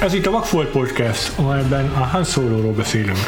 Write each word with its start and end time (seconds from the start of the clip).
Ez 0.00 0.14
itt 0.14 0.26
a 0.26 0.30
Vagfolt 0.30 0.68
Podcast, 0.68 1.38
amelyben 1.38 1.90
a 1.90 2.04
Han 2.04 2.24
Solo-ról 2.24 2.72
beszélünk. 2.72 3.18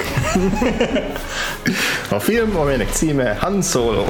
A 2.11 2.19
film, 2.19 2.57
amelynek 2.57 2.89
címe 2.91 3.37
Han 3.41 3.63
Solo. 3.63 4.05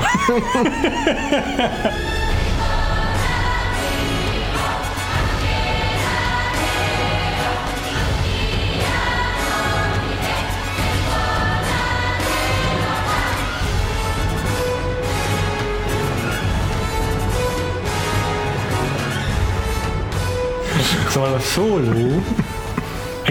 Szóval 21.09 21.33
a 21.33 21.39
Solo 21.39 22.21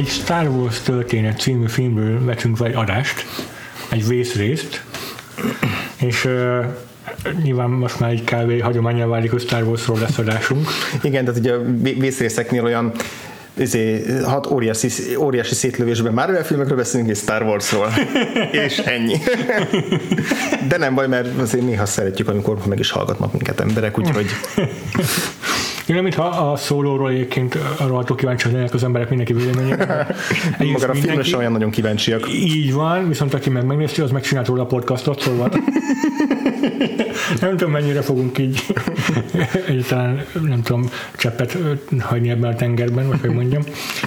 egy 0.02 0.08
Star 0.08 0.48
Wars 0.48 0.80
történet 0.80 1.40
című 1.40 1.68
filmből 1.68 2.26
vetünk 2.26 2.58
fel 2.58 2.68
egy 2.68 2.76
adást, 2.76 3.26
egy 3.90 4.08
vészrészt, 4.08 4.84
és 5.98 6.26
uh, 6.26 6.66
nyilván 7.44 7.70
most 7.70 8.00
már 8.00 8.10
egy 8.10 8.24
kb. 8.24 8.62
hagyományá 8.62 9.06
válik, 9.06 9.32
hogy 9.32 9.42
Star 9.42 9.64
Warsról 9.64 10.00
lesz 10.00 10.18
adásunk. 10.18 10.68
Igen, 11.02 11.26
tehát 11.26 11.40
ugye 11.40 11.54
a 11.54 11.62
vé- 11.82 12.00
vészrészeknél 12.00 12.64
olyan 12.64 12.92
izé, 13.58 14.04
hat 14.24 14.52
óriási, 14.52 15.16
óriási 15.18 15.54
szétlövésben 15.54 16.14
Marvel 16.14 16.46
filmekről 16.46 16.78
beszélünk, 16.78 17.10
és 17.10 17.18
Star 17.18 17.42
Warsról. 17.42 17.94
és 18.66 18.78
ennyi. 18.78 19.18
De 20.68 20.78
nem 20.78 20.96
baj, 20.96 21.08
mert 21.08 21.40
azért 21.40 21.66
néha 21.66 21.86
szeretjük, 21.86 22.28
amikor 22.28 22.58
meg 22.68 22.80
is 22.80 22.92
hallgatnak 22.92 23.32
minket 23.32 23.60
emberek, 23.60 24.00
úgyhogy 24.00 24.26
Én 25.96 26.04
mintha 26.04 26.52
a 26.52 26.56
szólóról 26.56 27.10
egyébként 27.10 27.58
arról 27.78 28.04
kíváncsi 28.16 28.48
lennének 28.48 28.74
az 28.74 28.84
emberek 28.84 29.10
mindenki 29.10 29.34
véleményére. 29.34 30.08
Magára 30.60 30.92
a 30.92 30.96
filmre 30.96 31.24
sem 31.24 31.40
olyan 31.40 31.52
nagyon 31.52 31.70
kíváncsiak. 31.70 32.34
Így 32.34 32.74
van, 32.74 33.08
viszont 33.08 33.34
aki 33.34 33.50
meg 33.50 33.66
megnézte, 33.66 34.04
az 34.04 34.12
megcsinált 34.12 34.48
róla 34.48 34.62
a 34.62 34.66
podcastot, 34.66 35.22
szóval 35.22 35.52
nem 37.42 37.50
tudom, 37.50 37.72
mennyire 37.72 38.02
fogunk 38.02 38.38
így 38.38 38.66
egyáltalán, 39.68 40.26
nem 40.48 40.62
tudom, 40.62 40.90
cseppet 41.18 41.58
hagyni 42.00 42.30
ebben 42.30 42.52
a 42.52 42.56
tengerben, 42.56 43.08
vagy 43.08 43.20
hogy 43.22 43.34
mondjam. 43.34 43.62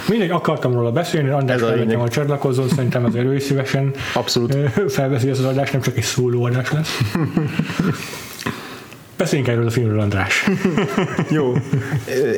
Mindegy, 0.08 0.30
akartam 0.30 0.72
róla 0.72 0.92
beszélni, 0.92 1.28
András 1.28 1.60
felvettem 1.60 2.00
a 2.00 2.08
csatlakozón, 2.08 2.68
szerintem 2.68 3.04
az 3.04 3.14
ő 3.14 3.34
is 3.34 3.42
szívesen 3.42 3.90
Abszolút. 4.14 4.56
felveszi 4.88 5.28
ezt 5.28 5.40
az 5.40 5.46
adást, 5.46 5.72
nem 5.72 5.80
csak 5.80 5.96
egy 5.96 6.02
szóló 6.02 6.44
adás 6.44 6.72
lesz. 6.72 7.00
Beszéljünk 9.16 9.50
erről 9.50 9.66
a 9.66 9.70
filmről, 9.70 10.00
András. 10.00 10.46
Jó. 11.30 11.52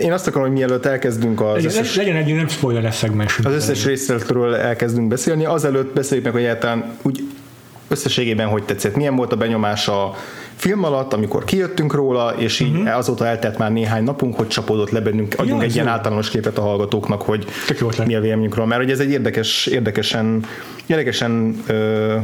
Én 0.00 0.12
azt 0.12 0.26
akarom, 0.26 0.46
hogy 0.46 0.56
mielőtt 0.56 0.86
elkezdünk 0.86 1.40
az 1.40 1.54
Legyen, 1.54 1.70
összes 1.70 1.96
legyen 1.96 2.16
egy 2.16 2.34
nem 2.34 2.48
spoiler 2.48 2.94
szegmensünk. 2.94 3.48
Az 3.48 3.54
összes 3.54 3.84
részletről 3.84 4.54
elkezdünk 4.54 5.08
beszélni. 5.08 5.44
Azelőtt 5.44 5.94
beszéljük 5.94 6.24
meg, 6.24 6.34
hogy 6.34 6.42
egyáltalán 6.42 6.98
úgy 7.02 7.22
összességében 7.88 8.48
hogy 8.48 8.62
tetszett. 8.62 8.96
Milyen 8.96 9.16
volt 9.16 9.32
a 9.32 9.36
benyomás 9.36 9.88
a 9.88 10.14
film 10.56 10.84
alatt, 10.84 11.12
amikor 11.12 11.44
kijöttünk 11.44 11.94
róla, 11.94 12.34
és 12.38 12.60
így 12.60 12.76
uh-huh. 12.76 12.96
azóta 12.96 13.26
eltelt 13.26 13.58
már 13.58 13.72
néhány 13.72 14.04
napunk, 14.04 14.36
hogy 14.36 14.48
csapódott 14.48 14.90
le 14.90 15.00
bennünk, 15.00 15.34
adjunk 15.36 15.62
ez 15.62 15.68
egy 15.68 15.74
ilyen 15.74 15.88
általános 15.88 16.30
képet 16.30 16.58
a 16.58 16.60
hallgatóknak, 16.60 17.22
hogy 17.22 17.46
mi 18.06 18.14
a 18.14 18.20
véleményünk 18.20 18.54
róla. 18.54 18.68
Mert 18.68 18.80
hogy 18.80 18.90
ez 18.90 18.98
egy 18.98 19.10
érdekes, 19.10 19.66
érdekesen, 19.66 20.44
érdekesen 20.86 21.62
ö, 21.66 22.16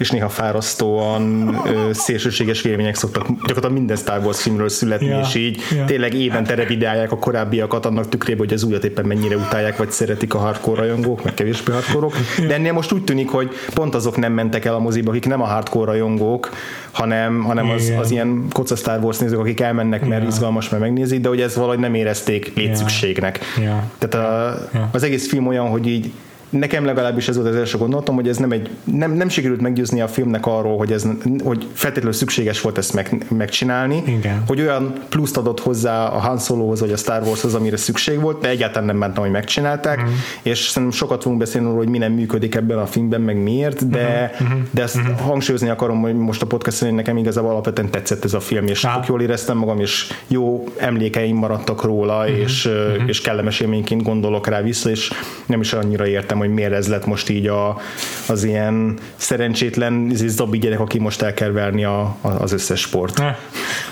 és 0.00 0.10
néha 0.10 0.28
fárasztóan 0.28 1.54
ö, 1.66 1.92
szélsőséges 1.92 2.62
vélemények 2.62 2.94
szoktak 2.94 3.26
gyakorlatilag 3.26 3.72
minden 3.72 3.96
Star 3.96 4.24
Wars 4.24 4.42
filmről 4.42 4.68
születni, 4.68 5.06
Ja, 5.06 5.20
és 5.20 5.34
így 5.34 5.60
ja. 5.76 5.84
tényleg 5.84 6.14
évente 6.14 6.54
revideálják 6.54 7.12
a 7.12 7.18
korábbiakat 7.18 7.86
annak 7.86 8.08
tükrében, 8.08 8.38
hogy 8.46 8.52
az 8.52 8.62
újat 8.62 8.84
éppen 8.84 9.04
mennyire 9.04 9.36
utálják, 9.36 9.76
vagy 9.76 9.90
szeretik 9.90 10.34
a 10.34 10.38
hardcore 10.38 10.80
rajongók, 10.80 11.24
meg 11.24 11.34
kevésbé 11.34 11.72
hardcore 11.72 12.06
De 12.46 12.54
ennél 12.54 12.72
most 12.72 12.92
úgy 12.92 13.04
tűnik, 13.04 13.28
hogy 13.28 13.50
pont 13.74 13.94
azok 13.94 14.16
nem 14.16 14.32
mentek 14.32 14.64
el 14.64 14.74
a 14.74 14.78
moziba, 14.78 15.10
akik 15.10 15.26
nem 15.26 15.42
a 15.42 15.46
hardcore 15.46 15.90
rajongók, 15.90 16.50
hanem, 16.90 17.42
hanem 17.42 17.70
az, 17.70 17.92
az 18.00 18.10
ilyen 18.10 18.44
koca 18.52 18.76
Star 18.76 18.98
Wars 19.02 19.18
nézők, 19.18 19.38
akik 19.38 19.60
elmennek, 19.60 20.06
mert 20.06 20.22
Ja. 20.22 20.28
izgalmas, 20.28 20.68
mert 20.68 20.82
megnézik, 20.82 21.20
de 21.20 21.28
hogy 21.28 21.40
ez 21.40 21.56
valahogy 21.56 21.78
nem 21.78 21.94
érezték 21.94 22.52
létszükségnek. 22.54 23.40
Ja. 23.62 23.90
Tehát 23.98 24.26
a, 24.26 24.58
az 24.92 25.02
egész 25.02 25.28
film 25.28 25.46
olyan, 25.46 25.68
hogy 25.68 25.86
így 25.86 26.10
nekem 26.50 26.84
legalábbis 26.84 27.28
ez 27.28 27.36
volt 27.36 27.48
az 27.48 27.54
első 27.56 27.78
gondolatom, 27.78 28.14
hogy 28.14 28.28
ez 28.28 28.36
nem 28.36 28.50
egy, 28.52 28.70
nem, 28.84 29.12
nem 29.12 29.28
sikerült 29.28 29.60
meggyőzni 29.60 30.00
a 30.00 30.08
filmnek 30.08 30.46
arról, 30.46 30.76
hogy, 30.76 30.92
ez, 30.92 31.06
hogy 31.44 31.66
feltétlenül 31.72 32.12
szükséges 32.18 32.60
volt 32.60 32.78
ezt 32.78 32.92
meg, 32.94 33.24
megcsinálni, 33.28 34.02
Igen. 34.06 34.42
hogy 34.46 34.60
olyan 34.60 34.92
pluszt 35.08 35.36
adott 35.36 35.60
hozzá 35.60 36.06
a 36.06 36.18
Han 36.18 36.38
Solohoz, 36.38 36.80
vagy 36.80 36.92
a 36.92 36.96
Star 36.96 37.22
Warshoz, 37.22 37.54
amire 37.54 37.76
szükség 37.76 38.20
volt, 38.20 38.40
de 38.40 38.48
egyáltalán 38.48 38.84
nem 38.84 38.98
bántam, 38.98 39.22
hogy 39.22 39.32
megcsinálták, 39.32 40.00
Mhm. 40.00 40.08
és 40.42 40.58
szerintem 40.58 40.98
sokat 40.98 41.22
fogunk 41.22 41.40
beszélni 41.40 41.66
arról, 41.66 41.78
hogy 41.78 41.88
mi 41.88 41.98
nem 41.98 42.12
működik 42.12 42.54
ebben 42.54 42.78
a 42.78 42.86
filmben, 42.86 43.20
meg 43.20 43.42
miért, 43.42 43.88
de, 43.88 44.34
Mhm. 44.38 44.52
de 44.70 44.82
ezt 44.82 44.98
hangsúlyozni 45.22 45.68
akarom, 45.68 46.00
hogy 46.00 46.14
most 46.14 46.42
a 46.42 46.46
podcast 46.46 46.78
hogy 46.80 46.92
nekem 46.92 47.16
igazából 47.16 47.50
alapvetően 47.50 47.90
tetszett 47.90 48.24
ez 48.24 48.34
a 48.34 48.40
film, 48.40 48.66
és 48.66 48.80
tök 48.80 49.06
jól 49.06 49.22
éreztem 49.22 49.56
magam, 49.56 49.80
és 49.80 50.06
jó 50.26 50.64
emlékeim 50.76 51.36
maradtak 51.36 51.82
róla, 51.82 52.18
Mhm. 52.22 52.34
és, 52.40 52.68
és 53.06 53.20
kellemes 53.20 53.60
élményként 53.60 54.02
gondolok 54.02 54.46
rá 54.46 54.60
vissza, 54.62 54.90
és 54.90 55.10
nem 55.46 55.60
is 55.60 55.72
annyira 55.72 56.06
értem, 56.06 56.38
hogy 56.40 56.54
miért 56.54 56.72
ez 56.72 56.88
lett 56.88 57.06
most 57.06 57.28
így 57.28 57.46
a, 57.46 57.80
az 58.28 58.44
ilyen 58.44 58.98
szerencsétlen 59.16 60.10
zabi 60.14 60.58
gyerek, 60.58 60.80
aki 60.80 60.98
most 60.98 61.22
el 61.22 61.34
kell 61.34 61.50
verni 61.50 61.84
a, 61.84 62.00
a, 62.00 62.28
az 62.28 62.52
összes 62.52 62.80
sport. 62.80 63.18
Ne. 63.18 63.24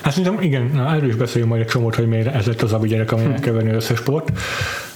Hát 0.03 0.13
szerintem 0.13 0.43
igen, 0.43 0.71
na, 0.75 0.95
erről 0.95 1.09
is 1.09 1.15
beszéljünk 1.15 1.53
majd 1.53 1.63
egy 1.65 1.69
csomót, 1.69 1.95
hogy 1.95 2.09
miért 2.09 2.35
ez 2.35 2.47
lett 2.47 2.63
az 2.63 2.73
a 2.73 2.87
gyerek, 2.87 3.13
ami 3.13 3.25
el 3.25 3.41
kell 3.41 3.53
venni 3.53 3.69
az 3.69 3.77
összes 3.77 3.99
sport. 3.99 4.33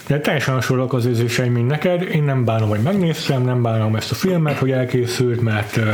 De 0.06 0.20
teljesen 0.20 0.54
hasonlóak 0.54 0.92
az 0.92 1.06
érzéseim, 1.06 1.52
mint 1.52 1.68
neked. 1.68 2.02
Én 2.02 2.22
nem 2.22 2.44
bánom, 2.44 2.68
hogy 2.68 2.80
megnéztem, 2.80 3.42
nem 3.42 3.62
bánom 3.62 3.96
ezt 3.96 4.10
a 4.10 4.14
filmet, 4.14 4.58
hogy 4.58 4.70
elkészült, 4.70 5.40
mert 5.40 5.76
uh, 5.76 5.84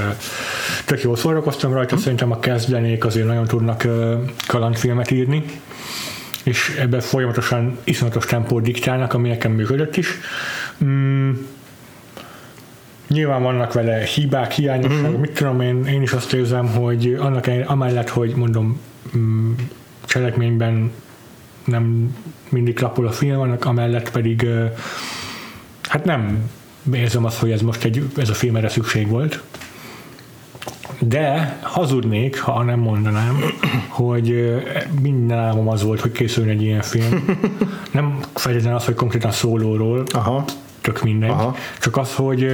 tök 0.84 1.02
jól 1.02 1.16
szórakoztam 1.16 1.72
rajta. 1.72 1.96
Szerintem 1.96 2.32
a 2.32 2.38
kezdenék 2.38 3.04
azért 3.04 3.26
nagyon 3.26 3.44
tudnak 3.44 3.82
uh, 3.86 4.14
kalandfilmet 4.46 5.10
írni 5.10 5.44
és 6.48 6.76
ebben 6.78 7.00
folyamatosan 7.00 7.78
iszonyatos 7.84 8.24
tempót 8.24 8.62
diktálnak, 8.62 9.14
ami 9.14 9.28
nekem 9.28 9.52
működött 9.52 9.96
is. 9.96 10.08
Mm, 10.84 11.32
Nyilván 13.08 13.42
vannak 13.42 13.72
vele 13.72 14.04
hibák, 14.04 14.52
hiányosságok, 14.52 15.10
mm-hmm. 15.10 15.20
mit 15.20 15.32
tudom 15.32 15.60
én, 15.60 15.84
én 15.84 16.02
is 16.02 16.12
azt 16.12 16.32
érzem, 16.32 16.66
hogy 16.66 17.16
annak 17.20 17.50
amellett, 17.66 18.08
hogy 18.08 18.34
mondom, 18.34 18.80
mm, 19.16 19.52
cselekményben 20.04 20.90
nem 21.64 22.16
mindig 22.48 22.74
klapol 22.74 23.06
a 23.06 23.10
film, 23.12 23.40
annak 23.40 23.64
amellett 23.64 24.10
pedig 24.10 24.46
hát 25.82 26.04
nem 26.04 26.50
érzem 26.92 27.24
azt, 27.24 27.38
hogy 27.38 27.50
ez 27.50 27.62
most 27.62 27.84
egy, 27.84 28.10
ez 28.16 28.28
a 28.28 28.34
film 28.34 28.56
erre 28.56 28.68
szükség 28.68 29.08
volt. 29.08 29.42
De 30.98 31.58
hazudnék, 31.62 32.40
ha 32.40 32.62
nem 32.62 32.78
mondanám, 32.78 33.40
hogy 33.88 34.54
minden 35.00 35.38
álmom 35.38 35.68
az 35.68 35.82
volt, 35.82 36.00
hogy 36.00 36.12
készüljön 36.12 36.56
egy 36.56 36.62
ilyen 36.62 36.82
film. 36.82 37.24
Nem 37.92 38.18
feltétlenül 38.34 38.78
az, 38.78 38.84
hogy 38.84 38.94
konkrétan 38.94 39.30
szólóról, 39.30 40.02
Aha. 40.12 40.44
Tök 40.80 41.02
mindegy. 41.02 41.30
Aha. 41.30 41.56
Csak 41.78 41.96
az, 41.96 42.14
hogy 42.14 42.46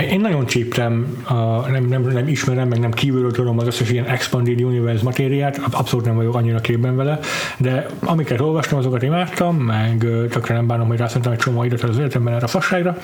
én 0.00 0.20
nagyon 0.20 0.46
csíptem, 0.46 1.22
a, 1.24 1.68
nem, 1.70 1.84
nem, 1.84 2.02
nem 2.02 2.28
ismerem, 2.28 2.68
meg 2.68 2.80
nem 2.80 2.90
kívülről 2.90 3.32
tudom 3.32 3.58
az 3.58 3.66
összes 3.66 3.90
ilyen 3.90 4.04
Expanded 4.04 4.62
Universe 4.62 5.04
matériát, 5.04 5.60
abszolút 5.70 6.04
nem 6.04 6.14
vagyok 6.14 6.34
annyira 6.34 6.60
képben 6.60 6.96
vele, 6.96 7.18
de 7.58 7.86
amiket 8.00 8.40
olvastam, 8.40 8.78
azokat 8.78 9.02
imádtam, 9.02 9.56
meg 9.56 10.06
tökre 10.30 10.54
nem 10.54 10.66
bánom, 10.66 10.86
hogy 10.86 10.98
rászántam 10.98 11.32
egy 11.32 11.38
csomó 11.38 11.64
időt 11.64 11.82
az 11.82 11.98
életemben 11.98 12.34
erre 12.34 12.44
a 12.44 12.48
fasságra, 12.48 12.96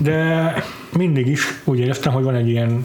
de 0.00 0.54
mindig 0.96 1.26
is 1.26 1.60
úgy 1.64 1.78
éreztem, 1.78 2.12
hogy 2.12 2.24
van 2.24 2.34
egy 2.34 2.48
ilyen 2.48 2.84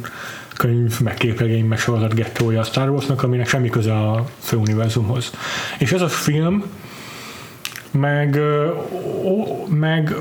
könyv, 0.57 0.99
meg 0.99 1.13
képregény, 1.13 1.65
meg 1.65 1.79
sorozat 1.79 2.13
gettója 2.13 2.59
a 2.59 2.63
Star 2.63 2.89
Warsnak, 2.89 3.23
aminek 3.23 3.47
semmi 3.47 3.69
köze 3.69 3.93
a 3.93 4.25
főuniverzumhoz. 4.39 5.31
És 5.77 5.91
ez 5.91 6.01
a 6.01 6.07
film, 6.07 6.63
meg, 7.91 8.39
ó, 9.23 9.65
meg, 9.69 10.15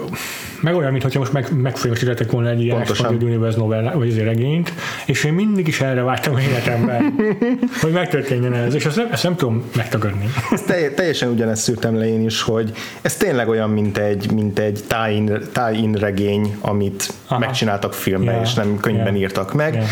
meg 0.61 0.75
olyan, 0.75 0.93
mintha 0.93 1.19
most 1.19 1.33
meg, 1.33 1.49
megfilmesítettek 1.63 2.31
volna 2.31 2.49
egy 2.49 2.63
ilyen. 2.63 2.81
Expanded 2.81 3.23
Universe 3.23 3.59
novella, 3.59 3.99
vagy 3.99 4.09
azért 4.11 4.27
regényt, 4.27 4.73
és 5.07 5.25
én 5.25 5.33
mindig 5.33 5.67
is 5.67 5.81
erre 5.81 6.03
vágytam 6.03 6.39
életemben, 6.39 7.15
hogy 7.83 7.93
megtörténjen 7.93 8.55
ez, 8.55 8.75
és 8.75 8.87
ezt 8.87 8.97
nem, 8.97 9.09
ezt 9.13 9.23
nem 9.23 9.37
tudom 9.37 9.65
megtagadni. 9.77 10.31
Ez 10.51 10.63
telj- 10.63 10.95
teljesen 10.95 11.29
ugyanezt 11.29 11.63
szűrtem 11.63 11.97
le 11.99 12.09
én 12.09 12.25
is, 12.25 12.43
hogy 12.43 12.73
ez 13.03 13.17
tényleg 13.17 13.49
olyan, 13.49 13.71
mint 13.71 13.99
egy, 13.99 14.33
mint 14.33 14.59
egy 14.59 14.81
tie-in, 14.89 15.39
tie-in 15.53 15.93
regény, 15.93 16.57
amit 16.61 17.13
Aha. 17.27 17.39
Megcsináltak 17.39 17.95
filmbe, 17.95 18.33
Ja. 18.33 18.41
és 18.41 18.55
nem 18.55 18.77
könyvben 18.81 19.15
Ja. 19.15 19.21
írtak 19.21 19.55
meg. 19.55 19.75
Ja. 19.75 19.83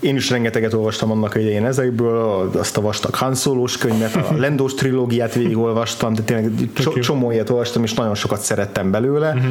Én 0.00 0.16
is 0.16 0.30
rengeteget 0.30 0.72
olvastam 0.72 1.10
annak 1.10 1.34
idején 1.34 1.66
ezekből, 1.66 2.50
azt 2.54 2.76
a 2.76 2.80
vastag 2.80 3.14
Han 3.14 3.34
Solo-s 3.34 3.78
könyvet, 3.78 4.14
a 4.14 4.34
Lendós 4.38 4.74
trilógiát 4.74 5.34
végigolvastam, 5.34 6.14
de 6.14 6.22
tényleg 6.22 6.50
cso- 6.72 7.00
csomó 7.00 7.30
ilyet 7.30 7.50
olvastam, 7.50 7.82
és 7.82 7.94
nagyon 7.94 8.14
sokat 8.14 8.40
szerettem 8.40 8.90
belőle. 8.90 9.28
Uh-huh. 9.28 9.50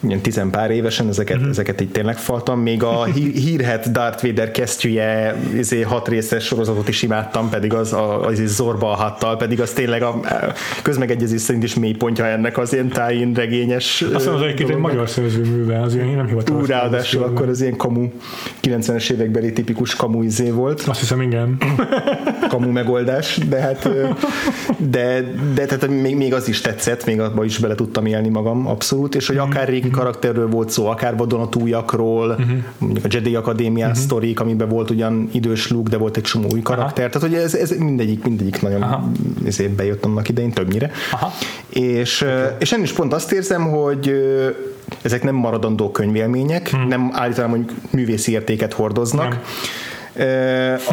ilyen 0.00 0.20
tizenpár 0.20 0.70
évesen, 0.70 1.08
ezeket, 1.08 1.36
uh-huh. 1.36 1.50
ezeket 1.50 1.80
így 1.80 1.90
tényleg 1.90 2.16
faltam. 2.16 2.60
Még 2.60 2.82
a 2.82 3.04
hí- 3.04 3.38
hírhet 3.44 3.92
Darth 3.92 4.26
Vader 4.26 4.50
kesztyűje 4.50 5.36
izé, 5.56 5.80
hat 5.80 6.08
részes 6.08 6.44
sorozatot 6.44 6.88
is 6.88 7.02
imádtam, 7.02 7.48
pedig 7.48 7.74
az, 7.74 7.92
a, 7.92 8.26
az 8.26 8.42
Zorba 8.46 8.86
hattal, 8.86 9.36
pedig 9.36 9.60
az 9.60 9.70
tényleg 9.70 10.02
a 10.02 10.20
közmegegyezés 10.82 11.40
szerint 11.40 11.64
is 11.64 11.74
mélypontja 11.74 12.26
ennek 12.26 12.58
az 12.58 12.72
ilyen 12.72 12.88
tájén 12.88 13.32
regényes. 13.32 14.02
Azt 14.14 14.26
mondom, 14.26 14.50
hogy 14.50 14.70
egy 14.70 14.76
magyar 14.76 15.08
szerzőműve, 15.08 15.80
az 15.80 15.94
ilyen 15.94 16.08
nem 16.08 16.26
hivatalos. 16.26 16.68
Ráadásul 16.68 17.22
akkor 17.22 17.48
az 17.48 17.60
ilyen 17.60 17.76
kamu, 17.76 18.08
90-es 18.62 19.10
évekbeli 19.10 19.52
tipikus 19.52 19.79
kamu 19.96 20.22
izé 20.22 20.50
volt. 20.50 20.80
Azt 20.80 21.00
hiszem, 21.00 21.20
igen. 21.20 21.56
kamu 22.48 22.70
megoldás, 22.70 23.40
de 23.48 23.60
hát 23.60 23.88
de, 24.76 25.34
de 25.54 25.64
tehát 25.64 25.88
még, 25.88 26.16
még 26.16 26.34
az 26.34 26.48
is 26.48 26.60
tetszett, 26.60 27.06
még 27.06 27.20
abban 27.20 27.44
is 27.44 27.58
bele 27.58 27.74
tudtam 27.74 28.06
élni 28.06 28.28
magam, 28.28 28.66
abszolút, 28.66 29.14
és 29.14 29.26
hogy 29.26 29.36
mm-hmm. 29.36 29.50
akár 29.50 29.68
régi 29.68 29.90
karakterről 29.90 30.48
volt 30.48 30.70
szó, 30.70 30.86
akár 30.86 31.16
vadonatújakról, 31.16 32.36
mm-hmm. 32.40 32.58
mondjuk 32.78 33.04
a 33.04 33.08
Jedi 33.10 33.34
Akadémián 33.34 33.88
mm-hmm. 33.88 34.00
sztorik, 34.00 34.40
amiben 34.40 34.68
volt 34.68 34.90
ugyan 34.90 35.28
idős 35.32 35.70
Luke, 35.70 35.90
de 35.90 35.96
volt 35.96 36.16
egy 36.16 36.22
csomó 36.22 36.46
új 36.52 36.62
karakter, 36.62 37.04
Aha. 37.04 37.12
tehát 37.12 37.28
hogy 37.28 37.44
ez, 37.44 37.54
ez 37.54 37.70
mindegyik, 37.78 38.24
mindegyik 38.24 38.62
nagyon 38.62 39.12
ezért 39.46 39.72
bejött 39.72 40.04
annak 40.04 40.28
idején 40.28 40.50
többnyire. 40.50 40.90
Aha. 41.12 41.32
És, 41.68 42.22
okay. 42.22 42.34
és 42.58 42.72
ennél 42.72 42.84
is 42.84 42.92
pont 42.92 43.12
azt 43.12 43.32
érzem, 43.32 43.62
hogy 43.70 44.14
ezek 45.02 45.22
nem 45.22 45.34
maradandó 45.34 45.90
könyvélmények, 45.90 46.68
hmm. 46.68 46.88
nem 46.88 47.10
állítanám, 47.12 47.50
hogy 47.50 47.64
művészi 47.90 48.32
értéket 48.32 48.72
hordoznak, 48.72 49.28
nem 49.28 49.40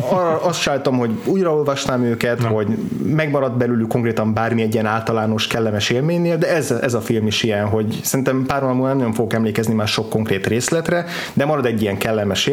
arra 0.10 0.42
azt 0.42 0.60
sajtom, 0.60 0.98
hogy 0.98 1.12
újraolvasnám 1.26 2.04
őket, 2.04 2.42
Na. 2.42 2.48
hogy 2.48 2.68
megmaradt 3.04 3.58
belőlük 3.58 3.88
konkrétan 3.88 4.34
bármi 4.34 4.62
egy 4.62 4.74
ilyen 4.74 4.86
általános 4.86 5.48
kellemes 5.48 5.90
élménynél, 5.90 6.38
de 6.38 6.48
ez, 6.56 6.72
ez 6.72 6.94
a 6.94 7.02
film 7.02 7.28
is 7.28 7.44
ilyen, 7.44 7.66
hogy 7.66 8.00
szerintem 8.04 8.46
pár 8.46 8.64
múlva 8.64 8.94
nem 8.94 9.14
fogok 9.14 9.34
emlékezni 9.34 9.74
már 9.74 9.88
sok 9.88 10.10
konkrét 10.10 10.48
részletre, 10.48 11.06
de 11.34 11.46
marad 11.46 11.66
egy 11.66 11.82
ilyen 11.82 11.98
kellemes 11.98 12.48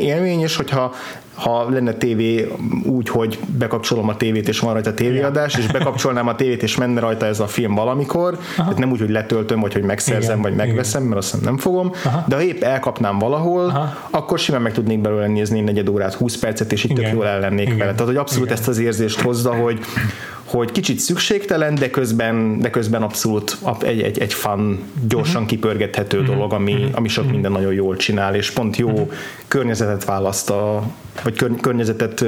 élmény, 0.00 0.40
és 0.40 0.56
hogyha 0.56 0.94
ha 1.40 1.70
lenne 1.70 1.92
tévé 1.92 2.52
úgy, 2.84 3.08
hogy 3.08 3.38
bekapcsolom 3.58 4.08
a 4.08 4.16
tévét, 4.16 4.48
és 4.48 4.58
van 4.58 4.72
rajta 4.72 4.94
tévéadás, 4.94 5.54
és 5.54 5.66
bekapcsolnám 5.66 6.28
a 6.28 6.34
tévét, 6.34 6.62
és 6.62 6.76
menne 6.76 7.00
rajta 7.00 7.26
ez 7.26 7.40
a 7.40 7.46
film 7.46 7.74
valamikor, 7.74 8.38
tehát 8.56 8.78
nem 8.78 8.90
úgy, 8.90 8.98
hogy 8.98 9.10
letöltöm, 9.10 9.60
vagy 9.60 9.72
hogy 9.72 9.82
megszerzem, 9.82 10.38
Igen. 10.38 10.40
vagy 10.40 10.54
megveszem, 10.54 11.02
mert 11.02 11.16
azt 11.16 11.40
nem 11.42 11.58
fogom, 11.58 11.92
Aha. 12.04 12.24
de 12.28 12.34
ha 12.34 12.42
épp 12.42 12.62
elkapnám 12.62 13.18
valahol, 13.18 13.64
Aha. 13.64 13.96
akkor 14.10 14.38
simán 14.38 14.62
meg 14.62 14.72
tudnék 14.72 15.00
belőle 15.00 15.26
nézni 15.26 15.60
negyed 15.60 15.88
órát, 15.88 16.14
20 16.14 16.38
percet, 16.38 16.72
és 16.72 16.84
itt 16.84 16.94
tök 16.96 17.08
jól 17.12 17.26
ellennék 17.26 17.66
Igen. 17.66 17.78
vele. 17.78 17.92
Tehát, 17.92 18.06
hogy 18.06 18.16
abszolút 18.16 18.46
Igen. 18.46 18.58
ezt 18.58 18.68
az 18.68 18.78
érzést 18.78 19.20
hozza, 19.20 19.54
hogy 19.54 19.78
hogy 20.50 20.72
kicsit 20.72 20.98
szükségtelen, 20.98 21.74
de 21.74 21.90
közben, 21.90 22.58
de 22.58 22.70
közben 22.70 23.02
abszolút 23.02 23.58
egy, 23.80 24.00
egy, 24.00 24.18
egy 24.18 24.34
fan, 24.34 24.78
gyorsan 25.08 25.34
uh-huh. 25.34 25.48
kipörgethető 25.48 26.18
uh-huh. 26.18 26.34
dolog, 26.34 26.52
ami, 26.52 26.72
uh-huh. 26.72 26.90
ami 26.92 27.08
sok 27.08 27.30
minden 27.30 27.52
nagyon 27.52 27.72
jól 27.72 27.96
csinál, 27.96 28.34
és 28.34 28.50
pont 28.50 28.76
jó 28.76 29.10
környezetet 29.48 30.04
választ, 30.04 30.50
a, 30.50 30.82
vagy 31.22 31.36
kör, 31.36 31.50
környezetet 31.60 32.24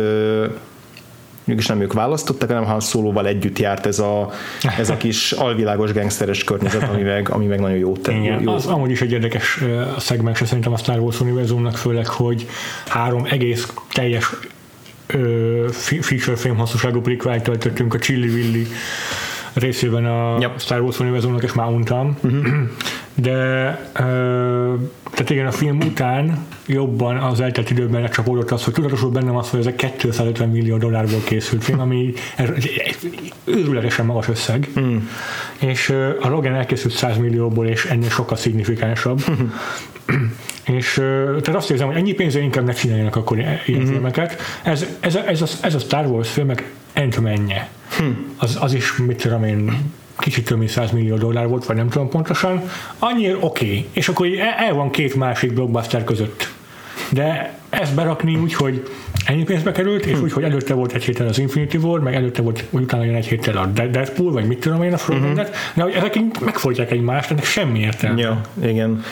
mégis 1.45 1.67
nem 1.67 1.81
ők 1.81 1.93
választottak, 1.93 2.49
hanem 2.49 2.65
Han 2.65 2.81
Solo-val 2.81 3.27
együtt 3.27 3.59
járt 3.59 3.87
ez 3.87 3.99
a, 3.99 4.31
ez 4.79 4.91
a 4.91 4.97
kis 4.97 5.33
alvilágos 5.47 5.93
gangsteres 5.93 6.45
környezet, 6.45 6.89
ami 6.89 7.03
meg, 7.03 7.31
ami 7.31 7.47
meg 7.47 7.61
nagyon 7.61 7.79
jó 7.79 7.97
tett. 7.97 8.15
Igen, 8.15 8.43
jó. 8.43 8.53
az 8.53 8.67
amúgy 8.67 8.91
is 8.91 9.01
egy 9.01 9.13
érdekes 9.13 9.65
szegmens 9.99 10.41
szerintem 10.45 10.73
a 10.73 10.77
Star 10.77 10.99
Wars 10.99 11.21
univerzumnak, 11.21 11.77
főleg, 11.77 12.07
hogy 12.07 12.49
három 12.87 13.27
egész 13.31 13.73
teljes 13.93 14.31
feature 15.71 16.37
film 16.37 16.57
hosszúságú 16.57 17.01
prequel 17.01 17.43
töltöttünk 17.43 17.95
a 17.95 17.99
Chili 17.99 18.29
Willy 18.29 18.67
részében 19.53 20.05
a 20.05 20.39
yep. 20.41 20.61
Star 20.61 20.81
Wars 20.81 20.99
univerzumnak, 20.99 21.43
és 21.43 21.53
már 21.53 21.69
untam. 21.69 22.17
Uh-huh. 22.23 22.69
De 23.15 23.31
ö, 23.93 24.75
tehát 25.11 25.31
igen, 25.31 25.47
a 25.47 25.51
film 25.51 25.79
után 25.81 26.47
jobban 26.67 27.17
az 27.17 27.41
eltelt 27.41 27.71
időben 27.71 28.01
lecsapódott 28.01 28.51
az, 28.51 28.65
hogy 28.65 28.73
tudatosul 28.73 29.11
bennem 29.11 29.37
az, 29.37 29.51
hogy 29.51 29.61
ez 29.61 29.67
egy 29.67 29.75
250 29.97 30.49
millió 30.49 30.77
dollárból 30.77 31.21
készült 31.25 31.65
film, 31.65 31.81
ami 31.81 32.13
őrületesen 33.45 34.07
magas 34.07 34.29
összeg. 34.29 34.69
Mm. 34.81 34.97
És 35.59 35.95
a 36.21 36.29
Logan 36.29 36.55
elkészült 36.55 36.95
100 36.95 37.17
millióból, 37.17 37.67
és 37.67 37.85
ennél 37.85 38.11
sokkal 38.11 38.37
szignifikánsabb. 38.37 39.23
Mm. 39.31 39.47
És 40.79 40.93
tehát 41.19 41.55
azt 41.55 41.71
érzem, 41.71 41.87
hogy 41.87 41.97
ennyi 41.97 42.13
pénzre 42.13 42.41
inkább 42.41 42.65
ne 42.65 42.73
csináljanak 42.73 43.17
akkor 43.17 43.39
ilyen 43.39 43.61
mm-hmm. 43.71 43.85
filmeket. 43.85 44.41
Ez, 44.63 44.87
ez, 45.01 45.15
a, 45.15 45.29
ez, 45.29 45.43
a, 45.43 45.47
ez 45.63 45.75
a 45.75 45.79
Star 45.79 46.07
Wars 46.07 46.31
filmek 46.31 46.73
entmenje. 46.93 47.69
Hm. 47.97 48.05
Az, 48.37 48.59
az 48.61 48.73
is, 48.73 48.97
mit 48.97 49.23
tudom 49.23 49.45
én, 49.45 49.91
kicsit 50.19 50.45
több 50.45 50.59
mint 50.59 50.71
100 50.71 50.91
millió 50.91 51.17
dollár 51.17 51.47
volt, 51.47 51.67
vagy 51.67 51.77
nem 51.77 51.89
tudom 51.89 52.09
pontosan. 52.09 52.63
Annyi 52.99 53.35
oké. 53.35 53.45
Okay. 53.65 53.87
És 53.93 54.09
akkor 54.09 54.27
el 54.59 54.75
van 54.75 54.91
két 54.91 55.15
másik 55.15 55.53
blockbuster 55.53 56.05
között. 56.05 56.53
De 57.11 57.59
ezt 57.71 57.95
berakni 57.95 58.37
úgy, 58.37 58.55
hogy 58.55 58.91
ennyi 59.25 59.43
pénzbe 59.43 59.73
került, 59.73 60.07
és 60.07 60.17
hm. 60.17 60.23
úgy, 60.23 60.33
hogy 60.33 60.43
előtte 60.43 60.75
volt 60.75 60.93
egy 60.93 61.05
héttel 61.05 61.27
az 61.27 61.39
Infinity 61.39 61.77
War, 61.77 62.01
meg 62.01 62.15
előtte 62.15 62.43
volt, 62.43 62.65
hogy 62.71 62.83
utána 62.83 63.05
jön 63.05 63.15
egy 63.15 63.27
héttel 63.27 63.57
a 63.57 63.67
Deadpool, 63.67 64.33
vagy 64.33 64.47
mit 64.47 64.61
tudom 64.61 64.83
én 64.83 64.93
a 64.93 64.97
Frozen 64.97 65.31
uh-huh. 65.31 65.47
de 65.75 65.83
hogy 65.83 65.93
ezek 65.93 66.41
megfordítják 66.41 66.91
egymást, 66.91 67.31
ennek 67.31 67.45
semmi 67.45 67.79
értelme. 67.79 68.21
Ja, 68.21 68.41
igen. 68.65 69.03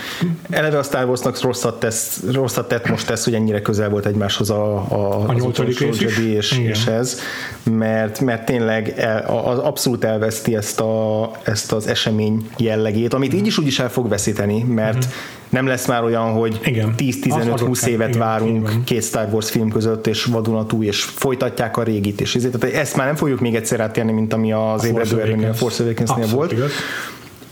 Eleve 0.50 0.78
a 0.78 0.82
Star 0.82 1.04
Warsnak 1.04 1.40
rosszat, 1.40 1.80
tesz, 1.80 2.22
rosszat 2.32 2.68
tett 2.68 2.88
most 2.88 3.06
tesz, 3.06 3.24
hogy 3.24 3.34
ennyire 3.34 3.62
közel 3.62 3.88
volt 3.88 4.06
egymáshoz 4.06 4.50
a, 4.50 4.74
a, 4.74 5.28
a 5.28 5.32
nyolcadik 5.32 5.78
rész 5.78 6.00
is? 6.00 6.18
És, 6.18 6.58
és, 6.58 6.86
ez, 6.86 7.20
mert, 7.62 8.20
mert 8.20 8.44
tényleg 8.44 8.88
el, 8.96 9.24
az 9.44 9.58
abszolút 9.58 10.04
elveszti 10.04 10.56
ezt, 10.56 10.80
a, 10.80 11.30
ezt 11.42 11.72
az 11.72 11.86
esemény 11.86 12.48
jellegét, 12.56 13.14
amit 13.14 13.34
így 13.34 13.46
is 13.46 13.58
úgy 13.58 13.66
is 13.66 13.78
el 13.78 13.90
fog 13.90 14.08
veszíteni, 14.08 14.62
mert 14.62 14.96
uh-huh 14.96 15.12
nem 15.50 15.66
lesz 15.66 15.86
már 15.86 16.04
olyan, 16.04 16.32
hogy 16.32 16.60
10-15-20 16.64 17.86
évet 17.86 18.08
igen, 18.08 18.20
várunk 18.20 18.84
két 18.84 19.02
Star 19.02 19.28
Wars 19.32 19.50
film 19.50 19.70
között, 19.70 20.06
és 20.06 20.24
vadonatúj, 20.24 20.86
és 20.86 21.02
folytatják 21.02 21.76
a 21.76 21.82
régit, 21.82 22.20
és 22.20 22.34
ezért, 22.34 22.58
tehát 22.58 22.76
ezt 22.76 22.96
már 22.96 23.06
nem 23.06 23.16
fogjuk 23.16 23.40
még 23.40 23.54
egyszer 23.54 23.80
átérni, 23.80 24.12
mint 24.12 24.32
ami 24.32 24.52
az 24.52 24.84
ébredő 24.84 25.20
erőnél, 25.20 25.50
a 25.50 25.54
Force 25.54 25.82
Awakens-nél 25.82 26.26
volt. 26.26 26.52
Igaz 26.52 26.70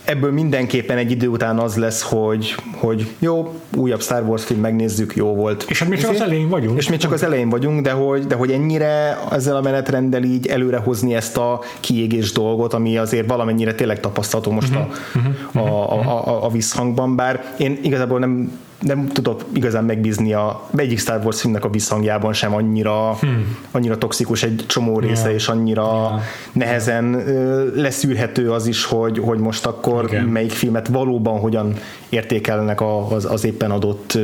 ebből 0.08 0.32
mindenképpen 0.32 0.98
egy 0.98 1.10
idő 1.10 1.28
után 1.28 1.58
az 1.58 1.76
lesz, 1.76 2.02
hogy, 2.02 2.54
hogy 2.72 3.10
jó, 3.18 3.60
újabb 3.76 4.02
Star 4.02 4.22
Wars 4.22 4.44
film 4.44 4.60
megnézzük, 4.60 5.16
jó 5.16 5.34
volt. 5.34 5.64
És 5.68 5.78
hát 5.78 5.88
mi 5.88 5.96
csak 5.96 6.10
az 6.10 6.20
elején 6.20 6.48
vagyunk. 6.48 6.78
És 6.78 6.88
mi 6.88 6.96
csak 6.96 7.12
az 7.12 7.22
elején 7.22 7.48
vagyunk, 7.48 7.82
de 7.82 7.90
hogy, 7.90 8.26
de 8.26 8.34
hogy 8.34 8.50
ennyire 8.50 9.18
ezzel 9.30 9.56
a 9.56 9.60
menetrenddel 9.60 10.22
így 10.22 10.46
előrehozni 10.46 11.14
ezt 11.14 11.36
a 11.36 11.60
kiégés 11.80 12.32
dolgot, 12.32 12.74
ami 12.74 12.96
azért 12.96 13.28
valamennyire 13.28 13.74
tényleg 13.74 14.00
tapasztalható 14.00 14.52
most 14.52 14.74
a, 14.74 14.88
uh-huh. 15.14 15.66
a, 15.66 15.92
a, 15.92 16.26
a, 16.26 16.44
a 16.44 16.50
visszhangban, 16.50 17.16
bár 17.16 17.54
én 17.58 17.78
igazából 17.82 18.18
nem 18.18 18.58
nem 18.80 19.08
tudok 19.08 19.44
igazán 19.52 19.84
megbízni 19.84 20.32
a 20.32 20.68
egyik 20.76 20.98
Star 20.98 21.20
Wars 21.24 21.40
filmnek 21.40 21.64
a 21.64 21.70
visszhangjában 21.70 22.32
sem 22.32 22.54
annyira, 22.54 23.14
hmm. 23.14 23.56
annyira 23.70 23.98
toxikus 23.98 24.42
egy 24.42 24.64
csomó 24.66 24.98
része, 24.98 25.22
yeah. 25.22 25.34
és 25.34 25.48
annyira 25.48 25.82
yeah. 25.82 26.20
nehezen 26.52 27.10
yeah. 27.10 27.74
leszűrhető 27.74 28.52
az 28.52 28.66
is, 28.66 28.84
hogy, 28.84 29.18
hogy 29.18 29.38
most 29.38 29.66
akkor 29.66 30.04
Igen. 30.04 30.24
melyik 30.24 30.50
filmet 30.50 30.88
valóban 30.88 31.38
hogyan 31.38 31.74
értékelnek 32.08 32.80
az, 33.10 33.24
az 33.24 33.44
éppen 33.44 33.70
adott 33.70 34.18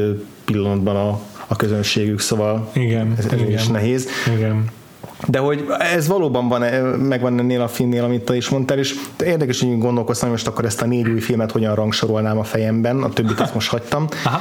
pillanatban 0.44 0.96
a, 0.96 1.20
a 1.46 1.56
közönségük, 1.56 2.20
szóval 2.20 2.70
Igen. 2.72 3.14
ez, 3.18 3.24
ez 3.24 3.32
Igen. 3.32 3.52
is 3.52 3.66
nehéz. 3.66 4.08
Igen. 4.36 4.64
De 5.26 5.38
hogy 5.38 5.64
ez 5.78 6.06
valóban 6.06 6.48
van, 6.48 6.62
megvan 6.98 7.38
ennél 7.38 7.60
a 7.60 7.68
filmnél, 7.68 8.04
amit 8.04 8.24
te 8.24 8.36
is 8.36 8.48
mondtál, 8.48 8.78
és 8.78 8.94
érdekes, 9.24 9.60
hogy 9.60 9.78
gondolkoztam, 9.78 10.28
hogy 10.28 10.36
most 10.36 10.48
akkor 10.48 10.64
ezt 10.64 10.82
a 10.82 10.86
négy 10.86 11.08
új 11.08 11.20
filmet 11.20 11.50
hogyan 11.50 11.74
rangsorolnám 11.74 12.38
a 12.38 12.44
fejemben, 12.44 13.02
a 13.02 13.08
többit 13.08 13.40
ezt 13.40 13.54
most 13.54 13.68
hagytam. 13.68 14.06
Aha. 14.24 14.40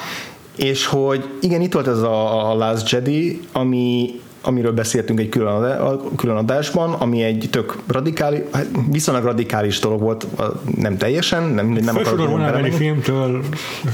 És 0.56 0.86
hogy 0.86 1.30
igen, 1.42 1.62
itt 1.62 1.74
volt 1.74 1.88
ez 1.88 2.00
a, 2.00 2.50
a 2.52 2.56
Last 2.56 2.90
Jedi, 2.90 3.40
ami 3.52 4.20
amiről 4.46 4.72
beszéltünk 4.72 5.20
egy 5.20 5.30
külön, 5.30 5.80
külön 6.16 6.36
adásban, 6.36 6.94
ami 6.94 7.24
egy 7.24 7.48
tök 7.52 7.76
radikális, 7.88 8.40
hát 8.52 8.68
viszonylag 8.92 9.24
radikális 9.24 9.80
dolog 9.80 10.02
volt, 10.02 10.28
nem 10.78 10.98
teljesen, 10.98 11.44
nem, 11.44 11.68
nem 11.68 11.98
akarok 11.98 12.66
filmtől. 12.66 13.44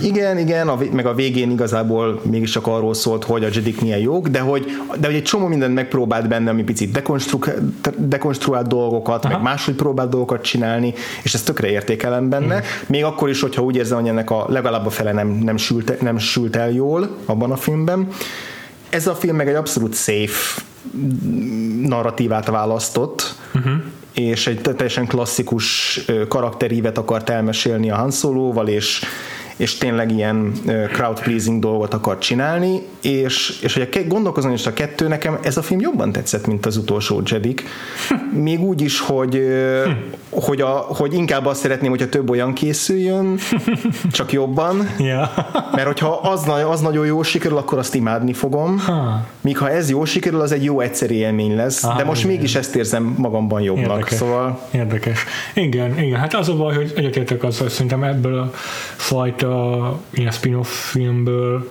Igen, 0.01 0.37
igen, 0.37 0.67
a, 0.67 0.77
meg 0.91 1.05
a 1.05 1.13
végén 1.13 1.51
igazából 1.51 2.21
mégiscsak 2.23 2.67
arról 2.67 2.93
szólt, 2.93 3.23
hogy 3.23 3.43
a 3.43 3.47
Jedik 3.53 3.81
milyen 3.81 3.99
jók, 3.99 4.27
de 4.27 4.39
hogy, 4.39 4.65
de 4.99 5.07
hogy 5.07 5.15
egy 5.15 5.23
csomó 5.23 5.47
mindent 5.47 5.73
megpróbált 5.73 6.27
benne, 6.27 6.49
ami 6.49 6.63
picit 6.63 6.91
dekonstru- 6.91 7.53
dekonstruált 7.97 8.67
dolgokat, 8.67 9.25
Aha. 9.25 9.33
meg 9.33 9.43
máshogy 9.43 9.75
próbált 9.75 10.09
dolgokat 10.09 10.41
csinálni, 10.41 10.93
és 11.23 11.33
ezt 11.33 11.45
tökre 11.45 11.69
értékelem 11.69 12.29
benne, 12.29 12.55
hmm. 12.55 12.63
még 12.87 13.03
akkor 13.03 13.29
is, 13.29 13.41
hogyha 13.41 13.61
úgy 13.61 13.75
érzem, 13.75 13.99
hogy 13.99 14.07
ennek 14.07 14.29
a 14.29 14.45
legalább 14.49 14.85
a 14.85 14.89
fele 14.89 15.11
nem, 15.11 15.27
nem, 15.27 15.57
sült, 15.57 16.01
nem 16.01 16.17
sült 16.17 16.55
el 16.55 16.71
jól 16.71 17.09
abban 17.25 17.51
a 17.51 17.55
filmben. 17.55 18.07
Ez 18.89 19.07
a 19.07 19.15
film 19.15 19.35
meg 19.35 19.47
egy 19.47 19.55
abszolút 19.55 19.95
safe 19.95 20.61
narratívát 21.81 22.47
választott, 22.47 23.35
uh-huh. 23.53 23.73
és 24.13 24.47
egy 24.47 24.61
teljesen 24.61 25.07
klasszikus 25.07 25.99
karakterívet 26.27 26.97
akart 26.97 27.29
elmesélni 27.29 27.91
a 27.91 27.95
Han 27.95 28.11
Solo-val, 28.11 28.67
és 28.67 29.01
és 29.59 29.77
tényleg 29.77 30.11
ilyen 30.11 30.51
crowd 30.93 31.19
pleasing 31.19 31.61
dolgot 31.61 31.93
akar 31.93 32.17
csinálni, 32.17 32.81
és, 33.01 33.59
és 33.61 33.73
hogy 33.73 34.07
gondolkozom 34.07 34.51
is 34.51 34.65
a 34.65 34.73
kettő, 34.73 35.07
nekem 35.07 35.37
ez 35.41 35.57
a 35.57 35.61
film 35.61 35.79
jobban 35.79 36.11
tetszett, 36.11 36.47
mint 36.47 36.65
az 36.65 36.77
utolsó 36.77 37.21
Jedik. 37.25 37.63
Még 38.33 38.61
úgy 38.61 38.81
is, 38.81 38.99
hogy, 38.99 39.41
hogy, 40.29 40.61
a, 40.61 40.69
hogy 40.69 41.13
inkább 41.13 41.45
azt 41.45 41.59
szeretném, 41.59 41.89
hogyha 41.89 42.09
több 42.09 42.29
olyan 42.29 42.53
készüljön, 42.53 43.37
csak 44.11 44.31
jobban, 44.31 44.89
mert 45.71 45.87
hogyha 45.87 46.07
az, 46.09 46.47
az 46.69 46.81
nagyon 46.81 47.05
jó 47.05 47.23
sikerül, 47.23 47.57
akkor 47.57 47.77
azt 47.77 47.95
imádni 47.95 48.33
fogom, 48.33 48.81
míg 49.41 49.57
ha 49.57 49.69
ez 49.69 49.89
jó 49.89 50.05
sikerül, 50.05 50.41
az 50.41 50.51
egy 50.51 50.63
jó 50.63 50.79
egyszeri 50.79 51.15
élmény 51.15 51.55
lesz, 51.55 51.83
Aha, 51.83 51.97
de 51.97 52.03
most 52.03 52.23
igen. 52.23 52.35
mégis 52.35 52.55
ezt 52.55 52.75
érzem 52.75 53.15
magamban 53.17 53.61
jobbnak, 53.61 53.97
Érdekes. 53.97 54.17
szóval 54.17 54.59
Érdekes. 54.71 55.23
Igen, 55.53 55.99
igen. 55.99 56.19
Hát 56.19 56.33
az 56.33 56.49
a 56.49 56.55
baj, 56.55 56.75
hogy 56.75 56.93
egyetértek 56.95 57.43
azzal, 57.43 57.61
hogy 57.61 57.71
szerintem 57.71 58.03
ebből 58.03 58.37
a 58.37 58.51
fajta 58.95 59.48
ilyen 60.09 60.31
spin-off 60.31 60.89
filmből 60.89 61.67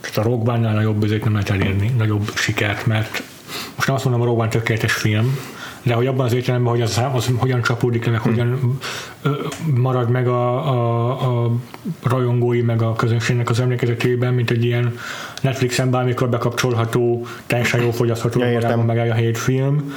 tehát 0.00 0.16
a 0.18 0.22
Rock 0.22 0.48
One-nál 0.48 0.76
a 0.76 0.80
jobb 0.80 1.08
nem 1.08 1.32
lehet 1.32 1.50
elérni, 1.50 1.92
nagyobb 1.98 2.30
sikert, 2.34 2.86
mert 2.86 3.22
most 3.74 3.86
nem 3.86 3.96
azt 3.96 4.04
mondom, 4.04 4.22
a 4.22 4.24
Rock 4.24 4.38
One 4.38 4.48
tökéletes 4.48 4.92
film, 4.92 5.38
de 5.82 5.94
hogy 5.94 6.06
abban 6.06 6.26
az 6.26 6.32
értelemben, 6.32 6.72
hogy 6.72 6.82
az, 6.82 7.00
az 7.14 7.30
hogyan 7.36 7.62
csapódik 7.62 8.04
le, 8.04 8.10
meg 8.10 8.20
Hm. 8.20 8.28
hogyan 8.28 8.78
ö, 9.22 9.30
marad 9.74 10.10
meg 10.10 10.28
a, 10.28 10.68
a, 10.68 11.44
a 11.44 11.50
rajongói, 12.02 12.62
meg 12.62 12.82
a 12.82 12.92
közönségnek 12.92 13.50
az 13.50 13.60
emlékezetében, 13.60 14.34
mint 14.34 14.50
egy 14.50 14.64
ilyen 14.64 14.98
Netflixen 15.40 15.90
bármikor 15.90 16.28
bekapcsolható, 16.28 17.26
teljesen 17.46 17.82
jó 17.82 17.90
fogyasztható, 17.90 18.40
Ja, 18.40 18.76
megállja 18.76 19.12
a 19.12 19.16
helyét 19.16 19.38
film. 19.38 19.94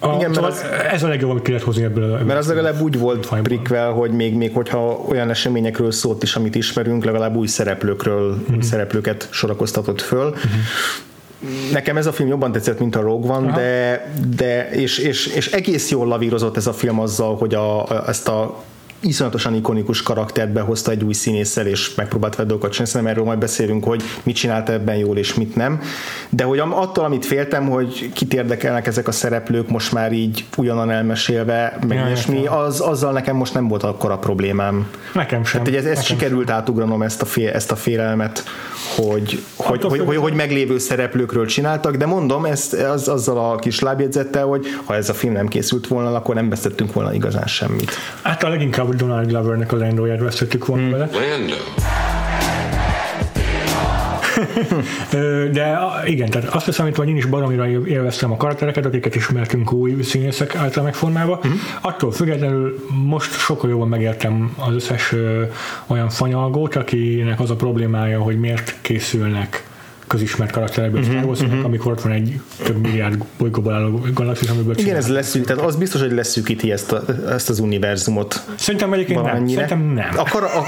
A, 0.00 0.14
Igen, 0.14 0.30
mert 0.30 0.54
szóval 0.54 0.78
ez 0.92 1.02
a 1.02 1.08
legjobb, 1.08 1.30
amit 1.30 1.42
ki 1.42 1.50
lehet 1.50 1.64
hozni 1.66 1.82
ebből. 1.82 2.12
a- 2.14 2.24
Mert 2.24 2.38
az 2.38 2.48
legalább 2.48 2.80
úgy 2.80 2.98
volt 2.98 3.26
fajból. 3.26 3.46
prikvel, 3.48 3.90
hogy 3.92 4.10
még, 4.10 4.34
még 4.34 4.54
hogyha 4.54 5.04
olyan 5.08 5.30
eseményekről 5.30 5.90
szólt 5.92 6.22
is, 6.22 6.34
amit 6.36 6.54
ismerünk, 6.54 7.04
legalább 7.04 7.36
új 7.36 7.46
szereplőkről, 7.46 8.38
új 8.54 8.60
szereplőket 8.62 9.28
sorakoztatott 9.30 10.00
föl. 10.00 10.34
Nekem 11.72 11.96
ez 11.96 12.06
a 12.06 12.12
film 12.12 12.28
jobban 12.28 12.52
tetszett, 12.52 12.78
mint 12.78 12.96
a 12.96 13.00
Rogue 13.00 13.34
One, 13.36 13.52
de, 13.52 14.06
de 14.36 14.70
és, 14.70 14.98
és, 14.98 15.26
és, 15.26 15.46
egész 15.46 15.90
jól 15.90 16.06
lavírozott 16.06 16.56
ez 16.56 16.66
a 16.66 16.72
film 16.72 17.00
azzal, 17.00 17.36
hogy 17.36 17.54
a, 17.54 17.86
ezt 18.08 18.28
a 18.28 18.62
iszonyatosan 19.00 19.54
ikonikus 19.54 20.02
karaktert 20.02 20.52
behozta 20.52 20.90
egy 20.90 21.04
új 21.04 21.12
színésszel, 21.12 21.66
és 21.66 21.94
megpróbált 21.94 22.36
vele 22.36 22.48
dolgokat 22.48 22.70
csinálni. 22.72 22.92
Szerintem 22.92 23.16
erről 23.16 23.28
majd 23.28 23.38
beszélünk, 23.38 23.84
hogy 23.84 24.02
mit 24.22 24.36
csinált 24.36 24.68
ebben 24.68 24.96
jól, 24.96 25.16
és 25.16 25.34
mit 25.34 25.56
nem. 25.56 25.80
De 26.28 26.44
hogy 26.44 26.58
attól, 26.58 27.04
amit 27.04 27.26
féltem, 27.26 27.68
hogy 27.68 28.12
kit 28.12 28.34
érdekelnek 28.34 28.86
ezek 28.86 29.08
a 29.08 29.12
szereplők, 29.12 29.68
most 29.68 29.92
már 29.92 30.12
így 30.12 30.44
ugyanan 30.56 30.90
elmesélve, 30.90 31.78
meg 31.88 31.98
Ja, 31.98 32.06
ilyesmi, 32.06 32.38
értem. 32.38 32.56
az, 32.58 32.80
azzal 32.80 33.12
nekem 33.12 33.36
most 33.36 33.54
nem 33.54 33.68
volt 33.68 33.82
akkora 33.82 34.18
problémám. 34.18 34.90
Nekem 35.14 35.44
sem. 35.44 35.62
Tehát, 35.64 35.78
hogy 35.80 35.90
ez, 35.90 35.98
ez 35.98 36.04
sikerült 36.04 36.50
átugranom 36.50 37.02
ezt 37.02 37.22
a, 37.22 37.24
fél, 37.24 37.50
ezt 37.50 37.70
a 37.70 37.76
félelmet, 37.76 38.44
hogy, 38.96 39.42
hogy, 39.56 39.82
hogy, 39.82 40.00
hogy, 40.00 40.16
hogy 40.16 40.32
meglévő 40.32 40.78
szereplőkről 40.78 41.46
csináltak, 41.46 41.96
de 41.96 42.06
mondom, 42.06 42.44
ezt, 42.44 42.72
az, 42.72 43.08
azzal 43.08 43.50
a 43.50 43.56
kis 43.56 43.80
lábjegyzettel, 43.80 44.46
hogy 44.46 44.66
ha 44.84 44.94
ez 44.94 45.08
a 45.08 45.14
film 45.14 45.32
nem 45.32 45.48
készült 45.48 45.86
volna, 45.86 46.14
akkor 46.14 46.34
nem 46.34 46.48
vesztettünk 46.48 46.92
volna 46.92 47.14
igazán 47.14 47.46
semmit. 47.46 47.90
Hát 48.22 48.42
a 48.42 48.48
leginkább 48.48 48.94
Donald 48.94 49.26
Glovernek 49.26 49.72
a 49.72 49.76
Landóját 49.76 50.20
vesztettük 50.20 50.66
volna 50.66 50.82
Hmm. 50.82 50.90
vele. 50.90 51.08
Lando. 51.12 51.54
De 55.52 55.78
igen, 56.06 56.30
tehát 56.30 56.54
azt 56.54 56.64
hiszem, 56.64 56.92
hogy 56.94 57.08
én 57.08 57.16
is 57.16 57.26
baromira 57.26 57.68
élveztem 57.86 58.32
a 58.32 58.36
karaktereket, 58.36 58.84
akiket 58.84 59.14
ismertünk 59.14 59.72
új 59.72 60.02
színészek 60.02 60.54
által 60.54 60.84
megformálva. 60.84 61.40
Mm. 61.46 61.50
Attól 61.80 62.12
függetlenül 62.12 62.84
most 63.04 63.32
sokkal 63.32 63.70
jobban 63.70 63.88
megértem 63.88 64.54
az 64.56 64.74
összes 64.74 65.14
olyan 65.86 66.08
fanyalgót, 66.08 66.76
akinek 66.76 67.40
az 67.40 67.50
a 67.50 67.56
problémája, 67.56 68.20
hogy 68.20 68.38
miért 68.38 68.74
készülnek 68.80 69.67
közismert 70.08 70.50
karakterekből 70.50 71.00
uh-huh, 71.00 71.16
Star 71.16 71.28
Wars-nak, 71.28 71.64
amikor 71.64 71.92
ott 71.92 72.00
van 72.00 72.12
egy 72.12 72.40
több 72.64 72.76
milliárd 72.76 73.24
bolygóból 73.38 73.72
álló 73.72 74.00
galaxis, 74.14 74.48
amiből 74.48 74.78
Igen, 74.78 74.96
ez 74.96 75.08
leszűk, 75.08 75.44
tehát 75.44 75.64
az 75.64 75.76
biztos, 75.76 76.00
hogy 76.00 76.12
leszűkíti 76.12 76.72
ezt, 76.72 76.92
a, 76.92 77.02
ezt 77.28 77.48
az 77.48 77.58
univerzumot 77.58 78.42
Szerintem 78.54 78.92
egyébként 78.92 79.18
nem. 79.18 79.28
valamennyire. 79.28 79.68
Szerintem 79.68 79.92
nem. 79.92 80.08
A, 80.16 80.28
kar, 80.30 80.42
a, 80.42 80.64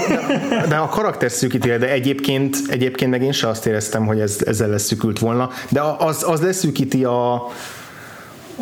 de 0.67 0.75
a 0.75 0.87
karakter 0.87 1.31
szűkíti, 1.31 1.67
de 1.67 1.89
egyébként, 1.89 2.57
egyébként 2.67 3.11
meg 3.11 3.23
én 3.23 3.31
se 3.31 3.47
azt 3.47 3.65
éreztem, 3.65 4.05
hogy 4.05 4.19
ez, 4.19 4.37
ezzel 4.45 4.69
leszűkült 4.69 5.19
volna, 5.19 5.49
de 5.69 5.81
az, 5.97 6.23
az 6.27 6.41
leszűkíti 6.41 7.03
a, 7.03 7.47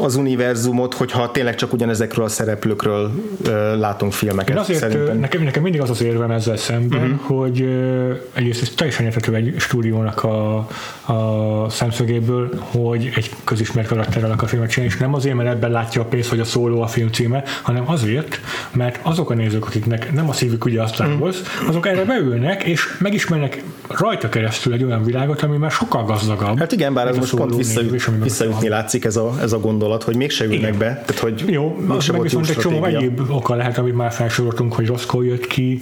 az 0.01 0.15
univerzumot, 0.15 0.93
hogyha 0.93 1.31
tényleg 1.31 1.55
csak 1.55 1.73
ugyanezekről 1.73 2.25
a 2.25 2.27
szereplőkről 2.27 3.11
ö, 3.45 3.77
látunk 3.77 4.11
filmeket. 4.11 4.55
Én 4.55 4.61
azért 4.61 4.79
szerintem. 4.79 5.19
nekem, 5.19 5.43
nekem 5.43 5.63
mindig 5.63 5.81
az 5.81 5.89
az 5.89 6.01
érvem 6.01 6.31
ezzel 6.31 6.57
szemben, 6.57 7.11
uh-huh. 7.11 7.39
hogy 7.39 7.61
ö, 7.61 8.13
egyrészt 8.33 8.61
ez 8.61 8.69
teljesen 8.75 9.05
érthető 9.05 9.33
egy 9.35 9.53
stúdiónak 9.57 10.23
a, 10.23 10.57
a 11.13 11.69
szemszögéből, 11.69 12.49
hogy 12.59 13.11
egy 13.15 13.31
közismert 13.43 13.87
karakterrel 13.87 14.31
akar 14.31 14.49
filmet 14.49 14.69
csinálni, 14.69 14.93
és 14.93 14.99
nem 14.99 15.13
azért, 15.13 15.35
mert 15.35 15.49
ebben 15.49 15.71
látja 15.71 16.01
a 16.01 16.05
pénzt, 16.05 16.29
hogy 16.29 16.39
a 16.39 16.45
szóló 16.45 16.81
a 16.81 16.87
film 16.87 17.11
címe, 17.11 17.43
hanem 17.61 17.83
azért, 17.89 18.39
mert 18.71 18.99
azok 19.01 19.29
a 19.29 19.33
nézők, 19.33 19.65
akiknek 19.65 20.13
nem 20.13 20.29
a 20.29 20.33
szívük 20.33 20.65
ugye 20.65 20.81
a 20.81 20.87
Star 20.87 21.15
Wars, 21.19 21.37
azok 21.67 21.87
erre 21.87 22.03
beülnek, 22.03 22.63
és 22.63 22.97
megismernek 22.99 23.63
rajta 23.87 24.29
keresztül 24.29 24.73
egy 24.73 24.83
olyan 24.83 25.03
világot, 25.03 25.41
ami 25.41 25.57
már 25.57 25.71
sokkal 25.71 26.03
gazdagabb. 26.03 26.59
Hát 26.59 26.71
igen, 26.71 26.93
bár 26.93 27.07
ez 27.07 27.15
a 27.15 27.19
most 27.19 27.35
pont 27.35 27.43
szóló 27.43 27.57
vissza, 27.57 27.81
név, 27.81 27.93
és 27.93 28.05
ami 28.05 28.15
mögött 28.15 28.29
visszajutni 28.29 28.67
látszik 28.67 29.05
ez 29.05 29.15
a, 29.15 29.33
ez 29.41 29.51
a 29.51 29.59
gondolat, 29.59 29.88
hogy 29.97 30.15
mégse 30.15 30.45
ülnek 30.45 30.59
Igen. 30.59 30.77
be. 30.77 30.85
Tehát, 30.85 31.19
hogy 31.19 31.43
Jó, 31.47 31.77
mégse 31.87 32.11
meg 32.11 32.21
viszont 32.21 32.49
egy 32.49 32.57
csomó 32.57 32.83
egyéb 32.85 33.21
oka 33.29 33.55
lehet, 33.55 33.77
amit 33.77 33.95
már 33.95 34.11
felsoroltunk, 34.11 34.73
hogy 34.73 34.87
Roscoe 34.87 35.25
jött 35.25 35.47
ki, 35.47 35.79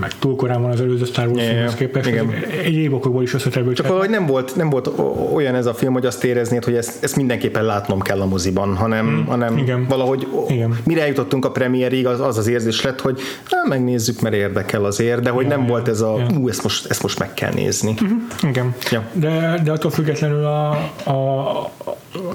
meg 0.00 0.12
túl 0.18 0.36
korán 0.36 0.62
van 0.62 0.70
az 0.70 0.80
előző 0.80 1.04
Star 1.04 1.26
Wars 1.26 1.38
Ja, 1.38 1.52
ja, 1.52 1.68
filmhez 1.68 1.74
képest. 1.74 2.08
igen. 2.08 2.44
Egyéb 2.64 2.92
okokból 2.92 3.22
is 3.22 3.34
összetevő. 3.34 3.72
Csak 3.72 3.86
valahogy 3.86 4.10
nem 4.10 4.26
volt, 4.26 4.56
nem 4.56 4.70
volt 4.70 4.90
olyan 5.34 5.54
ez 5.54 5.66
a 5.66 5.74
film, 5.74 5.92
hogy 5.92 6.06
azt 6.06 6.24
éreznéd, 6.24 6.64
hogy 6.64 6.74
ezt, 6.74 7.04
ezt 7.04 7.16
mindenképpen 7.16 7.64
látnom 7.64 8.00
kell 8.00 8.20
a 8.20 8.26
moziban, 8.26 8.76
hanem, 8.76 9.06
hmm. 9.06 9.26
hanem 9.26 9.56
Igen. 9.56 9.86
valahogy 9.88 10.26
Igen. 10.48 10.78
mire 10.84 11.00
eljutottunk 11.00 11.44
a 11.44 11.50
premierig, 11.50 12.06
az, 12.06 12.20
az 12.20 12.38
az 12.38 12.46
érzés 12.46 12.82
lett, 12.82 13.00
hogy 13.00 13.20
na, 13.50 13.68
megnézzük, 13.68 14.20
mert 14.20 14.34
érdekel 14.34 14.84
azért, 14.84 15.20
de 15.20 15.30
hogy 15.30 15.46
nem 15.46 15.60
ja, 15.60 15.66
volt 15.66 15.88
ez 15.88 16.00
a, 16.00 16.18
ja. 16.18 16.38
ú, 16.38 16.48
ezt 16.48 16.62
most, 16.62 16.90
ezt 16.90 17.02
most 17.02 17.18
meg 17.18 17.34
kell 17.34 17.52
nézni. 17.52 17.94
Igen. 18.42 18.74
Ja. 18.90 19.02
De, 19.12 19.60
de 19.64 19.72
attól 19.72 19.90
függetlenül 19.90 20.44
a, 20.44 20.70
a 21.10 21.70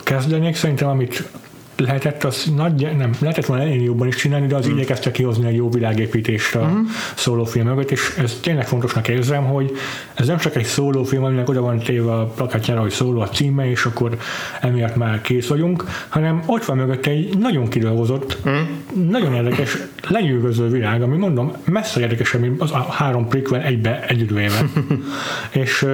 kezdenék 0.04 0.56
szerintem, 0.56 0.88
amit 0.88 1.30
lehetett, 1.78 2.24
az 2.24 2.52
nagy, 2.56 2.96
nem, 2.98 3.12
lehetett 3.20 3.46
volna 3.46 3.64
ennél 3.64 3.84
jobban 3.84 4.08
is 4.08 4.16
csinálni, 4.16 4.48
de 4.48 4.56
az 4.56 4.68
mm. 4.68 4.72
igyekeztek 4.72 5.14
kihozni 5.14 5.48
egy 5.48 5.56
jó 5.56 5.70
világépítést 5.70 6.56
a 6.56 6.66
mm. 6.66 6.82
szólófilm 7.16 7.68
mögött, 7.68 7.92
és 7.92 8.16
ez 8.18 8.38
tényleg 8.42 8.68
fontosnak 8.68 9.08
érzem, 9.08 9.44
hogy 9.44 9.72
ez 10.14 10.28
nem 10.28 10.38
csak 10.38 10.56
egy 10.56 10.66
szólófilm, 10.66 11.24
aminek 11.24 11.50
oda 11.50 11.62
van 11.62 11.80
téve 11.80 12.14
a 12.14 12.26
plakátjára, 12.26 12.82
hogy 12.82 12.92
szóló 12.92 13.20
a 13.20 13.30
címe, 13.30 13.70
és 13.70 13.86
akkor 13.86 14.18
emiatt 14.62 14.96
már 14.96 15.22
kész 15.22 15.48
vagyunk, 15.48 15.84
hanem 16.10 16.44
ott 16.46 16.66
van 16.66 16.78
mögött 16.78 17.06
egy 17.06 17.38
nagyon 17.38 17.68
kidolgozott, 17.68 18.38
mm. 18.50 18.62
nagyon 19.10 19.34
érdekes, 19.34 19.78
lenyűgöző 20.08 20.68
világ, 20.68 21.02
ami 21.02 21.18
mondom, 21.18 21.52
messze 21.64 22.00
érdekesebb, 22.00 22.42
mint 22.42 22.62
az 22.62 22.72
a 22.72 22.88
három 22.90 23.28
prequel 23.28 23.62
egybe 23.62 24.06
együttvéve. 24.08 24.66
és 25.64 25.86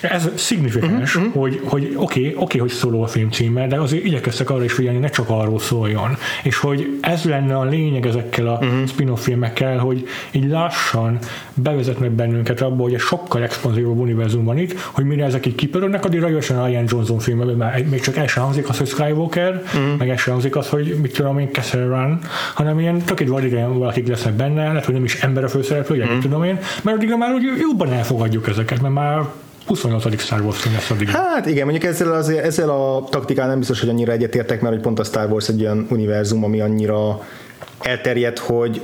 ez 0.00 0.28
szignifikáns, 0.34 1.16
uh-huh, 1.16 1.34
hogy, 1.34 1.60
hogy 1.64 1.82
oké, 1.82 1.96
okay, 1.96 2.34
okay, 2.36 2.60
hogy 2.60 2.70
szóló 2.70 3.02
a 3.02 3.06
film 3.06 3.30
címe, 3.30 3.66
de 3.66 3.80
azért 3.80 4.04
igyekeztek 4.04 4.50
arra 4.50 4.64
is 4.64 4.72
figyelni, 4.72 4.98
ne 4.98 5.08
csak 5.08 5.28
arról 5.28 5.58
szóljon. 5.58 6.16
És 6.42 6.56
hogy 6.56 6.98
ez 7.00 7.24
lenne 7.24 7.58
a 7.58 7.64
lényeg 7.64 8.06
ezekkel 8.06 8.46
a 8.46 8.52
uh-huh. 8.52 8.86
spin-off 8.86 9.22
filmekkel, 9.22 9.78
hogy 9.78 10.08
így 10.30 10.48
lassan 10.48 11.18
bevezetnek 11.54 12.10
bennünket 12.10 12.60
abba, 12.60 12.82
hogy 12.82 12.94
egy 12.94 13.00
sokkal 13.00 13.42
expanzívabb 13.42 13.98
univerzum 13.98 14.44
van 14.44 14.58
itt, 14.58 14.80
hogy 14.80 15.04
mire 15.04 15.24
ezek 15.24 15.46
így 15.46 15.54
kipörögnek, 15.54 16.04
addigra 16.04 16.28
jöjjön 16.28 16.58
a 16.58 16.68
Ian 16.68 16.84
Johnson 16.88 17.18
filmben, 17.18 17.48
már 17.48 17.84
még 17.90 18.00
csak 18.00 18.16
el 18.16 18.26
sem 18.26 18.42
hangzik 18.42 18.68
az, 18.68 18.78
hogy 18.78 18.88
Skywalker, 18.88 19.54
uh-huh. 19.54 19.96
meg 19.98 20.08
el 20.08 20.16
sem 20.16 20.32
hangzik 20.32 20.56
az, 20.56 20.68
hogy 20.68 20.96
mit 21.02 21.16
tudom 21.16 21.38
én, 21.38 21.50
Kessel 21.50 21.86
Run, 21.86 22.18
hanem 22.54 22.78
ilyen 22.78 22.98
tök 22.98 23.20
egy 23.20 23.28
vadidegen 23.28 23.78
valakik 23.78 24.08
lesznek 24.08 24.32
benne, 24.34 24.66
lehet, 24.66 24.84
hogy 24.84 24.94
nem 24.94 25.04
is 25.04 25.14
ember 25.22 25.44
a 25.44 25.48
főszereplő, 25.48 25.96
uh-huh. 25.96 26.12
mit 26.12 26.22
tudom 26.22 26.44
én, 26.44 26.58
mert 26.82 26.96
addigra 26.96 27.16
már 27.16 27.32
úgy 27.32 27.42
jobban 27.60 27.92
elfogadjuk 27.92 28.48
ezeket, 28.48 28.80
mert 28.80 28.94
már 28.94 29.22
28. 29.70 30.20
Star 30.20 30.40
Wars 30.40 30.58
film 30.58 30.74
lesz 30.74 30.90
addig. 30.90 31.08
Hát 31.08 31.46
igen, 31.46 31.66
mondjuk 31.66 31.92
ezzel, 31.92 32.12
az, 32.12 32.28
ezzel 32.28 32.70
a 32.70 33.04
taktikán 33.10 33.48
nem 33.48 33.58
biztos, 33.58 33.80
hogy 33.80 33.88
annyira 33.88 34.12
egyetértek, 34.12 34.60
mert 34.60 34.74
hogy 34.74 34.82
pont 34.82 34.98
a 34.98 35.04
Star 35.04 35.30
Wars 35.30 35.48
egy 35.48 35.60
olyan 35.60 35.86
univerzum, 35.90 36.44
ami 36.44 36.60
annyira 36.60 37.26
elterjedt, 37.78 38.38
hogy 38.38 38.82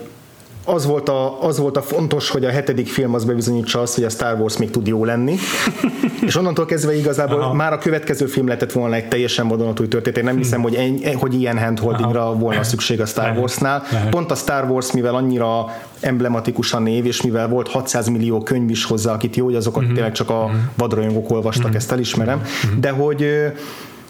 az 0.69 0.87
volt, 0.87 1.09
a, 1.09 1.43
az 1.43 1.59
volt 1.59 1.77
a 1.77 1.83
fontos, 1.83 2.31
hogy 2.31 2.45
a 2.45 2.51
hetedik 2.51 2.89
film 2.89 3.15
az 3.15 3.25
bebizonyítsa 3.25 3.81
azt, 3.81 3.95
hogy 3.95 4.05
a 4.05 4.09
Star 4.09 4.41
Wars 4.41 4.57
még 4.57 4.71
tud 4.71 4.87
jó 4.87 5.05
lenni, 5.05 5.37
és 6.27 6.37
onnantól 6.37 6.65
kezdve 6.65 6.97
igazából 6.97 7.41
Aha. 7.41 7.55
már 7.55 7.73
a 7.73 7.79
következő 7.79 8.27
film 8.27 8.47
lehetett 8.47 8.73
volna 8.73 8.95
egy 8.95 9.09
teljesen 9.09 9.49
vadonatúj 9.49 9.89
történet. 9.89 10.19
Én 10.19 10.25
nem 10.25 10.37
hiszem, 10.37 10.61
hogy, 10.61 10.75
en, 10.75 11.15
hogy 11.15 11.35
ilyen 11.35 11.59
handholdingra 11.59 12.21
Aha. 12.21 12.35
volna 12.35 12.63
szükség 12.63 13.01
a 13.01 13.07
Star 13.07 13.37
Warsnál. 13.39 13.83
Lehet. 13.91 14.11
Pont 14.11 14.31
a 14.31 14.35
Star 14.35 14.71
Wars, 14.71 14.93
mivel 14.93 15.15
annyira 15.15 15.67
emblematikus 16.01 16.73
a 16.73 16.79
név, 16.79 17.07
és 17.07 17.23
mivel 17.23 17.49
volt 17.49 17.69
600 17.69 18.09
millió 18.09 18.43
könyv 18.43 18.71
is 18.71 18.85
hozzá, 18.85 19.13
akit 19.13 19.37
jó, 19.37 19.45
hogy 19.45 19.55
azokat 19.55 19.81
uh-huh. 19.81 19.95
tényleg 19.95 20.13
csak 20.13 20.31
a 20.31 20.51
vadrajongók 20.77 21.31
olvastak, 21.31 21.65
uh-huh. 21.65 21.77
ezt 21.81 21.93
elismerem, 21.93 22.39
uh-huh. 22.65 22.81
de 22.81 22.91
hogy 22.91 23.27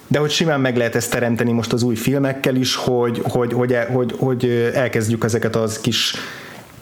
de 0.09 0.19
hogy 0.19 0.29
simán 0.29 0.61
meg 0.61 0.77
lehet 0.77 0.95
ezt 0.95 1.11
teremteni 1.11 1.51
most 1.51 1.73
az 1.73 1.83
új 1.83 1.95
filmekkel 1.95 2.55
is, 2.55 2.75
hogy, 2.75 3.21
hogy, 3.23 3.53
hogy, 3.53 3.77
hogy, 3.93 4.13
hogy 4.17 4.71
elkezdjük 4.73 5.23
ezeket 5.23 5.55
az 5.55 5.79
kis 5.79 6.13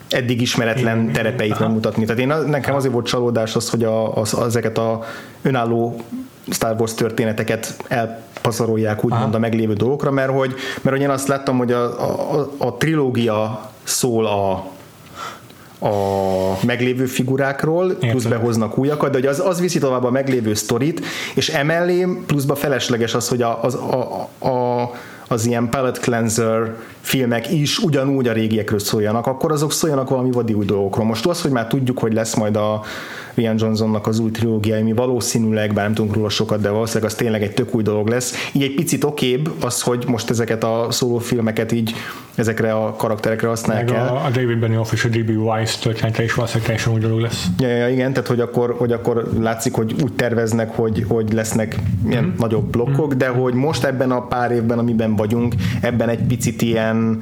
eddig 0.10 0.42
ismeretlen 0.42 1.12
terepeit 1.12 1.52
aha. 1.52 1.64
megmutatni. 1.64 2.06
Tehát 2.06 2.22
én, 2.22 2.50
nekem 2.50 2.76
azért 2.76 2.94
volt 2.94 3.06
csalódás 3.06 3.56
az, 3.56 3.70
hogy 3.70 3.84
a, 3.84 4.16
az, 4.16 4.38
ezeket 4.40 4.78
a 4.78 5.04
önálló 5.42 6.02
Star 6.50 6.76
Wars 6.80 6.94
történeteket 6.94 7.84
elpazarolják 7.88 9.04
úgymond 9.04 9.36
a 9.36 9.40
meglévő 9.40 9.74
dolgokra, 9.74 10.12
mert 10.12 10.32
hogy, 10.32 10.54
mert 10.82 10.96
hogy 10.96 11.06
én 11.06 11.10
azt 11.10 11.28
láttam, 11.28 11.58
hogy 11.58 11.72
a, 11.72 11.84
a, 12.40 12.52
a 12.58 12.74
trilógia 12.78 13.70
szól 13.84 14.26
a 14.26 14.74
a 15.80 16.66
meglévő 16.66 17.06
figurákról, 17.06 17.90
Értem. 17.90 18.10
plusz 18.10 18.24
behoznak 18.24 18.78
újakat, 18.78 19.12
de 19.12 19.18
hogy 19.18 19.28
az, 19.28 19.40
az 19.40 19.60
viszi 19.60 19.80
tovább 19.80 20.04
a 20.04 20.12
meglévő 20.12 20.54
sztorit, 20.54 21.06
és 21.36 21.50
emellé 21.50 22.08
pluszba 22.26 22.56
felesleges 22.56 23.14
az, 23.14 23.28
hogy 23.28 23.42
a, 23.42 23.64
az, 23.64 23.74
a, 23.74 24.30
a, 24.48 24.92
az 25.28 25.46
ilyen 25.46 25.70
palette 25.70 26.00
cleanser 26.00 26.76
filmek 27.02 27.52
is 27.52 27.80
ugyanúgy 27.80 28.28
a 28.28 28.34
régiekről 28.34 28.80
szóljanak, 28.80 29.28
akkor 29.28 29.52
azok 29.52 29.72
szóljanak 29.72 30.10
valami 30.10 30.32
vadi 30.32 30.54
új 30.54 30.66
dolgokról. 30.66 31.06
Most 31.06 31.26
az, 31.26 31.42
hogy 31.42 31.52
már 31.52 31.68
tudjuk, 31.68 32.00
hogy 32.00 32.14
lesz 32.14 32.36
majd 32.36 32.56
a 32.56 32.82
Rian 33.36 33.56
Johnsonnak 33.58 34.08
az 34.08 34.20
új 34.20 34.32
trilógia, 34.32 34.78
ami 34.78 34.94
valószínűleg, 34.94 35.74
bár 35.74 35.86
nem 35.86 35.94
tudunk 35.94 36.16
róla 36.16 36.30
sokat, 36.30 36.62
de 36.62 36.70
valószínűleg 36.70 37.10
az 37.12 37.18
tényleg 37.18 37.44
egy 37.44 37.54
tök 37.54 37.76
új 37.76 37.84
dolog 37.84 38.08
lesz. 38.08 38.50
Így 38.54 38.64
egy 38.64 38.76
picit 38.76 39.04
okébb 39.04 39.50
az, 39.60 39.82
hogy 39.82 40.04
most 40.08 40.30
ezeket 40.30 40.64
a 40.64 40.88
szólófilmeket 40.90 41.72
így 41.72 41.94
ezekre 42.36 42.74
a 42.74 42.96
karakterekre 42.96 43.48
használják 43.48 43.90
Meg 43.90 43.98
el. 43.98 44.08
a, 44.08 44.26
a 44.26 44.30
David 44.30 44.60
Benioff 44.60 44.92
és 44.92 45.06
a 45.06 45.08
D.B. 45.08 45.30
Weiss 45.30 45.76
története 45.76 46.24
is 46.24 46.34
valószínűleg 46.34 46.68
teljesen 46.68 46.94
új 46.94 47.00
dolog 47.00 47.20
lesz. 47.20 47.46
Ja, 47.60 47.68
ja, 47.68 47.90
igen, 47.90 48.14
tehát 48.14 48.28
hogy 48.28 48.40
akkor, 48.40 48.76
hogy 48.78 48.92
akkor 48.92 49.30
látszik, 49.40 49.74
hogy 49.74 49.96
úgy 50.04 50.14
terveznek, 50.14 50.76
hogy, 50.76 51.06
hogy 51.08 51.34
lesznek 51.34 51.76
ilyen 52.08 52.24
mm. 52.24 52.38
nagyobb 52.38 52.66
blokkok, 52.70 53.14
mm. 53.14 53.18
de 53.18 53.28
hogy 53.28 53.54
most 53.54 53.84
ebben 53.84 54.12
a 54.12 54.28
pár 54.28 54.52
évben, 54.52 54.80
amiben 54.80 55.16
vagyunk, 55.16 55.54
ebben 55.82 56.10
egy 56.10 56.24
picit 56.24 56.62
ilyen 56.62 57.22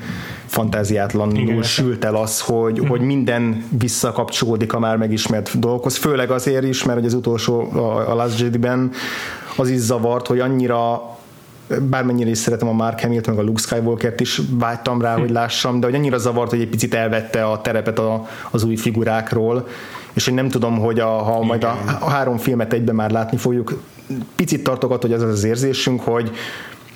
fantáziátlanul 0.54 1.38
Igen, 1.38 1.64
sült 1.64 2.06
el 2.06 2.16
az, 2.16 2.42
hogy, 2.42 2.82
mm. 2.82 2.88
hogy 2.88 3.02
minden 3.02 3.66
visszakapcsolódik 3.80 4.74
a 4.74 4.80
már 4.80 4.98
megismert 4.98 5.60
dolgokhoz, 5.60 5.96
főleg 5.96 6.32
azért 6.32 6.64
is, 6.64 6.84
mert 6.84 6.98
hogy 6.98 7.08
az 7.08 7.14
utolsó, 7.14 7.72
a, 7.72 8.12
a 8.12 8.16
Last 8.16 8.40
Jedi-ben 8.40 8.92
az 9.56 9.70
is 9.70 9.80
zavart, 9.80 10.28
hogy 10.28 10.40
annyira 10.40 11.02
bármennyire 11.82 12.30
is 12.30 12.38
szeretem 12.38 12.68
a 12.68 12.72
Mark 12.72 13.02
Hamilt, 13.02 13.28
meg 13.28 13.38
a 13.38 13.42
Luke 13.42 13.62
Skywalker-t 13.62 14.20
is 14.20 14.42
vágytam 14.50 15.02
rá, 15.02 15.18
hogy 15.18 15.30
lássam, 15.30 15.80
de 15.80 15.86
hogy 15.86 15.96
annyira 15.96 16.18
zavart, 16.18 16.50
hogy 16.50 16.62
egy 16.62 16.70
picit 16.70 16.94
elvette 16.94 17.46
a 17.46 17.62
terepet 17.62 18.00
a, 18.00 18.28
az 18.52 18.64
új 18.64 18.76
figurákról, 18.76 19.68
és 20.14 20.28
én 20.28 20.34
nem 20.34 20.50
tudom, 20.50 20.80
hogy 20.80 21.00
a, 21.00 21.08
ha 21.08 21.44
majd 21.44 21.64
a, 21.64 21.78
a 22.00 22.10
három 22.10 22.38
filmet 22.38 22.74
egyben 22.74 22.96
már 22.96 23.12
látni 23.12 23.38
fogjuk, 23.38 23.82
picit 24.36 24.64
tartok 24.64 24.92
attól, 24.92 25.10
hogy 25.10 25.22
az 25.22 25.30
az 25.30 25.44
érzésünk, 25.44 26.02
hogy 26.02 26.32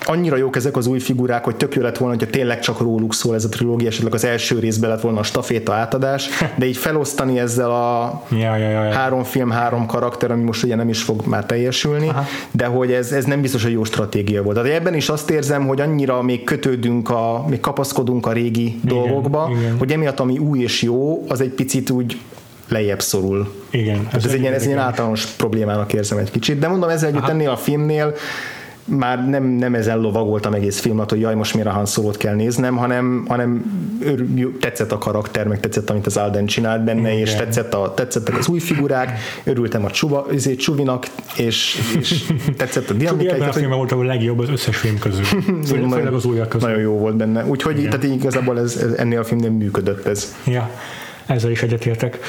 annyira 0.06 0.36
jók 0.36 0.56
ezek 0.56 0.78
az 0.78 0.88
új 0.88 1.00
figurák, 1.00 1.44
hogy 1.44 1.56
tök 1.56 1.76
jó 1.76 1.82
lett 1.82 1.98
volna, 1.98 2.16
hogyha 2.16 2.30
tényleg 2.30 2.60
csak 2.60 2.80
róluk 2.80 3.14
szól 3.14 3.36
ez 3.36 3.44
a 3.44 3.50
trilógia, 3.50 3.88
esetleg 3.88 4.14
az 4.14 4.26
első 4.26 4.60
részben 4.60 4.90
lett 4.90 5.02
volna 5.02 5.20
a 5.20 5.24
staféta 5.24 5.74
átadás, 5.74 6.30
de 6.56 6.66
így 6.66 6.78
felosztani 6.78 7.40
ezzel 7.40 7.72
a 7.72 8.22
Ja, 8.32 8.56
ja, 8.56 8.70
ja, 8.70 8.84
ja. 8.84 8.92
három 8.92 9.24
film, 9.24 9.50
három 9.50 9.86
karakter, 9.86 10.32
ami 10.32 10.44
most 10.44 10.64
ugye 10.64 10.76
nem 10.76 10.90
is 10.90 11.02
fog 11.02 11.26
már 11.26 11.46
teljesülni, 11.46 12.08
Aha. 12.08 12.26
de 12.52 12.66
hogy 12.66 12.92
ez, 12.92 13.12
ez 13.12 13.26
nem 13.26 13.42
biztos, 13.42 13.64
hogy 13.64 13.72
jó 13.72 13.84
stratégia 13.84 14.44
volt. 14.44 14.58
Tehát 14.58 14.72
ebben 14.72 14.94
is 14.94 15.10
azt 15.10 15.30
érzem, 15.30 15.68
hogy 15.68 15.82
annyira 15.82 16.22
még 16.22 16.44
kötődünk, 16.44 17.10
a, 17.10 17.46
még 17.50 17.60
kapaszkodunk 17.60 18.26
a 18.26 18.32
régi 18.32 18.66
igen, 18.66 18.80
dolgokba, 18.84 19.50
igen. 19.60 19.78
hogy 19.78 19.92
emiatt 19.92 20.20
ami 20.20 20.38
új 20.38 20.60
és 20.60 20.82
jó, 20.82 21.26
az 21.28 21.42
egy 21.42 21.50
picit 21.50 21.90
úgy 21.90 22.18
lejjebb 22.68 23.02
szorul. 23.02 23.54
Igen. 23.70 24.08
Ez, 24.12 24.26
ez 24.26 24.32
egy, 24.32 24.42
ilyen, 24.42 24.54
ez 24.54 24.62
egy 24.62 24.68
ilyen 24.68 24.80
általános 24.80 25.26
problémának 25.26 25.94
érzem 25.94 26.18
egy 26.18 26.32
kicsit, 26.32 26.60
de 26.60 26.68
mondom, 26.68 26.90
ezzel 26.90 27.10
együtt 27.10 27.22
Aha. 27.22 27.32
ennél 27.32 27.50
a 27.50 27.58
filmnél 27.58 28.16
már 28.88 29.30
nem, 29.30 29.44
nem 29.44 29.76
ezen 29.76 30.00
lovagoltam 30.00 30.54
egész 30.54 30.80
filmet, 30.80 31.10
hogy 31.10 31.20
jaj, 31.20 31.36
most 31.36 31.54
miért 31.54 31.70
a 31.70 31.72
Han 31.72 31.86
Solo-t 31.86 32.18
kell 32.18 32.36
néznem, 32.36 32.78
hanem, 32.78 33.26
hanem 33.28 33.64
örül, 34.02 34.58
tetszett 34.60 34.92
a 34.92 34.98
karakter, 34.98 35.48
meg 35.48 35.60
tetszett, 35.60 35.90
amit 35.90 36.06
az 36.06 36.18
Alden 36.18 36.46
csinált 36.46 36.84
benne, 36.84 37.12
Igen. 37.12 37.22
és 37.22 37.36
tetszett 37.36 37.74
a, 37.74 37.94
tetszett 37.94 38.30
az 38.30 38.48
új 38.48 38.60
figurák, 38.60 39.20
örültem 39.44 39.86
a 39.86 39.92
Csuba, 39.92 40.26
azért 40.34 40.60
Csuvinak, 40.60 41.08
és, 41.38 41.80
és 42.00 42.32
tetszett 42.58 42.90
a 42.90 42.94
dinamika. 42.94 43.34
Ebben 43.34 43.72
a 43.72 43.76
volt 43.76 43.92
a 43.92 44.04
legjobb 44.04 44.40
az 44.40 44.50
összes 44.50 44.78
film 44.78 45.00
közül. 45.00 45.24
Főleg, 45.68 45.90
főleg 45.90 46.14
az 46.14 46.26
újak 46.26 46.50
közül. 46.50 46.68
Nagyon 46.68 46.84
jó 46.84 46.98
volt 46.98 47.16
benne. 47.16 47.46
Úgyhogy 47.46 47.84
tehát 47.84 48.04
igazából 48.04 48.60
ez, 48.60 48.76
ez, 48.76 48.92
ennél 48.92 49.20
a 49.20 49.24
filmnél 49.24 49.50
működött 49.50 50.06
ez. 50.06 50.36
Ja, 50.46 50.70
ezzel 51.26 51.52
is 51.52 51.62
egyetértek. 51.62 52.20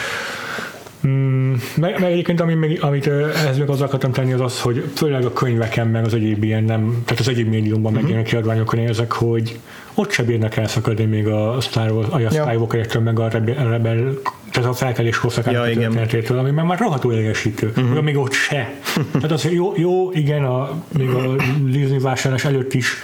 Mm, 1.06 1.37
meg, 1.76 2.00
meg 2.00 2.12
egyébként, 2.12 2.40
ami, 2.40 2.78
amit 2.78 3.06
ehhez 3.06 3.58
még 3.58 3.68
az 3.68 3.80
akartam 3.80 4.12
tenni, 4.12 4.32
az 4.32 4.40
az, 4.40 4.60
hogy 4.60 4.84
főleg 4.94 5.24
a 5.24 5.32
könyveken, 5.32 5.86
meg 5.86 6.04
az 6.04 6.14
egyéb 6.14 6.44
ilyen 6.44 6.64
nem, 6.64 7.02
tehát 7.04 7.20
az 7.20 7.28
egyéb 7.28 7.48
médiumban 7.48 7.92
uh-huh. 7.92 8.00
megjelenő 8.00 8.28
kiadványokon 8.28 8.78
érzek, 8.78 9.12
hogy 9.12 9.58
ott 9.94 10.10
se 10.10 10.22
bírnak 10.22 10.56
elszakadni 10.56 11.04
még 11.04 11.26
a 11.26 11.60
Star 11.60 11.90
Wars, 11.90 12.08
a 12.08 12.30
Skywalker-ettől, 12.30 13.02
meg 13.02 13.18
a 13.18 13.28
Rebel, 13.28 13.68
Rebel 13.68 14.18
tehát 14.50 14.68
a 14.68 14.72
felkelés 14.72 15.18
korszakát 15.18 15.54
ja, 15.54 15.62
történetétől, 15.62 16.38
ami 16.38 16.50
már, 16.50 16.64
már 16.64 16.78
rohadtul 16.78 17.12
idegesítő, 17.12 17.72
uh-huh. 17.76 18.02
még 18.02 18.16
ott 18.16 18.32
se. 18.32 18.74
tehát 19.12 19.30
az, 19.30 19.48
jó, 19.50 19.72
jó 19.76 20.12
igen, 20.12 20.44
a, 20.44 20.82
még 20.98 21.08
a 21.08 21.34
Disney 21.64 21.98
vásárlás 21.98 22.44
előtt 22.44 22.74
is 22.74 22.96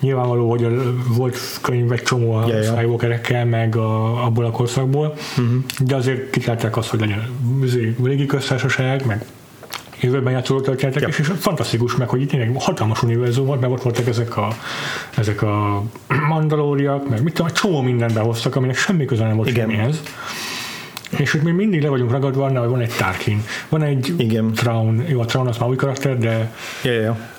nyilvánvaló, 0.00 0.50
hogy 0.50 0.64
a, 0.64 0.70
volt 1.08 1.36
könyv 1.60 1.92
egy 1.92 2.02
csomó 2.02 2.32
a 2.32 2.46
yeah, 2.46 2.64
Skywalkerekkel, 2.64 3.44
meg 3.44 3.76
a, 3.76 4.24
abból 4.24 4.44
a 4.44 4.50
korszakból, 4.50 5.14
uh-huh. 5.38 5.62
de 5.78 5.96
azért 5.96 6.30
kitálták 6.30 6.76
azt, 6.76 6.88
hogy 6.88 7.00
legyen 7.00 7.28
régi 8.02 8.26
köztársaság, 8.26 9.06
meg 9.06 9.24
jövőben 10.00 10.32
játszoló 10.32 10.60
történetek, 10.60 11.00
yep. 11.00 11.10
és, 11.10 11.18
és 11.18 11.30
fantasztikus 11.38 11.96
meg, 11.96 12.08
hogy 12.08 12.20
itt 12.20 12.28
tényleg 12.28 12.52
hatalmas 12.58 13.02
univerzum 13.02 13.46
volt, 13.46 13.60
meg 13.60 13.70
ott 13.70 13.82
voltak 13.82 14.06
ezek 14.06 14.36
a, 14.36 14.48
ezek 15.16 15.42
a 15.42 15.82
mandalóriak, 16.28 17.08
meg 17.08 17.22
mit 17.22 17.34
tudom, 17.34 17.52
csomó 17.52 17.80
mindent 17.80 18.14
behoztak, 18.14 18.56
aminek 18.56 18.76
semmi 18.76 19.04
köze 19.04 19.26
nem 19.26 19.36
volt 19.36 19.48
Igen. 19.48 19.68
semmihez. 19.68 20.02
És 21.10 21.30
hogy 21.30 21.42
még 21.42 21.54
mindig 21.54 21.82
le 21.82 21.88
vagyunk 21.88 22.10
ragadva 22.10 22.44
annál, 22.44 22.60
hogy 22.60 22.70
van 22.70 22.80
egy 22.80 22.94
Tarkin, 22.98 23.44
van 23.68 23.82
egy 23.82 24.14
Igen. 24.16 24.52
Traun, 24.52 25.04
jó, 25.08 25.20
a 25.20 25.24
Traun 25.24 25.46
az 25.46 25.58
már 25.58 25.68
új 25.68 25.76
karakter, 25.76 26.18
de 26.18 26.54
ja, 26.84 26.92
ja 26.92 27.29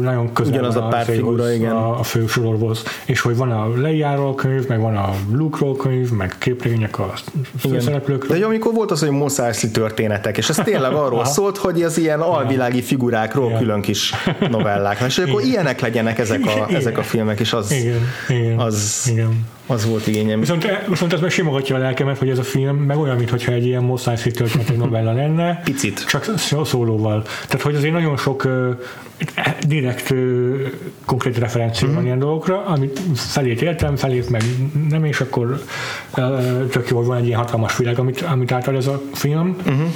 nagyon 0.00 0.32
közel 0.32 0.52
Ugyanaz 0.52 0.76
a 0.76 0.88
pár 0.88 1.04
figura, 1.04 1.52
igen. 1.52 1.72
A, 1.72 1.98
a 1.98 2.02
fő 2.02 2.26
sorolhoz. 2.26 2.82
És 3.04 3.20
hogy 3.20 3.36
van 3.36 3.50
a 3.50 3.76
Leiáról 3.76 4.34
könyv, 4.34 4.66
meg 4.68 4.80
van 4.80 4.96
a 4.96 5.14
Luke-ról 5.32 5.76
könyv, 5.76 6.10
meg 6.10 6.34
képregények 6.38 6.98
a 6.98 7.12
főszereplőkről. 7.58 8.38
De 8.38 8.44
amikor 8.44 8.74
volt 8.74 8.90
az, 8.90 9.00
hogy 9.00 9.10
Mos 9.10 9.34
történetek, 9.72 10.36
és 10.36 10.48
ez 10.48 10.56
tényleg 10.56 10.92
arról 11.04 11.24
szólt, 11.24 11.56
hogy 11.56 11.82
az 11.82 11.98
ilyen 11.98 12.20
alvilági 12.20 12.82
figurákról 12.82 13.46
igen. 13.46 13.58
külön 13.58 13.80
kis 13.80 14.14
novellák. 14.50 15.00
És 15.06 15.18
akkor 15.18 15.42
ilyenek 15.42 15.80
legyenek 15.80 16.18
ezek 16.18 16.46
a, 16.46 16.50
igen. 16.50 16.74
ezek 16.74 16.98
a 16.98 17.02
filmek, 17.02 17.40
és 17.40 17.52
az, 17.52 17.72
igen. 17.72 18.00
Igen. 18.28 18.58
az 18.58 19.08
igen. 19.10 19.46
Az 19.70 19.86
volt 19.86 20.06
igényem. 20.06 20.40
Viszont, 20.40 20.66
viszont 20.88 21.12
ez 21.12 21.20
meg 21.20 21.30
simogatja 21.30 21.76
a 21.76 21.78
lelkemet, 21.78 22.18
hogy 22.18 22.28
ez 22.28 22.38
a 22.38 22.42
film 22.42 22.76
meg 22.76 22.98
olyan, 22.98 23.16
mintha 23.16 23.52
egy 23.52 23.66
ilyen 23.66 23.82
Mos 23.82 24.06
Eisley 24.06 24.32
történet 24.32 24.76
novella 24.76 25.12
lenne. 25.12 25.60
Picit. 25.64 26.06
Csak 26.06 26.24
szólóval. 26.64 27.22
Tehát, 27.46 27.62
hogy 27.62 27.74
azért 27.74 27.92
nagyon 27.92 28.16
sok 28.16 28.44
uh, 28.44 28.76
direkt 29.66 30.10
uh, 30.10 30.18
konkrét 31.04 31.38
referencia 31.38 31.86
mm-hmm. 31.86 31.96
van 31.96 32.04
ilyen 32.04 32.18
dolgokra, 32.18 32.64
amit 32.64 33.00
felét 33.14 33.62
értem, 33.62 33.96
felét 33.96 34.30
meg 34.30 34.42
nem, 34.88 35.04
és 35.04 35.20
akkor 35.20 35.62
tök 36.70 36.88
jó, 36.88 36.96
hogy 36.96 37.06
van 37.06 37.16
egy 37.16 37.26
ilyen 37.26 37.38
hatalmas 37.38 37.76
világ, 37.76 37.98
amit, 37.98 38.20
amit 38.20 38.52
által 38.52 38.76
ez 38.76 38.86
a 38.86 39.02
film. 39.12 39.56
Mm-hmm. 39.70 39.86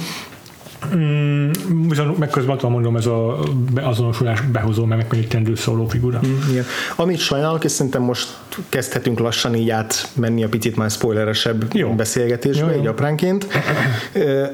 Mm, 0.95 1.51
viszont 1.89 2.17
meg 2.17 2.29
közben 2.29 2.57
mondom, 2.61 2.95
ez 2.95 3.05
a 3.05 3.39
azonosulás 3.75 4.41
behozó, 4.41 4.85
meg 4.85 4.97
megkönnyítendő 4.97 5.55
szóló 5.55 5.87
figura. 5.87 6.19
Mm, 6.27 6.49
igen. 6.51 6.63
Amit 6.95 7.19
sajnálok, 7.19 7.63
és 7.63 7.71
szerintem 7.71 8.01
most 8.01 8.37
kezdhetünk 8.69 9.19
lassan 9.19 9.55
így 9.55 9.69
átmenni 9.69 10.43
a 10.43 10.49
picit 10.49 10.75
már 10.75 10.89
spoileresebb 10.89 11.73
jó. 11.73 11.93
beszélgetésbe, 11.93 12.73
jó, 12.73 12.79
így 12.79 12.87
apránként. 12.87 13.47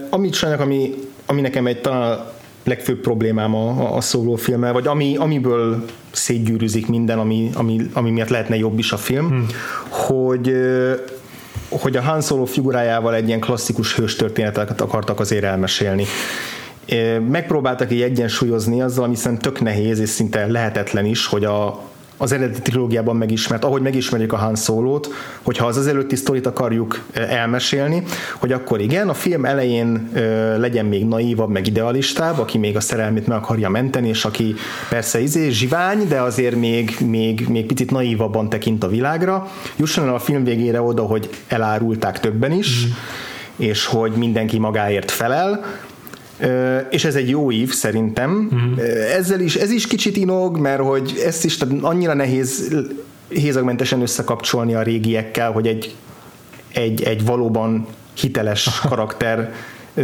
amit 0.10 0.34
sajnálok, 0.34 0.66
ami, 0.66 0.94
ami 1.26 1.42
nekem 1.42 1.68
egy 1.68 1.82
talán 1.82 2.20
legfőbb 2.64 3.00
problémám 3.00 3.56
a, 3.56 3.96
a 3.96 4.02
szólófilmmel, 4.02 4.74
vagy 4.74 4.88
ami, 4.88 5.16
amiből 5.16 5.86
szétgyűrűzik 6.12 6.88
minden, 6.88 7.20
ami, 7.20 7.50
ami, 7.54 7.90
ami 7.94 8.10
miatt 8.10 8.30
lehetne 8.30 8.58
jobb 8.58 8.80
is 8.80 8.92
a 8.92 8.98
film, 8.98 9.28
hmm. 9.28 9.46
hogy 9.90 10.56
hogy 11.80 11.96
a 11.96 12.02
Han 12.02 12.22
Solo 12.22 12.46
figurájával 12.46 13.16
egy 13.16 13.28
ilyen 13.28 13.40
klasszikus 13.40 13.96
hőstörténetet 13.96 14.82
akartak 14.82 15.20
azért 15.20 15.44
elmesélni. 15.44 16.06
Megpróbáltak 17.30 17.92
így 17.92 18.02
egyensúlyozni 18.02 18.82
azzal, 18.82 19.04
ami 19.04 19.16
szerintem 19.16 19.52
tök 19.52 19.62
nehéz 19.62 20.00
és 20.00 20.10
szinte 20.10 20.46
lehetetlen 20.46 21.06
is, 21.06 21.26
hogy 21.26 21.46
a, 21.46 21.82
az 22.22 22.32
eredeti 22.32 22.62
trilógiában 22.62 23.16
megismert, 23.16 23.64
ahogy 23.64 23.82
megismerjük 23.82 24.34
a 24.34 24.38
Han 24.38 24.56
Solo-t, 24.56 25.10
hogyha 25.42 25.66
az 25.66 25.78
az 25.78 25.88
előtti 25.88 26.16
sztorit 26.16 26.46
akarjuk 26.46 27.04
elmesélni, 27.14 28.04
hogy 28.40 28.52
akkor 28.52 28.82
igen, 28.82 29.10
a 29.10 29.14
film 29.14 29.46
elején 29.46 30.10
legyen 30.58 30.86
még 30.86 31.06
naívabb, 31.06 31.50
meg 31.50 31.68
idealistább, 31.68 32.40
aki 32.40 32.58
még 32.58 32.76
a 32.76 32.80
szerelmét 32.80 33.28
meg 33.28 33.38
akarja 33.38 33.70
menteni, 33.70 34.08
és 34.08 34.26
aki 34.26 34.56
persze 34.90 35.22
izé 35.22 35.50
zsivány, 35.50 36.08
de 36.08 36.22
azért 36.22 36.56
még, 36.56 36.98
még, 37.06 37.46
még 37.50 37.66
picit 37.66 37.92
naívabban 37.92 38.50
tekint 38.50 38.84
a 38.84 38.88
világra. 38.88 39.52
Jusson 39.76 40.08
el 40.08 40.14
a 40.14 40.20
film 40.20 40.44
végére 40.44 40.82
oda, 40.82 41.02
hogy 41.02 41.30
elárulták 41.48 42.20
többen 42.20 42.52
is, 42.52 42.86
mm. 42.86 42.90
és 43.56 43.86
hogy 43.86 44.12
mindenki 44.12 44.60
magáért 44.60 45.12
felel, 45.12 45.66
és 46.90 47.06
ez 47.06 47.16
egy 47.16 47.30
jó 47.30 47.52
ív 47.52 47.74
szerintem. 47.74 48.50
Uh-huh. 48.52 49.14
Ezzel 49.16 49.40
is, 49.40 49.56
ez 49.56 49.72
is 49.72 49.88
kicsit 49.88 50.18
inog, 50.18 50.58
mert 50.58 50.82
hogy 50.82 51.22
ezt 51.26 51.46
is 51.46 51.58
tehát 51.58 51.76
annyira 51.82 52.14
nehéz 52.14 52.76
hézagmentesen 53.30 54.02
összekapcsolni 54.02 54.74
a 54.74 54.82
régiekkel, 54.82 55.52
hogy 55.52 55.68
egy 55.68 55.96
egy, 56.74 57.04
egy 57.04 57.26
valóban 57.26 57.88
hiteles 58.14 58.70
karakter 58.90 59.54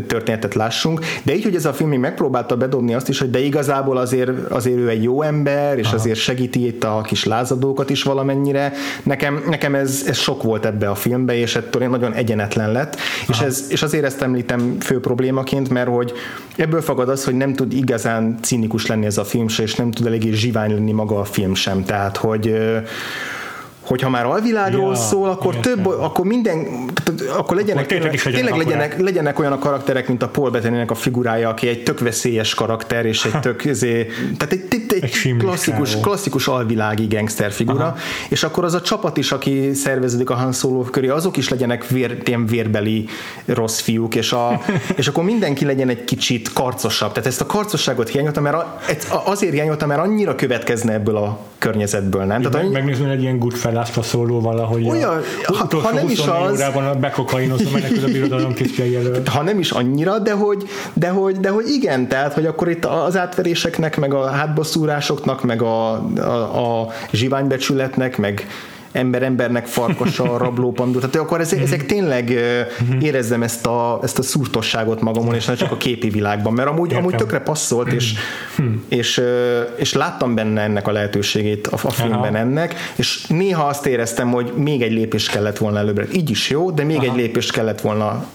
történetet 0.07 0.53
lássunk, 0.53 0.99
de 1.23 1.35
így, 1.35 1.43
hogy 1.43 1.55
ez 1.55 1.65
a 1.65 1.73
film 1.73 1.89
még 1.89 1.99
megpróbálta 1.99 2.57
bedobni 2.57 2.93
azt 2.93 3.09
is, 3.09 3.19
hogy 3.19 3.29
de 3.29 3.39
igazából 3.39 3.97
azért, 3.97 4.51
azért 4.51 4.77
ő 4.77 4.89
egy 4.89 5.03
jó 5.03 5.21
ember, 5.21 5.77
és 5.77 5.85
Aha. 5.85 5.95
azért 5.95 6.19
segíti 6.19 6.65
itt 6.65 6.83
a 6.83 7.01
kis 7.01 7.23
lázadókat 7.23 7.89
is 7.89 8.03
valamennyire. 8.03 8.73
Nekem, 9.03 9.43
nekem 9.49 9.75
ez, 9.75 10.03
ez 10.07 10.17
sok 10.17 10.43
volt 10.43 10.65
ebbe 10.65 10.89
a 10.89 10.95
filmbe, 10.95 11.35
és 11.35 11.55
ettől 11.55 11.81
én 11.81 11.89
nagyon 11.89 12.13
egyenetlen 12.13 12.71
lett, 12.71 12.97
és, 13.27 13.39
ez, 13.39 13.65
és 13.69 13.81
azért 13.81 14.03
ezt 14.03 14.21
említem 14.21 14.77
fő 14.79 14.99
problémaként, 14.99 15.69
mert 15.69 15.89
hogy 15.89 16.13
ebből 16.55 16.81
fagad 16.81 17.09
az, 17.09 17.23
hogy 17.23 17.35
nem 17.35 17.53
tud 17.53 17.73
igazán 17.73 18.37
cinikus 18.41 18.85
lenni 18.85 19.05
ez 19.05 19.17
a 19.17 19.23
film 19.23 19.47
se, 19.47 19.63
és 19.63 19.75
nem 19.75 19.91
tud 19.91 20.05
eléggé 20.05 20.31
zsivány 20.31 20.73
lenni 20.73 20.91
maga 20.91 21.19
a 21.19 21.25
film 21.25 21.53
sem. 21.53 21.85
Tehát, 21.85 22.17
hogy 22.17 22.55
hogyha 23.87 24.09
már 24.09 24.25
alvilágról 24.25 24.89
ja, 24.89 24.95
szól, 24.95 25.29
akkor 25.29 25.55
értem. 25.55 25.73
több, 25.73 25.85
akkor 25.85 26.25
minden, 26.25 26.67
akkor 27.37 27.55
legyenek, 27.55 27.83
akkor 27.83 27.97
tényleg, 27.97 28.13
legyenek, 28.13 28.33
tényleg 28.33 28.57
legyenek, 28.57 28.99
legyenek 28.99 29.39
olyan 29.39 29.51
a 29.51 29.59
karakterek, 29.59 30.07
mint 30.07 30.23
a 30.23 30.27
Paul 30.27 30.49
bettany 30.49 30.87
a 30.87 30.95
figurája, 30.95 31.49
aki 31.49 31.67
egy 31.67 31.83
tök 31.83 31.99
veszélyes 31.99 32.53
karakter, 32.53 33.05
és 33.05 33.25
egy 33.25 33.39
tök, 33.39 33.65
ezé, 33.65 34.07
tehát 34.37 34.53
egy, 34.53 34.65
egy, 34.69 34.85
egy 35.01 35.35
klasszikus, 35.37 35.99
klasszikus 35.99 36.47
alvilági 36.47 37.07
gangster 37.07 37.51
figura, 37.51 37.85
Aha. 37.85 37.97
és 38.29 38.43
akkor 38.43 38.63
az 38.63 38.73
a 38.73 38.81
csapat 38.81 39.17
is, 39.17 39.31
aki 39.31 39.73
szerveződik 39.73 40.29
a 40.29 40.33
Han 40.33 40.51
Solo 40.51 40.81
köré, 40.81 41.07
azok 41.07 41.37
is 41.37 41.49
legyenek 41.49 41.87
vér, 41.87 42.21
ilyen 42.25 42.45
vérbeli 42.45 43.05
rossz 43.45 43.79
fiúk, 43.79 44.15
és, 44.15 44.31
a, 44.31 44.61
és 44.95 45.07
akkor 45.07 45.23
mindenki 45.23 45.65
legyen 45.65 45.89
egy 45.89 46.03
kicsit 46.03 46.53
karcosabb. 46.53 47.11
Tehát 47.11 47.27
ezt 47.27 47.41
a 47.41 47.45
karcosságot 47.45 48.09
hiányoltam, 48.09 48.43
mert 48.43 48.57
azért 49.25 49.53
hiányoltam, 49.53 49.87
mert 49.87 50.01
annyira 50.01 50.35
következne 50.35 50.93
ebből 50.93 51.15
a 51.15 51.39
környezetből, 51.57 52.23
nem? 52.23 52.41
Tehát, 52.41 52.61
meg, 52.61 52.71
megnézni 52.71 53.09
egy 53.09 53.21
ilyen 53.21 53.39
Goodfellas-ra 53.39 54.01
szóló 54.01 54.41
valahogy 54.41 54.89
Olyan, 54.89 55.21
a, 55.45 55.55
ha, 55.55 55.79
ha 55.81 55.93
nem 55.93 56.09
is 56.09 56.19
az... 56.19 56.51
órában 56.51 56.87
a 56.87 56.93
bekokainozva 56.93 57.69
menekül 57.71 58.03
a 58.03 58.07
birodalom 58.07 58.53
előtt. 58.79 59.27
Ha 59.37 59.43
nem 59.43 59.59
is 59.59 59.71
annyira, 59.71 60.19
de 60.19 60.31
hogy, 60.31 60.69
de 60.93 61.09
hogy, 61.09 61.37
de 61.39 61.49
hogy 61.49 61.67
igen, 61.69 62.07
tehát, 62.07 62.33
hogy 62.33 62.45
akkor 62.45 62.69
itt 62.69 62.85
az 62.85 63.17
átveréseknek, 63.17 63.97
meg 63.97 64.13
a 64.13 64.29
hátbaszúrásoknak, 64.87 65.43
meg 65.43 65.61
a, 65.61 65.91
a, 66.17 66.81
a 66.81 66.91
zsiványbecsületnek, 67.11 68.17
meg 68.17 68.47
ember 68.91 69.23
embernek 69.23 69.65
farkasa, 69.65 70.37
rablópandó, 70.45 70.99
tehát 70.99 71.15
akkor 71.15 71.39
ezek, 71.39 71.61
ezek 71.61 71.85
tényleg 71.85 72.29
érezzem 72.99 73.43
ezt 73.43 73.65
a, 73.65 73.99
ezt 74.03 74.19
a 74.19 74.21
szúrtosságot 74.21 75.01
magamon, 75.01 75.35
és 75.35 75.45
nem 75.45 75.55
csak 75.55 75.71
a 75.71 75.77
képi 75.77 76.09
világban, 76.09 76.53
mert 76.53 76.69
amúgy, 76.69 76.93
amúgy 76.93 77.15
tökre 77.15 77.39
passzolt, 77.39 77.91
és, 77.91 78.13
és, 78.87 79.21
és 79.75 79.93
láttam 79.93 80.35
benne 80.35 80.61
ennek 80.61 80.87
a 80.87 80.91
lehetőségét 80.91 81.67
a, 81.67 81.77
a 81.83 81.89
filmben 81.89 82.33
Aha. 82.33 82.37
ennek, 82.37 82.75
és 82.95 83.25
néha 83.27 83.63
azt 83.63 83.85
éreztem, 83.85 84.31
hogy 84.31 84.53
még 84.55 84.81
egy 84.81 84.91
lépés 84.91 85.29
kellett 85.29 85.57
volna 85.57 85.77
előbbre. 85.77 86.05
Így 86.11 86.29
is 86.29 86.49
jó, 86.49 86.71
de 86.71 86.83
még 86.83 86.97
Aha. 86.97 87.05
egy 87.05 87.15
lépést 87.15 87.51
kellett 87.51 87.81
volna 87.81 88.25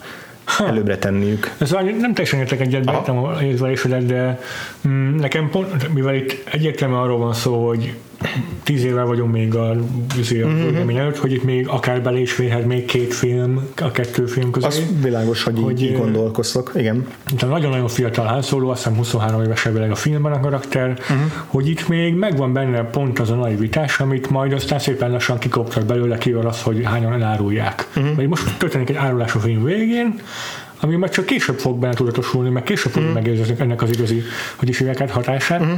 előbbre 0.59 0.99
tenniük. 0.99 1.51
Ez 1.59 1.71
nem 1.71 2.15
teljesen 2.15 2.39
értek 2.39 2.61
egyet, 2.61 2.91
értem 2.91 3.19
a 3.19 3.43
érzésedet, 3.43 4.07
de 4.07 4.41
mm, 4.89 5.17
nekem 5.17 5.51
pont, 5.51 5.93
mivel 5.95 6.15
itt 6.15 6.49
egyértelműen 6.51 7.01
arról 7.01 7.19
van 7.19 7.35
szó, 7.35 7.67
hogy 7.67 7.95
tíz 8.63 8.85
éve 8.85 9.03
vagyunk 9.03 9.33
még 9.33 9.55
a, 9.55 9.71
a 9.71 9.77
mm-hmm. 10.35 10.97
előtt, 10.97 11.17
hogy 11.17 11.33
itt 11.33 11.45
még 11.45 11.69
akár 11.69 12.03
bele 12.03 12.19
is 12.19 12.33
férhet 12.33 12.67
még 12.67 12.85
két 12.85 13.15
film, 13.15 13.69
a 13.81 13.91
kettő 13.91 14.27
film 14.27 14.51
közé. 14.51 14.67
Az 14.67 14.83
világos, 15.03 15.43
hogy, 15.43 15.59
hogy 15.63 15.83
így 15.83 15.97
gondolkoztok, 15.97 16.73
igen. 16.75 17.07
Tehát 17.37 17.55
nagyon-nagyon 17.55 17.89
fiatal 17.89 18.27
házszóló, 18.27 18.71
azt 18.71 18.83
hiszem 18.83 18.99
23 18.99 19.43
éves 19.43 19.67
ebből 19.67 19.91
a 19.91 19.95
filmben 19.95 20.33
a 20.33 20.41
karakter, 20.41 20.91
uh-huh. 20.91 21.19
hogy 21.47 21.69
itt 21.69 21.89
még 21.89 22.15
megvan 22.15 22.53
benne 22.53 22.83
pont 22.83 23.19
az 23.19 23.31
a 23.31 23.35
naivitás, 23.35 24.01
amit 24.01 24.31
majd 24.31 24.53
aztán 24.53 24.79
szépen 24.79 25.11
lassan 25.11 25.39
kikoptak 25.39 25.85
belőle, 25.85 26.19
kivel 26.19 26.47
az, 26.47 26.63
hogy 26.63 26.85
hányan 26.85 27.13
elárulják. 27.13 27.89
Uh-huh. 27.97 28.17
Vagy 28.17 28.29
most 28.29 28.59
történik 28.59 28.89
egy 28.89 28.97
árulás 28.97 29.35
a 29.35 29.39
film 29.39 29.65
végén, 29.65 30.21
ami 30.85 30.97
majd 30.97 31.13
csak 31.13 31.27
később 31.27 31.59
fog 31.59 31.79
benne 31.79 31.95
tudatosulni, 31.95 32.51
meg 32.51 32.63
később 32.63 32.93
fog 32.93 33.03
mm. 33.03 33.13
megérzni 33.13 33.55
ennek 33.59 33.83
az 33.83 33.91
igazi, 33.91 34.23
hogy 34.57 34.69
is 34.69 34.79
hívják 34.79 35.11
hatását. 35.11 35.65
Mm. 35.65 35.73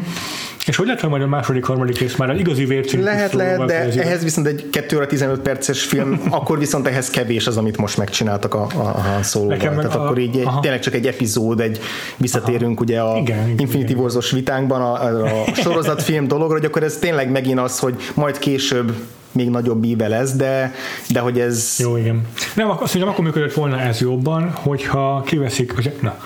És 0.66 0.76
hogy 0.76 0.86
lehet, 0.86 1.00
hogy 1.00 1.10
majd 1.10 1.22
a 1.22 1.26
második, 1.26 1.64
harmadik 1.64 1.98
rész 1.98 2.16
már 2.16 2.30
az 2.30 2.38
igazi 2.38 2.64
vércint 2.64 3.02
Lehet, 3.02 3.32
lehet, 3.32 3.64
de 3.64 3.74
ehhez 3.74 4.22
viszont 4.22 4.46
egy 4.46 4.68
2 4.70 4.96
óra 4.96 5.06
15 5.06 5.40
perces 5.40 5.82
film, 5.82 6.20
akkor 6.30 6.58
viszont 6.58 6.86
ehhez 6.86 7.10
kevés 7.10 7.46
az, 7.46 7.56
amit 7.56 7.76
most 7.76 7.96
megcsináltak 7.96 8.54
a, 8.54 8.66
a, 8.74 8.78
a 9.18 9.22
szólóval. 9.22 9.58
Tehát 9.58 9.94
a, 9.94 10.04
akkor 10.04 10.18
így 10.18 10.42
aha. 10.44 10.60
tényleg 10.60 10.80
csak 10.80 10.94
egy 10.94 11.06
epizód, 11.06 11.60
egy 11.60 11.80
visszatérünk 12.16 12.80
aha. 12.80 12.82
ugye 12.82 13.00
a 13.00 13.16
igen, 13.16 13.54
Infinity 13.56 13.92
Wars-os 13.92 14.30
vitánkban 14.30 14.80
a, 14.80 15.04
a 15.04 15.44
sorozatfilm 15.54 16.28
dologra, 16.34 16.54
hogy 16.54 16.64
akkor 16.64 16.82
ez 16.82 16.96
tényleg 16.96 17.30
megint 17.30 17.60
az, 17.60 17.78
hogy 17.78 17.96
majd 18.14 18.38
később 18.38 18.92
még 19.34 19.50
nagyobb 19.50 19.84
íve 19.84 20.08
lesz, 20.08 20.32
de, 20.32 20.74
de 21.08 21.20
hogy 21.20 21.40
ez... 21.40 21.76
Jó, 21.78 21.96
igen. 21.96 22.26
Nem, 22.54 22.70
azt 22.70 22.80
mondjam, 22.80 23.08
akkor 23.08 23.24
működött 23.24 23.52
volna 23.52 23.80
ez 23.80 24.00
jobban, 24.00 24.50
hogyha 24.50 25.22
kiveszik, 25.26 25.74
hogy, 25.74 25.92
na, 26.00 26.16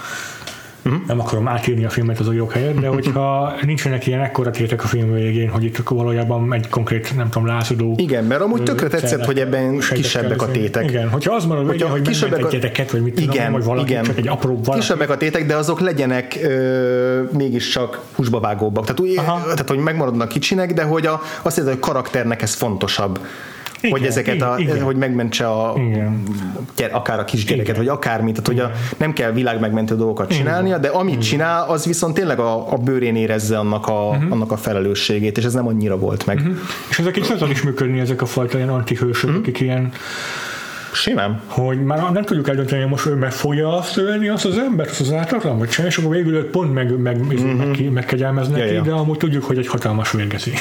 uh-huh. 0.88 1.06
nem 1.06 1.20
akarom 1.20 1.48
átírni 1.48 1.84
a 1.84 1.90
filmet 1.90 2.18
az 2.18 2.28
a 2.28 2.50
helyet, 2.52 2.80
de 2.80 2.88
hogyha 2.88 3.54
nincsenek 3.62 4.06
ilyen 4.06 4.20
ekkora 4.20 4.50
tétek 4.50 4.84
a 4.84 4.86
film 4.86 5.12
végén, 5.12 5.48
hogy 5.48 5.64
itt 5.64 5.76
valójában 5.76 6.52
egy 6.52 6.68
konkrét, 6.68 7.16
nem 7.16 7.28
tudom, 7.28 7.46
lázadó. 7.46 7.94
Igen, 7.96 8.24
mert 8.24 8.40
amúgy 8.40 8.62
tökre 8.62 8.88
tetszett, 8.88 9.24
hogy 9.24 9.38
ebben 9.38 9.78
kisebbek 9.78 10.42
a 10.42 10.50
tétek. 10.50 10.88
Igen, 10.90 11.08
hogyha 11.08 11.34
az 11.34 11.44
marad, 11.44 11.66
hogyha 11.66 11.88
hogy 11.88 12.02
kisebbek 12.02 12.44
a... 12.44 12.48
egyeteket, 12.48 12.90
vagy 12.90 13.02
mit 13.02 13.20
igen, 13.20 13.34
tudom, 13.34 13.52
vagy 13.52 13.64
valaki, 13.64 13.90
igen. 13.90 14.04
csak 14.04 14.16
egy 14.18 14.28
apró 14.28 14.60
valaki. 14.64 14.80
Kisebbek 14.80 15.10
a 15.10 15.16
tétek, 15.16 15.46
de 15.46 15.56
azok 15.56 15.80
legyenek 15.80 16.38
ö, 16.42 17.22
mégiscsak 17.32 18.00
húsba 18.14 18.40
vágóbbak. 18.40 18.84
Tehát, 18.84 19.00
úgy, 19.00 19.14
tehát, 19.14 19.68
hogy 19.68 19.78
megmaradnak 19.78 20.28
kicsinek, 20.28 20.72
de 20.72 20.82
hogy 20.82 21.06
a, 21.06 21.20
azt 21.42 21.54
hiszem, 21.54 21.70
hogy 21.70 21.78
a 21.82 21.86
karakternek 21.86 22.42
ez 22.42 22.54
fontosabb 22.54 23.18
igen, 23.80 23.90
hogy 23.98 24.06
ezeket 24.06 24.34
igen, 24.34 24.48
a, 24.48 24.58
igen. 24.58 24.82
hogy 24.82 24.96
megmentse 24.96 25.46
a, 25.46 25.74
igen. 25.78 26.24
akár 26.92 27.18
a 27.18 27.24
kisgyereket, 27.24 27.76
vagy 27.76 27.88
akármit, 27.88 28.42
tehát 28.42 28.46
hogy 28.46 28.58
a, 28.58 28.96
nem 28.96 29.12
kell 29.12 29.32
világmegmentő 29.32 29.96
dolgokat 29.96 30.30
csinálnia, 30.30 30.68
igen. 30.76 30.80
de 30.80 30.88
amit 30.88 31.12
igen. 31.12 31.24
csinál, 31.24 31.68
az 31.68 31.84
viszont 31.84 32.14
tényleg 32.14 32.38
a, 32.38 32.72
a 32.72 32.76
bőrén 32.76 33.16
érezze 33.16 33.58
annak 33.58 33.86
a, 33.86 34.08
uh-huh. 34.08 34.32
annak 34.32 34.52
a 34.52 34.56
felelősségét, 34.56 35.38
és 35.38 35.44
ez 35.44 35.54
nem 35.54 35.66
annyira 35.66 35.98
volt 35.98 36.26
meg. 36.26 36.36
Uh-huh. 36.36 36.56
És 36.90 36.98
ezek 36.98 37.16
is 37.16 37.26
is 37.50 37.62
működni, 37.62 38.00
ezek 38.00 38.22
a 38.22 38.26
fajta 38.26 38.56
ilyen 38.56 38.68
antihősök, 38.68 39.30
uh-huh. 39.30 39.42
akik 39.42 39.60
ilyen 39.60 39.92
Simán. 40.92 41.40
Hogy 41.46 41.84
már 41.84 42.12
nem 42.12 42.24
tudjuk 42.24 42.48
eldönteni, 42.48 42.80
hogy 42.80 42.90
most 42.90 43.06
ő 43.06 43.14
meg 43.14 43.32
fogja 43.32 43.76
azt 43.76 43.96
ölni, 43.96 44.28
azt 44.28 44.44
az 44.44 44.58
embert, 44.58 44.90
azt 44.90 45.00
az 45.00 45.12
ártatlan, 45.12 45.58
vagy 45.58 45.70
sem, 45.70 45.86
és 45.86 45.96
akkor 45.96 46.14
végül 46.14 46.34
őt 46.34 46.46
pont 46.46 46.74
meg, 46.74 46.98
meg, 46.98 47.16
mm-hmm. 47.16 47.56
meg, 47.56 47.92
megkegyelmez 47.92 48.48
neki, 48.48 48.66
ja, 48.66 48.72
ja. 48.72 48.82
de 48.82 48.92
amúgy 48.92 49.16
tudjuk, 49.16 49.44
hogy 49.44 49.58
egy 49.58 49.66
hatalmas 49.66 50.10
vérgeci. 50.10 50.52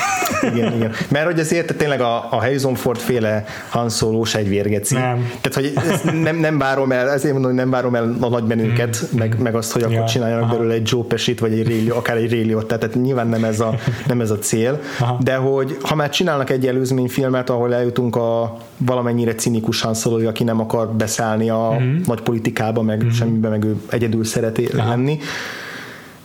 igen, 0.53 0.73
igen. 0.73 0.91
Mert 1.11 1.25
hogy 1.25 1.39
azért 1.39 1.75
tényleg 1.77 2.01
a, 2.01 2.15
a 2.15 2.35
Harrison 2.35 2.75
Ford 2.75 2.99
féle 2.99 3.45
Han 3.69 3.89
Solo 3.89 4.23
egy 4.33 4.49
vérgeci. 4.49 4.93
Nem. 4.93 5.31
Tehát, 5.41 5.53
hogy 5.53 5.73
nem, 6.21 6.37
nem 6.37 6.57
várom 6.57 6.91
el, 6.91 7.09
ezért 7.09 7.33
mondom, 7.33 7.51
hogy 7.51 7.59
nem 7.59 7.69
várom 7.69 7.95
el 7.95 8.15
a 8.19 8.29
nagy 8.29 8.43
menünket, 8.43 9.01
mm. 9.01 9.17
meg, 9.17 9.35
meg 9.39 9.55
azt, 9.55 9.71
hogy 9.71 9.83
akkor 9.83 9.95
ja. 9.95 10.05
csináljanak 10.05 10.43
Aha. 10.43 10.55
belőle 10.55 10.73
egy 10.73 10.89
Joe 10.91 11.03
Pesci-t, 11.03 11.39
vagy 11.39 11.51
egy 11.51 11.67
Rayleigh, 11.67 11.97
akár 11.97 12.17
egy 12.17 12.31
Rayleigh-ot, 12.31 12.67
tehát 12.67 12.95
nyilván 12.95 13.27
nem 13.27 13.43
ez 13.43 13.59
a, 13.59 13.75
nem 14.07 14.21
ez 14.21 14.31
a 14.31 14.39
cél, 14.39 14.79
Aha. 14.99 15.17
de 15.23 15.35
hogy 15.35 15.77
ha 15.81 15.95
már 15.95 16.09
csinálnak 16.09 16.49
egy 16.49 16.67
előzményfilmet, 16.67 17.49
ahol 17.49 17.73
eljutunk 17.73 18.15
a 18.15 18.57
valamennyire 18.77 19.35
cinikus 19.35 19.81
Han 19.81 19.93
Solo, 19.93 20.16
aki 20.25 20.43
nem 20.43 20.59
akar 20.59 20.87
beszállni 20.87 21.49
a 21.49 21.75
mm-hmm. 21.79 22.01
nagy 22.05 22.21
politikába, 22.21 22.81
meg 22.81 22.97
mm-hmm. 22.97 23.09
semmibe, 23.09 23.49
meg 23.49 23.63
ő 23.63 23.75
egyedül 23.89 24.23
szeret 24.23 24.73
lenni, 24.73 25.19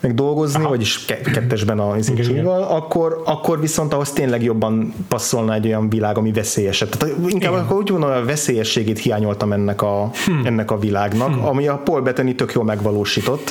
meg 0.03 0.15
dolgozni, 0.15 0.61
Aha. 0.61 0.69
vagyis 0.69 1.05
kettesben 1.05 1.79
a 1.79 1.97
izécsival, 1.97 2.63
akkor, 2.63 3.23
akkor 3.25 3.61
viszont 3.61 3.93
ahhoz 3.93 4.11
tényleg 4.11 4.43
jobban 4.43 4.95
passzolna 5.09 5.55
egy 5.55 5.67
olyan 5.67 5.89
világ, 5.89 6.19
ami 6.19 6.33
veszélyesebb. 6.33 6.89
Tehát 6.89 7.17
inkább 7.27 7.53
akkor 7.53 7.77
úgy 7.77 7.91
mondom, 7.91 8.11
a 8.11 8.25
veszélyességét 8.25 8.99
hiányoltam 8.99 9.53
ennek 9.53 9.83
a, 9.83 10.11
hmm. 10.25 10.43
ennek 10.45 10.71
a 10.71 10.79
világnak, 10.79 11.35
hmm. 11.35 11.45
ami 11.45 11.69
a 11.69 11.77
Paul 11.77 12.01
Bettany 12.01 12.35
tök 12.35 12.53
jól 12.53 12.65
megvalósított. 12.65 13.51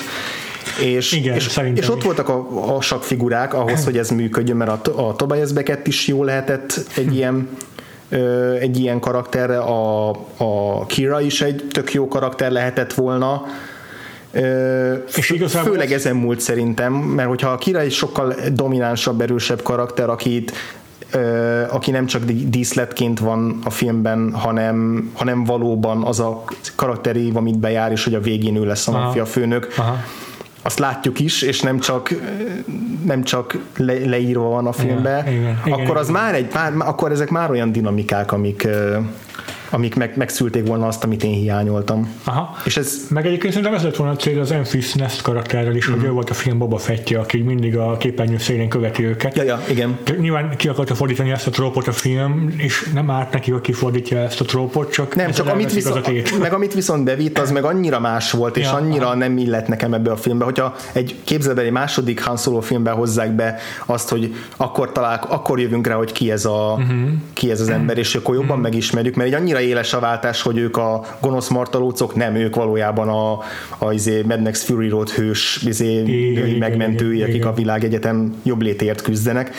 És, 0.82 1.12
Igen, 1.12 1.36
és, 1.36 1.60
és 1.74 1.90
ott 1.90 2.04
voltak 2.04 2.30
a, 2.30 2.76
a 2.76 2.82
figurák 2.82 3.54
ahhoz, 3.54 3.84
hogy 3.84 3.98
ez 3.98 4.10
működjön, 4.10 4.58
mert 4.58 4.88
a, 4.88 5.08
a 5.08 5.16
Tobias 5.16 5.52
Beckett 5.52 5.88
is 5.88 6.08
jó 6.08 6.24
lehetett 6.24 6.86
egy 6.96 7.06
hm. 7.06 7.14
ilyen 7.14 7.50
egy 8.60 8.80
ilyen 8.80 9.00
karakterre, 9.00 9.58
a, 9.58 10.10
a 10.38 10.86
Kira 10.86 11.22
is 11.22 11.42
egy 11.42 11.68
tök 11.72 11.94
jó 11.94 12.08
karakter 12.08 12.52
lehetett 12.52 12.94
volna, 12.94 13.44
és 15.16 15.30
igazából 15.30 15.72
főleg 15.72 15.92
ezen 15.92 16.16
múlt 16.16 16.40
szerintem, 16.40 16.94
mert 16.94 17.28
hogyha 17.28 17.50
a 17.50 17.58
Kira 17.58 17.80
egy 17.80 17.92
sokkal 17.92 18.36
dominánsabb, 18.54 19.22
erősebb 19.22 19.62
karakter, 19.62 20.10
akit 20.10 20.52
aki 21.70 21.92
nem 21.92 22.06
csak 22.06 22.24
díszletként 22.26 23.20
van 23.20 23.60
a 23.64 23.70
filmben, 23.70 24.34
hanem, 24.34 25.10
hanem 25.14 25.44
valóban 25.44 26.04
az 26.04 26.20
a 26.20 26.44
karakterív, 26.76 27.36
amit 27.36 27.60
bejár, 27.60 27.92
és 27.92 28.04
hogy 28.04 28.16
a 28.16 28.20
végén 28.20 28.56
ő 28.56 28.66
lesz 28.66 28.88
a 28.88 28.92
maffia 28.92 29.26
főnök. 29.26 29.74
Aha 29.78 29.98
azt 30.62 30.80
látjuk 30.80 31.20
is, 31.20 31.42
és 31.42 31.62
nem 31.62 31.80
csak, 31.80 32.14
nem 33.06 33.24
csak 33.24 33.58
le, 33.78 33.94
leírva 34.06 34.50
van 34.50 34.68
a 34.68 34.72
filmben, 34.72 35.28
igen, 35.28 35.60
igen, 35.66 35.80
akkor 35.80 35.98
az 35.98 36.10
igen. 36.10 36.22
már 36.22 36.36
egy, 36.36 36.48
már, 36.54 36.74
akkor 36.78 37.12
ezek 37.12 37.30
már 37.30 37.50
olyan 37.50 37.72
dinamikák, 37.72 38.32
amik 38.32 38.68
amik 39.72 39.96
meg, 39.96 40.14
megszülték 40.18 40.68
volna 40.68 40.88
azt, 40.88 41.04
amit 41.04 41.24
én 41.24 41.34
hiányoltam. 41.34 42.10
Aha. 42.24 42.56
És 42.66 42.78
ez 42.78 42.98
Meg 43.10 43.26
egyébként 43.26 43.54
szerintem 43.54 43.78
ez 43.78 43.84
lett 43.84 43.96
volna 43.96 44.14
a 44.14 44.16
cél 44.16 44.40
az 44.40 44.52
Enfys 44.52 44.94
Nest 44.94 45.22
karakterrel 45.22 45.76
is, 45.76 45.88
Mhm. 45.88 45.98
hogy 46.00 46.08
ő 46.08 46.12
volt 46.12 46.30
a 46.30 46.34
film 46.34 46.58
Boba 46.58 46.78
Fettje, 46.78 47.20
aki 47.20 47.38
mindig 47.42 47.78
a 47.78 47.98
képernyő 47.98 48.38
szélén 48.38 48.70
követi 48.70 49.04
őket. 49.06 49.36
Ja, 49.36 49.44
ja, 49.44 49.62
igen. 49.70 49.98
Nyilván 50.20 50.56
ki 50.58 50.68
akarta 50.68 50.96
fordítani 50.96 51.32
ezt 51.32 51.48
a 51.48 51.50
trópot 51.50 51.88
a 51.88 51.92
film, 51.92 52.54
és 52.58 52.90
nem 52.94 53.10
árt 53.10 53.32
neki, 53.32 53.52
hogy 53.52 53.62
kifordítja 53.62 54.18
ezt 54.18 54.42
a 54.42 54.46
trópot, 54.46 54.92
csak 54.92 55.16
Nem, 55.16 55.32
csak 55.32 55.48
amit 55.48 55.72
a 55.72 55.74
viszont, 55.74 56.02
tét. 56.04 56.40
meg 56.40 56.54
amit 56.54 56.74
viszont 56.74 57.04
bevitt, 57.04 57.40
az 57.40 57.52
meg 57.52 57.64
annyira 57.64 58.00
más 58.00 58.32
volt, 58.32 58.58
és 58.58 58.64
Ja, 58.66 58.74
annyira 58.74 59.06
aha. 59.06 59.16
nem 59.16 59.38
illett 59.38 59.68
nekem 59.68 59.94
ebbe 59.94 60.12
a 60.12 60.18
filmbe. 60.18 60.44
Hogyha 60.46 60.76
egy 60.92 61.16
képzelbeli 61.24 61.70
második 61.70 62.24
Han 62.24 62.38
Solo 62.38 62.60
filmben 62.62 62.94
hozzák 62.94 63.32
be 63.36 63.56
azt, 63.86 64.10
hogy 64.10 64.36
akkor 64.58 64.92
talál, 64.92 65.26
akkor 65.30 65.60
jövünk 65.60 65.88
rá, 65.88 65.96
hogy 65.96 66.12
ki 66.12 66.32
ez, 66.32 66.46
a, 66.46 66.76
Mhm. 66.78 66.92
uh-huh. 66.92 67.10
ki 67.34 67.52
ez 67.52 67.62
az 67.62 67.70
ember, 67.70 67.98
és 67.98 68.16
akkor 68.16 68.34
jobban 68.34 68.50
uh-huh. 68.50 68.64
megismerjük, 68.64 69.16
mert 69.16 69.30
egy 69.30 69.36
annyira 69.36 69.60
éles 69.62 69.94
a 69.94 70.00
váltás, 70.00 70.42
hogy 70.42 70.58
ők 70.58 70.78
a 70.78 71.06
gonosz 71.22 71.48
martalócok, 71.48 72.16
nem, 72.16 72.36
ők 72.36 72.56
valójában 72.56 73.10
a, 73.10 73.40
a 73.86 73.92
izé 73.94 74.22
Mad 74.22 74.42
Max 74.42 74.64
Fury 74.64 74.90
Road 74.90 75.10
hős 75.10 75.62
izé, 75.66 76.02
Igen, 76.02 76.50
megmentői, 76.50 77.16
igen, 77.16 77.28
akik 77.28 77.36
igen. 77.36 77.48
a 77.48 77.54
világegyetem 77.54 78.36
jobb 78.44 78.62
létért 78.62 79.02
küzdenek 79.02 79.52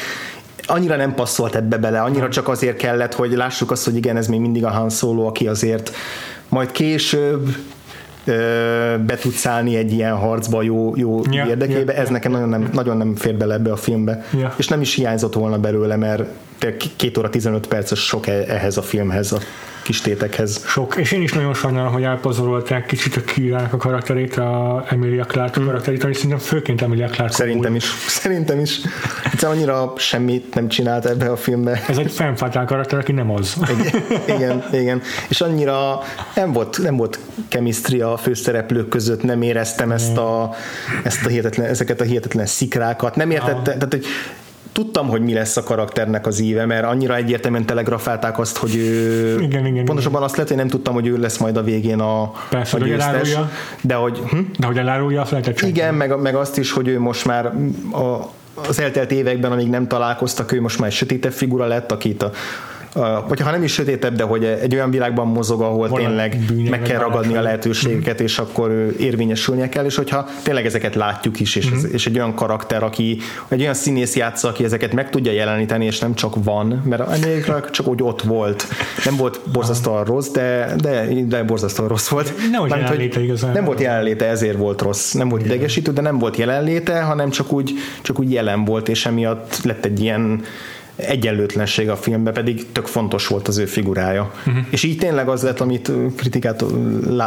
annyira 0.66 0.96
nem 0.96 1.14
passzolt 1.14 1.54
ebbe 1.54 1.76
bele, 1.76 2.00
annyira 2.00 2.28
csak 2.28 2.48
azért 2.48 2.76
kellett, 2.76 3.14
hogy 3.14 3.32
lássuk 3.32 3.70
azt, 3.70 3.84
hogy 3.84 3.96
igen, 3.96 4.16
ez 4.16 4.26
még 4.26 4.40
mindig 4.40 4.64
a 4.64 4.70
Han 4.70 4.90
Solo, 4.90 5.26
aki 5.26 5.48
azért 5.48 5.92
majd 6.48 6.70
később 6.70 7.48
ö, 8.24 8.32
be 9.06 9.16
tudsz 9.16 9.46
állni 9.46 9.76
egy 9.76 9.92
ilyen 9.92 10.16
harcba 10.16 10.62
jó, 10.62 10.92
jó 10.96 11.20
Ja, 11.30 11.46
érdekébe, 11.46 11.92
ja, 11.92 11.98
ez 11.98 12.06
ja. 12.06 12.12
nekem 12.12 12.32
nagyon 12.32 12.48
nem, 12.48 12.70
nagyon 12.72 12.96
nem 12.96 13.14
fér 13.14 13.34
bele 13.34 13.54
ebbe 13.54 13.72
a 13.72 13.76
filmbe. 13.76 14.24
Ja. 14.38 14.54
És 14.56 14.68
nem 14.68 14.80
is 14.80 14.94
hiányzott 14.94 15.34
volna 15.34 15.58
belőle, 15.58 15.96
mert 15.96 16.22
két 16.96 17.18
óra 17.18 17.30
15 17.30 17.66
perces 17.66 17.98
sok 17.98 18.26
e- 18.26 18.44
ehhez 18.48 18.76
a 18.76 18.82
filmhez, 18.82 19.32
a 19.32 19.38
kis 19.82 20.00
tétekhez. 20.00 20.64
Sok, 20.66 20.96
és 20.96 21.12
én 21.12 21.22
is 21.22 21.32
nagyon 21.32 21.54
sajnálom, 21.54 21.92
hogy 21.92 22.02
elpazarolták 22.02 22.86
kicsit 22.86 23.16
a 23.16 23.20
Kirának 23.20 23.72
a 23.72 23.76
karakterét, 23.76 24.36
a 24.36 24.84
Emilia 24.88 25.24
Clarke 25.24 25.56
hmm. 25.56 25.66
karakterét, 25.66 26.04
ami 26.04 26.14
szerintem 26.14 26.38
főként 26.38 26.82
Emilia 26.82 27.08
Clarke 27.08 27.34
Szerintem 27.34 27.74
is. 27.74 27.84
Szerintem 28.06 28.60
is. 28.60 28.80
Egyszerűen 29.32 29.58
annyira 29.58 29.92
semmit 29.96 30.54
nem 30.54 30.68
csinált 30.68 31.06
ebbe 31.06 31.30
a 31.30 31.36
filmbe. 31.36 31.84
Ez 31.88 31.98
egy 31.98 32.12
fennfátál 32.12 32.64
karakter, 32.64 32.98
aki 32.98 33.12
nem 33.12 33.30
az. 33.30 33.56
igen, 34.36 34.64
igen. 34.72 35.02
És 35.28 35.40
annyira 35.40 36.00
nem 36.34 36.52
volt, 36.52 36.78
nem 36.82 36.96
volt 36.96 37.18
chemistry 37.48 38.00
a 38.00 38.16
főszereplők 38.16 38.88
között, 38.88 39.22
nem 39.22 39.42
éreztem 39.42 39.92
ezt 39.92 40.16
a, 40.16 40.54
ezt 41.02 41.24
a 41.24 41.28
hihetetlen, 41.28 41.66
ezeket 41.66 42.00
a 42.00 42.04
hihetetlen 42.04 42.46
szikrákat, 42.46 43.16
nem 43.16 43.30
értettem, 43.30 43.62
tehát 43.62 43.92
hogy 43.92 44.06
tudtam, 44.72 45.08
hogy 45.08 45.20
mi 45.20 45.32
lesz 45.32 45.56
a 45.56 45.62
karakternek 45.62 46.26
az 46.26 46.40
íve, 46.40 46.66
mert 46.66 46.84
annyira 46.84 47.16
egyértelműen 47.16 47.66
telegrafálták 47.66 48.38
azt, 48.38 48.56
hogy 48.56 48.76
ő, 48.76 49.40
Igen, 49.40 49.66
igen, 49.66 49.84
pontosabban 49.84 50.22
azt 50.22 50.32
lehet, 50.32 50.48
hogy 50.48 50.58
nem 50.58 50.68
tudtam, 50.68 50.94
hogy 50.94 51.06
ő 51.06 51.16
lesz 51.16 51.38
majd 51.38 51.56
a 51.56 51.62
végén 51.62 52.00
a, 52.00 52.32
Persze, 52.50 52.76
a 52.76 52.80
hogy 52.80 52.88
győztes, 52.88 53.08
elárulja. 53.08 53.50
de 53.80 53.94
hogy 53.94 54.18
hm? 54.18 54.38
De 54.58 54.66
hogy 54.66 54.78
elárulja, 54.78 55.24
lehetett 55.30 55.58
sem. 55.58 55.68
igen, 55.68 55.94
meg, 55.94 56.20
meg 56.20 56.34
azt 56.34 56.58
is, 56.58 56.72
hogy 56.72 56.88
ő 56.88 57.00
most 57.00 57.24
már 57.24 57.46
a, 57.92 58.30
az 58.68 58.80
eltelt 58.80 59.12
években, 59.12 59.52
amíg 59.52 59.68
nem 59.68 59.86
találkoztak, 59.86 60.52
ő 60.52 60.60
most 60.60 60.78
már 60.78 60.88
egy 60.88 60.94
sötétebb 60.94 61.32
figura 61.32 61.66
lett, 61.66 61.92
akit 61.92 62.22
a, 62.22 62.30
a, 62.94 63.28
vagy 63.28 63.40
ha 63.40 63.50
nem 63.50 63.62
is 63.62 63.72
sötétebb, 63.72 64.14
de 64.14 64.22
hogy 64.22 64.44
egy 64.44 64.74
olyan 64.74 64.90
világban 64.90 65.26
mozog, 65.26 65.60
ahol 65.60 65.88
Van 65.88 66.00
tényleg 66.00 66.38
meg 66.70 66.82
kell 66.82 66.98
ragadni 66.98 67.18
a 67.18 67.20
bánatlan. 67.20 67.42
lehetőségeket, 67.42 68.20
és 68.20 68.38
akkor 68.38 68.94
érvényesülnie 68.98 69.68
kell, 69.68 69.84
és 69.84 69.96
hogyha 69.96 70.28
tényleg 70.42 70.66
ezeket 70.66 70.94
látjuk 70.94 71.40
is, 71.40 71.56
és, 71.56 71.70
ez, 71.74 71.92
és 71.92 72.06
egy 72.06 72.16
olyan 72.16 72.34
karakter, 72.34 72.82
aki, 72.82 73.18
egy 73.48 73.60
olyan 73.60 73.74
színész 73.74 74.16
játsza, 74.16 74.48
aki 74.48 74.64
ezeket 74.64 74.92
meg 74.92 75.10
tudja 75.10 75.32
jeleníteni, 75.32 75.84
és 75.84 75.98
nem 75.98 76.14
csak 76.14 76.44
van, 76.44 76.82
mert 76.84 77.24
Emilia 77.24 77.70
csak 77.70 77.88
úgy 77.88 78.02
ott 78.02 78.22
volt. 78.22 78.66
Nem 79.04 79.16
volt 79.16 79.40
borzasztóan 79.52 80.04
rossz, 80.04 80.28
de, 80.28 80.74
de, 80.82 81.06
de 81.26 81.42
borzasztóan 81.42 81.88
rossz 81.88 82.08
volt. 82.08 82.32
Nem 82.50 82.58
volt 82.58 82.70
Mármint, 82.70 83.14
hogy 83.14 83.24
igazán. 83.24 83.52
Nem 83.52 83.64
volt 83.64 83.80
jelenléte, 83.80 84.26
ezért 84.26 84.56
volt 84.56 84.80
rossz. 84.80 85.12
Nem 85.12 85.28
volt 85.28 85.44
idegesítő, 85.44 85.92
de 85.92 86.00
nem 86.00 86.18
volt 86.18 86.36
jelenléte, 86.36 87.00
hanem 87.02 87.30
csak 87.30 87.52
úgy, 87.52 87.72
csak 88.02 88.18
úgy 88.18 88.32
jelen 88.32 88.64
volt, 88.64 88.88
és 88.88 89.06
emiatt 89.06 89.60
lett 89.62 89.84
egy 89.84 90.00
ilyen 90.00 90.42
egyenlőtlenség 90.96 91.90
a 91.90 91.96
filmben, 91.96 92.32
pedig 92.32 92.72
tök 92.72 92.86
fontos 92.86 93.26
volt 93.26 93.48
az 93.48 93.58
ő 93.58 93.64
figurája. 93.64 94.32
Uh-huh. 94.46 94.64
És 94.70 94.82
így 94.82 94.98
tényleg 94.98 95.28
az 95.28 95.42
lett, 95.42 95.60
amit 95.60 95.92
kritikát 96.16 96.64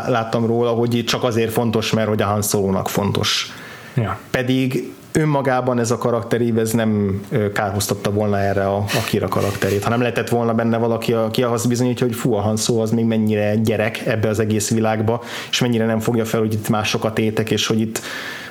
láttam 0.08 0.46
róla, 0.46 0.70
hogy 0.70 1.04
csak 1.06 1.24
azért 1.24 1.52
fontos, 1.52 1.92
mert 1.92 2.08
hogy 2.08 2.22
a 2.22 2.26
Han 2.26 2.42
Solo-nak 2.42 2.90
fontos. 2.90 3.52
Ja. 3.96 4.20
Pedig 4.32 4.94
önmagában 5.12 5.80
ez 5.80 5.92
a 5.92 5.98
karakterív, 5.98 6.58
ez 6.58 6.72
nem 6.72 7.22
kárhoztatta 7.54 8.12
volna 8.12 8.40
erre 8.40 8.68
a, 8.68 8.78
a 8.78 9.04
Kira 9.06 9.28
karakterét, 9.28 9.84
hanem 9.84 10.00
lehetett 10.00 10.30
volna 10.30 10.54
benne 10.54 10.78
valaki, 10.78 11.14
aki 11.14 11.44
ahhoz 11.44 11.66
bizonyítja, 11.66 12.08
hogy 12.08 12.16
fú, 12.16 12.34
a 12.34 12.42
Han 12.42 12.58
Solo 12.58 12.82
az 12.82 12.92
még 12.92 13.06
mennyire 13.06 13.56
gyerek 13.56 14.06
ebbe 14.06 14.28
az 14.28 14.40
egész 14.40 14.70
világba, 14.70 15.24
és 15.50 15.60
mennyire 15.60 15.86
nem 15.86 16.00
fogja 16.00 16.26
fel, 16.26 16.40
hogy 16.40 16.54
itt 16.54 16.70
másokat 16.70 17.20
étek, 17.20 17.52
és 17.52 17.68
hogy 17.68 17.80
itt 17.80 18.02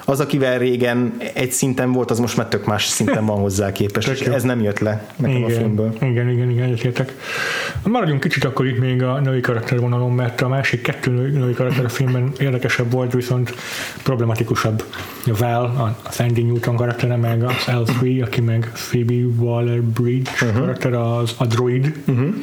az, 0.04 0.20
akivel 0.20 0.58
régen 0.58 1.14
egy 1.34 1.50
szinten 1.50 1.92
volt, 1.92 2.10
az 2.10 2.18
most 2.18 2.36
már 2.36 2.46
tök 2.46 2.66
más 2.66 2.86
szinten 2.86 3.26
van 3.26 3.38
hozzá 3.38 3.72
képest, 3.72 4.08
és 4.08 4.20
ez 4.20 4.42
nem 4.42 4.62
jött 4.62 4.78
le 4.78 5.06
nekem 5.16 5.42
a 5.42 5.46
Igen, 5.46 5.58
filmből. 5.58 5.92
igen, 6.00 6.28
igen, 6.28 6.50
igen, 6.50 6.64
egyetértek. 6.64 7.12
Maradjunk 7.82 8.20
kicsit 8.20 8.44
akkor 8.44 8.66
itt 8.66 8.78
még 8.78 9.02
a 9.02 9.20
női 9.20 9.40
karaktervonalon, 9.40 10.12
mert 10.12 10.40
a 10.40 10.48
másik 10.48 10.82
kettő 10.82 11.10
női, 11.10 11.30
női 11.30 11.52
karakter 11.52 11.84
a 11.84 11.88
filmben 11.88 12.32
érdekesebb 12.38 12.90
volt, 12.90 13.12
viszont 13.12 13.54
problematikusabb. 14.02 14.84
A 15.26 15.36
Val, 15.38 15.64
a 15.64 16.12
Sandy 16.12 16.42
Newton 16.42 16.76
karaktere, 16.76 17.16
meg 17.16 17.44
az 17.44 17.54
L3, 17.66 18.22
aki 18.24 18.40
meg 18.40 18.72
Phoebe 18.74 19.14
Waller-Bridge 19.38 20.30
uh-huh. 20.42 20.60
karakter, 20.60 20.92
az 20.92 21.34
a 21.38 21.46
droid. 21.46 21.94
Uh-huh 22.06 22.34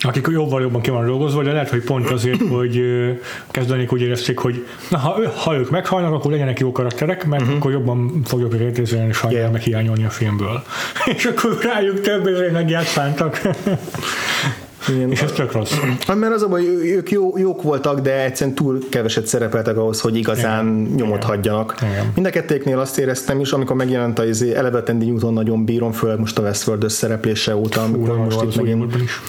akik 0.00 0.26
jóval 0.30 0.60
jobban 0.60 0.80
ki 0.80 0.90
van 0.90 1.06
dolgozva, 1.06 1.42
de 1.42 1.52
lehet, 1.52 1.70
hogy 1.70 1.84
pont 1.84 2.10
azért, 2.10 2.40
hogy 2.56 2.82
kezdenék 3.50 3.92
úgy 3.92 4.00
érezték, 4.00 4.38
hogy 4.38 4.66
na, 4.90 4.98
ha, 4.98 5.20
ő- 5.20 5.30
ha 5.36 5.56
ők 5.56 5.70
meghalnak, 5.70 6.12
akkor 6.12 6.30
legyenek 6.30 6.58
jó 6.58 6.72
karakterek, 6.72 7.26
mert 7.26 7.42
uh-huh. 7.42 7.56
akkor 7.56 7.70
jobban 7.70 8.20
fogjuk 8.24 8.54
őket 8.54 8.66
értékelni, 8.66 9.08
és 9.08 9.24
Yeah. 9.28 9.52
meg 9.52 9.60
hiányolni 9.60 10.04
a 10.04 10.10
filmből. 10.10 10.62
és 11.16 11.24
akkor 11.24 11.58
rájuk 11.62 12.00
több 12.00 12.26
ezért 12.26 12.52
megjátszántak. 12.52 13.40
Igen. 14.88 15.10
és 15.10 15.20
ez 15.22 15.32
tök 15.32 15.52
rossz. 15.52 15.72
Hát, 16.06 16.16
Mert 16.16 16.34
az 16.34 16.42
a 16.42 16.48
baj, 16.48 16.64
ők 16.82 17.10
jó, 17.10 17.38
jók 17.38 17.62
voltak, 17.62 18.00
de 18.00 18.24
egyszerűen 18.24 18.56
túl 18.56 18.78
keveset 18.90 19.26
szerepeltek 19.26 19.76
ahhoz, 19.76 20.00
hogy 20.00 20.16
igazán 20.16 20.66
Igen. 20.66 20.94
nyomot 20.96 21.16
Igen. 21.16 21.28
hagyjanak. 21.28 21.74
Igen. 21.82 22.12
Mind 22.14 22.26
a 22.26 22.30
kettőknél 22.30 22.78
azt 22.78 22.98
éreztem 22.98 23.40
is, 23.40 23.52
amikor 23.52 23.76
megjelent 23.76 24.18
a 24.18 24.24
izé, 24.24 24.54
eleve 24.54 24.82
Tandy 24.82 25.10
Newton 25.10 25.32
nagyon 25.32 25.64
bírom, 25.64 25.92
főleg 25.92 26.18
most 26.18 26.38
a 26.38 26.42
Westworld 26.42 26.90
szereplése 26.90 27.56
óta, 27.56 27.82
amikor 27.82 28.18
most 28.18 28.40
az 28.40 28.54
itt 28.54 28.56
megint 28.56 28.94
is. 29.02 29.20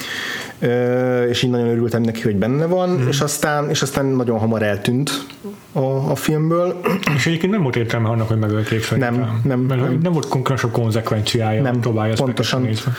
És 1.29 1.43
így 1.43 1.49
nagyon 1.49 1.67
örültem 1.67 2.01
neki, 2.01 2.21
hogy 2.21 2.35
benne 2.35 2.65
van, 2.65 2.89
mm. 2.89 3.07
és, 3.07 3.19
aztán, 3.19 3.69
és 3.69 3.81
aztán 3.81 4.05
nagyon 4.05 4.39
hamar 4.39 4.61
eltűnt 4.61 5.25
a, 5.71 6.11
a 6.11 6.15
filmből. 6.15 6.79
És 7.15 7.25
egyébként 7.27 7.51
nem 7.51 7.61
volt 7.61 7.75
értelme 7.75 8.09
annak, 8.09 8.27
hogy 8.27 8.37
megölték 8.37 8.83
szerintem. 8.83 9.15
Nem, 9.15 9.41
nem, 9.43 9.59
Mert 9.59 9.81
nem. 9.81 9.99
nem 10.01 10.11
volt 10.11 10.27
konkrétasabb 10.27 10.71
konzekvenciája 10.71 11.61
Nem, 11.61 11.79
pontosan. 12.15 12.61
nézve. 12.61 12.91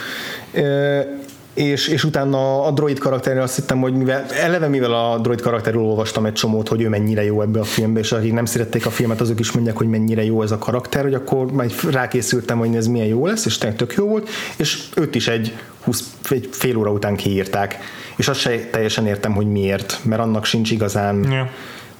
És, 1.54 1.88
és 1.88 2.04
utána 2.04 2.64
a 2.64 2.70
droid 2.70 2.98
karakterről 2.98 3.42
azt 3.42 3.54
hittem, 3.54 3.80
hogy 3.80 3.94
mivel, 3.94 4.24
eleve 4.40 4.68
mivel 4.68 4.92
a 4.92 5.18
droid 5.18 5.40
karakterről 5.40 5.82
olvastam 5.82 6.26
egy 6.26 6.32
csomót, 6.32 6.68
hogy 6.68 6.82
ő 6.82 6.88
mennyire 6.88 7.24
jó 7.24 7.42
ebbe 7.42 7.60
a 7.60 7.64
filmbe, 7.64 8.00
és 8.00 8.12
akik 8.12 8.32
nem 8.32 8.44
szerették 8.44 8.86
a 8.86 8.90
filmet, 8.90 9.20
azok 9.20 9.40
is 9.40 9.52
mondják, 9.52 9.76
hogy 9.76 9.88
mennyire 9.88 10.24
jó 10.24 10.42
ez 10.42 10.50
a 10.50 10.58
karakter, 10.58 11.02
hogy 11.02 11.14
akkor 11.14 11.52
majd 11.52 11.72
rákészültem, 11.90 12.58
hogy 12.58 12.76
ez 12.76 12.86
milyen 12.86 13.06
jó 13.06 13.26
lesz, 13.26 13.44
és 13.44 13.58
tényleg 13.58 13.78
tök 13.78 13.92
jó 13.92 14.06
volt, 14.06 14.28
és 14.56 14.82
őt 14.96 15.14
is 15.14 15.28
egy, 15.28 15.56
20, 15.84 16.04
egy 16.28 16.48
fél 16.52 16.76
óra 16.76 16.90
után 16.90 17.16
kiírták. 17.16 17.78
És 18.16 18.28
azt 18.28 18.40
se 18.40 18.68
teljesen 18.70 19.06
értem, 19.06 19.32
hogy 19.32 19.46
miért, 19.46 19.98
mert 20.02 20.20
annak 20.20 20.44
sincs 20.44 20.70
igazán 20.70 21.30
Ja. 21.30 21.50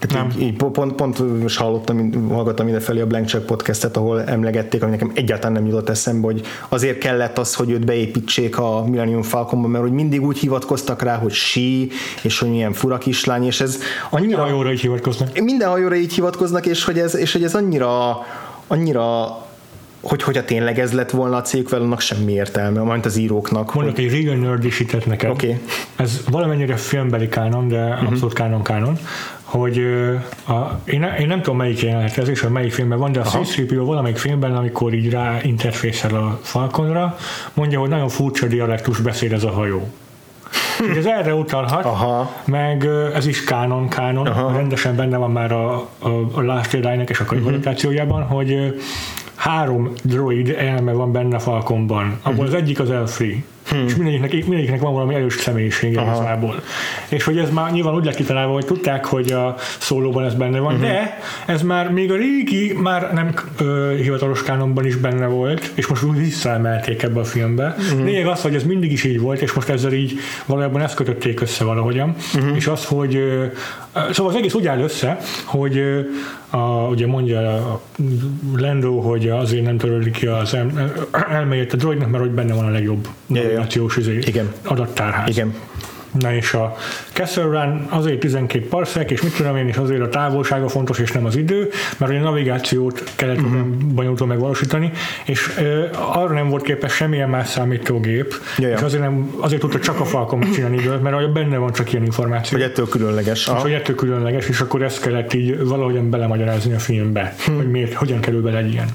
Tehát 0.01 0.29
Nem. 0.29 0.41
így, 0.41 0.47
így, 0.47 0.57
pont, 0.57 0.93
pont 0.93 1.41
most 1.43 1.59
hallottam, 1.59 2.29
hallgattam 2.29 2.65
mindenfelé 2.65 3.01
a 3.01 3.07
Blank 3.07 3.29
Check 3.29 3.45
podcastet, 3.47 3.97
ahol 3.97 4.23
emlegették, 4.25 4.83
ami 4.83 4.91
nekem 4.91 5.11
egyáltalán 5.15 5.53
nem 5.53 5.67
jutott 5.67 5.89
eszembe, 5.89 6.27
hogy 6.27 6.41
azért 6.69 6.99
kellett 6.99 7.39
az, 7.39 7.55
hogy 7.55 7.71
őt 7.71 7.85
beépítsék 7.85 8.59
a 8.59 8.85
Millennium 8.89 9.23
Falconba, 9.23 9.69
mert 9.69 9.85
hogy 9.85 9.93
mindig 9.93 10.23
úgy 10.23 10.39
hivatkoztak 10.39 11.03
rá, 11.03 11.17
hogy 11.17 11.33
sí, 11.33 11.91
és 12.23 12.39
hogy 12.39 12.51
milyen 12.51 12.73
fura 12.73 12.99
kislány, 12.99 13.45
és 13.45 13.61
ez 13.61 13.79
Annyira 14.11 14.43
annyira, 14.43 14.57
jóra 14.57 14.73
így 14.73 14.81
hivatkoznak. 14.81 15.39
minden 15.39 15.69
hajóra 15.69 15.95
így 15.95 16.13
hivatkoznak, 16.13 16.67
és 16.67 16.85
hogy 16.85 16.99
ez, 16.99 17.17
és 17.17 17.33
hogy 17.33 17.45
ez 17.45 17.55
annyira, 17.55 18.27
annyira 18.67 19.39
hogy 20.01 20.23
hogyha 20.23 20.45
tényleg 20.45 20.79
ez 20.79 20.93
lett 20.93 21.11
volna 21.11 21.37
a 21.37 21.43
cég, 21.43 21.73
annak 21.73 22.01
semmi 22.01 22.33
értelme, 22.33 22.81
majd 22.81 23.07
az 23.07 23.17
íróknak. 23.17 23.75
Mondok 23.75 23.99
egy 23.99 24.25
real 24.25 24.59
neked. 25.07 25.31
Oké. 25.31 25.49
Mhm. 25.49 25.61
Ez 25.97 26.21
valamennyire 26.31 26.77
filmbeli 26.77 27.29
kánon, 27.29 27.69
de 27.69 27.85
uh-huh. 27.85 28.09
abszolút 28.09 28.33
kánon 28.35 28.63
kánon, 28.63 28.99
hogy 29.51 29.79
a, 30.49 30.81
én, 30.85 31.03
én 31.19 31.27
nem 31.27 31.43
tudom 31.43 31.57
melyik 31.57 31.83
jelenet 31.83 32.19
ez 32.19 32.29
és 32.29 32.41
hogy 32.41 32.51
melyik 32.51 32.73
filmben 32.73 32.99
van, 32.99 33.13
de 33.13 33.21
a 33.21 33.25
C-3PO 33.25 33.83
valamelyik 33.85 34.17
filmben, 34.17 34.57
amikor 34.57 34.95
így 34.95 35.11
rá 35.11 35.39
interfészel 35.43 36.15
a 36.15 36.39
Falconra, 36.43 37.17
mondja, 37.55 37.81
hogy 37.81 37.89
nagyon 37.89 38.09
furcsa 38.09 38.47
dialektus 38.47 39.01
beszél 39.01 39.35
ez 39.35 39.45
a 39.45 39.51
hajó. 39.51 39.89
És 40.91 40.97
ez 40.97 41.05
erre 41.05 41.35
utalhat, 41.35 41.85
Aha. 41.85 42.33
meg 42.45 42.89
ez 43.15 43.27
is 43.27 43.45
kánon, 43.45 43.89
kánon, 43.89 44.27
Aha. 44.27 44.53
rendesen 44.57 44.97
benne 44.97 45.17
van 45.17 45.31
már 45.31 45.53
a, 45.53 45.75
a, 45.99 46.09
a 46.33 46.43
Last 46.43 46.73
Jedi-nek 46.73 47.11
és 47.11 47.21
a 47.21 47.25
kvalifikációjában, 47.25 48.23
uh-huh. 48.23 48.37
hogy 48.37 48.81
három 49.35 49.93
droid 50.03 50.55
elme 50.59 50.93
van 50.93 51.13
benne 51.13 51.39
Falconban, 51.39 52.19
abból 52.23 52.47
az 52.47 52.55
egyik 52.55 52.81
az 52.81 52.89
L3. 52.91 53.43
Hmm. 53.70 53.87
és 53.87 53.96
mindegyiknek, 53.96 54.33
mindegyiknek 54.33 54.80
van 54.80 54.92
valami 54.92 55.14
erős 55.14 55.35
személyisége 55.35 56.02
igazából. 56.02 56.62
És 57.09 57.24
hogy 57.24 57.38
ez 57.38 57.50
már 57.50 57.72
nyilván 57.72 57.94
úgy 57.94 58.04
lett 58.04 58.14
kitalálva, 58.14 58.52
hogy 58.52 58.64
tudták, 58.64 59.04
hogy 59.04 59.33
a 59.33 59.54
szólóban 59.78 60.24
ez 60.24 60.35
benne 60.35 60.59
van, 60.59 60.74
uh-huh. 60.74 60.88
de 60.88 61.18
ez 61.46 61.62
már 61.62 61.90
még 61.90 62.12
a 62.12 62.16
régi, 62.16 62.72
már 62.72 63.12
nem 63.12 63.35
ö, 63.59 63.94
hivatalos 63.96 64.42
kánonban 64.42 64.87
is 64.87 64.96
benne 64.96 65.26
volt, 65.26 65.70
és 65.74 65.87
most 65.87 66.02
úgy 66.02 66.18
visszaemelték 66.18 67.02
ebbe 67.02 67.20
a 67.20 67.24
filmbe. 67.24 67.74
Uh-huh. 67.78 68.04
Lényeg 68.04 68.26
az, 68.26 68.42
hogy 68.42 68.54
ez 68.54 68.64
mindig 68.64 68.92
is 68.92 69.04
így 69.04 69.20
volt, 69.20 69.40
és 69.40 69.52
most 69.52 69.68
ezzel 69.68 69.92
így 69.92 70.18
valójában 70.46 70.80
ezt 70.80 70.94
kötötték 70.94 71.40
össze 71.40 71.64
valahogyan, 71.64 72.14
uh-huh. 72.35 72.56
és 72.56 72.66
az, 72.66 72.85
hogy 72.85 73.14
ö, 73.14 73.44
szóval 74.12 74.33
az 74.33 74.38
egész 74.38 74.54
úgy 74.54 74.66
áll 74.66 74.80
össze, 74.80 75.18
hogy 75.44 75.83
a, 76.50 76.59
ugye 76.88 77.06
mondja 77.06 77.40
a 77.40 77.80
Lando, 78.56 79.00
hogy 79.00 79.28
azért 79.28 79.64
nem 79.64 79.78
törődik 79.78 80.12
ki 80.12 80.26
az 80.26 80.54
el, 80.54 80.92
elméjét 81.30 81.72
a 81.72 81.76
droidnak, 81.76 82.11
mert 82.11 82.22
hogy 82.22 82.33
benne 82.33 82.54
van 82.54 82.64
a 82.64 82.70
legjobb 82.70 83.09
navigációs 83.61 83.96
ja, 83.96 84.27
ja. 84.27 84.55
adattárház. 84.64 85.29
Igen. 85.29 85.55
Na 86.18 86.35
és 86.35 86.53
a 86.53 86.77
Castle 87.12 87.42
Run 87.42 87.87
azért 87.88 88.20
12 88.20 88.68
parsec, 88.68 89.11
és 89.11 89.23
mit 89.23 89.37
tudom 89.37 89.57
én, 89.57 89.68
és 89.68 89.77
azért 89.77 90.01
a 90.01 90.09
távolsága 90.09 90.68
fontos, 90.68 90.99
és 90.99 91.12
nem 91.12 91.25
az 91.25 91.37
idő, 91.37 91.68
mert 91.99 92.12
a 92.12 92.14
navigációt 92.14 93.05
kellett 93.16 93.40
uh-huh. 93.40 93.66
bonyolultan 93.68 94.29
megvalósítani, 94.29 94.90
és 95.25 95.55
ö, 95.59 95.85
arra 95.92 96.35
nem 96.35 96.49
volt 96.49 96.62
képes 96.62 96.92
semmilyen 96.92 97.29
más 97.29 97.49
számítógép, 97.49 98.35
Jaja. 98.59 98.77
és 98.77 98.83
azért, 98.83 99.03
nem, 99.03 99.35
azért 99.40 99.61
tudta 99.61 99.79
csak 99.79 100.01
a 100.01 100.05
Falcon 100.05 100.38
megcsinálni 100.38 100.88
mert 101.03 101.33
benne 101.33 101.57
van 101.57 101.73
csak 101.73 101.92
ilyen 101.92 102.05
információ. 102.05 102.59
Hogy 102.59 102.66
ettől 102.66 102.88
különleges. 102.88 103.46
És 103.46 103.53
hogy 103.62 103.73
ettől 103.73 103.96
különleges, 103.96 104.49
és 104.49 104.61
akkor 104.61 104.83
ezt 104.83 105.01
kellett 105.01 105.33
így 105.33 105.64
valahogyan 105.64 106.11
belemagyarázni 106.11 106.73
a 106.73 106.79
filmbe, 106.79 107.35
hmm. 107.44 107.57
hogy 107.57 107.70
miért, 107.70 107.92
hogyan 107.92 108.20
kerül 108.20 108.42
bele 108.42 108.59
egy 108.59 108.73
ilyen 108.73 108.88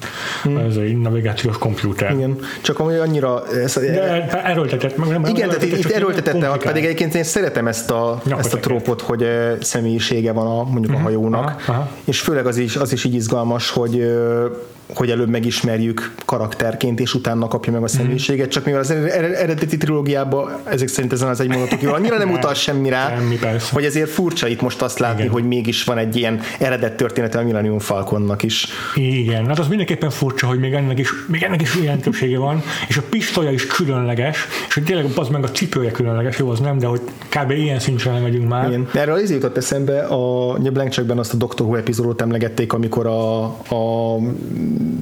hmm. 0.43 0.58
ez 0.58 0.75
egy 0.75 0.97
navigációs 0.97 1.58
komputer. 1.58 2.12
Igen, 2.12 2.39
csak 2.62 2.80
ami 2.80 2.95
annyira... 2.95 3.43
Ez, 3.47 3.73
De 3.73 4.43
erőltetett, 4.43 4.97
meg 4.97 5.10
nem 5.10 5.25
Igen, 5.25 5.47
tehát 5.47 5.63
itt 5.63 5.91
erőltetette, 5.91 6.58
pedig 6.58 6.84
egyébként 6.84 7.05
én 7.13 7.24
szeretem 7.24 7.68
ezt 7.68 7.91
a, 7.91 8.22
ezt 8.38 8.54
a 8.54 8.60
trópot, 8.60 9.02
hogy 9.02 9.28
személyisége 9.62 10.32
van 10.32 10.48
a, 10.48 10.63
mondjuk 10.63 10.86
uh-huh. 10.86 11.00
a 11.00 11.04
hajónak, 11.04 11.44
aha, 11.44 11.72
aha. 11.72 11.89
és 12.04 12.20
főleg 12.20 12.46
az 12.46 12.58
is, 12.58 12.76
az 12.76 12.91
is 12.91 13.04
így 13.04 13.13
izgalmas, 13.13 13.70
hogy 13.70 14.18
hogy 14.93 15.10
előbb 15.10 15.30
megismerjük 15.30 16.13
karakterként, 16.26 17.00
és 17.00 17.13
utána 17.13 17.48
kapja 17.48 17.71
meg 17.71 17.82
a 17.82 17.86
mhm. 17.86 17.93
személyiséget, 17.93 18.50
csak 18.50 18.65
mivel 18.65 18.80
az 18.80 18.91
eredeti 18.91 19.78
trilógiában 19.78 20.52
ezek 20.63 20.88
szerint 20.88 21.13
ezen 21.13 21.28
az 21.28 21.39
egy 21.39 21.48
mondatok 21.48 21.82
jó, 21.82 21.91
annyira 21.91 22.17
nem 22.17 22.32
utal 22.38 22.54
semmi 22.54 22.89
rá, 22.89 23.15
Semmi, 23.15 23.38
hogy 23.71 23.84
ezért 23.84 24.10
furcsa 24.10 24.48
itt 24.48 24.62
most 24.62 24.82
azt 24.82 25.00
látni, 25.00 25.21
Igen. 25.21 25.34
hogy 25.34 25.43
mégis 25.43 25.84
van 25.84 25.98
egy 25.98 26.15
ilyen 26.15 26.39
eredet 26.60 26.95
története 26.95 27.39
a 27.39 27.43
Millennium 27.43 27.80
Falconnak 27.80 28.43
is. 28.43 28.67
Igen, 28.95 29.48
hát 29.48 29.60
az 29.60 29.67
mindenképpen 29.67 30.10
furcsa, 30.10 30.48
hogy 30.48 30.60
még 30.60 30.74
ennek 30.74 31.00
is, 31.00 31.10
még 31.28 31.43
ennek 31.43 31.62
is 31.62 31.76
jelentősége 31.76 32.38
van, 32.38 32.63
és 32.88 32.98
a 32.98 33.02
pisztolya 33.10 33.52
is 33.52 33.67
különleges, 33.67 34.48
és 34.67 34.74
hogy 34.74 34.84
tényleg 34.84 35.06
az 35.15 35.28
meg 35.28 35.43
a 35.43 35.52
cipője 35.52 35.91
különleges, 35.91 36.38
jó, 36.38 36.50
az 36.50 36.60
nem, 36.60 36.78
de 36.78 36.86
hogy 36.86 37.02
kb. 37.30 37.52
ilyen 37.52 37.80
szintre 37.80 38.19
megyünk 38.19 38.48
már. 38.48 38.67
Igen. 38.67 38.89
Erről 38.93 39.15
az 39.15 39.32
jutott 39.32 39.58
eszembe, 39.58 40.00
a 40.04 40.54
Blank 40.54 40.93
azt 41.15 41.34
a 41.34 41.38
Doctor 41.38 41.67
Who 41.67 41.76
epizódot 41.76 42.21
emlegették, 42.21 42.74
amikor 42.74 43.08
a, 43.08 43.43
a 43.76 44.17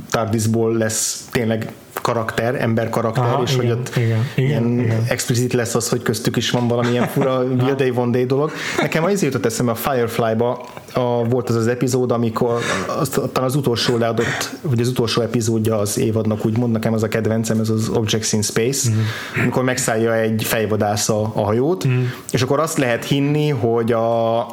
Tardisból 0.10 0.74
lesz 0.74 1.28
tényleg 1.32 1.72
karakter, 2.02 2.56
ember 2.62 2.90
karakter, 2.90 3.24
Aha, 3.24 3.42
és 3.44 3.54
igen, 3.54 3.66
hogy 3.66 3.76
ott 3.76 3.96
igen, 3.96 4.26
ilyen 4.36 4.80
igen. 4.80 5.04
explicit 5.08 5.54
lesz 5.54 5.76
az, 5.76 5.90
hogy 5.90 6.02
köztük 6.02 6.36
is 6.36 6.50
van 6.50 6.68
valamilyen 6.68 7.08
fura 7.08 7.44
Will 7.62 7.76
Day 7.76 7.92
One 7.96 8.12
Day 8.12 8.26
dolog. 8.26 8.52
Nekem 8.82 9.04
az 9.04 9.22
jutott 9.22 9.46
eszembe 9.46 9.72
a 9.72 9.76
Firefly-ba 9.76 10.66
a, 10.94 11.24
volt 11.24 11.50
az 11.50 11.56
az 11.56 11.68
epizód, 11.68 12.12
amikor 12.12 12.60
az, 13.00 13.10
talán 13.10 13.50
az 13.50 13.56
utolsó 13.56 13.98
leadott, 13.98 14.56
vagy 14.62 14.80
az 14.80 14.88
utolsó 14.88 15.22
epizódja 15.22 15.78
az 15.78 15.98
évadnak, 15.98 16.46
úgy 16.46 16.58
mond 16.58 16.72
nekem 16.72 16.94
az 16.94 17.04
a 17.04 17.08
kedvencem, 17.08 17.60
ez 17.60 17.70
az 17.70 17.90
Objects 17.90 18.32
in 18.32 18.42
Space, 18.42 18.90
mm. 18.90 18.96
amikor 19.42 19.64
megszállja 19.64 20.16
egy 20.16 20.44
fejvadász 20.44 21.10
a, 21.10 21.32
a 21.36 21.44
hajót, 21.44 21.88
mm. 21.88 22.04
és 22.32 22.42
akkor 22.42 22.60
azt 22.60 22.78
lehet 22.78 23.06
hinni, 23.06 23.50
hogy 23.50 23.92
a 23.92 24.46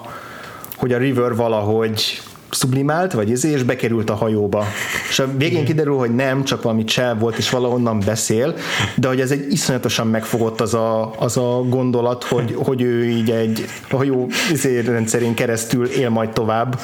hogy 0.77 0.93
a 0.93 0.99
River 0.99 1.35
valahogy 1.35 2.23
sublimált, 2.51 3.13
vagy 3.13 3.31
izé, 3.31 3.51
és 3.51 3.63
bekerült 3.63 4.11
a 4.11 4.15
hajóba. 4.15 4.65
És 5.09 5.19
a 5.19 5.29
végén 5.37 5.65
kiderül, 5.65 5.97
hogy 5.97 6.15
nem, 6.15 6.45
csak 6.45 6.63
valami 6.63 6.85
csel 6.85 7.15
volt, 7.15 7.39
és 7.39 7.51
valahonnan 7.51 8.03
beszél, 8.07 8.55
de 8.95 9.09
hogy 9.09 9.21
ez 9.21 9.31
egy 9.31 9.53
iszonyatosan 9.53 10.07
megfogott 10.07 10.61
az 10.61 10.75
a, 10.75 11.15
az 11.19 11.37
a 11.37 11.65
gondolat, 11.69 12.25
hogy, 12.25 12.55
hogy 12.57 12.83
ő 12.83 13.05
így 13.05 13.31
egy 13.31 13.65
hajó 13.91 14.29
izé 14.53 14.81
rendszerén 14.81 15.35
keresztül 15.35 15.87
él 15.87 16.09
majd 16.09 16.31
tovább 16.31 16.81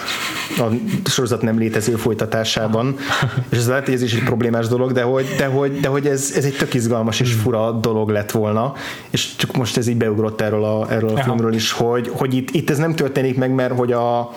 a 0.59 0.65
sorozat 1.05 1.43
nem 1.43 1.59
létező 1.59 1.95
folytatásában. 1.95 2.97
És 3.49 3.57
ez 3.57 3.69
lehet, 3.69 3.85
hogy 3.85 3.95
ez 3.95 4.03
is 4.03 4.15
egy 4.15 4.25
problémás 4.25 4.67
dolog, 4.67 4.93
de 4.93 5.03
hogy, 5.03 5.27
de 5.37 5.47
hogy, 5.47 5.81
de 5.81 5.89
hogy 5.89 6.07
ez, 6.07 6.33
ez 6.37 6.45
egy 6.45 6.57
tök 6.57 6.75
izgalmas 6.75 7.21
és 7.21 7.33
fura 7.33 7.73
dolog 7.73 8.09
lett 8.09 8.31
volna, 8.31 8.73
és 9.11 9.37
csak 9.37 9.57
most 9.57 9.77
ez 9.77 9.87
így 9.87 9.97
beugrott 9.97 10.41
erről 10.41 10.65
a, 10.65 10.93
erről 10.93 11.11
a 11.11 11.23
filmről 11.23 11.55
is, 11.55 11.73
hogy, 11.73 12.11
hogy 12.13 12.35
itt, 12.35 12.51
itt 12.51 12.71
ez 12.71 12.79
nem 12.79 12.95
történik 12.95 13.37
meg, 13.37 13.55
mert 13.55 13.77
hogy 13.77 13.93
a 13.93 14.31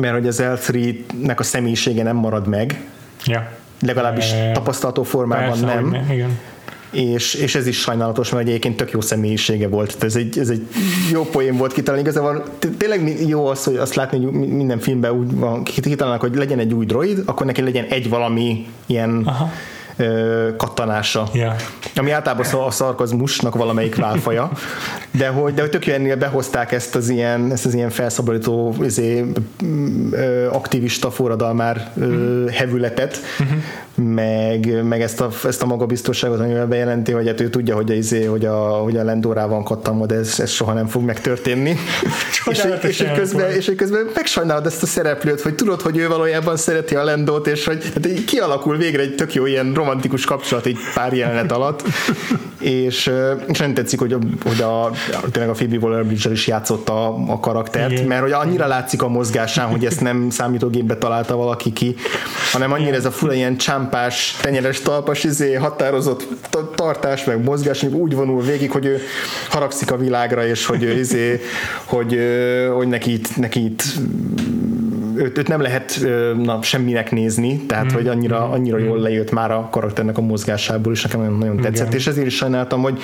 mert 0.00 0.14
hogy 0.14 0.26
az 0.26 0.42
L3-nek 0.42 1.36
a 1.36 1.42
személyisége 1.42 2.02
nem 2.02 2.16
marad 2.16 2.46
meg, 2.46 2.80
ja. 3.24 3.50
legalábbis 3.80 4.32
e, 4.32 4.52
tapasztalható 4.52 5.02
formában 5.02 5.48
persze, 5.48 5.64
nem. 5.74 5.88
ne, 5.88 6.14
igen. 6.14 6.38
És, 6.90 7.34
és 7.34 7.54
ez 7.54 7.66
is 7.66 7.80
sajnálatos, 7.80 8.30
mert 8.30 8.46
egyébként 8.46 8.76
tök 8.76 8.90
jó 8.90 9.00
személyisége 9.00 9.68
volt. 9.68 10.04
Ez 10.04 10.16
egy, 10.16 10.38
ez 10.38 10.48
egy 10.48 10.66
jó 11.12 11.24
poén 11.24 11.56
volt 11.56 11.72
kitalálni. 11.72 12.08
Igazából 12.08 12.44
tényleg 12.78 13.28
jó 13.28 13.46
az, 13.46 13.64
hogy 13.64 13.76
azt 13.76 13.94
látni, 13.94 14.24
hogy 14.24 14.32
minden 14.32 14.78
filmben 14.78 15.10
úgy 15.10 15.34
van 15.34 15.62
kitalálnak, 15.62 16.20
hogy 16.20 16.34
legyen 16.34 16.58
egy 16.58 16.72
új 16.72 16.84
droid, 16.84 17.22
akkor 17.24 17.46
neki 17.46 17.62
legyen 17.62 17.84
egy 17.84 18.08
valami 18.08 18.66
ilyen 18.86 19.22
Aha 19.24 19.50
kattanása. 20.56 21.28
Yeah. 21.32 21.56
Ami 21.98 22.10
általában 22.10 22.46
a 22.66 22.70
szarkazmusnak 22.70 23.54
valamelyik 23.54 23.96
válfaja. 23.96 24.50
De 25.10 25.28
hogy, 25.28 25.54
de 25.54 25.60
hogy 25.60 25.70
tök 25.70 25.86
ennél 25.86 26.16
behozták 26.16 26.72
ezt 26.72 26.94
az 26.94 27.08
ilyen, 27.08 27.52
ezt 27.52 27.66
az 27.66 27.74
ilyen 27.74 27.90
felszabadító 27.90 28.74
izé, 28.82 29.24
aktivista 30.50 31.10
forradalmár 31.10 31.92
mm-hmm. 32.00 32.46
hevületet, 32.46 33.20
mm-hmm 33.42 33.58
meg, 34.04 34.84
meg 34.84 35.00
ezt, 35.00 35.20
a, 35.20 35.28
ezt 35.44 35.62
a 35.62 35.66
magabiztosságot, 35.66 36.40
amivel 36.40 36.66
bejelenti, 36.66 37.12
hogy 37.12 37.26
hát 37.26 37.40
ő 37.40 37.50
tudja, 37.50 37.74
hogy 37.74 37.90
a, 37.90 37.94
izé, 37.94 38.24
hogy 38.24 38.44
a, 38.44 38.56
hogy 38.56 38.96
a 38.96 39.04
Lendórá 39.04 39.46
van 39.46 39.64
kattamva, 39.64 40.06
de 40.06 40.14
ez, 40.14 40.40
ez 40.40 40.50
soha 40.50 40.72
nem 40.72 40.86
fog 40.86 41.02
megtörténni. 41.02 41.70
és, 42.50 42.66
és, 42.82 43.00
és, 43.00 43.06
közben, 43.16 43.50
és 43.50 43.72
közben 43.76 44.10
megsajnálod 44.14 44.66
ezt 44.66 44.82
a 44.82 44.86
szereplőt, 44.86 45.40
hogy 45.40 45.54
tudod, 45.54 45.80
hogy 45.80 45.96
ő 45.96 46.08
valójában 46.08 46.56
szereti 46.56 46.94
a 46.94 47.04
Lendót, 47.04 47.46
és 47.46 47.64
hogy 47.64 47.84
hát 47.94 48.24
kialakul 48.26 48.76
végre 48.76 49.02
egy 49.02 49.14
tök 49.14 49.34
jó 49.34 49.46
ilyen 49.46 49.72
romantikus 49.74 50.24
kapcsolat 50.24 50.66
egy 50.66 50.78
pár 50.94 51.12
jelenet 51.12 51.52
alatt, 51.52 51.82
és, 52.60 53.10
és 53.46 53.58
nem 53.58 53.74
tetszik, 53.74 53.98
hogy, 53.98 54.12
a, 54.12 54.18
hogy 54.44 54.60
a, 54.60 54.90
tényleg 55.30 55.50
a 55.50 55.54
Phoebe 55.54 55.76
waller 55.76 56.04
is 56.32 56.46
játszott 56.46 56.88
a, 56.88 57.30
a 57.32 57.40
karaktert, 57.40 57.90
Igen. 57.90 58.04
mert 58.04 58.22
hogy 58.22 58.32
annyira 58.32 58.66
látszik 58.66 59.02
a 59.02 59.08
mozgásán, 59.08 59.66
hogy 59.66 59.84
ezt 59.84 60.00
nem 60.00 60.30
számítógépbe 60.30 60.96
találta 60.96 61.36
valaki 61.36 61.72
ki, 61.72 61.94
hanem 62.52 62.72
annyira 62.72 62.96
ez 62.96 63.04
a 63.04 63.10
fura 63.10 63.32
ilyen 63.32 63.56
csámpás, 63.56 64.36
tenyeres 64.40 64.80
talpas, 64.80 65.24
izé, 65.24 65.54
határozott 65.54 66.26
tartás, 66.74 67.24
meg 67.24 67.44
mozgás, 67.44 67.82
úgy 67.82 68.14
vonul 68.14 68.42
végig, 68.42 68.70
hogy 68.70 68.86
ő 68.86 69.00
haragszik 69.48 69.90
a 69.90 69.96
világra, 69.96 70.46
és 70.46 70.66
hogy 70.66 70.82
ő 70.82 70.98
izé, 70.98 71.40
hogy, 71.84 72.18
hogy 72.74 72.88
neki 72.88 73.20
neki 73.36 73.64
itt 73.64 73.82
őt, 75.18 75.38
őt 75.38 75.48
nem 75.48 75.60
lehet 75.60 76.06
na, 76.42 76.62
semminek 76.62 77.10
nézni, 77.10 77.56
tehát 77.58 77.92
mm. 77.92 77.94
hogy 77.94 78.08
annyira, 78.08 78.40
hmm. 78.40 78.52
annyira 78.52 78.78
jól 78.78 78.94
hmm. 78.94 79.02
lejött 79.02 79.30
már 79.30 79.50
a 79.50 79.68
karakternek 79.70 80.18
a 80.18 80.20
mozgásából, 80.20 80.92
és 80.92 81.02
nekem 81.02 81.20
nagyon, 81.20 81.38
nagyon 81.38 81.56
tetszett, 81.56 81.86
Igen. 81.86 81.98
és 81.98 82.06
ezért 82.06 82.26
is 82.26 82.34
sajnáltam, 82.34 82.82
hogy 82.82 83.00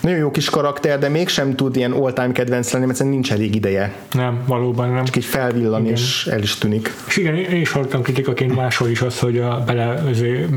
nagyon 0.00 0.18
jó 0.18 0.30
kis 0.30 0.50
karakter, 0.50 0.98
de 0.98 1.08
mégsem 1.08 1.54
tud 1.54 1.76
ilyen 1.76 1.92
all-time 1.92 2.32
kedvenc 2.32 2.72
lenni, 2.72 2.86
mert 2.86 3.04
nincs 3.04 3.32
elég 3.32 3.54
ideje. 3.54 3.94
Nem, 4.12 4.42
valóban 4.46 4.90
nem. 4.90 5.04
Csak 5.04 5.16
így 5.16 5.24
felvillan, 5.24 5.80
igen. 5.80 5.92
és 5.92 6.26
el 6.26 6.42
is 6.42 6.58
tűnik. 6.58 6.92
És 7.06 7.16
igen, 7.16 7.34
én 7.34 7.60
is 7.60 7.70
hallottam 7.70 8.02
kritikaként 8.02 8.54
máshol 8.54 8.88
is 8.88 9.00
azt, 9.00 9.18
hogy 9.18 9.38
a, 9.38 9.62
bele, 9.66 10.02
azért, 10.10 10.48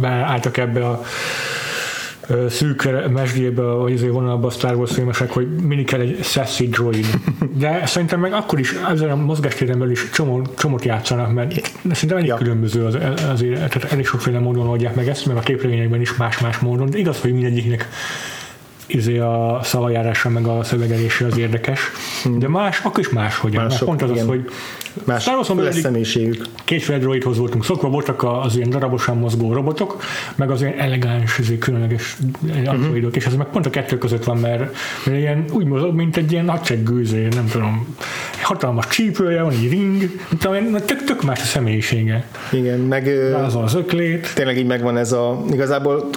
beálltak 0.00 0.56
ebbe 0.56 0.86
a 0.86 1.02
szűk 2.48 3.08
mesdjébe, 3.10 3.62
vagy 3.62 3.92
azért 3.92 4.12
vonalba 4.12 4.46
a 4.46 4.50
Star 4.50 4.74
Wars 4.74 4.92
filmesek, 4.92 5.30
hogy 5.30 5.48
mindig 5.48 5.86
kell 5.86 6.00
egy 6.00 6.18
sassy 6.22 6.68
droid. 6.68 7.06
De 7.54 7.86
szerintem 7.86 8.20
meg 8.20 8.32
akkor 8.32 8.58
is 8.58 8.74
ezzel 8.90 9.10
a 9.10 9.16
mozgástéren 9.16 9.90
is 9.90 10.10
csomó, 10.10 10.46
csomót 10.56 10.84
játszanak, 10.84 11.32
mert 11.32 11.70
szerintem 11.92 12.16
elég 12.16 12.28
ja. 12.28 12.36
különböző 12.36 12.84
az, 12.84 12.98
azért, 13.28 13.54
tehát 13.54 13.92
elég 13.92 14.06
sokféle 14.06 14.38
módon 14.38 14.68
oldják 14.68 14.94
meg 14.94 15.08
ezt, 15.08 15.26
meg 15.26 15.36
a 15.36 15.40
képregényekben 15.40 16.00
is 16.00 16.16
más-más 16.16 16.58
módon, 16.58 16.90
de 16.90 16.98
igaz, 16.98 17.20
hogy 17.20 17.32
mindegyiknek 17.32 17.88
izé 18.94 19.18
a 19.18 19.60
szavajárása 19.62 20.28
meg 20.28 20.46
a 20.46 20.64
szövegelése 20.64 21.26
az 21.26 21.38
érdekes, 21.38 21.80
de 22.38 22.48
más, 22.48 22.80
akkor 22.84 23.00
is 23.00 23.08
más, 23.08 23.36
hogy 23.36 23.60
pont 23.84 24.02
az, 24.02 24.10
az, 24.10 24.24
hogy 24.26 24.50
más 25.04 25.26
lesz 25.56 25.80
személyiségük. 25.80 26.44
Kétféle 26.64 26.98
droidhoz 26.98 27.38
voltunk 27.38 27.64
szokva, 27.64 27.88
voltak 27.88 28.22
az 28.22 28.56
ilyen 28.56 28.70
darabosan 28.70 29.16
mozgó 29.16 29.52
robotok, 29.52 30.02
meg 30.34 30.50
az 30.50 30.60
ilyen 30.60 30.78
elegáns, 30.78 31.38
izé, 31.38 31.58
különleges 31.58 32.16
androidok, 32.42 32.94
uh-huh. 32.94 33.16
és 33.16 33.26
ez 33.26 33.34
meg 33.34 33.46
pont 33.46 33.66
a 33.66 33.70
kettő 33.70 33.98
között 33.98 34.24
van, 34.24 34.36
mert, 34.36 34.76
mert 35.04 35.18
ilyen 35.18 35.44
úgy 35.52 35.66
mozog, 35.66 35.94
mint 35.94 36.16
egy 36.16 36.32
ilyen 36.32 36.44
nagyseggőzé, 36.44 37.28
nem 37.34 37.46
tudom, 37.46 37.96
hatalmas 38.42 38.86
csípője, 38.86 39.42
van 39.42 39.52
egy 39.52 39.70
ring, 39.70 40.10
tudom, 40.38 40.72
tök, 40.72 41.04
tök 41.04 41.22
más 41.22 41.40
a 41.40 41.44
személyisége. 41.44 42.24
Igen, 42.52 42.78
meg... 42.78 43.30
Rázol 43.30 43.62
az 43.62 43.74
öklét. 43.74 44.34
Tényleg 44.34 44.58
így 44.58 44.66
megvan 44.66 44.96
ez 44.96 45.12
a, 45.12 45.44
igazából 45.52 46.10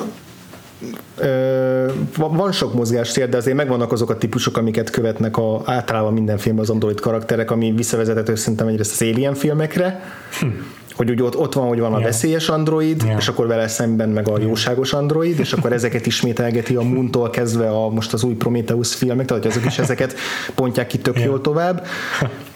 ö, 1.18 1.92
van 2.18 2.52
sok 2.52 2.74
mozgástér, 2.74 3.30
de 3.30 3.38
azért 3.38 3.58
megvannak 3.58 3.92
azok 3.92 4.10
a 4.10 4.18
típusok, 4.18 4.58
amiket 4.58 4.90
követnek 4.90 5.38
a, 5.38 5.62
általában 5.66 6.14
minden 6.14 6.38
filmben 6.38 6.64
az 6.64 6.70
android 6.70 7.00
karakterek, 7.00 7.52
ami 7.52 7.72
visszavezethető 7.72 8.36
szerintem 8.36 8.68
egyrészt 8.68 9.02
az 9.02 9.08
Alien 9.08 9.34
filmekre, 9.34 10.04
hm 10.40 10.48
hogy 10.96 11.10
úgy 11.12 11.22
ott, 11.22 11.38
ott 11.38 11.54
van, 11.54 11.68
hogy 11.68 11.80
van 11.80 11.94
a 11.94 11.98
yeah. 11.98 12.10
veszélyes 12.12 12.50
android, 12.50 13.04
yeah. 13.04 13.18
és 13.18 13.28
akkor 13.28 13.48
vele 13.48 13.68
szemben 13.68 14.10
meg 14.10 14.28
a 14.28 14.40
jóságos 14.40 14.94
android, 14.94 15.40
és 15.40 15.54
akkor 15.54 15.74
ezeket 15.74 16.06
ismételgeti 16.06 16.76
a 16.76 16.82
Moontól 16.82 17.30
kezdve 17.30 17.70
a, 17.70 17.90
most 17.90 18.14
az 18.14 18.24
új 18.24 18.34
Prometheus 18.34 18.96
filmek, 18.96 19.26
tehát 19.26 19.46
azok 19.46 19.66
is 19.66 19.80
ezeket 19.80 20.16
pontják 20.56 20.88
ki 20.88 20.98
tök 20.98 21.16
yeah. 21.16 21.28
jól 21.28 21.42
tovább. 21.42 21.86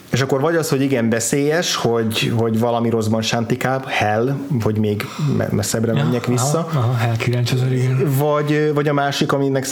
És 0.10 0.22
akkor 0.22 0.42
vagy 0.42 0.56
az, 0.56 0.70
hogy 0.70 0.82
igen, 0.82 1.10
veszélyes, 1.10 1.76
hogy, 1.76 2.34
hogy 2.38 2.60
valami 2.60 2.90
rosszban 2.90 3.22
sántikább, 3.22 3.86
hell, 3.86 4.36
hogy 4.62 4.78
még 4.78 5.06
messzebbre 5.50 5.94
ja, 5.94 6.04
menjek 6.04 6.26
vissza. 6.26 6.58
Aha, 6.58 6.80
aha 6.80 6.94
hell 6.94 7.16
9000, 7.16 7.72
igen. 7.72 8.14
Vagy, 8.18 8.72
vagy 8.74 8.88
a 8.88 8.94
másik, 8.94 9.32
aminek, 9.32 9.68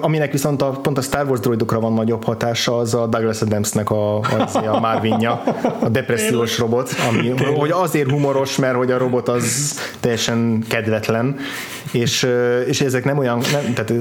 aminek 0.00 0.32
viszont 0.32 0.62
a, 0.62 0.70
pont 0.70 0.98
a 0.98 1.00
Star 1.00 1.26
Wars 1.26 1.40
droidokra 1.40 1.80
van 1.80 1.92
nagyobb 1.92 2.24
hatása, 2.24 2.76
az 2.78 2.94
a 2.94 3.06
Douglas 3.06 3.40
Adamsnek 3.42 3.90
a, 3.90 4.18
az 4.18 4.54
a 4.54 4.80
Marvinja, 4.80 5.42
a 5.80 5.88
depressziós 5.88 6.58
robot, 6.58 6.90
ami, 7.08 7.28
hogy 7.58 7.70
azért 7.70 8.10
humoros, 8.10 8.56
mert 8.56 8.76
hogy 8.76 8.90
a 8.90 8.98
robot 8.98 9.28
az 9.28 9.78
teljesen 10.00 10.64
kedvetlen, 10.68 11.36
és, 11.92 12.28
és 12.66 12.80
ezek 12.80 13.04
nem 13.04 13.18
olyan, 13.18 13.38
nem, 13.52 13.74
tehát 13.74 13.92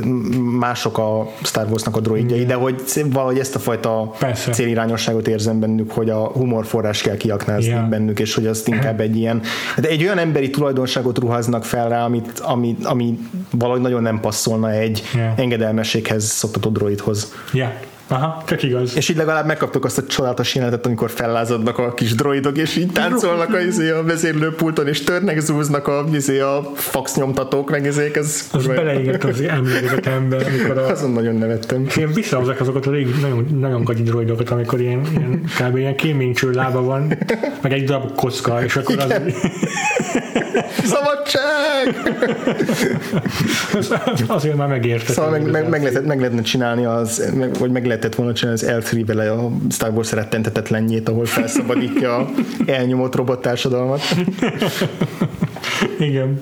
mások 0.60 0.98
a 0.98 1.32
Star 1.44 1.68
Warsnak 1.70 1.96
a 1.96 2.00
droidjai, 2.00 2.46
de 2.46 2.54
hogy 2.54 2.82
valahogy 3.06 3.40
ezt 3.40 3.56
a 3.56 3.60
fajta 3.60 4.12
Persze. 4.20 4.52
célirányosságot 4.52 5.28
érzem 5.28 5.60
bennük, 5.66 5.92
hogy 5.92 6.10
a 6.10 6.28
humorforrás 6.28 7.02
kell 7.02 7.18
kiaknázni 7.18 7.70
yeah. 7.70 7.90
bennük, 7.90 8.20
és 8.20 8.34
hogy 8.34 8.48
azt 8.48 8.68
inkább 8.68 9.00
egy 9.00 9.16
ilyen, 9.16 9.42
de 9.78 9.88
egy 9.88 10.04
olyan 10.04 10.18
emberi 10.18 10.50
tulajdonságot 10.50 11.18
ruháznak 11.18 11.64
fel 11.64 11.90
rá, 11.90 12.04
amit, 12.04 12.40
ami, 12.40 12.78
ami 12.84 13.20
valahogy 13.52 13.82
nagyon 13.82 14.02
nem 14.02 14.20
passzolna 14.20 14.72
egy 14.72 15.04
yeah. 15.14 15.40
engedelmességhez 15.40 16.24
szoktatott 16.24 16.74
droidhoz. 16.74 17.34
Yeah. 17.54 17.72
Aha, 18.08 18.44
tök 18.46 18.64
igaz. 18.64 18.96
És 18.96 19.10
így 19.10 19.18
legalább 19.18 19.46
megkaptok 19.46 19.86
azt 19.86 19.98
a 19.98 20.04
csodálatos 20.04 20.56
jelenetet, 20.56 20.86
amikor 20.86 21.10
fellázadnak 21.10 21.78
a 21.78 21.94
kis 21.94 22.16
droidok, 22.16 22.58
és 22.58 22.76
így 22.76 22.92
táncolnak 22.92 23.54
a, 23.54 23.60
izé, 23.60 23.90
a 23.90 24.04
vezérlőpulton, 24.04 24.88
és 24.88 25.04
törnek, 25.04 25.40
zúznak 25.40 25.88
a, 25.88 26.06
izé, 26.14 26.40
a 26.40 26.72
fax 26.74 27.16
nyomtatók, 27.16 27.70
meg 27.70 27.88
ezek, 27.88 28.16
ez 28.16 28.50
az 28.52 28.68
beleégett 28.68 29.24
az 29.24 29.42
emlékezetembe, 29.42 30.36
amikor 30.36 30.78
a... 30.78 30.88
Azon 30.88 31.12
nagyon 31.12 31.36
nevettem. 31.36 31.86
Én 31.98 32.14
visszahozok 32.14 32.60
azokat 32.60 32.86
a 32.86 32.92
régi, 32.92 33.12
nagyon, 33.22 33.48
nagyon 33.60 33.84
gagyi 33.84 34.04
droidokat, 34.04 34.50
amikor 34.50 34.82
ilyen, 34.82 35.02
ilyen 35.18 35.42
kb. 35.60 35.78
ilyen 35.78 35.96
kéménycső 35.96 36.52
lába 36.52 36.82
van, 36.82 37.18
meg 37.62 37.74
egy 37.74 37.84
darab 37.84 38.16
kocka, 38.16 38.64
és 38.64 38.76
akkor 38.76 38.96
Igen. 38.96 39.22
az... 39.26 39.34
Szabadság! 40.84 42.14
Azért 44.28 44.56
már 44.56 44.68
megérte. 44.68 45.14
Szóval 45.14 45.32
meg, 45.32 45.52
meg, 45.52 45.70
meg, 45.70 45.82
lehetett, 45.82 46.06
meg 46.06 46.20
lehetne 46.20 46.42
csinálni 46.42 46.86
az, 46.86 47.32
meg, 47.36 47.58
vagy 47.58 47.72
meg 47.72 47.86
lehetett 47.86 48.16
volna 48.16 48.34
csinálni 48.34 48.62
az 48.62 48.70
L3 48.70 49.04
vele 49.06 49.32
a 49.32 49.52
Star 49.70 49.90
Wars 49.90 50.12
rettentetetlenjét, 50.12 51.10
ahol 51.10 51.26
felszabadítja 51.26 52.16
a 52.16 52.30
elnyomott 52.66 53.16
robottársadalmat. 53.16 54.02
Igen. 56.00 56.42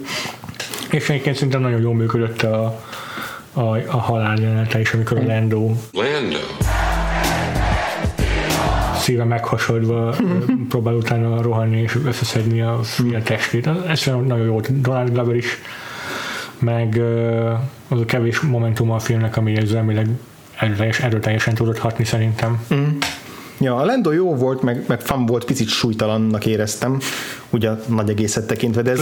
És 0.91 1.09
egyébként 1.09 1.35
szerintem 1.35 1.61
nagyon 1.61 1.81
jól 1.81 1.93
működött 1.93 2.41
a, 2.41 2.81
a, 3.53 3.77
a 3.87 3.97
halál 3.97 4.39
jelenete 4.39 4.79
is, 4.79 4.93
amikor 4.93 5.17
a 5.17 5.23
Lando, 5.23 5.71
Lando. 5.91 6.37
Szíve 9.11 9.23
meghasonlva 9.23 10.15
próbál 10.69 10.93
utána 10.93 11.41
rohanni 11.41 11.81
és 11.81 11.97
összeszedni 12.05 12.61
a 12.61 12.79
fia 12.83 13.21
testét. 13.21 13.69
Ez 13.87 14.03
nagyon 14.05 14.45
jó 14.45 14.59
Donald 14.69 15.11
Glover 15.11 15.35
is, 15.35 15.57
meg 16.59 17.01
az 17.87 17.99
a 17.99 18.05
kevés 18.05 18.39
momentum 18.39 18.91
a 18.91 18.99
filmnek, 18.99 19.37
ami 19.37 19.51
érzelmileg 19.51 20.07
erőteljes, 20.59 20.99
erőteljesen 20.99 21.53
tudott 21.53 21.77
hatni 21.77 22.03
szerintem. 22.03 22.65
Mm. 22.73 22.87
Ja, 23.61 23.75
a 23.75 23.85
Lendo 23.85 24.11
jó 24.11 24.35
volt, 24.35 24.61
meg, 24.61 24.83
meg 24.87 25.01
fan 25.01 25.25
volt, 25.25 25.45
picit 25.45 25.67
súlytalannak 25.67 26.45
éreztem, 26.45 26.99
ugye 27.49 27.69
a 27.69 27.79
nagy 27.87 28.09
egészet 28.09 28.47
tekintve, 28.47 28.81
de 28.81 28.91
ez, 28.91 28.99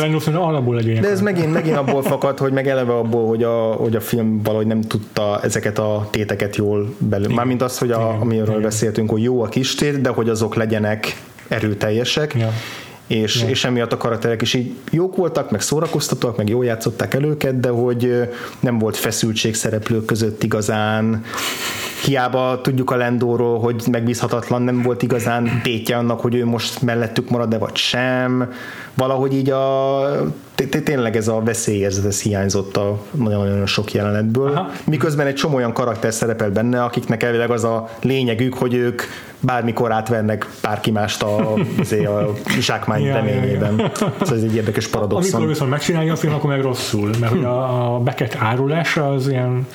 de 1.01 1.09
ez 1.09 1.21
megint, 1.21 1.53
megint 1.53 1.75
abból 1.75 2.03
fakad, 2.03 2.37
hogy 2.37 2.51
meg 2.51 2.67
eleve 2.67 2.93
abból, 2.93 3.27
hogy 3.27 3.43
a, 3.43 3.71
hogy 3.71 3.95
a 3.95 4.01
film 4.01 4.41
valahogy 4.43 4.67
nem 4.67 4.81
tudta 4.81 5.39
ezeket 5.43 5.79
a 5.79 6.07
téteket 6.11 6.55
jól 6.55 6.93
belül. 6.97 7.33
Mármint 7.33 7.61
az, 7.61 7.77
hogy 7.77 7.91
a, 7.91 8.17
amiről 8.19 8.47
Igen. 8.47 8.61
beszéltünk, 8.61 9.09
hogy 9.09 9.23
jó 9.23 9.43
a 9.43 9.47
kis 9.47 9.75
tét, 9.75 10.01
de 10.01 10.09
hogy 10.09 10.29
azok 10.29 10.55
legyenek 10.55 11.21
erőteljesek. 11.47 12.35
Ja 12.39 12.51
és, 13.09 13.41
ja. 13.41 13.49
és 13.49 13.65
emiatt 13.65 13.91
a 13.91 13.97
karakterek 13.97 14.41
is 14.41 14.53
így 14.53 14.75
jók 14.91 15.15
voltak, 15.15 15.51
meg 15.51 15.61
szórakoztatóak, 15.61 16.37
meg 16.37 16.49
jól 16.49 16.65
játszották 16.65 17.13
el 17.13 17.23
őket, 17.23 17.59
de 17.59 17.69
hogy 17.69 18.29
nem 18.59 18.77
volt 18.77 18.97
feszültség 18.97 19.55
szereplők 19.55 20.05
között 20.05 20.43
igazán, 20.43 21.23
hiába 21.99 22.61
tudjuk 22.61 22.91
a 22.91 22.95
Lendóról, 22.95 23.59
hogy 23.59 23.83
megbízhatatlan, 23.91 24.61
nem 24.61 24.81
volt 24.81 25.03
igazán 25.03 25.61
tétje 25.63 25.97
annak, 25.97 26.21
hogy 26.21 26.35
ő 26.35 26.45
most 26.45 26.81
mellettük 26.81 27.29
marad-e 27.29 27.57
vagy 27.57 27.75
sem. 27.75 28.53
Valahogy 28.93 29.33
így 29.33 29.49
a 29.49 30.01
tényleg 30.83 31.15
ez 31.15 31.27
a 31.27 31.41
veszélyérzet, 31.43 32.05
ez 32.05 32.21
hiányzott 32.21 32.77
a 32.77 33.01
nagyon-nagyon 33.11 33.65
sok 33.65 33.91
jelenetből. 33.91 34.51
Aha. 34.51 34.71
Miközben 34.85 35.27
egy 35.27 35.35
csomó 35.35 35.55
olyan 35.55 35.73
karakter 35.73 36.13
szerepel 36.13 36.49
benne, 36.49 36.83
akiknek 36.83 37.23
elvileg 37.23 37.49
az 37.51 37.63
a 37.63 37.89
lényegük, 38.01 38.53
hogy 38.53 38.73
ők 38.73 39.01
bármikor 39.39 39.91
átvernek 39.91 40.49
bárki 40.61 40.91
mást 40.91 41.23
a, 41.23 41.53
a 41.53 42.33
zsákmány 42.59 43.03
ja, 43.05 43.13
reményében. 43.13 43.77
Ja, 43.77 43.83
ja. 43.83 43.91
Szóval 44.19 44.37
ez 44.37 44.43
egy 44.43 44.55
érdekes 44.55 44.87
paradoxon. 44.87 45.33
Amikor 45.33 45.47
viszont 45.47 45.69
megcsinálja 45.69 46.13
a 46.13 46.15
film, 46.15 46.33
akkor 46.33 46.49
meg 46.49 46.61
rosszul, 46.61 47.09
mert 47.19 47.33
hm. 47.33 47.45
a, 47.45 47.95
a 47.95 47.99
Beckett 47.99 48.35
árulása 48.39 49.09
az 49.09 49.27
ilyen 49.27 49.67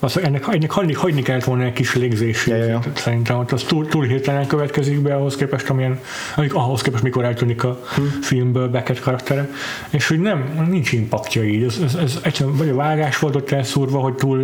az, 0.00 0.18
ennek, 0.18 0.44
ennek 0.50 0.70
hagyni, 0.70 0.92
hagyni 0.92 1.22
kellett 1.22 1.44
volna 1.44 1.62
egy 1.62 1.72
kis 1.72 1.94
légzés. 1.94 2.46
Ja, 2.46 2.56
ja, 2.56 2.64
ja. 2.64 2.80
Szerintem 2.94 3.38
ott 3.38 3.52
az 3.52 3.62
túl, 3.62 3.86
túl 3.86 4.04
hirtelen 4.04 4.46
következik 4.46 5.00
be 5.00 5.14
ahhoz 5.14 5.36
képest, 5.36 5.70
amilyen, 5.70 6.00
ahhoz 6.48 6.82
képest, 6.82 7.02
mikor 7.02 7.24
eltűnik 7.24 7.64
a 7.64 7.80
hmm. 7.94 8.18
filmből 8.22 8.68
Beckett 8.68 9.00
karaktere. 9.00 9.50
És 9.90 10.08
hogy 10.08 10.20
nem, 10.20 10.66
nincs 10.70 10.92
impaktja 10.92 11.44
így. 11.44 11.62
Ez, 11.62 11.78
ez, 11.84 11.94
ez 11.94 12.18
egyszerűen 12.22 12.56
vagy 12.56 12.68
a 12.68 12.74
vágás 12.74 13.18
volt 13.18 13.36
ott 13.36 13.50
elszúrva, 13.50 13.98
hogy 13.98 14.14
túl 14.14 14.42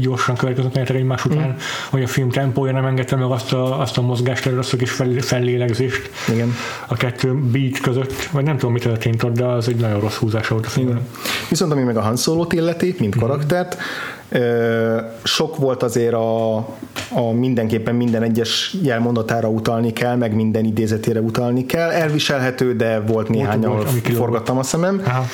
gyorsan 0.00 0.36
következett 0.36 0.74
menetek 0.74 0.96
egymás 0.96 1.24
után, 1.24 1.42
hmm. 1.42 1.56
hogy 1.90 2.02
a 2.02 2.06
film 2.06 2.30
tempója 2.30 2.72
nem 2.72 2.84
engedte 2.84 3.16
meg 3.16 3.30
azt 3.30 3.52
a, 3.52 3.80
azt 3.80 3.98
a 3.98 4.02
mozgást, 4.02 4.46
azt 4.46 4.72
a 4.72 4.76
kis 4.76 4.90
fel, 4.90 5.10
fellélegzést 5.18 6.10
Igen. 6.28 6.54
a 6.86 6.94
kettő 6.94 7.34
beat 7.34 7.80
között, 7.80 8.12
vagy 8.12 8.44
nem 8.44 8.56
tudom, 8.56 8.72
mi 8.72 8.78
történt 8.78 9.22
ott, 9.22 9.34
de 9.34 9.44
az 9.44 9.68
egy 9.68 9.76
nagyon 9.76 10.00
rossz 10.00 10.16
húzás 10.16 10.48
volt 10.48 10.66
a 10.66 10.68
film. 10.68 10.98
Viszont 11.48 11.72
ami 11.72 11.82
meg 11.82 11.96
a 11.96 12.00
Han 12.00 12.16
Solo-t 12.16 12.52
illeti, 12.52 12.94
mint 12.98 13.14
mhm. 13.14 13.24
karaktert, 13.24 13.74
hmm 13.74 14.20
sok 15.22 15.56
volt 15.56 15.82
azért 15.82 16.12
a, 16.12 16.56
a 17.10 17.32
mindenképpen 17.32 17.94
minden 17.94 18.22
egyes 18.22 18.76
jelmondatára 18.82 19.48
utalni 19.48 19.92
kell, 19.92 20.16
meg 20.16 20.34
minden 20.34 20.64
idézetére 20.64 21.20
utalni 21.20 21.66
kell. 21.66 21.90
Elviselhető, 21.90 22.76
de 22.76 23.00
volt 23.00 23.28
néhány, 23.28 23.64
ahol 23.64 23.86
forgattam 24.14 24.58
a 24.58 24.62
szemem. 24.62 25.02
Aha. 25.06 25.24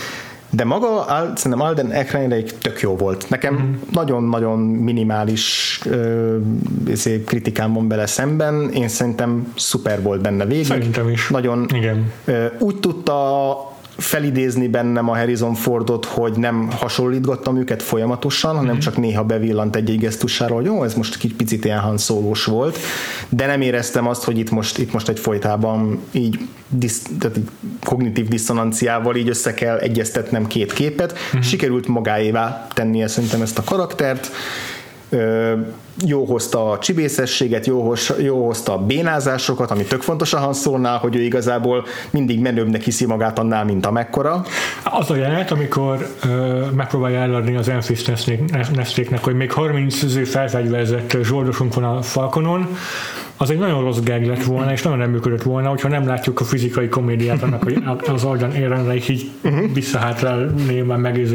De 0.51 0.65
maga, 0.65 1.05
szerintem 1.35 1.61
Alden 1.61 1.93
Ehrenreich 1.93 2.55
tök 2.61 2.81
jó 2.81 2.97
volt. 2.97 3.29
Nekem 3.29 3.55
mm-hmm. 3.55 3.73
nagyon-nagyon 3.93 4.59
minimális 4.59 5.81
ö, 5.85 6.37
izé, 6.87 7.23
kritikám 7.25 7.73
van 7.73 7.89
bele 7.89 8.07
szemben. 8.07 8.71
Én 8.73 8.89
szerintem 8.89 9.53
szuper 9.57 10.03
volt 10.03 10.21
benne 10.21 10.45
végig. 10.47 10.65
Szerintem 10.65 11.09
is. 11.09 11.29
Nagyon 11.29 11.67
Igen. 11.75 12.13
Ö, 12.25 12.47
úgy 12.59 12.77
tudta 12.77 13.57
felidézni 13.99 14.69
bennem 14.69 15.09
a 15.09 15.17
Harrison 15.17 15.55
Fordot, 15.55 16.05
hogy 16.05 16.33
nem 16.37 16.71
hasonlítgattam 16.71 17.57
őket 17.57 17.83
folyamatosan, 17.83 18.55
hanem 18.55 18.71
mm-hmm. 18.71 18.79
csak 18.79 18.97
néha 18.97 19.25
bevillant 19.25 19.77
egy-egy 19.77 19.99
gesztusára, 19.99 20.55
hogy 20.55 20.65
jó, 20.65 20.85
ez 20.85 20.95
most 20.95 21.19
egy 21.25 21.35
picit 21.35 21.65
ilyen 21.65 21.79
Han 21.79 21.99
szólós 21.99 22.45
volt, 22.45 22.79
de 23.29 23.47
nem 23.47 23.61
éreztem 23.61 24.07
azt, 24.07 24.25
hogy 24.25 24.39
itt 24.39 24.51
most, 24.51 24.79
itt 24.79 24.93
most 24.93 25.09
egy 25.09 25.19
folytában 25.19 26.01
így, 26.11 26.39
disz, 26.69 27.03
tehát 27.19 27.37
így 27.37 27.49
kognitív 27.85 28.29
diszonanciával 28.29 29.17
így 29.17 29.29
össze 29.29 29.55
kell 29.55 29.77
egyeztetnem 29.77 30.47
két 30.47 30.73
képet. 30.73 31.13
Mm-hmm. 31.13 31.41
Sikerült 31.41 31.87
magáévá 31.87 32.67
tennie 32.75 33.09
szerintem 33.09 33.43
ezt 33.43 33.59
a 33.59 33.63
karaktert, 33.65 34.31
jó 36.07 36.25
hozta 36.25 36.71
a 36.71 36.79
csibészességet, 36.79 37.67
jó, 37.67 37.83
hoz, 37.83 38.13
jó 38.19 38.47
hozta 38.47 38.73
a 38.73 38.79
bénázásokat, 38.79 39.71
ami 39.71 39.85
tök 39.85 40.03
fontos 40.03 40.33
a 40.33 40.39
Han 40.39 40.87
hogy 41.01 41.17
ő 41.17 41.21
igazából 41.21 41.85
mindig 42.11 42.41
menőbbnek 42.41 42.83
hiszi 42.83 43.07
magát 43.07 43.39
annál, 43.39 43.65
mint 43.65 43.87
a 43.87 43.91
mekkora. 43.91 44.45
Az 44.85 45.11
a 45.11 45.17
jelenet, 45.17 45.51
amikor 45.51 46.15
ö, 46.25 46.65
megpróbálja 46.71 47.21
eladni 47.21 47.57
az 47.57 47.69
Enfis 47.69 48.05
Nesztéknek, 48.75 49.25
hogy 49.25 49.35
még 49.35 49.53
30 49.53 50.29
felfegyverzett 50.29 51.17
zsoldosunk 51.23 51.75
van 51.75 51.85
a 51.85 52.03
Falconon, 52.03 52.69
az 53.41 53.51
egy 53.51 53.59
nagyon 53.59 53.85
rossz 53.85 53.99
gag 54.05 54.25
lett 54.25 54.43
volna, 54.43 54.73
és 54.73 54.83
nagyon 54.83 54.99
nem 54.99 55.11
működött 55.11 55.43
volna, 55.43 55.69
hogyha 55.69 55.89
nem 55.89 56.07
látjuk 56.07 56.41
a 56.41 56.45
fizikai 56.45 56.89
komédiát 56.89 57.43
annak, 57.43 57.63
hogy 57.63 57.83
az 58.07 58.25
Aldan 58.25 58.53
Ehrenreich 58.53 59.11
így 59.11 59.31
uh-huh. 59.45 59.73
visszahátrál 59.73 60.55
néma 60.67 60.97
meg, 60.97 61.27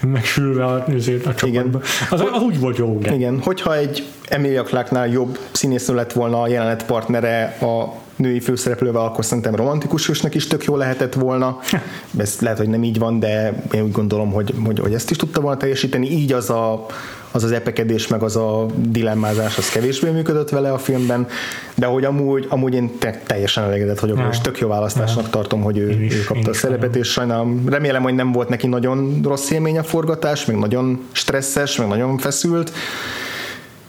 megsülve 0.00 0.64
a, 0.64 0.84
a 1.24 1.34
csapatba. 1.34 1.80
Az, 2.10 2.20
az, 2.20 2.42
úgy 2.42 2.60
volt 2.60 2.76
jó 2.76 2.98
gag. 2.98 3.14
Igen, 3.14 3.40
hogyha 3.40 3.76
egy 3.76 3.93
egy 3.94 4.04
Emilia 4.28 4.62
Clarke-nál 4.62 5.08
jobb 5.08 5.38
színésznő 5.52 5.94
lett 5.94 6.12
volna 6.12 6.40
a 6.40 6.48
jelenet 6.48 6.84
partnere 6.84 7.56
a 7.60 8.02
női 8.16 8.40
főszereplővel, 8.40 9.02
akkor 9.02 9.24
szerintem 9.24 9.54
romantikus 9.54 10.06
hősnek 10.06 10.34
is 10.34 10.46
tök 10.46 10.64
jó 10.64 10.76
lehetett 10.76 11.14
volna. 11.14 11.58
Ez 12.18 12.36
lehet, 12.40 12.58
hogy 12.58 12.68
nem 12.68 12.84
így 12.84 12.98
van, 12.98 13.18
de 13.18 13.62
én 13.72 13.82
úgy 13.82 13.92
gondolom, 13.92 14.32
hogy, 14.32 14.54
hogy, 14.64 14.78
hogy 14.78 14.94
ezt 14.94 15.10
is 15.10 15.16
tudta 15.16 15.40
volna 15.40 15.56
teljesíteni. 15.56 16.10
Így 16.10 16.32
az 16.32 16.50
a, 16.50 16.86
az 17.30 17.44
az 17.44 17.52
epekedés, 17.52 18.06
meg 18.06 18.22
az 18.22 18.36
a 18.36 18.66
dilemmázás, 18.76 19.58
az 19.58 19.68
kevésbé 19.68 20.10
működött 20.10 20.48
vele 20.48 20.72
a 20.72 20.78
filmben, 20.78 21.26
de 21.74 21.86
hogy 21.86 22.04
amúgy, 22.04 22.46
amúgy 22.48 22.74
én 22.74 22.98
te, 22.98 23.20
teljesen 23.26 23.64
elégedett 23.64 24.00
vagyok, 24.00 24.18
ja. 24.18 24.28
és 24.30 24.40
tök 24.40 24.58
jó 24.58 24.68
választásnak 24.68 25.24
ja. 25.24 25.30
tartom, 25.30 25.62
hogy 25.62 25.78
ő, 25.78 26.02
is, 26.02 26.14
ő 26.14 26.24
kapta 26.24 26.50
a 26.50 26.54
szerepet, 26.54 26.96
és 26.96 27.08
sajnálom, 27.08 27.62
remélem, 27.68 28.02
hogy 28.02 28.14
nem 28.14 28.32
volt 28.32 28.48
neki 28.48 28.66
nagyon 28.66 29.20
rossz 29.22 29.50
élmény 29.50 29.78
a 29.78 29.82
forgatás, 29.82 30.44
meg 30.44 30.58
nagyon 30.58 31.00
stresszes, 31.12 31.76
meg 31.76 31.88
nagyon 31.88 32.18
feszült, 32.18 32.72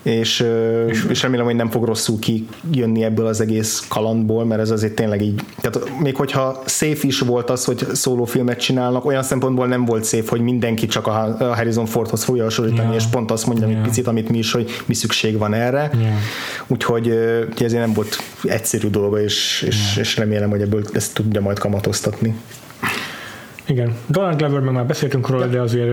és, 0.06 0.46
és, 0.88 1.06
és 1.10 1.22
remélem, 1.22 1.46
hogy 1.46 1.56
nem 1.56 1.70
fog 1.70 1.84
rosszul 1.84 2.20
kijönni 2.20 3.04
ebből 3.04 3.26
az 3.26 3.42
egész 3.42 3.86
kalandból, 3.88 4.46
mert 4.46 4.62
ez 4.62 4.70
azért 4.70 4.94
tényleg 4.94 5.22
így, 5.22 5.42
tehát 5.62 6.00
még 6.00 6.16
hogyha 6.16 6.64
safe 6.66 7.08
is 7.08 7.20
volt 7.20 7.50
az, 7.50 7.66
hogy 7.66 7.88
szólófilmet 7.94 8.60
csinálnak, 8.60 9.06
olyan 9.06 9.24
szempontból 9.24 9.68
nem 9.68 9.86
volt 9.86 10.06
safe, 10.06 10.30
hogy 10.30 10.42
mindenki 10.42 10.86
csak 10.86 11.08
a 11.08 11.36
Harrison 11.40 11.86
Fordhoz 11.86 12.24
fogja 12.24 12.44
hasonlítani, 12.44 12.82
yeah. 12.82 12.96
és 12.96 13.04
pont 13.04 13.32
azt 13.32 13.46
mondja 13.46 13.68
yeah. 13.68 13.84
picit, 13.84 14.08
amit 14.08 14.30
mi 14.30 14.38
is, 14.38 14.52
hogy 14.52 14.70
mi 14.86 14.94
szükség 14.94 15.38
van 15.38 15.54
erre. 15.54 15.92
Yeah. 16.00 16.14
Úgyhogy 16.68 17.08
ezért 17.58 17.86
nem 17.86 17.94
volt 17.94 18.18
egyszerű 18.44 18.88
dolga, 18.88 19.22
és, 19.22 19.64
és, 19.68 19.78
yeah. 19.86 19.98
és 19.98 20.18
remélem, 20.18 20.50
hogy 20.50 20.62
ebből 20.62 20.84
ezt 20.94 21.14
tudja 21.14 21.42
majd 21.42 21.60
kamatoztatni. 21.60 22.36
Igen, 23.68 23.96
Donald 24.08 24.38
Glover 24.38 24.60
meg 24.60 24.74
már 24.74 24.86
beszéltünk 24.86 25.30
róla, 25.30 25.46
de 25.46 25.62
azért 25.62 25.90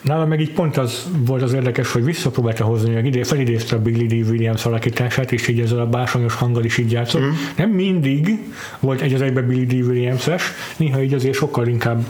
nálam 0.00 0.28
meg 0.28 0.40
így 0.40 0.52
pont 0.52 0.76
az 0.76 1.06
volt 1.18 1.42
az 1.42 1.52
érdekes, 1.52 1.92
hogy 1.92 2.04
visszapróbálta 2.04 2.64
hozni, 2.64 2.94
hogy 2.94 3.06
idé, 3.06 3.22
felidézte 3.22 3.76
a 3.76 3.78
Billy 3.78 4.06
D. 4.06 4.28
Williams 4.28 4.66
alakítását, 4.66 5.32
és 5.32 5.48
így 5.48 5.60
ezzel 5.60 5.80
a 5.80 5.86
básonyos 5.86 6.34
hanggal 6.34 6.64
is 6.64 6.78
így 6.78 6.92
játszott. 6.92 7.22
Mm. 7.22 7.30
Nem 7.56 7.70
mindig 7.70 8.38
volt 8.80 9.00
egy 9.00 9.14
az 9.14 9.20
egyben 9.20 9.46
Billy 9.46 9.64
D. 9.64 9.72
Williams-es, 9.72 10.42
néha 10.76 11.02
így 11.02 11.14
azért 11.14 11.34
sokkal 11.34 11.66
inkább 11.66 12.04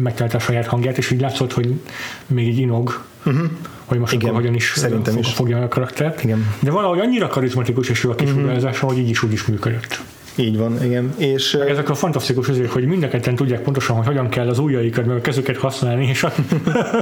megtalálta 0.00 0.36
a 0.36 0.40
saját 0.40 0.66
hangját, 0.66 0.98
és 0.98 1.10
így 1.10 1.20
látszott, 1.20 1.52
hogy 1.52 1.80
még 2.26 2.46
így 2.46 2.58
inog, 2.58 3.04
uh-huh. 3.24 3.50
hogy 3.84 3.98
most 3.98 4.12
Igen, 4.12 4.34
hogyan 4.34 4.54
is, 4.54 4.72
szerintem 4.76 5.14
fog, 5.14 5.22
is 5.22 5.32
fogja 5.32 5.62
a 5.62 5.68
karaktert. 5.68 6.24
Igen. 6.24 6.54
De 6.60 6.70
valahogy 6.70 6.98
annyira 6.98 7.26
karizmatikus 7.26 7.88
és 7.88 8.02
jó 8.02 8.10
a 8.10 8.14
kisugárzása, 8.14 8.74
uh-huh. 8.74 8.90
hogy 8.90 8.98
így 8.98 9.08
is 9.08 9.22
úgy 9.22 9.32
is 9.32 9.46
működött. 9.46 10.00
Így 10.40 10.58
van, 10.58 10.84
igen. 10.84 11.14
És, 11.16 11.56
meg 11.58 11.68
ezek 11.68 11.88
a 11.88 11.94
fantasztikus 11.94 12.48
azért, 12.48 12.70
hogy 12.70 12.84
mindenketten 12.84 13.34
tudják 13.34 13.60
pontosan, 13.60 13.96
hogy 13.96 14.06
hogyan 14.06 14.28
kell 14.28 14.48
az 14.48 14.58
ujjaikat, 14.58 15.06
meg 15.06 15.16
a 15.16 15.20
kezüket 15.20 15.56
használni, 15.56 16.06
és 16.06 16.26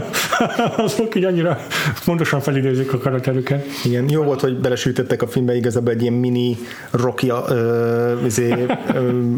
azok 0.76 1.14
így 1.14 1.24
annyira 1.24 1.58
pontosan 2.04 2.40
felidézik 2.40 2.92
a 2.92 2.98
karakterüket. 2.98 3.66
Igen, 3.84 4.08
jó 4.08 4.22
volt, 4.22 4.40
hogy 4.40 4.56
belesültettek 4.58 5.22
a 5.22 5.26
filmbe 5.26 5.56
igazából 5.56 5.92
egy 5.92 6.02
ilyen 6.02 6.12
mini 6.12 6.56
Rocky 6.90 7.30
uh, 7.30 8.24
izé, 8.24 8.66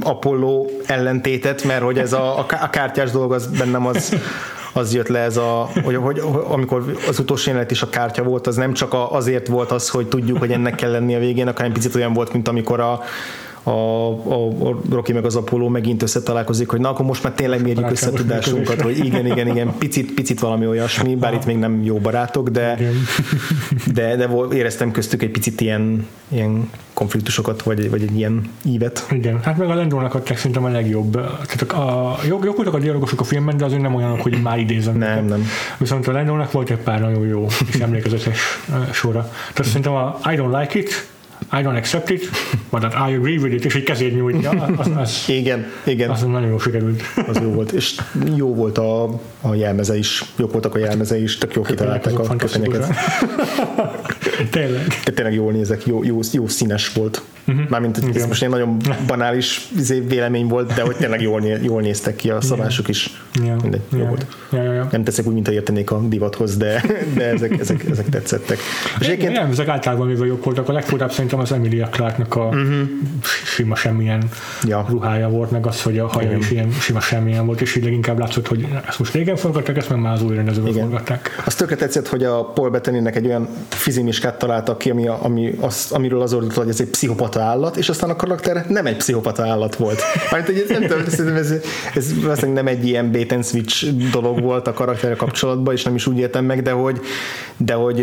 Apollo 0.01 0.67
ellentétet, 0.87 1.65
mert 1.65 1.83
hogy 1.83 1.99
ez 1.99 2.13
a, 2.13 2.39
a 2.39 2.71
kártyás 2.71 3.11
dolog 3.11 3.33
az 3.33 3.47
bennem 3.47 3.87
az 3.87 4.15
az 4.73 4.95
jött 4.95 5.09
le 5.09 5.19
ez 5.19 5.37
a, 5.37 5.71
hogy, 5.85 5.97
hogy, 5.97 6.23
amikor 6.49 6.95
az 7.09 7.19
utolsó 7.19 7.51
jelenet 7.51 7.71
is 7.71 7.83
a 7.83 7.89
kártya 7.89 8.23
volt, 8.23 8.47
az 8.47 8.57
nem 8.57 8.73
csak 8.73 8.95
azért 9.11 9.47
volt 9.47 9.71
az, 9.71 9.89
hogy 9.89 10.07
tudjuk, 10.07 10.39
hogy 10.39 10.51
ennek 10.51 10.75
kell 10.75 10.91
lenni 10.91 11.15
a 11.15 11.19
végén, 11.19 11.53
hanem 11.57 11.73
picit 11.73 11.95
olyan 11.95 12.13
volt, 12.13 12.33
mint 12.33 12.49
amikor 12.49 12.81
a 12.81 13.01
a, 13.63 13.71
a, 13.71 14.49
a 14.49 14.81
Rocky 14.91 15.13
meg 15.13 15.25
az 15.25 15.37
Apollo 15.37 15.69
megint 15.69 16.03
összetalálkozik, 16.03 16.69
hogy 16.69 16.81
na 16.81 16.89
akkor 16.89 17.07
most 17.07 17.23
már 17.23 17.33
tényleg 17.33 17.63
mérjük 17.63 17.91
össze 17.91 18.11
tudásunkat, 18.11 18.81
hogy 18.81 19.05
igen, 19.05 19.27
igen, 19.27 19.49
igen, 19.49 19.75
picit, 19.79 20.15
picit 20.15 20.41
valami 20.41 20.67
olyasmi, 20.67 21.15
bár 21.15 21.35
itt 21.35 21.47
még 21.47 21.59
nem 21.59 21.83
jó 21.85 21.97
barátok, 21.97 22.49
de, 22.49 22.79
de, 23.95 24.17
de 24.17 24.29
éreztem 24.53 24.91
köztük 24.91 25.23
egy 25.23 25.31
picit 25.31 25.61
ilyen, 25.61 26.07
ilyen 26.29 26.71
konfliktusokat, 26.93 27.63
vagy, 27.63 27.91
vagy 27.91 28.03
egy 28.03 28.17
ilyen 28.17 28.51
ívet. 28.65 29.07
Igen, 29.11 29.41
hát 29.43 29.57
meg 29.57 29.71
a 29.71 29.75
Lendónak 29.75 30.15
adták 30.15 30.37
szerintem 30.37 30.65
a 30.65 30.69
legjobb. 30.69 31.13
Tehát 31.47 31.63
a, 31.63 32.11
a, 32.11 32.19
jók, 32.27 32.45
jók 32.45 32.57
voltak 32.57 32.75
a 32.75 32.79
dialogosok 32.79 33.21
a 33.21 33.25
filmben, 33.25 33.57
de 33.57 33.65
azért 33.65 33.83
nem 33.83 33.95
olyanok, 33.95 34.21
hogy 34.21 34.43
már 34.43 34.59
idézem. 34.59 34.99
Nem, 34.99 35.11
őket. 35.11 35.29
nem. 35.29 35.47
Viszont 35.79 36.07
a 36.07 36.13
Lendónak 36.13 36.53
volt 36.53 36.71
egy 36.71 36.77
pár 36.77 37.01
nagyon 37.01 37.27
jó 37.27 37.47
és 37.73 37.79
emlékezetes 37.81 38.39
sora. 38.93 39.31
Tehát 39.53 39.65
szerintem 39.65 39.93
a 39.93 40.19
I 40.25 40.37
don't 40.37 40.61
like 40.61 40.79
it, 40.79 41.09
I 41.53 41.63
don't 41.63 41.77
accept 41.77 42.11
it, 42.11 42.31
but 42.71 42.81
that 42.81 42.95
I 42.95 43.15
agree 43.15 43.39
with 43.39 43.55
it, 43.55 43.65
és 43.65 43.75
egy 43.75 43.83
kezét 43.83 44.15
nyújtja. 44.15 44.51
Az, 44.51 44.91
az, 44.97 45.25
igen, 45.41 45.67
igen. 45.85 46.11
Az 46.11 46.23
nagyon 46.23 46.49
jó 46.49 46.59
sikerült. 46.59 47.03
Az 47.27 47.37
jó 47.43 47.51
volt, 47.51 47.73
és 47.73 47.95
jó 48.37 48.55
volt 48.55 48.79
a, 48.79 49.21
a 49.41 49.55
jelmeze 49.55 49.97
is, 49.97 50.25
jók 50.37 50.53
voltak 50.53 50.75
a 50.75 50.79
jelmeze 50.79 51.21
is, 51.21 51.39
tök 51.39 51.55
jó 51.55 51.63
kitalálták 51.63 52.19
a 52.19 52.37
köpenyeket. 52.37 52.87
tényleg. 54.51 54.87
De 55.05 55.13
tényleg 55.13 55.35
jól 55.35 55.53
nézek, 55.53 55.87
jó, 55.87 56.05
jó, 56.05 56.21
jó 56.33 56.49
színes 56.49 56.93
volt. 56.93 57.23
Uh-huh. 57.47 57.69
Mármint 57.69 58.01
ez 58.15 58.27
most 58.27 58.43
egy 58.43 58.49
nagyon 58.49 58.77
banális 59.07 59.69
izé, 59.77 60.01
vélemény 60.01 60.47
volt, 60.47 60.73
de 60.75 60.83
hogy 60.83 60.97
tényleg 60.97 61.21
jól, 61.21 61.43
jól 61.63 61.81
néztek 61.81 62.17
ki 62.17 62.31
a 62.31 62.41
szabások 62.41 62.89
is. 62.89 63.23
Ja. 63.45 63.57
Mindegy, 63.63 63.81
ja. 63.93 63.99
jó 63.99 64.05
volt. 64.05 64.27
Ja, 64.53 64.63
ja, 64.63 64.73
ja. 64.73 64.89
Nem 64.91 65.05
teszek 65.05 65.27
úgy, 65.27 65.35
mint 65.35 65.49
a 65.49 65.53
értenék 65.53 65.91
a 65.91 66.01
divathoz, 66.09 66.57
de, 66.57 66.85
de 67.15 67.25
ezek, 67.25 67.59
ezek, 67.59 67.85
ezek 67.91 68.09
tetszettek. 68.17 68.59
És 69.01 69.07
egyébként... 69.07 69.33
Nem, 69.33 69.51
ezek 69.51 69.69
általában 69.69 70.07
mivel 70.07 70.27
jók 70.27 70.45
voltak. 70.45 70.69
A 70.69 70.73
legfurcsább 70.73 71.11
szerintem 71.31 71.59
az 71.59 71.65
Emilia 71.67 71.87
Clarke-nak 71.87 72.37
a 72.37 72.45
uh-huh. 72.45 72.89
sima 73.45 73.75
semmilyen 73.75 74.29
ja. 74.63 74.87
ruhája 74.89 75.29
volt, 75.29 75.51
meg 75.51 75.67
az, 75.67 75.83
hogy 75.83 75.99
a 75.99 76.07
haja 76.07 76.37
is 76.37 76.51
ilyen 76.51 76.71
sima 76.71 77.01
semmilyen 77.01 77.47
volt, 77.47 77.61
és 77.61 77.77
így 77.77 77.85
leginkább 77.85 78.19
látszott, 78.19 78.47
hogy 78.47 78.67
ezt 78.89 78.99
most 78.99 79.13
régen 79.13 79.37
forgatták, 79.37 79.77
ezt 79.77 79.89
meg 79.89 79.99
már 79.99 80.13
az 80.13 80.23
új 80.23 80.35
rendezőben 80.35 80.73
forgatták. 80.73 81.43
Azt 81.45 81.59
tökre 81.59 81.77
tetszett, 81.77 82.09
hogy 82.09 82.25
a 82.25 82.45
Paul 82.45 82.71
Bettany-nek 82.71 83.17
egy 83.17 83.27
olyan 83.27 83.49
fizimiskát 83.69 84.39
találtak 84.39 84.79
ki, 84.79 84.91
ami, 84.91 85.07
ami 85.07 85.53
az, 85.61 85.89
amiről 85.91 86.21
az 86.21 86.33
ordult, 86.33 86.55
hogy 86.55 86.69
ez 86.69 86.81
egy 86.81 86.89
pszichopata 86.89 87.41
állat, 87.41 87.77
és 87.77 87.89
aztán 87.89 88.11
a 88.11 88.17
karakter 88.17 88.65
nem 88.69 88.87
egy 88.87 88.97
pszichopata 88.97 89.47
állat 89.47 89.77
volt. 89.77 90.03
Mert 90.31 90.47
hogy 90.47 90.65
nem 90.69 90.83
tudom, 90.83 91.03
ez, 91.37 91.55
ez 91.95 92.23
valószínűleg 92.23 92.65
nem 92.65 92.67
egy 92.67 92.87
ilyen 92.87 93.13
bait 93.13 93.33
and 93.33 93.45
switch 93.45 93.87
dolog 94.11 94.41
volt 94.41 94.67
a 94.67 94.73
karakterre 94.73 95.15
kapcsolatban, 95.15 95.75
és 95.75 95.85
nem 95.85 95.95
is 95.95 96.07
úgy 96.07 96.19
értem 96.19 96.45
meg, 96.45 96.63
de 96.63 96.71
hogy, 96.71 97.01
de 97.57 97.75
hogy 97.75 97.97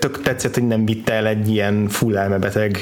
tök 0.00 0.22
tetszett, 0.22 0.54
hogy 0.54 0.66
nem 0.66 0.84
vitte 0.84 1.12
el 1.12 1.26
egy 1.26 1.48
ilyen 1.48 1.88
full 1.88 2.16
elmebeteg 2.16 2.73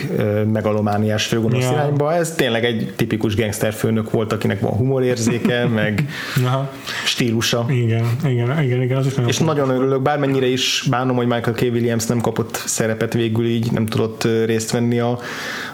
megalomániás 0.52 1.26
főgonosz 1.26 1.64
ja. 1.64 1.70
irányba. 1.70 2.14
Ez 2.14 2.34
tényleg 2.34 2.64
egy 2.64 2.92
tipikus 2.96 3.36
gangsterfőnök 3.36 4.10
volt, 4.10 4.32
akinek 4.32 4.60
van 4.60 4.72
humorérzéke, 4.72 5.66
meg 5.82 6.04
Aha. 6.44 6.70
stílusa. 7.04 7.66
Igen, 7.68 8.04
igen, 8.24 8.62
igen, 8.62 8.82
igen 8.82 8.96
az 8.96 9.06
is 9.06 9.14
nagyon 9.14 9.30
És 9.30 9.38
nagyon 9.38 9.70
örülök, 9.70 10.02
bármennyire 10.02 10.46
is 10.46 10.86
bánom, 10.90 11.16
hogy 11.16 11.26
Michael 11.26 11.56
K. 11.56 11.60
Williams 11.60 12.06
nem 12.06 12.20
kapott 12.20 12.62
szerepet 12.66 13.12
végül 13.12 13.46
így, 13.46 13.72
nem 13.72 13.86
tudott 13.86 14.28
részt 14.44 14.70
venni 14.70 14.98
a, 14.98 15.18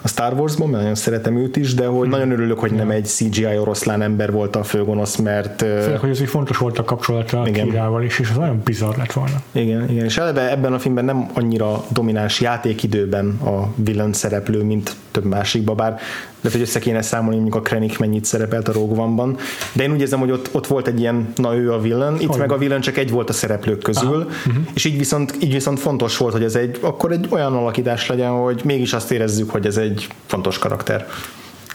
a 0.02 0.08
Star 0.08 0.32
Wars-ban, 0.32 0.68
mert 0.68 0.80
nagyon 0.82 0.96
szeretem 0.96 1.36
őt 1.36 1.56
is, 1.56 1.74
de 1.74 1.86
hogy 1.86 2.00
hmm. 2.00 2.10
nagyon 2.10 2.30
örülök, 2.30 2.58
hogy 2.58 2.72
nem 2.72 2.90
egy 2.90 3.04
CGI 3.04 3.58
oroszlán 3.58 4.02
ember 4.02 4.32
volt 4.32 4.56
a 4.56 4.62
főgonosz, 4.62 5.16
mert... 5.16 5.62
Főleg, 5.62 5.98
hogy 5.98 6.10
ez 6.10 6.20
egy 6.20 6.28
fontos 6.28 6.56
volt 6.56 6.78
a 6.78 6.84
kapcsolata 6.84 7.40
a 7.40 7.44
Kirával 7.44 8.02
is, 8.02 8.18
és 8.18 8.30
az 8.30 8.36
nagyon 8.36 8.60
bizarr 8.64 8.96
lett 8.96 9.12
volna. 9.12 9.42
Igen, 9.52 9.90
igen, 9.90 10.04
és 10.04 10.18
eleve 10.18 10.50
ebben 10.50 10.72
a 10.72 10.78
filmben 10.78 11.04
nem 11.04 11.30
annyira 11.34 11.84
domináns 11.88 12.40
játékidőben 12.40 13.26
a 13.28 13.72
villain 13.74 14.07
szereplő, 14.12 14.62
mint 14.62 14.96
több 15.10 15.24
másikban, 15.24 15.76
bár 15.76 16.00
de 16.40 16.50
hogy 16.50 16.60
össze 16.60 16.78
kéne 16.78 17.02
számolni, 17.02 17.34
mondjuk 17.34 17.56
a 17.56 17.60
Krennic 17.60 17.98
mennyit 17.98 18.24
szerepelt 18.24 18.68
a 18.68 18.72
Rogue 18.72 19.02
One-ban, 19.02 19.36
de 19.72 19.82
én 19.82 19.92
úgy 19.92 20.00
érzem, 20.00 20.18
hogy 20.18 20.30
ott, 20.30 20.48
ott 20.52 20.66
volt 20.66 20.86
egy 20.86 21.00
ilyen, 21.00 21.32
na 21.36 21.56
ő 21.56 21.72
a 21.72 21.80
villain, 21.80 22.14
itt 22.14 22.28
Olyan. 22.28 22.38
meg 22.38 22.52
a 22.52 22.58
villain 22.58 22.80
csak 22.80 22.96
egy 22.96 23.10
volt 23.10 23.28
a 23.28 23.32
szereplők 23.32 23.82
közül, 23.82 24.16
uh-huh. 24.16 24.54
és 24.74 24.84
így 24.84 24.98
viszont, 24.98 25.36
így 25.40 25.52
viszont 25.52 25.80
fontos 25.80 26.16
volt, 26.16 26.32
hogy 26.32 26.42
ez 26.42 26.54
egy, 26.54 26.78
akkor 26.80 27.12
egy 27.12 27.26
olyan 27.30 27.54
alakítás 27.54 28.06
legyen, 28.06 28.30
hogy 28.30 28.60
mégis 28.64 28.92
azt 28.92 29.10
érezzük, 29.10 29.50
hogy 29.50 29.66
ez 29.66 29.76
egy 29.76 30.08
fontos 30.26 30.58
karakter. 30.58 31.06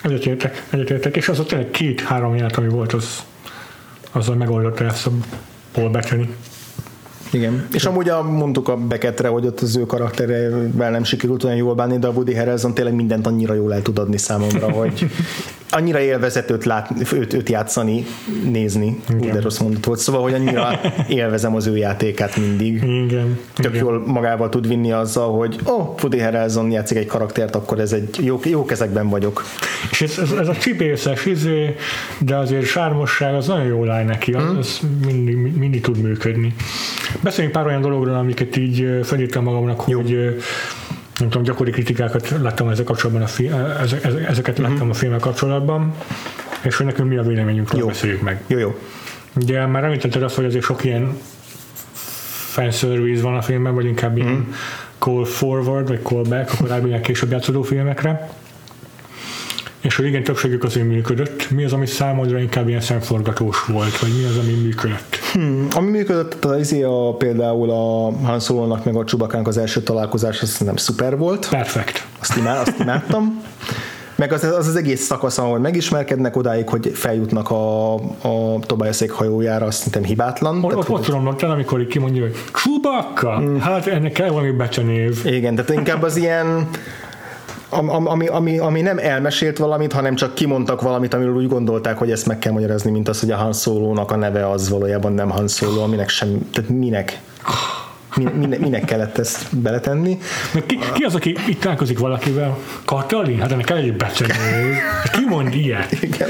Egyetértek, 0.03 0.65
egyetértek, 0.69 1.15
és 1.15 1.29
az 1.29 1.39
a 1.39 1.45
tényleg 1.45 1.71
két-három 1.71 2.35
jelet, 2.35 2.57
ami 2.57 2.67
volt, 2.67 2.93
az, 2.93 3.23
azzal 4.11 4.35
megoldotta 4.35 4.83
ezt 4.83 5.05
a 5.05 5.11
Paul 5.71 5.89
Bettany. 5.89 6.35
Igen. 7.33 7.67
És 7.71 7.85
amúgy 7.85 8.09
a, 8.09 8.23
mondtuk 8.23 8.67
a 8.67 8.77
Beckettre, 8.77 9.27
hogy 9.27 9.45
ott 9.45 9.59
az 9.59 9.75
ő 9.75 9.85
karakterével 9.85 10.91
nem 10.91 11.03
sikerült 11.03 11.43
olyan 11.43 11.57
jól 11.57 11.75
bánni, 11.75 11.97
de 11.97 12.07
a 12.07 12.11
Woody 12.11 12.35
Harrelson 12.35 12.73
tényleg 12.73 12.93
mindent 12.93 13.27
annyira 13.27 13.53
jól 13.53 13.73
el 13.73 13.81
tud 13.81 13.97
adni 13.97 14.17
számomra, 14.17 14.71
hogy 14.79 15.09
annyira 15.69 15.99
élvezett 15.99 16.49
őt, 16.49 16.65
lát, 16.65 16.89
őt, 17.13 17.33
őt 17.33 17.49
játszani, 17.49 18.05
nézni, 18.43 18.99
Igen. 19.09 19.33
de 19.33 19.41
rossz 19.41 19.57
mondat 19.57 19.85
volt, 19.85 19.99
szóval, 19.99 20.21
hogy 20.21 20.33
annyira 20.33 20.79
élvezem 21.07 21.55
az 21.55 21.67
ő 21.67 21.77
játékát 21.77 22.37
mindig. 22.37 22.75
Igen. 22.83 23.39
Tök 23.53 23.73
Igen. 23.73 23.85
jól 23.85 24.03
magával 24.07 24.49
tud 24.49 24.67
vinni 24.67 24.91
azzal, 24.91 25.37
hogy 25.37 25.59
ó, 25.65 25.71
oh, 25.71 25.95
Woody 26.01 26.19
Harrelson 26.19 26.71
játszik 26.71 26.97
egy 26.97 27.05
karaktert, 27.05 27.55
akkor 27.55 27.79
ez 27.79 27.93
egy 27.93 28.09
jó, 28.21 28.39
jó 28.43 28.65
kezekben 28.65 29.09
vagyok. 29.09 29.43
És 29.91 30.01
ez, 30.01 30.17
ez, 30.17 30.31
ez 30.31 30.47
a 30.47 30.55
csipészes 30.55 31.25
izé, 31.25 31.75
de 32.19 32.35
azért 32.35 32.65
sármosság 32.65 33.33
az 33.35 33.47
nagyon 33.47 33.65
jól 33.65 33.89
áll 33.89 34.03
neki, 34.03 34.33
az, 34.33 34.43
hmm. 34.43 34.57
az 34.57 34.79
mindig, 35.05 35.57
mindig 35.57 35.81
tud 35.81 35.97
működni. 35.97 36.55
Beszéljünk 37.21 37.55
pár 37.55 37.65
olyan 37.65 37.81
dologról, 37.81 38.15
amiket 38.15 38.57
így 38.57 38.99
felírtam 39.03 39.43
magamnak, 39.43 39.83
Jó. 39.87 40.01
hogy 40.01 40.41
nem 41.19 41.29
tudom, 41.29 41.43
gyakori 41.43 41.71
kritikákat 41.71 42.29
láttam 42.41 42.69
ezzel 42.69 42.83
kapcsolatban, 42.83 43.23
a 43.23 43.27
fi, 43.27 43.51
ezek, 43.81 44.03
ezeket 44.03 44.59
uh-huh. 44.59 44.73
láttam 44.73 44.89
a 44.89 44.93
filmmel 44.93 45.19
kapcsolatban, 45.19 45.93
és 46.61 46.75
hogy 46.75 46.85
nekünk 46.85 47.09
mi 47.09 47.17
a 47.17 47.23
véleményünk, 47.23 47.69
jó. 47.77 47.87
beszéljük 47.87 48.21
meg. 48.21 48.41
Jó, 48.47 48.57
jó. 48.57 48.79
Ugye 49.35 49.65
már 49.65 49.83
említetted 49.83 50.23
azt, 50.23 50.35
hogy 50.35 50.45
azért 50.45 50.63
sok 50.63 50.83
ilyen 50.83 51.17
fanservice 52.53 53.21
van 53.21 53.35
a 53.35 53.41
filmben, 53.41 53.75
vagy 53.75 53.85
inkább 53.85 54.17
ilyen 54.17 54.31
uh-huh. 54.31 54.55
call 54.97 55.25
forward, 55.25 55.87
vagy 55.87 56.01
call 56.01 56.23
back 56.23 56.51
a 56.51 56.55
korábbi 56.57 56.99
később 56.99 57.31
játszódó 57.31 57.61
filmekre. 57.61 58.29
És 59.83 59.95
hogy 59.95 60.05
igen, 60.05 60.23
többségük 60.23 60.63
azért 60.63 60.87
működött. 60.87 61.49
Mi 61.49 61.63
az, 61.63 61.73
ami 61.73 61.85
számodra 61.85 62.39
inkább 62.39 62.67
ilyen 62.67 62.81
szemforgatós 62.81 63.65
volt, 63.65 63.99
vagy 63.99 64.11
mi 64.17 64.23
az, 64.23 64.37
ami 64.37 64.51
működött? 64.51 65.15
Hmm, 65.33 65.67
ami 65.75 65.89
működött, 65.89 66.45
az 66.45 66.59
izé 66.59 66.83
a, 66.83 67.15
például 67.17 67.69
a 67.69 68.11
Han 68.25 68.39
Solo-nak 68.39 68.85
meg 68.85 68.95
a 68.95 69.03
Csubakának 69.03 69.47
az 69.47 69.57
első 69.57 69.81
találkozás, 69.81 70.41
az 70.41 70.57
nem 70.57 70.75
szuper 70.75 71.17
volt. 71.17 71.49
Perfekt. 71.49 72.05
Azt, 72.19 72.37
imád, 72.37 72.67
azt 72.67 72.79
imádtam. 72.79 73.41
Meg 74.15 74.33
az, 74.33 74.43
az 74.43 74.67
az 74.67 74.75
egész 74.75 75.01
szakasz, 75.01 75.37
ahol 75.37 75.59
megismerkednek 75.59 76.35
odáig, 76.35 76.69
hogy 76.69 76.91
feljutnak 76.93 77.49
a, 77.49 77.93
a 77.95 78.59
Tobiasék 78.65 79.11
hajójára, 79.11 79.65
azt 79.65 79.77
szerintem 79.77 80.03
hibátlan. 80.03 80.63
Ott, 80.63 80.69
Tehát, 80.69 80.89
ott 80.89 81.03
tudom 81.03 81.23
mondani, 81.23 81.51
amikor 81.51 81.81
így 81.81 81.87
kimondja, 81.87 82.21
hogy 82.21 82.35
Csubakka? 82.53 83.39
Mm. 83.39 83.57
Hát 83.57 83.87
ennek 83.87 84.11
kell 84.11 84.29
valami 84.29 84.51
becenév. 84.51 85.21
Igen, 85.25 85.55
tehát 85.55 85.71
inkább 85.71 86.03
az 86.03 86.15
ilyen 86.15 86.67
ami, 87.73 88.07
ami, 88.07 88.27
ami, 88.27 88.57
ami 88.57 88.81
nem 88.81 88.97
elmesélt 88.97 89.57
valamit, 89.57 89.93
hanem 89.93 90.15
csak 90.15 90.35
kimondtak 90.35 90.81
valamit, 90.81 91.13
amiről 91.13 91.35
úgy 91.35 91.47
gondolták, 91.47 91.97
hogy 91.97 92.11
ezt 92.11 92.25
meg 92.25 92.39
kell 92.39 92.51
magyarázni, 92.51 92.91
mint 92.91 93.09
az, 93.09 93.19
hogy 93.19 93.31
a 93.31 93.35
Han 93.35 93.53
Solo-nak 93.53 94.11
a 94.11 94.15
neve 94.15 94.49
az 94.49 94.69
valójában 94.69 95.13
nem 95.13 95.29
Han 95.29 95.47
Solo, 95.47 95.81
aminek 95.81 96.09
sem, 96.09 96.49
tehát 96.51 96.69
minek? 96.69 97.21
Minek, 98.15 98.59
minek 98.59 98.85
kellett 98.85 99.17
ezt 99.17 99.57
beletenni? 99.57 100.17
Ki, 100.65 100.79
ki 100.93 101.03
az, 101.03 101.15
aki 101.15 101.35
itt 101.47 101.61
találkozik 101.61 101.99
valakivel? 101.99 102.57
Katalin? 102.85 103.39
Hát 103.39 103.51
ennek 103.51 103.65
kell 103.65 103.77
egy 103.77 103.95
becenő. 103.95 104.33
Ki 105.13 105.25
mond 105.27 105.55
ilyet? 105.55 105.91
Igen. 106.01 106.29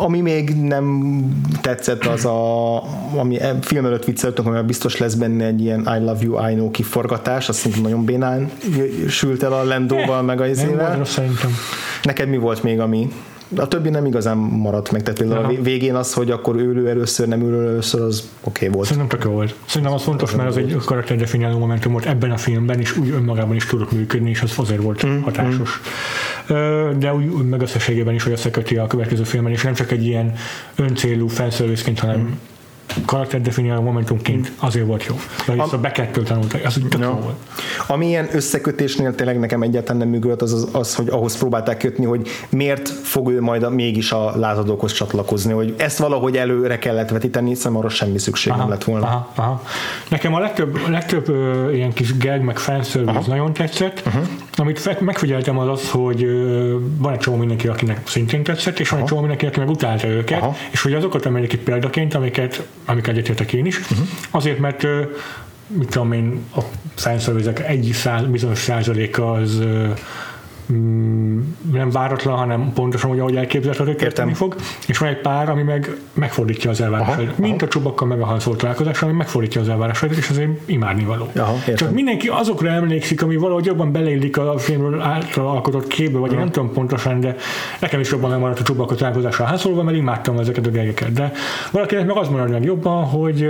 Ami 0.00 0.20
még 0.20 0.50
nem 0.50 1.18
tetszett, 1.60 2.06
az 2.06 2.24
a, 2.24 2.76
ami 3.16 3.40
e, 3.40 3.58
film 3.60 3.84
előtt 3.84 4.04
vicceltünk, 4.04 4.48
hogy 4.48 4.64
biztos 4.64 4.98
lesz 4.98 5.14
benne 5.14 5.44
egy 5.44 5.60
ilyen 5.60 5.80
I 5.80 6.04
love 6.04 6.18
you, 6.20 6.48
I 6.50 6.54
know 6.54 6.70
kiforgatás, 6.70 7.48
azt 7.48 7.58
szerintem 7.58 7.82
nagyon 7.82 8.04
bénán 8.04 8.50
sült 9.08 9.42
el 9.42 9.52
a 9.52 9.64
Lendóval, 9.64 10.22
meg 10.22 10.40
a 10.40 10.46
izével. 10.46 11.02
Neked 12.02 12.28
mi 12.28 12.36
volt 12.36 12.62
még, 12.62 12.80
ami 12.80 13.08
a 13.56 13.68
többi 13.68 13.88
nem 13.88 14.04
igazán 14.04 14.36
maradt 14.36 14.90
meg, 14.90 15.02
tehát 15.02 15.18
például 15.18 15.44
Aha. 15.44 15.52
a 15.52 15.62
végén 15.62 15.94
az, 15.94 16.12
hogy 16.12 16.30
akkor 16.30 16.56
ülő 16.56 16.88
először, 16.88 17.28
nem 17.28 17.40
ülő 17.40 17.68
először, 17.68 18.00
az 18.00 18.28
oké 18.40 18.64
okay 18.64 18.76
volt. 18.76 18.86
Szerintem 18.88 19.18
tök 19.18 19.24
jó 19.24 19.30
volt. 19.30 19.54
Szerintem 19.66 19.92
az 19.92 20.02
fontos, 20.02 20.34
mert 20.34 20.48
az 20.48 20.56
egy 20.56 20.76
karakterdefiniáló 20.84 21.58
momentum 21.58 21.92
volt 21.92 22.06
ebben 22.06 22.30
a 22.30 22.36
filmben, 22.36 22.80
és 22.80 22.96
úgy 22.96 23.10
önmagában 23.10 23.54
is 23.54 23.66
tudott 23.66 23.92
működni, 23.92 24.30
és 24.30 24.42
az 24.42 24.52
azért 24.56 24.82
volt 24.82 25.06
mm, 25.06 25.20
hatásos. 25.20 25.80
Mm. 25.80 26.33
De 26.98 27.14
úgy 27.14 27.48
meg 27.48 27.60
összességében 27.60 28.14
is, 28.14 28.22
hogy 28.22 28.32
összeköti 28.32 28.76
a 28.76 28.86
következő 28.86 29.22
filmben, 29.22 29.52
és 29.52 29.62
nem 29.62 29.74
csak 29.74 29.90
egy 29.90 30.06
ilyen 30.06 30.32
öncélú 30.76 31.28
felszörvészként, 31.28 31.98
hanem 31.98 32.20
mm 32.20 32.32
karakterdefiniáló 33.04 33.82
momentumként 33.82 34.52
azért 34.58 34.86
volt 34.86 35.04
jó. 35.04 35.14
Vagy 35.46 35.58
ezt 35.58 35.72
a 35.72 35.78
Beckettől 35.78 36.24
tanultak, 36.24 36.64
az 36.64 36.78
úgy 36.84 37.00
ja. 37.00 37.10
volt. 37.10 37.36
Ami 37.86 38.06
ilyen 38.06 38.28
összekötésnél 38.32 39.14
tényleg 39.14 39.38
nekem 39.38 39.62
egyáltalán 39.62 39.96
nem 39.96 40.08
működött, 40.08 40.42
az, 40.42 40.52
az, 40.52 40.68
az, 40.72 40.94
hogy 40.94 41.08
ahhoz 41.08 41.38
próbálták 41.38 41.78
kötni, 41.78 42.04
hogy 42.04 42.28
miért 42.48 42.88
fog 42.88 43.30
ő 43.30 43.40
majd 43.40 43.62
a, 43.62 43.70
mégis 43.70 44.12
a 44.12 44.32
lázadókhoz 44.36 44.92
csatlakozni, 44.92 45.52
hogy 45.52 45.74
ezt 45.76 45.98
valahogy 45.98 46.36
előre 46.36 46.78
kellett 46.78 47.10
vetíteni, 47.10 47.48
hiszen 47.48 47.74
arra 47.74 47.88
semmi 47.88 48.18
szükség 48.18 48.52
aha, 48.52 48.60
nem 48.60 48.70
lett 48.70 48.84
volna. 48.84 49.06
Aha, 49.06 49.30
aha. 49.34 49.62
Nekem 50.08 50.34
a 50.34 50.38
legtöbb, 50.38 50.88
legtöbb 50.88 51.28
ö, 51.28 51.72
ilyen 51.72 51.92
kis 51.92 52.18
gag, 52.18 52.40
meg 52.40 52.58
fanservice 52.58 53.28
nagyon 53.28 53.52
tetszett. 53.52 54.02
Uh-huh. 54.06 54.22
Amit 54.56 55.00
megfigyeltem 55.00 55.58
az 55.58 55.68
az, 55.68 55.90
hogy 55.90 56.26
van 56.96 57.12
egy 57.12 57.18
csomó 57.18 57.36
mindenki, 57.36 57.68
akinek 57.68 58.08
szintén 58.08 58.42
tetszett, 58.42 58.78
és 58.78 58.86
aha. 58.86 58.94
van 58.94 59.02
egy 59.02 59.08
csomó 59.08 59.20
mindenki, 59.20 59.46
aki 59.46 59.58
meg 59.58 59.68
utálta 59.68 60.06
őket, 60.06 60.42
aha. 60.42 60.56
és 60.70 60.82
hogy 60.82 60.94
azokat 60.94 61.26
emelik 61.26 61.52
itt 61.52 61.62
példaként, 61.62 62.14
amiket 62.14 62.66
amik 62.84 63.06
egyetértek 63.06 63.52
én 63.52 63.66
is. 63.66 63.80
Uh-huh. 63.80 64.06
Azért, 64.30 64.58
mert 64.58 64.86
mit 65.66 65.88
tudom 65.88 66.12
én, 66.12 66.40
a 66.56 66.60
fanszervizek 66.94 67.68
egy 67.68 67.90
száz, 67.92 68.24
bizonyos 68.24 68.58
százaléka 68.58 69.32
az 69.32 69.62
nem 71.72 71.90
váratlan, 71.90 72.36
hanem 72.36 72.72
pontosan 72.74 73.10
úgy, 73.10 73.18
ahogy 73.18 73.36
elképzelt, 73.36 73.76
hogy 73.76 74.02
érteni 74.02 74.34
fog, 74.34 74.56
és 74.86 74.98
van 74.98 75.08
egy 75.08 75.20
pár, 75.20 75.48
ami 75.48 75.62
meg 75.62 75.96
megfordítja 76.12 76.70
az 76.70 76.80
elvárásait. 76.80 77.38
Mint 77.38 77.54
aha. 77.54 77.64
a 77.64 77.68
csubakkal 77.68 78.08
meg 78.08 78.20
a 78.20 78.24
Han 78.24 78.38
találkozás, 78.56 79.02
ami 79.02 79.12
megfordítja 79.12 79.60
az 79.60 79.68
elvárásait, 79.68 80.16
és 80.16 80.28
azért 80.28 80.50
imádni 80.66 81.04
való. 81.04 81.30
Aha, 81.36 81.54
Csak 81.74 81.90
mindenki 81.90 82.28
azokra 82.28 82.68
emlékszik, 82.68 83.22
ami 83.22 83.36
valahogy 83.36 83.64
jobban 83.64 83.92
beleillik 83.92 84.36
a 84.36 84.58
filmről 84.58 85.00
által 85.00 85.46
alkotott 85.48 85.86
képbe, 85.86 86.18
vagy 86.18 86.32
én 86.32 86.38
nem 86.38 86.50
tudom 86.50 86.72
pontosan, 86.72 87.20
de 87.20 87.36
nekem 87.80 88.00
is 88.00 88.10
jobban 88.10 88.30
megmaradt 88.30 88.60
a 88.60 88.62
csubakkal 88.62 88.96
találkozásra 88.96 89.44
a 89.44 89.48
Han 89.48 89.84
mert 89.84 89.96
imádtam 89.96 90.38
ezeket 90.38 90.66
a 90.66 90.70
gegeket. 90.70 91.12
De 91.12 91.32
valakinek 91.70 92.06
meg 92.06 92.16
az 92.16 92.28
marad 92.28 92.50
meg 92.50 92.64
jobban, 92.64 93.04
hogy 93.04 93.48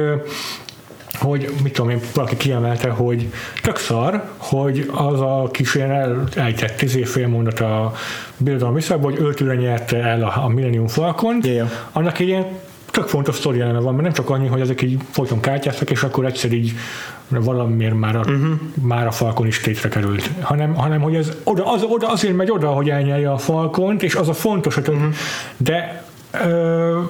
hogy 1.19 1.53
mit 1.62 1.73
tudom 1.73 1.91
én, 1.91 2.01
valaki 2.15 2.37
kiemelte, 2.37 2.89
hogy 2.89 3.33
tök 3.62 3.77
szar, 3.77 4.25
hogy 4.37 4.91
az 4.93 5.21
a 5.21 5.49
kis 5.53 5.75
ilyen 5.75 5.91
elejtett 6.35 6.77
tíz 6.77 6.99
fél 7.05 7.29
mondat 7.29 7.61
a 7.61 7.93
birodalom 8.37 8.75
visszakban, 8.75 9.11
hogy 9.12 9.21
öltőre 9.23 9.55
nyerte 9.55 9.97
el 9.97 10.23
a, 10.23 10.45
a 10.45 10.49
Millennium 10.49 10.87
Falcon, 10.87 11.39
yeah. 11.43 11.71
annak 11.93 12.19
egy 12.19 12.29
ilyen 12.29 12.47
tök 12.91 13.09
fontos 13.09 13.37
sztori 13.37 13.61
eleme 13.61 13.81
van, 13.81 13.93
mert 13.93 14.05
nem 14.05 14.12
csak 14.12 14.31
annyi, 14.31 14.47
hogy 14.47 14.61
ezek 14.61 14.83
így 14.83 14.99
folyton 15.11 15.41
kártyáztak, 15.41 15.91
és 15.91 16.03
akkor 16.03 16.25
egyszer 16.25 16.53
így 16.53 16.73
valamiért 17.29 17.95
már 17.95 18.17
a, 18.17 18.19
uh-huh. 18.19 18.59
már 18.83 19.07
a 19.07 19.11
Falcon 19.11 19.47
is 19.47 19.61
tétre 19.61 19.89
került, 19.89 20.31
hanem, 20.41 20.75
hanem 20.75 21.01
hogy 21.01 21.15
ez 21.15 21.33
oda, 21.45 21.73
az, 21.73 21.83
oda 21.83 22.09
azért 22.09 22.37
megy 22.37 22.51
oda, 22.51 22.69
hogy 22.69 22.91
elnyelje 22.91 23.31
a 23.31 23.39
Falcont, 23.39 24.03
és 24.03 24.15
az 24.15 24.29
a 24.29 24.33
fontos, 24.35 24.75
hogy 24.75 24.89
uh-huh. 24.89 25.15
de 25.57 26.05
Ö, 26.43 27.01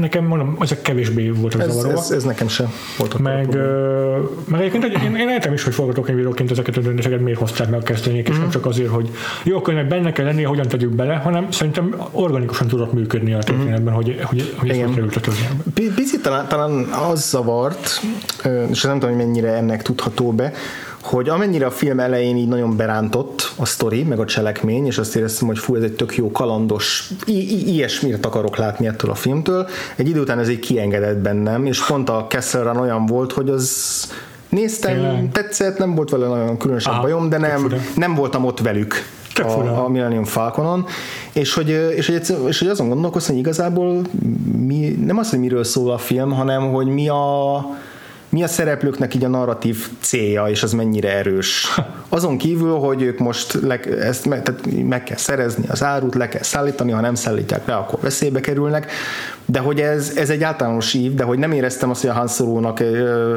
nekem 0.00 0.24
mondom, 0.24 0.56
ezek 0.60 0.82
kevésbé 0.82 1.30
voltak 1.30 1.60
ez, 1.60 1.72
zavaró. 1.72 1.98
Ez, 1.98 2.10
ez, 2.10 2.24
nekem 2.24 2.48
sem 2.48 2.72
volt 2.98 3.18
meg, 3.18 3.54
ö, 3.54 4.18
meg 4.44 4.60
egyébként 4.60 4.84
én, 4.84 5.16
én 5.16 5.28
értem 5.28 5.52
is, 5.52 5.64
hogy 5.64 5.74
forgatókönyvíróként 5.74 6.50
ezeket 6.50 6.76
a 6.76 6.80
döntéseket 6.80 7.20
miért 7.20 7.38
hozták 7.38 7.70
meg 7.70 7.80
a 7.80 7.82
kezdőnyék, 7.82 8.28
és 8.28 8.36
mm. 8.36 8.40
nem 8.40 8.50
csak 8.50 8.66
azért, 8.66 8.88
hogy 8.88 9.10
jó 9.44 9.60
könyvek 9.60 9.88
benne 9.88 10.12
kell 10.12 10.24
lennie, 10.24 10.46
hogyan 10.46 10.68
tegyük 10.68 10.90
bele, 10.90 11.14
hanem 11.14 11.50
szerintem 11.50 11.94
organikusan 12.10 12.66
tudott 12.66 12.92
működni 12.92 13.32
a 13.32 13.38
történetben, 13.38 13.92
mm. 13.92 13.96
hogy, 13.96 14.20
hogy, 14.22 14.54
hogy 14.56 14.68
ez 14.68 14.76
került 14.76 15.16
a 15.16 15.20
Picit 15.74 16.22
talán, 16.22 16.48
talán 16.48 16.70
az 17.10 17.28
zavart, 17.28 18.00
és 18.70 18.82
nem 18.82 18.98
tudom, 18.98 19.16
hogy 19.16 19.26
mennyire 19.26 19.52
ennek 19.52 19.82
tudható 19.82 20.32
be, 20.32 20.52
hogy 21.02 21.28
amennyire 21.28 21.66
a 21.66 21.70
film 21.70 22.00
elején 22.00 22.36
így 22.36 22.48
nagyon 22.48 22.76
berántott 22.76 23.52
a 23.56 23.64
sztori, 23.66 24.02
meg 24.02 24.18
a 24.20 24.24
cselekmény, 24.24 24.86
és 24.86 24.98
azt 24.98 25.16
éreztem, 25.16 25.46
hogy 25.46 25.58
fú, 25.58 25.74
ez 25.76 25.82
egy 25.82 25.92
tök 25.92 26.16
jó 26.16 26.30
kalandos, 26.30 27.10
i- 27.24 27.52
i- 27.52 27.72
ilyesmit 27.72 28.26
akarok 28.26 28.56
látni 28.56 28.86
ettől 28.86 29.10
a 29.10 29.14
filmtől, 29.14 29.68
egy 29.96 30.08
idő 30.08 30.20
után 30.20 30.38
ez 30.38 30.48
egy 30.48 30.58
kiengedett 30.58 31.16
bennem, 31.18 31.66
és 31.66 31.84
pont 31.86 32.08
a 32.08 32.26
Kessel 32.28 32.64
Run 32.64 32.76
olyan 32.76 33.06
volt, 33.06 33.32
hogy 33.32 33.48
az 33.48 33.72
néztem, 34.48 34.92
Tényleg. 34.94 35.28
tetszett, 35.32 35.78
nem 35.78 35.94
volt 35.94 36.10
vele 36.10 36.26
nagyon 36.26 36.56
különösebb 36.58 36.92
Aha, 36.92 37.02
bajom, 37.02 37.28
de 37.28 37.38
nem, 37.38 37.74
nem 37.96 38.14
voltam 38.14 38.44
ott 38.44 38.60
velük 38.60 38.94
a, 39.42 39.82
a 39.84 39.88
Millennium 39.88 40.24
Falconon, 40.24 40.86
és 41.32 41.54
hogy, 41.54 41.68
és, 41.96 42.06
hogy, 42.06 42.20
és 42.48 42.58
hogy 42.58 42.68
azon 42.68 42.88
gondolkoztam, 42.88 43.34
hogy 43.34 43.44
igazából 43.44 44.00
mi, 44.56 44.88
nem 45.04 45.18
az, 45.18 45.30
hogy 45.30 45.38
miről 45.38 45.64
szól 45.64 45.90
a 45.92 45.98
film, 45.98 46.30
hanem 46.32 46.72
hogy 46.72 46.86
mi 46.86 47.08
a 47.08 47.56
mi 48.30 48.42
a 48.42 48.48
szereplőknek 48.48 49.14
így 49.14 49.24
a 49.24 49.28
narratív 49.28 49.88
célja, 50.00 50.44
és 50.48 50.62
az 50.62 50.72
mennyire 50.72 51.16
erős. 51.16 51.66
Azon 52.08 52.38
kívül, 52.38 52.74
hogy 52.74 53.02
ők 53.02 53.18
most 53.18 53.58
le, 53.62 53.80
ezt 53.80 54.26
meg, 54.26 54.42
tehát 54.42 54.66
meg 54.88 55.04
kell 55.04 55.16
szerezni 55.16 55.64
az 55.68 55.82
árut, 55.82 56.14
le 56.14 56.28
kell 56.28 56.42
szállítani, 56.42 56.90
ha 56.90 57.00
nem 57.00 57.14
szállítják 57.14 57.66
le, 57.66 57.74
akkor 57.74 57.98
veszélybe 58.00 58.40
kerülnek, 58.40 58.92
de 59.44 59.58
hogy 59.58 59.80
ez, 59.80 60.12
ez 60.16 60.30
egy 60.30 60.42
általános 60.42 60.94
ív, 60.94 61.14
de 61.14 61.24
hogy 61.24 61.38
nem 61.38 61.52
éreztem 61.52 61.90
azt, 61.90 62.00
hogy 62.00 62.10
a 62.10 62.12
Han 62.12 62.28
Solo-nak 62.28 62.80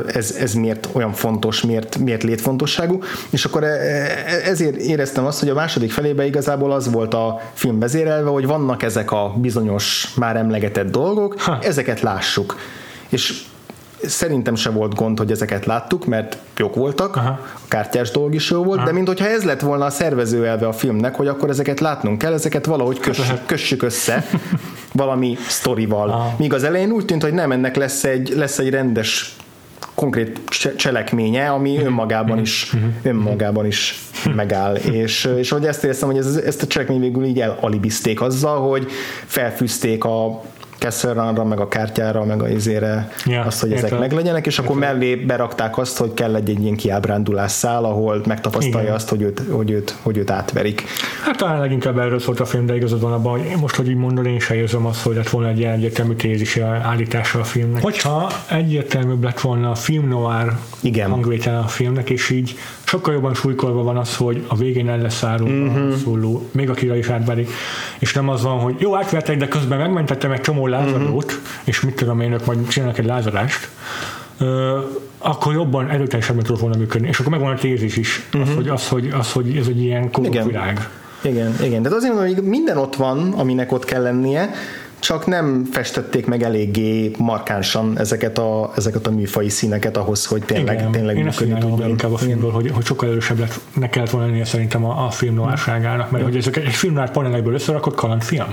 ez, 0.08 0.36
ez 0.40 0.54
miért 0.54 0.90
olyan 0.92 1.14
fontos, 1.14 1.62
miért, 1.62 1.98
miért 1.98 2.24
létfontosságú, 2.24 3.00
és 3.30 3.46
akkor 3.46 3.64
e, 3.64 3.68
e, 3.68 4.16
ezért 4.46 4.76
éreztem 4.76 5.26
azt, 5.26 5.40
hogy 5.40 5.50
a 5.50 5.54
második 5.54 5.92
felébe 5.92 6.26
igazából 6.26 6.72
az 6.72 6.92
volt 6.92 7.14
a 7.14 7.42
film 7.54 7.80
vezérelve, 7.80 8.30
hogy 8.30 8.46
vannak 8.46 8.84
ezek 8.84 9.12
a 9.12 9.34
bizonyos 9.38 10.14
már 10.16 10.36
emlegetett 10.36 10.92
dolgok, 10.92 11.42
ha. 11.42 11.60
ezeket 11.62 12.02
lássuk. 12.02 12.56
És 13.10 13.44
szerintem 14.06 14.56
se 14.56 14.70
volt 14.70 14.96
gond, 14.96 15.18
hogy 15.18 15.32
ezeket 15.32 15.66
láttuk, 15.66 16.06
mert 16.06 16.38
jók 16.58 16.76
voltak, 16.76 17.16
Aha. 17.16 17.30
a 17.54 17.68
kártyás 17.68 18.12
dolog 18.12 18.34
is 18.34 18.50
jó 18.50 18.64
volt, 18.64 18.78
Aha. 18.78 18.88
de 18.88 18.94
mint 18.94 19.08
hogyha 19.08 19.28
ez 19.28 19.44
lett 19.44 19.62
volna 19.62 19.86
a 19.86 19.90
szervező 19.90 20.46
elve 20.48 20.68
a 20.68 20.74
filmnek, 20.74 21.16
hogy 21.16 21.28
akkor 21.28 21.50
ezeket 21.50 21.80
látnunk 21.80 22.18
kell, 22.18 22.34
ezeket 22.34 22.66
valahogy 22.66 23.00
kössük, 23.00 23.46
kössük 23.46 23.84
össze 23.84 24.26
valami 24.94 25.38
sztorival. 25.48 26.10
Aha. 26.10 26.36
Míg 26.38 26.54
az 26.54 26.64
elején 26.64 26.92
úgy 26.92 27.06
tűnt, 27.06 27.24
hogy 27.24 27.34
nem, 27.34 27.52
ennek 27.52 27.76
lesz 27.76 28.04
egy, 28.04 28.34
lesz 28.36 28.60
egy 28.60 28.70
rendes 28.70 29.36
konkrét 29.96 30.40
cselekménye, 30.76 31.50
ami 31.50 31.76
mhm. 31.76 31.86
önmagában 31.86 32.40
is, 32.40 32.72
mhm. 32.72 32.86
önmagában 33.04 33.66
is 33.66 34.00
megáll. 34.36 34.76
és, 34.76 35.30
és 35.38 35.50
hogy 35.50 35.66
ezt 35.66 35.84
éreztem, 35.84 36.10
hogy 36.10 36.18
ez, 36.18 36.36
ezt 36.36 36.62
a 36.62 36.68
cselekmény 36.68 37.00
végül 37.00 37.24
így 37.26 37.42
elalibizték 37.42 38.22
azzal, 38.22 38.70
hogy 38.70 38.88
felfűzték 39.26 40.04
a 40.04 40.42
Run-ra, 41.02 41.44
meg 41.44 41.60
a 41.60 41.68
kártyára, 41.68 42.24
meg 42.26 42.42
a 42.42 42.50
izére, 42.50 43.12
Ja, 43.26 43.42
azt, 43.42 43.62
hogy 43.62 43.72
ezek 43.72 43.84
értem. 43.84 44.00
meglegyenek, 44.00 44.46
és 44.46 44.60
akkor 44.60 44.76
mellé 44.76 45.16
berakták 45.16 45.78
azt, 45.78 45.98
hogy 45.98 46.14
kell 46.14 46.36
egy, 46.36 46.50
egy 46.50 46.62
ilyen 46.64 46.76
kiábrándulás 46.76 47.52
szál, 47.52 47.84
ahol 47.84 48.22
megtapasztalja 48.28 48.82
Igen. 48.82 48.96
azt, 48.96 49.10
hogy 49.10 49.22
őt, 49.22 49.42
hogy, 49.50 49.72
őt, 49.72 49.96
hogy 50.02 50.18
őt 50.18 50.32
átverik. 50.32 50.84
Hát 51.26 51.38
talán 51.38 51.60
leginkább 51.60 51.98
erről 51.98 52.20
szólt 52.20 52.40
a 52.40 52.46
film, 52.46 52.66
de 52.66 52.76
igazad 52.76 53.02
van 53.02 53.14
abban, 53.14 53.40
hogy 53.40 53.60
most, 53.60 53.76
hogy 53.76 53.90
így 53.90 53.96
mondod, 53.96 54.26
én 54.26 54.40
sem 54.40 54.58
érzem 54.58 54.86
azt, 54.86 55.02
hogy 55.04 55.16
lett 55.16 55.30
volna 55.30 55.48
egy 55.48 55.60
ilyen 55.60 55.74
egyértelmű 55.74 56.14
tézis 56.14 56.58
állítása 56.82 57.40
a 57.40 57.44
filmnek. 57.44 57.82
Hogyha 57.82 58.32
egyértelműbb 58.50 59.24
lett 59.24 59.40
volna 59.40 59.70
a 59.72 59.76
film 59.76 60.08
noir 60.08 60.52
Igen. 60.80 61.10
hangvétele 61.10 61.58
a 61.58 61.68
filmnek, 61.68 62.10
és 62.10 62.30
így 62.30 62.56
sokkal 62.94 63.14
jobban 63.14 63.34
súlykolva 63.34 63.84
van 63.84 63.98
az, 63.98 64.16
hogy 64.16 64.44
a 64.48 64.56
végén 64.56 64.90
el 64.90 64.98
lesz 64.98 65.24
árulva 65.24 65.54
Mhm. 65.54 65.76
uh-huh. 65.84 65.94
szóló, 66.04 66.48
még 66.52 66.70
akire 66.70 66.98
is 66.98 67.10
átverik, 67.10 67.50
és 68.00 68.14
nem 68.14 68.30
az 68.30 68.42
van, 68.44 68.60
hogy 68.60 68.76
jó, 68.80 68.96
átvertek, 68.96 69.38
de 69.38 69.48
közben 69.48 69.78
megmentettem 69.80 70.32
egy 70.32 70.42
csomó 70.42 70.68
lázadót, 70.68 71.26
Mhm. 71.26 71.36
és 71.64 71.82
mit 71.82 71.96
tudom 71.96 72.20
én, 72.22 72.32
ők 72.32 72.46
majd 72.46 72.68
csinálnak 72.68 72.98
egy 72.98 73.06
lázadást, 73.06 73.70
Ö, 74.38 74.80
akkor 75.18 75.54
jobban 75.54 75.90
erőteljesebben 75.90 76.44
tudott 76.44 76.62
volna 76.62 76.78
működni. 76.78 77.08
És 77.08 77.20
akkor 77.20 77.32
megvan 77.32 77.52
a 77.54 77.58
tézis 77.58 77.98
is, 77.98 78.28
az, 78.44 78.54
hogy, 78.56 78.68
az, 78.70 78.88
hogy, 78.88 79.10
az, 79.20 79.32
hogy 79.32 79.58
ez 79.58 79.68
egy 79.68 79.82
ilyen 79.82 80.12
korrupt 80.12 80.36
Mhm. 80.38 80.48
Igen. 80.48 80.48
világ. 80.48 80.90
Igen, 81.22 81.56
igen. 81.64 81.82
De 81.82 81.90
azért 81.96 82.14
mondom, 82.14 82.34
hogy 82.36 82.44
minden 82.44 82.78
ott 82.78 82.96
van, 82.96 83.32
aminek 83.34 83.72
ott 83.72 83.86
kell 83.86 84.02
lennie, 84.02 84.50
csak 85.04 85.26
nem 85.26 85.66
festették 85.72 86.26
meg 86.26 86.44
eléggé 86.44 87.12
markánsan 87.18 88.00
ezeket 88.00 88.38
a, 88.38 88.72
ezeket 88.76 89.08
a 89.08 89.12
műfai 89.12 89.50
színeket 89.50 89.98
ahhoz, 89.98 90.26
hogy 90.26 90.44
tényleg, 90.44 90.76
Igen, 90.80 90.92
tényleg 90.92 91.18
én 91.18 91.24
működni 91.24 91.60
tudjon. 91.60 91.90
inkább 91.90 92.14
a 92.14 92.18
filmből, 92.18 92.52
hogy, 92.52 92.72
hogy 92.74 92.86
sokkal 92.86 93.10
erősebb 93.10 93.40
lett, 93.40 93.60
ne 93.74 93.90
kellett 93.90 94.10
volna 94.10 94.28
lennie 94.28 94.46
szerintem 94.46 94.86
a, 94.86 95.06
a 95.06 95.10
film 95.10 95.34
noárságának, 95.36 96.12
mert 96.12 96.24
hogy 96.24 96.36
ezek 96.36 96.56
egy 96.58 96.74
film 96.74 96.94
noár 96.94 97.12
panelekből 97.12 97.54
összerakott 97.54 97.96
kalandfilm. 97.96 98.46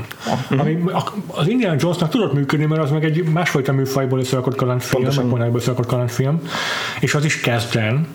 Ami 0.50 0.78
a- 0.92 1.12
az 1.26 1.48
Indiana 1.48 1.76
Jonesnak 1.78 2.08
tudott 2.10 2.32
működni, 2.32 2.64
mert 2.66 2.82
az 2.82 2.90
meg 2.90 3.04
egy 3.04 3.24
másfajta 3.32 3.72
műfajból 3.72 4.18
összerakott 4.18 4.54
kalandfilm, 4.56 4.92
Pontosan. 4.92 5.22
meg 5.22 5.32
panelekből 5.32 5.60
összerakott 5.60 5.86
kalandfilm, 5.86 6.40
és 7.00 7.14
az 7.14 7.24
is 7.24 7.40
kezden. 7.40 8.06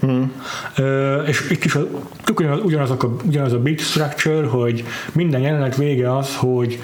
Ö, 0.75 1.21
és 1.21 1.49
itt 1.49 1.63
is 1.65 1.75
a, 1.75 1.87
ugyanaz, 2.35 2.59
ugyanazok 2.63 3.03
a, 3.03 3.15
ugyanaz 3.25 3.53
a 3.53 3.59
beat 3.59 3.79
structure, 3.79 4.47
hogy 4.47 4.83
minden 5.11 5.41
jelenet 5.41 5.75
vége 5.75 6.15
az, 6.17 6.35
hogy 6.35 6.79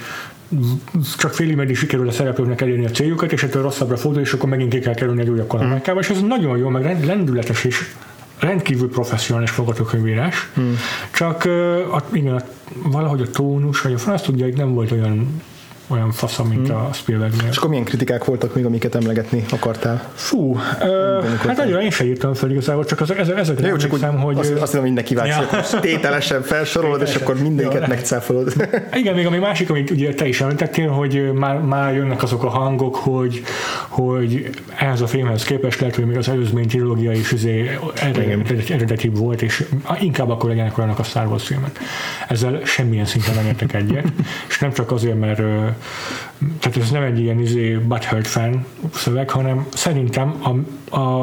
csak 1.18 1.34
félig 1.34 1.56
meddig 1.56 1.78
sikerül 1.78 2.08
a 2.08 2.12
szereplőknek 2.12 2.62
elérni 2.62 2.86
a 2.86 2.90
céljukat, 2.90 3.32
és 3.32 3.44
ettől 3.44 3.62
rosszabbra 3.62 3.98
fordul, 3.98 4.22
és 4.22 4.34
akkor 4.34 4.50
megint 4.50 4.74
ki 4.74 4.80
kell 4.80 4.94
kerülni 4.94 5.22
egy 5.22 5.30
újabb 5.30 5.48
kalandmákába, 5.48 6.00
és 6.00 6.10
ez 6.10 6.22
nagyon 6.22 6.58
jó, 6.58 6.70
meg 6.70 7.06
lendületes 7.06 7.64
és 7.64 7.94
rendkívül 8.40 8.90
professzionális 8.90 9.50
forgatókönyvírás, 9.50 10.50
hmm. 10.54 10.78
csak 11.12 11.46
a, 11.92 12.04
igen, 12.12 12.36
a, 12.36 12.42
valahogy 12.84 13.22
a 13.22 13.30
tónus, 13.30 13.82
vagy 13.82 13.94
a 13.94 13.98
franc 13.98 14.22
tudja, 14.22 14.46
hogy 14.46 14.56
nem 14.56 14.74
volt 14.74 14.92
olyan 14.92 15.42
olyan 15.92 16.12
faszom, 16.12 16.48
mint 16.48 16.70
a 16.70 16.90
Spielbergnél. 16.94 17.48
És 17.50 17.58
akkor 17.58 17.70
milyen 17.70 17.86
kritikák 17.86 18.26
voltak 18.26 18.56
még, 18.56 18.66
amiket 18.66 18.96
emlegetni 18.96 19.46
akartál? 19.50 20.12
Fú, 20.14 20.58
ö, 20.82 21.22
hát 21.48 21.58
nagyon 21.58 21.82
én 21.82 21.92
sem 21.92 22.08
írtam 22.08 22.34
fel 22.34 22.52
igazából, 22.52 22.86
csak 22.86 23.02
az, 23.02 23.12
ezek, 23.12 23.38
ezekre 23.38 23.68
Jó, 23.68 23.76
csak 23.76 23.94
úgy 23.94 24.06
hogy... 24.22 24.38
azt, 24.38 24.52
azt 24.52 24.62
hiszem, 24.62 24.82
hogy 24.82 24.94
neki 24.94 25.16
vágsz, 25.16 25.36
Ja. 25.52 25.64
ja. 25.72 25.80
tételesen 25.80 26.42
felsorolod, 26.42 27.02
és 27.02 27.16
akkor 27.16 27.42
mindegyiket 27.42 27.88
megcáfolod. 27.88 28.54
Igen, 28.94 29.16
még 29.16 29.26
ami 29.26 29.38
másik, 29.38 29.70
amit 29.70 29.90
ugye 29.90 30.14
te 30.14 30.28
is 30.28 30.42
említettél, 30.42 30.90
hogy 30.90 31.32
már, 31.34 31.60
már 31.60 31.94
jönnek 31.94 32.24
azok 32.24 32.44
a 32.44 32.50
hangok, 32.50 32.96
hogy, 32.96 33.44
hogy 33.88 34.50
ehhez 34.76 35.02
a 35.02 35.08
filmhez 35.08 35.44
képest 35.44 35.80
lehet, 35.80 35.96
hogy 35.96 36.06
még 36.06 36.18
az 36.18 36.30
előzmény 36.30 36.68
trilógia 36.68 37.12
is 37.12 37.32
izé 37.32 37.80
eredeti, 37.96 38.74
eredetibb 38.74 39.18
volt, 39.18 39.42
és 39.42 39.66
inkább 40.00 40.30
akkor 40.30 40.50
legyenek 40.50 40.78
olyanok 40.78 41.00
a 41.00 41.04
Star 41.04 41.28
Wars 41.28 41.48
filmek. 41.48 41.80
Ezzel 42.28 42.60
semmilyen 42.66 43.06
szinten 43.06 43.36
nem 43.36 43.46
értek 43.46 43.74
egyet, 43.74 44.06
és 44.50 44.60
nem 44.60 44.72
csak 44.72 44.92
azért, 44.92 45.20
mert 45.20 45.42
tehát 46.60 46.78
ez 46.78 46.92
nem 46.92 47.04
egy 47.04 47.20
ilyen 47.20 47.40
izé 47.40 47.76
butthurt 47.76 48.28
fan 48.28 48.66
szöveg, 48.94 49.30
hanem 49.30 49.68
szerintem 49.74 50.36
a, 50.42 50.50
a, 50.96 51.22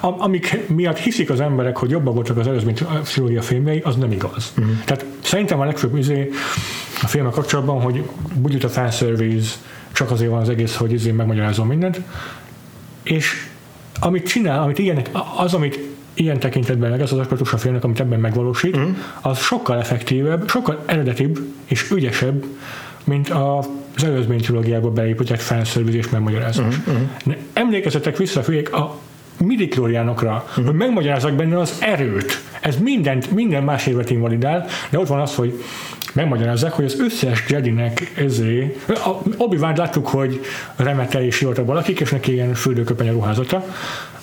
a, 0.00 0.14
amik 0.18 0.58
miatt 0.68 0.98
hiszik 0.98 1.30
az 1.30 1.40
emberek, 1.40 1.76
hogy 1.76 1.90
jobbak 1.90 2.14
voltak 2.14 2.36
az 2.36 2.46
előzmény 2.46 2.78
trilógia 3.04 3.42
filmjei, 3.42 3.80
az 3.84 3.96
nem 3.96 4.12
igaz. 4.12 4.52
Uh-huh. 4.58 4.74
Tehát 4.84 5.04
szerintem 5.20 5.60
a 5.60 5.64
legfőbb 5.64 5.96
izé 5.96 6.30
a 7.02 7.06
filmek 7.06 7.32
kapcsolatban, 7.32 7.80
hogy 7.80 8.02
bugyut 8.34 8.64
a 8.64 8.68
fanservice, 8.68 9.54
csak 9.92 10.10
azért 10.10 10.30
van 10.30 10.40
az 10.40 10.48
egész, 10.48 10.76
hogy 10.76 10.92
izé 10.92 11.10
megmagyarázom 11.10 11.66
mindent, 11.66 12.00
és 13.02 13.48
amit 14.00 14.26
csinál, 14.26 14.62
amit 14.62 14.78
ilyenek, 14.78 15.10
az, 15.36 15.54
amit 15.54 15.78
ilyen 16.14 16.38
tekintetben 16.38 17.00
az 17.00 17.12
az 17.12 17.18
aspektus 17.18 17.52
a 17.52 17.56
filmnek, 17.56 17.84
amit 17.84 18.00
ebben 18.00 18.20
megvalósít, 18.20 18.78
mm. 18.78 18.90
az 19.20 19.38
sokkal 19.38 19.78
effektívebb, 19.78 20.48
sokkal 20.48 20.82
eredetibb 20.86 21.38
és 21.64 21.90
ügyesebb, 21.90 22.44
mint 23.04 23.30
a 23.30 23.64
az 23.96 24.04
előzmény 24.04 24.40
trilógiába 24.40 24.90
beépített 24.90 25.40
fanservice 25.40 25.96
és 25.98 26.08
megmagyarázás. 26.08 26.76
Mhm, 26.76 26.96
Uh-huh. 26.96 27.36
Emlékezzetek 27.52 28.16
vissza, 28.16 28.42
figyelj, 28.42 28.64
a 28.64 28.96
midi-klóriánokra, 29.44 30.30
Mhm. 30.30 30.42
uh-huh. 30.48 30.64
hogy 30.64 30.74
megmagyarázzak 30.74 31.32
benne 31.32 31.58
az 31.58 31.76
erőt. 31.80 32.42
Ez 32.60 32.76
mindent, 32.76 33.30
minden 33.30 33.62
más 33.62 33.86
érvet 33.86 34.10
invalidál, 34.10 34.66
de 34.90 34.98
ott 34.98 35.06
van 35.08 35.20
az, 35.20 35.34
hogy 35.34 35.62
megmagyarázzák, 36.14 36.72
hogy 36.72 36.84
az 36.84 37.00
összes 37.00 37.44
Jedinek 37.48 38.12
ezé, 38.16 38.76
obi 39.36 39.58
láttuk, 39.58 40.08
hogy 40.08 40.40
remete 40.76 41.24
és 41.26 41.34
sivatagban 41.34 41.74
lakik, 41.74 42.00
és 42.00 42.10
neki 42.10 42.32
ilyen 42.32 42.54
fürdőköpeny 42.54 43.08
a 43.08 43.12
ruházata, 43.12 43.64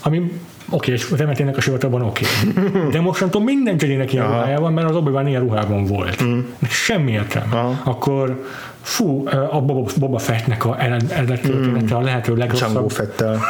ami 0.02 0.32
oké, 0.70 0.92
és 0.92 1.12
remetének 1.12 1.58
a 1.58 1.62
sivatagban 1.62 2.02
oké. 2.02 2.26
De 2.92 3.02
mostantól 3.02 3.44
minden 3.44 3.76
Jedinek 3.80 4.14
ilyen 4.14 4.26
Aha. 4.26 4.34
ruhája 4.34 4.60
van, 4.60 4.74
mert 4.74 4.90
az 4.90 4.96
obi 4.96 5.30
ilyen 5.30 5.42
ruhában 5.42 5.86
volt. 5.86 6.24
Semmi 6.70 7.12
értelme. 7.12 7.56
Aha. 7.56 7.82
Akkor 7.84 8.46
fú, 8.88 9.28
a 9.52 9.62
Boba, 9.62 9.90
Boba 10.00 10.18
Fettnek 10.18 10.66
a 10.66 10.82
ered- 10.82 11.12
eredeti 11.12 11.50
története 11.50 11.96
a 11.96 12.02
lehető 12.02 12.34
Django 12.34 12.56
legrosszabb. 12.56 12.92
Fettel. 12.92 13.40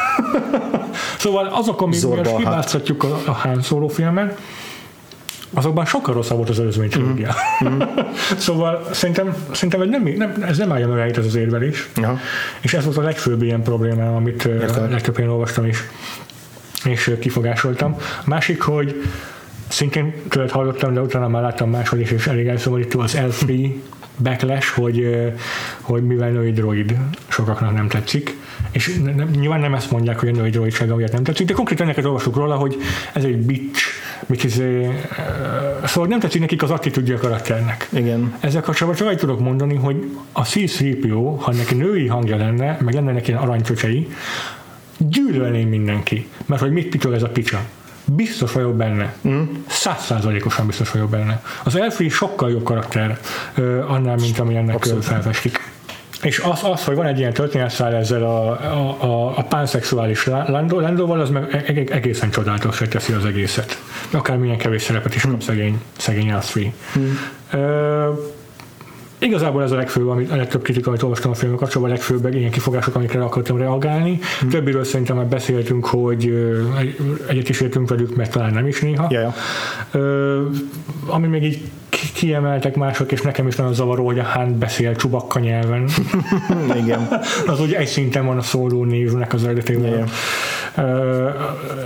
Szóval 1.18 1.46
azok, 1.46 1.80
amik 1.80 1.98
Zorba 1.98 2.20
a 2.20 2.32
hát. 2.32 2.38
hibáztatjuk 2.38 3.02
a, 3.02 3.18
a 3.26 3.30
Han 3.30 3.62
Solo 3.62 3.88
filmet, 3.88 4.38
azokban 5.54 5.84
sokkal 5.84 6.14
rosszabb 6.14 6.36
volt 6.36 6.48
az 6.48 6.60
előzmény 6.60 6.88
trilógia. 6.88 7.34
Mm. 7.64 7.80
szóval 8.46 8.86
szerintem, 8.90 9.34
szerintem 9.52 9.80
ez 9.80 9.88
nem, 9.88 10.02
nem, 10.16 10.34
ez 10.46 10.58
nem 10.58 10.72
állja 10.72 10.88
meg 10.88 11.16
ez 11.18 11.24
az 11.24 11.34
érvelés. 11.34 11.88
Aha. 11.96 12.18
És 12.60 12.74
ez 12.74 12.84
volt 12.84 12.96
a 12.96 13.02
legfőbb 13.02 13.42
ilyen 13.42 13.62
problémám, 13.62 14.14
amit 14.14 14.44
Értem. 14.44 14.90
legtöbb 14.90 15.16
helyen 15.16 15.30
olvastam 15.30 15.64
is, 15.66 15.78
és 16.84 17.16
kifogásoltam. 17.20 17.96
Másik, 18.24 18.60
hogy 18.60 19.02
szintén 19.68 20.14
tőled 20.28 20.50
hallottam, 20.50 20.94
de 20.94 21.00
utána 21.00 21.28
már 21.28 21.42
láttam 21.42 21.70
máshol 21.70 21.98
is, 21.98 22.10
és 22.10 22.26
elég 22.26 22.46
elszomorító 22.46 23.00
az 23.00 23.16
L3 23.16 23.74
backlash, 24.22 24.74
hogy, 24.74 25.16
hogy 25.80 26.02
mivel 26.02 26.30
női 26.30 26.52
droid 26.52 26.96
sokaknak 27.28 27.74
nem 27.74 27.88
tetszik, 27.88 28.36
és 28.70 28.98
ne- 29.02 29.14
nem, 29.14 29.28
nyilván 29.28 29.60
nem 29.60 29.74
ezt 29.74 29.90
mondják, 29.90 30.18
hogy 30.18 30.28
a 30.28 30.32
női 30.32 30.50
droidsága 30.50 30.96
miatt 30.96 31.12
nem 31.12 31.22
tetszik, 31.22 31.46
de 31.46 31.52
konkrétan 31.52 31.86
neked 31.86 32.04
olvasok 32.04 32.36
róla, 32.36 32.56
hogy 32.56 32.76
ez 33.12 33.24
egy 33.24 33.36
bitch, 33.36 33.82
mit 34.26 34.44
izé, 34.44 34.84
ö, 34.84 34.90
szóval 35.86 36.08
nem 36.08 36.18
tetszik 36.18 36.40
nekik 36.40 36.62
az 36.62 36.70
attitűdje 36.70 37.14
a 37.14 37.18
karakternek. 37.18 37.88
Igen. 37.92 38.34
Ezzel 38.40 38.62
kapcsolatban 38.62 38.98
csak 38.98 39.06
annyit 39.06 39.20
tudok 39.20 39.40
mondani, 39.40 39.74
hogy 39.74 40.10
a 40.32 40.42
C-3PO, 40.42 41.36
ha 41.40 41.52
neki 41.52 41.74
női 41.74 42.06
hangja 42.06 42.36
lenne, 42.36 42.78
meg 42.80 42.94
lenne 42.94 43.12
neki 43.12 43.28
ilyen 43.30 43.42
aranycsöcsei, 43.42 44.08
gyűlölném 44.98 45.68
mindenki. 45.68 46.28
Mert 46.46 46.60
hogy 46.60 46.72
mit 46.72 46.88
pitol 46.88 47.14
ez 47.14 47.22
a 47.22 47.28
picsa. 47.28 47.60
Biztos 48.12 48.52
vagyok 48.52 48.74
benne. 48.74 49.14
Százszázalékosan 49.66 50.66
biztos 50.66 50.90
vagyok 50.90 51.10
benne. 51.10 51.42
Az 51.64 51.76
Elfree 51.76 52.08
sokkal 52.08 52.50
jobb 52.50 52.62
karakter 52.62 53.18
annál, 53.86 54.16
mint 54.16 54.38
ami 54.38 54.56
ennek 54.56 54.74
Abszolút. 54.74 55.04
felfestik. 55.04 55.70
És 56.22 56.38
az, 56.38 56.60
az, 56.62 56.84
hogy 56.84 56.96
van 56.96 57.06
egy 57.06 57.18
ilyen 57.18 57.32
történetszál 57.32 57.94
ezzel 57.94 58.22
a, 58.22 58.50
a, 58.50 59.02
a, 59.02 59.38
a 59.38 59.42
pánszexuális 59.42 60.26
Landóval, 60.46 61.20
az 61.20 61.30
meg 61.30 61.48
e- 61.52 61.72
e- 61.72 61.94
egészen 61.94 62.30
csodálatos 62.30 62.82
teszi 62.90 63.12
az 63.12 63.24
egészet. 63.24 63.82
Akármilyen 64.10 64.58
kevés 64.58 64.82
szerepet 64.82 65.14
is 65.14 65.22
kap 65.22 65.42
szegény, 65.42 65.80
szegény 65.96 66.28
Elfree. 66.28 66.72
Ö, 67.52 68.08
Igazából 69.18 69.62
ez 69.62 69.70
a 69.70 69.76
legfőbb, 69.76 70.08
amit, 70.08 70.30
a 70.30 70.36
legtöbb 70.36 70.62
kritika, 70.62 70.88
amit 70.88 71.02
olvastam 71.02 71.30
a 71.30 71.34
filmek 71.34 71.58
kapcsolatban, 71.58 71.90
a 71.90 71.98
legfőbb 71.98 72.34
ilyen 72.34 72.50
kifogások, 72.50 72.94
amikre 72.94 73.22
akartam 73.22 73.56
reagálni. 73.56 74.18
Hmm. 74.40 74.48
Többiről 74.48 74.84
szerintem 74.84 75.16
már 75.16 75.26
beszéltünk, 75.26 75.86
hogy 75.86 76.32
egyet 77.28 77.48
is 77.48 77.60
értünk 77.60 77.88
velük, 77.88 78.16
mert 78.16 78.30
talán 78.30 78.52
nem 78.52 78.66
is 78.66 78.80
néha. 78.80 79.06
Ja, 79.10 79.20
ja. 79.20 79.34
Ö, 79.90 80.42
ami 81.06 81.26
még 81.26 81.42
így 81.44 81.60
ki- 81.88 82.12
kiemeltek 82.12 82.76
mások, 82.76 83.12
és 83.12 83.20
nekem 83.20 83.46
is 83.46 83.56
nagyon 83.56 83.74
zavaró, 83.74 84.06
hogy 84.06 84.18
a 84.18 84.24
Han 84.24 84.58
beszél 84.58 84.96
csubakka 84.96 85.38
nyelven. 85.38 85.88
Igen. 86.82 87.08
az 87.46 87.60
ugye 87.60 87.78
egy 87.78 87.86
szinten 87.86 88.26
van 88.26 88.36
a 88.36 88.42
szóló 88.42 88.84
névnek 88.84 89.32
az 89.32 89.44
eredetében. 89.44 89.92
Igen. 89.92 90.08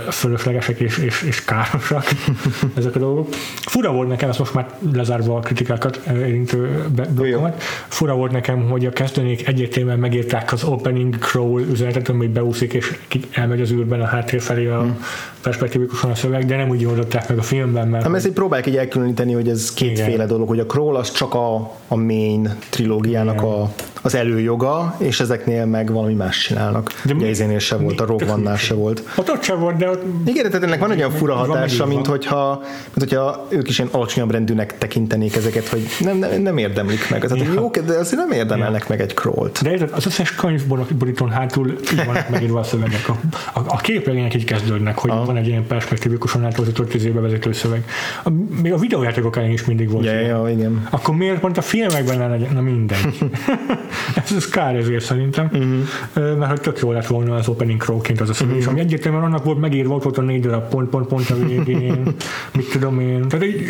Fölöslegesek 0.09 0.79
és, 0.79 0.97
és, 0.97 1.21
és 1.21 1.45
károsak 1.45 2.05
ezek 2.77 2.95
a 2.95 2.99
dolgok. 2.99 3.27
Fura 3.61 3.91
volt 3.91 4.07
nekem, 4.07 4.29
ezt 4.29 4.39
most 4.39 4.53
már 4.53 4.69
lezárva 4.93 5.35
a 5.35 5.39
kritikákat 5.39 6.01
érintő 6.05 6.85
blokkomat, 7.09 7.63
fura 7.87 8.15
volt 8.15 8.31
nekem, 8.31 8.69
hogy 8.69 8.85
a 8.85 8.89
kezdőnék 8.89 9.47
egyértelműen 9.47 9.99
megírták 9.99 10.51
az 10.53 10.63
opening 10.63 11.17
crawl 11.17 11.61
üzenetet, 11.61 12.09
ami 12.09 12.27
beúszik 12.27 12.73
és 12.73 12.97
elmegy 13.31 13.61
az 13.61 13.71
űrben 13.71 14.01
a 14.01 14.05
háttér 14.05 14.41
felé 14.41 14.67
a 14.67 14.97
perspektívikusan 15.41 16.11
a 16.11 16.15
szöveg, 16.15 16.45
de 16.45 16.55
nem 16.55 16.69
úgy 16.69 16.85
oldották 16.85 17.29
meg 17.29 17.37
a 17.37 17.41
filmben, 17.41 17.87
mert 17.87 18.03
Nem, 18.03 18.15
ezért 18.15 18.33
próbálják 18.33 18.67
így 18.67 18.77
elkülöníteni, 18.77 19.33
hogy 19.33 19.49
ez 19.49 19.73
kétféle 19.73 20.13
Igen. 20.13 20.27
dolog, 20.27 20.47
hogy 20.47 20.59
a 20.59 20.65
Crawl 20.65 20.95
az 20.95 21.11
csak 21.11 21.33
a, 21.33 21.55
a 21.87 21.95
main 21.95 22.55
trilógiának 22.69 23.41
a, 23.41 23.73
az 24.05 24.15
előjoga, 24.15 24.95
és 24.97 25.19
ezeknél 25.19 25.65
meg 25.65 25.91
valami 25.91 26.13
más 26.13 26.37
csinálnak. 26.37 26.91
De 27.03 27.13
Ugye 27.13 27.29
izénél 27.29 27.59
se 27.59 27.75
volt, 27.75 28.01
a 28.01 28.05
Rogue 28.05 28.55
se 28.55 28.73
volt. 28.73 29.03
Ott 29.15 29.29
ott 29.29 29.43
sem 29.43 29.59
volt, 29.59 29.77
de 29.77 29.89
ott... 29.89 30.03
Igen, 30.25 30.45
tehát 30.45 30.63
ennek 30.63 30.79
van 30.79 30.91
egy 30.91 30.97
olyan 30.97 31.11
fura 31.11 31.35
hatása, 31.35 31.85
mint 31.85 32.07
hogyha, 32.07 32.61
mint 32.93 33.11
hogyha 33.11 33.47
ők 33.49 33.69
is 33.69 33.77
ilyen 33.77 33.89
alacsonyabb 33.93 34.31
rendűnek 34.31 34.77
tekintenék 34.77 35.35
ezeket, 35.35 35.67
hogy 35.67 35.87
nem, 35.99 36.17
nem, 36.17 36.41
nem 36.41 36.57
érdemlik 36.57 37.09
meg. 37.09 37.21
Tehát 37.21 37.45
ja. 37.45 37.53
jók, 37.53 37.77
de 37.77 37.93
azért 37.93 38.21
nem 38.21 38.31
érdemelnek 38.31 38.81
ja. 38.81 38.85
meg 38.89 39.01
egy 39.01 39.13
crawlt. 39.13 39.61
De 39.63 39.87
az 39.91 40.05
összes 40.05 40.35
könyvborítón 40.35 41.29
hátul 41.29 41.75
így 41.93 42.05
vannak 42.05 42.29
megírva 42.33 42.59
a 42.59 42.63
szövegek. 42.63 43.09
A, 43.09 43.17
a, 43.53 43.59
a 43.67 43.77
képregények 43.77 44.33
így 44.33 44.45
kezdődnek, 44.45 44.97
hogy 44.97 45.11
ah. 45.11 45.25
van 45.25 45.37
egy 45.37 45.47
ilyen 45.47 45.67
perspektívikusan 45.67 46.45
átoltott 46.45 46.89
tízébe 46.89 47.19
vezető 47.19 47.51
szöveg. 47.51 47.85
A, 48.23 48.29
még 48.61 48.73
a 48.73 48.77
videójátékok 48.77 49.37
ellen 49.37 49.51
is 49.51 49.65
mindig 49.65 49.89
volt. 49.89 50.05
Ja, 50.05 50.19
ja, 50.19 50.49
igen. 50.49 50.87
Akkor 50.89 51.15
miért 51.15 51.39
pont 51.39 51.57
a 51.57 51.61
filmekben 51.61 52.17
ne 52.17 52.27
legyen? 52.27 52.53
Na 52.53 52.61
mindegy. 52.61 53.17
ez, 54.15 54.31
ez 54.35 54.49
kár 54.49 54.75
ezért 54.75 55.03
szerintem. 55.03 55.49
Uh-huh. 55.53 56.37
Mert 56.37 56.51
hogy 56.51 56.61
tök 56.61 56.79
jó 56.79 56.91
lett 56.91 57.07
volna 57.07 57.35
az 57.35 57.47
opening 57.47 57.81
crowként 57.81 58.21
az 58.21 58.29
a 58.29 58.33
szöveg, 58.33 58.55
uh-huh. 58.55 58.71
ami 58.71 58.79
egyértelműen 58.79 59.23
annak 59.23 59.43
volt 59.43 59.59
megírva, 59.59 59.95
ott 59.95 60.03
volt 60.03 60.17
a 60.17 60.21
négy 60.21 60.41
darab 60.41 60.69
pont, 60.69 60.89
pont, 60.89 61.07
pont 61.07 61.29
a 61.29 61.35
végén, 61.35 62.15
mit 62.53 62.69
tudom 62.71 62.99
én. 62.99 63.27
Tehát 63.27 63.45
így, 63.45 63.61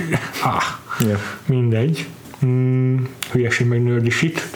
ah, 0.44 0.64
yeah. 1.00 1.20
mindegy. 1.46 2.08
Mm, 2.46 2.98
hülyeség 3.32 3.68
meg 3.68 3.84
nördi 3.84 4.10
shit. 4.10 4.42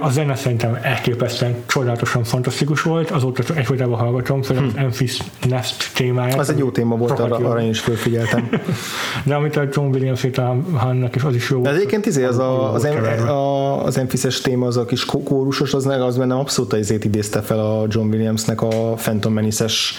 A 0.00 0.10
zene 0.10 0.34
szerintem 0.34 0.78
elképesztően 0.82 1.54
csodálatosan 1.66 2.24
fantasztikus 2.24 2.82
volt, 2.82 3.10
azóta 3.10 3.54
egyfolytában 3.54 3.98
hallgatom, 3.98 4.42
főleg 4.42 4.64
az 4.64 4.72
Memphis 4.74 5.18
Nest 5.48 5.90
témáját. 5.94 6.38
Az 6.38 6.50
egy 6.50 6.58
jó 6.58 6.70
téma 6.70 6.96
volt, 6.96 7.18
arra, 7.18 7.36
arra 7.36 7.60
én 7.60 7.68
is 7.68 7.80
fölfigyeltem. 7.80 8.48
De 9.24 9.34
amit 9.34 9.56
a 9.56 9.62
John 9.72 9.94
Williams 9.94 10.26
Hannak, 10.74 11.14
és 11.14 11.22
az 11.22 11.34
is 11.34 11.50
jó. 11.50 11.62
De 11.62 11.70
egyébként 11.70 12.06
izé, 12.06 12.24
az, 12.24 12.38
a, 12.38 12.72
az, 12.72 12.84
a, 12.84 13.84
az 13.84 13.96
Memphis-es 13.96 14.40
téma, 14.40 14.66
az 14.66 14.76
a 14.76 14.84
kis 14.84 15.04
kórusos, 15.04 15.74
az, 15.74 15.86
az 15.86 16.16
bennem 16.16 16.38
abszolút 16.38 16.72
izét 16.72 17.04
idézte 17.04 17.40
fel 17.40 17.58
a 17.58 17.86
John 17.88 18.08
Williamsnek 18.08 18.62
a 18.62 18.68
Phantom 18.94 19.32
Menace-es 19.32 19.94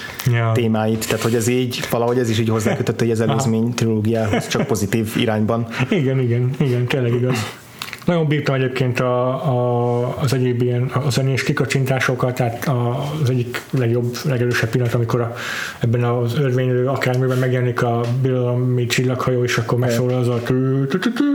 témáit, 0.54 1.08
tehát 1.08 1.24
hogy 1.24 1.36
ez 1.36 1.48
így, 1.48 1.88
valahogy 1.90 2.18
ez 2.18 2.30
is 2.30 2.40
így 2.40 2.50
hozzákötötte 2.50 3.12
az 3.12 3.20
előzmény 3.20 3.74
trilógiához, 3.74 4.48
csak 4.48 4.68
pozitív 4.68 5.14
irányban. 5.18 5.68
Igen, 5.90 6.20
igen, 6.20 6.50
igen, 6.60 6.86
tényleg 6.86 7.14
igaz. 7.14 7.38
Nagyon 8.06 8.28
bírtam 8.28 8.56
egyébként 8.56 9.00
a, 9.00 9.28
a, 9.34 10.18
az 10.20 10.34
egyéb 10.34 10.62
ilyen 10.62 10.84
a 10.84 11.10
zenés 11.10 11.44
kikacsintásokat, 11.44 12.36
tehát 12.36 12.70
az 13.22 13.30
egyik 13.30 13.62
legjobb, 13.72 14.18
legerősebb 14.26 14.70
pillanat, 14.70 14.94
amikor 14.94 15.22
a, 15.22 15.36
ebben 15.80 16.04
az 16.04 16.38
örvénylő 16.38 16.88
akármiben 16.88 17.38
megjelenik 17.38 17.84
a 17.84 18.02
birodalmi 18.22 18.86
csillaghajó, 18.86 19.44
és 19.44 19.58
akkor 19.58 19.78
megszólal 19.78 20.20
az 20.20 20.28
a 20.28 20.40
tű, 20.40 20.86
tű, 20.86 20.98
tű, 20.98 21.12
tű, 21.14 21.26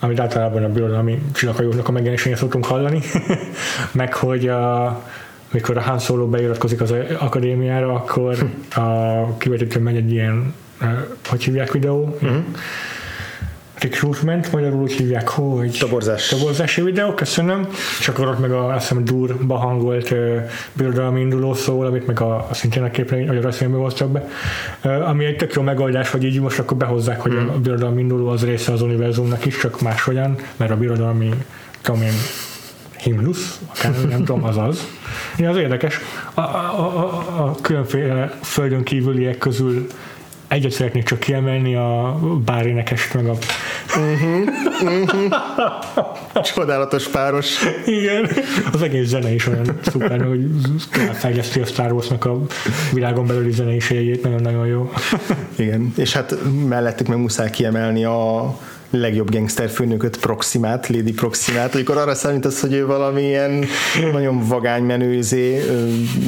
amit 0.00 0.20
általában 0.20 0.64
a 0.64 0.68
birodalmi 0.68 1.22
csillaghajóknak 1.32 1.88
a 1.88 1.92
megjelenésén 1.92 2.36
szoktunk 2.36 2.64
hallani, 2.64 3.00
meg 3.92 4.14
hogy 4.14 4.48
a, 4.48 5.02
mikor 5.50 5.76
a 5.76 5.80
Han 5.80 5.98
Solo 5.98 6.28
beiratkozik 6.28 6.80
az 6.80 6.94
akadémiára, 7.18 7.94
akkor 7.94 8.50
a 8.74 9.36
kivetítőn 9.36 9.82
megy 9.82 9.96
egy 9.96 10.12
ilyen, 10.12 10.54
hogy 11.28 11.44
hívják 11.44 11.72
videó, 11.72 12.16
uh-huh 12.20 12.44
recruitment, 13.82 14.52
magyarul 14.52 14.82
úgy 14.82 14.92
hívják, 14.92 15.28
hogy 15.28 15.76
Toborzás. 15.78 16.28
toborzási 16.28 16.82
videó, 16.82 17.14
köszönöm, 17.14 17.68
és 17.98 18.08
akkor 18.08 18.26
ott 18.26 18.38
meg 18.38 18.52
a, 18.52 18.74
azt 18.74 18.88
hiszem, 18.88 19.04
durba 19.04 19.56
hangolt 19.56 20.10
uh, 20.10 20.40
birodalmi 20.72 21.20
induló 21.20 21.54
szól, 21.54 21.86
amit 21.86 22.06
meg 22.06 22.20
a, 22.20 22.46
a 22.50 22.54
szintén 22.54 22.82
a 22.82 22.90
képregény, 22.90 23.26
vagy 23.26 23.36
a 23.36 23.40
rajzfilmbe 23.40 23.76
hoztak 23.76 24.10
be, 24.10 24.28
uh, 24.84 25.08
ami 25.08 25.24
egy 25.24 25.36
tök 25.36 25.52
jó 25.52 25.62
megoldás, 25.62 26.10
hogy 26.10 26.24
így 26.24 26.40
most 26.40 26.58
akkor 26.58 26.76
behozzák, 26.76 27.20
hogy 27.20 27.32
hmm. 27.32 27.48
a 27.48 27.58
birodalmi 27.58 28.00
induló 28.00 28.28
az 28.28 28.44
része 28.44 28.72
az 28.72 28.82
univerzumnak 28.82 29.46
is, 29.46 29.58
csak 29.58 29.80
máshogyan, 29.80 30.36
mert 30.56 30.70
a 30.70 30.76
birodalmi, 30.76 31.30
tudom 31.82 32.02
én, 32.02 32.12
himnusz, 33.02 33.60
akár 33.74 33.92
nem 34.08 34.24
tudom, 34.24 34.44
az 34.44 34.56
az. 34.56 34.86
Ja, 35.38 35.50
az 35.50 35.56
érdekes. 35.56 36.00
A, 36.34 36.40
a, 36.40 36.44
a, 36.44 37.44
a 37.44 37.54
különféle 37.60 38.38
földön 38.42 38.82
kívüliek 38.82 39.38
közül 39.38 39.86
egyet 40.52 40.70
szeretnék 40.70 41.04
csak 41.04 41.18
kiemelni, 41.18 41.74
a 41.74 42.18
bárénekest 42.44 43.14
meg 43.14 43.26
a 43.26 43.36
Uh-huh, 43.96 44.48
uh-huh. 44.82 46.42
Csodálatos 46.42 47.08
páros. 47.08 47.58
Igen. 47.86 48.28
Az 48.72 48.82
egész 48.82 49.08
zene 49.08 49.34
is 49.34 49.46
olyan 49.46 49.78
szuper, 49.82 50.24
hogy 50.24 50.46
fejleszti 51.12 51.60
a 51.60 51.64
Star 51.64 51.92
Wars-nak 51.92 52.24
a 52.24 52.40
világon 52.92 53.26
belüli 53.26 53.50
zeneiségét, 53.50 54.22
nagyon-nagyon 54.22 54.66
jó. 54.66 54.92
Igen, 55.56 55.92
és 55.96 56.12
hát 56.12 56.36
mellettük 56.68 57.06
meg 57.06 57.18
muszáj 57.18 57.50
kiemelni 57.50 58.04
a 58.04 58.54
legjobb 58.90 59.30
gangster 59.30 59.68
főnököt, 59.68 60.16
Proximát, 60.16 60.88
Lady 60.88 61.12
Proximát, 61.12 61.74
amikor 61.74 61.96
arra 61.96 62.14
számítasz, 62.14 62.60
hogy 62.60 62.72
ő 62.72 62.86
valamilyen 62.86 63.64
nagyon 64.12 64.46
vagány 64.46 64.82
menőzé 64.82 65.62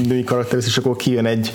női 0.08 0.24
karakter, 0.24 0.58
és 0.66 0.76
akkor 0.76 0.96
kijön 0.96 1.26
egy 1.26 1.52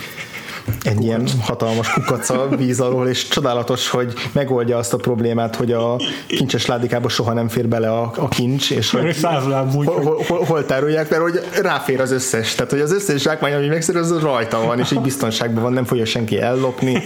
egy 0.83 1.03
ilyen 1.03 1.27
hatalmas 1.41 1.93
kukaca 1.93 2.47
víz 2.57 2.79
alól, 2.79 3.07
és 3.07 3.27
csodálatos, 3.27 3.89
hogy 3.89 4.13
megoldja 4.31 4.77
azt 4.77 4.93
a 4.93 4.97
problémát, 4.97 5.55
hogy 5.55 5.71
a 5.71 5.99
kincses 6.27 6.65
ládikába 6.65 7.09
soha 7.09 7.33
nem 7.33 7.47
fér 7.47 7.67
bele 7.67 7.91
a, 7.91 8.11
a 8.15 8.27
kincs, 8.27 8.71
és 8.71 8.91
hogy 8.91 9.21
hol, 9.21 9.83
hol, 9.83 10.23
hol, 10.27 10.43
hol 10.43 10.65
tárolják, 10.65 11.09
mert 11.09 11.21
hogy 11.21 11.39
ráfér 11.61 12.01
az 12.01 12.11
összes, 12.11 12.55
tehát 12.55 12.71
hogy 12.71 12.81
az 12.81 12.91
összes 12.91 13.21
zsákmány, 13.21 13.53
ami 13.53 13.67
megszerű, 13.67 13.99
az 13.99 14.19
rajta 14.19 14.65
van, 14.65 14.79
és 14.79 14.91
így 14.91 15.01
biztonságban 15.01 15.63
van, 15.63 15.73
nem 15.73 15.85
fogja 15.85 16.05
senki 16.05 16.39
ellopni, 16.39 17.03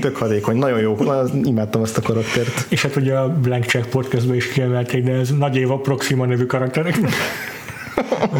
tök 0.00 0.16
hadékony, 0.16 0.56
nagyon 0.56 0.80
jó, 0.80 0.96
imádtam 1.42 1.82
azt 1.82 1.96
a 1.96 2.02
karaktert. 2.02 2.66
És 2.68 2.82
hát 2.82 2.96
ugye 2.96 3.14
a 3.14 3.28
Blank 3.28 3.64
Check 3.64 3.88
podcastban 3.88 4.36
is 4.36 4.48
kiemelték, 4.48 5.04
de 5.04 5.12
ez 5.12 5.30
Nagy 5.30 5.56
Éva 5.56 5.76
Proxima 5.76 6.26
nevű 6.26 6.44
karakterek 6.44 6.98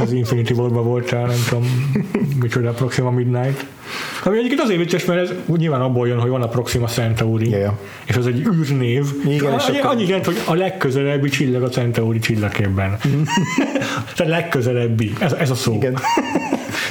az 0.03 0.13
Infinity 0.13 0.53
War-ban 0.53 0.85
volt 0.85 1.11
rá, 1.11 1.27
nem 1.27 1.45
tudom, 1.49 1.93
micsoda 2.41 2.69
a 2.69 2.73
Proxima 2.73 3.11
Midnight. 3.11 3.65
Ami 4.25 4.39
egyébként 4.39 4.61
azért 4.61 4.79
vicces, 4.79 5.05
mert 5.05 5.21
ez 5.21 5.33
nyilván 5.57 5.81
abból 5.81 6.09
jön, 6.09 6.19
hogy 6.19 6.31
van 6.31 6.43
a 6.43 6.49
Proxima 6.49 6.87
Centauri, 6.87 7.49
yeah. 7.49 7.75
és 8.05 8.17
az 8.17 8.27
egy 8.27 8.47
űrnév. 8.47 9.05
Igen, 9.27 9.55
és 9.55 9.67
akkor... 9.67 9.91
annyi 9.91 10.07
jelent, 10.07 10.25
hogy 10.25 10.41
a 10.47 10.55
legközelebbi 10.55 11.29
csillag 11.29 11.63
a 11.63 11.69
Centauri 11.69 12.19
csillagképben. 12.19 12.99
Tehát 14.17 14.33
legközelebbi, 14.33 15.13
ez, 15.19 15.33
ez 15.33 15.51
a 15.51 15.55
szó. 15.55 15.73
Igen. 15.73 15.99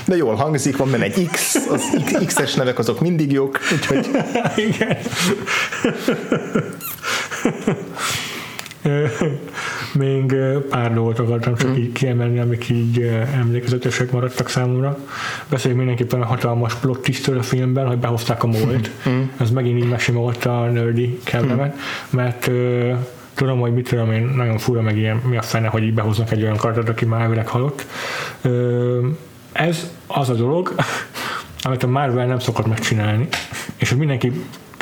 De 0.06 0.16
jól 0.16 0.36
hangzik, 0.36 0.78
van 0.78 0.92
benne 0.92 1.04
egy 1.04 1.30
X, 1.32 1.56
az 1.56 1.82
X-es 2.26 2.54
nevek 2.54 2.80
azok 2.80 3.00
mindig 3.00 3.32
jók, 3.32 3.60
úgyhogy... 3.72 4.10
Igen. 4.68 4.98
Még 9.94 10.36
pár 10.70 10.94
dolgot 10.94 11.20
akartam 11.20 11.56
csak 11.56 11.70
mm. 11.70 11.76
így 11.76 11.92
kiemelni, 11.92 12.40
amik 12.40 12.70
így 12.70 13.02
emlékezetesek 13.34 14.12
maradtak 14.12 14.50
számomra. 14.50 14.98
Beszéljünk 15.50 15.84
mindenképpen 15.84 16.22
a 16.22 16.26
hatalmas 16.26 16.76
plot 16.76 17.02
twistről 17.02 17.38
a 17.38 17.44
filmben, 17.44 17.88
hogy 17.88 17.98
behozták 17.98 18.44
a 18.44 18.48
molt. 18.48 18.92
Mm. 19.10 19.22
Ez 19.38 19.52
megint 19.52 19.84
így 19.84 19.90
mesimolta 19.90 20.62
a 20.62 20.66
nerdy 20.66 21.20
kellemet, 21.24 21.76
mm. 21.76 21.78
mert 22.10 22.50
tudom, 23.34 23.60
hogy 23.60 23.74
mit 23.74 23.90
tudom 23.90 24.12
én, 24.12 24.32
nagyon 24.36 24.58
fura 24.58 24.82
meg 24.82 24.98
ilyen, 24.98 25.22
mi 25.30 25.38
a 25.38 25.42
fene, 25.42 25.68
hogy 25.68 25.84
így 25.84 25.94
behoznak 25.94 26.32
egy 26.32 26.42
olyan 26.42 26.58
karaktert, 26.58 26.90
aki 26.90 27.06
már 27.06 27.22
elvileg 27.22 27.48
halott. 27.48 27.86
Ez 29.52 29.92
az 30.08 30.30
a 30.30 30.34
dolog, 30.34 30.76
amit 31.64 31.84
a 31.84 31.88
Marvel 31.88 32.26
nem 32.26 32.40
szokott 32.40 32.68
megcsinálni, 32.68 33.28
és 33.78 33.90
hogy 33.90 33.98
mindenki 33.98 34.32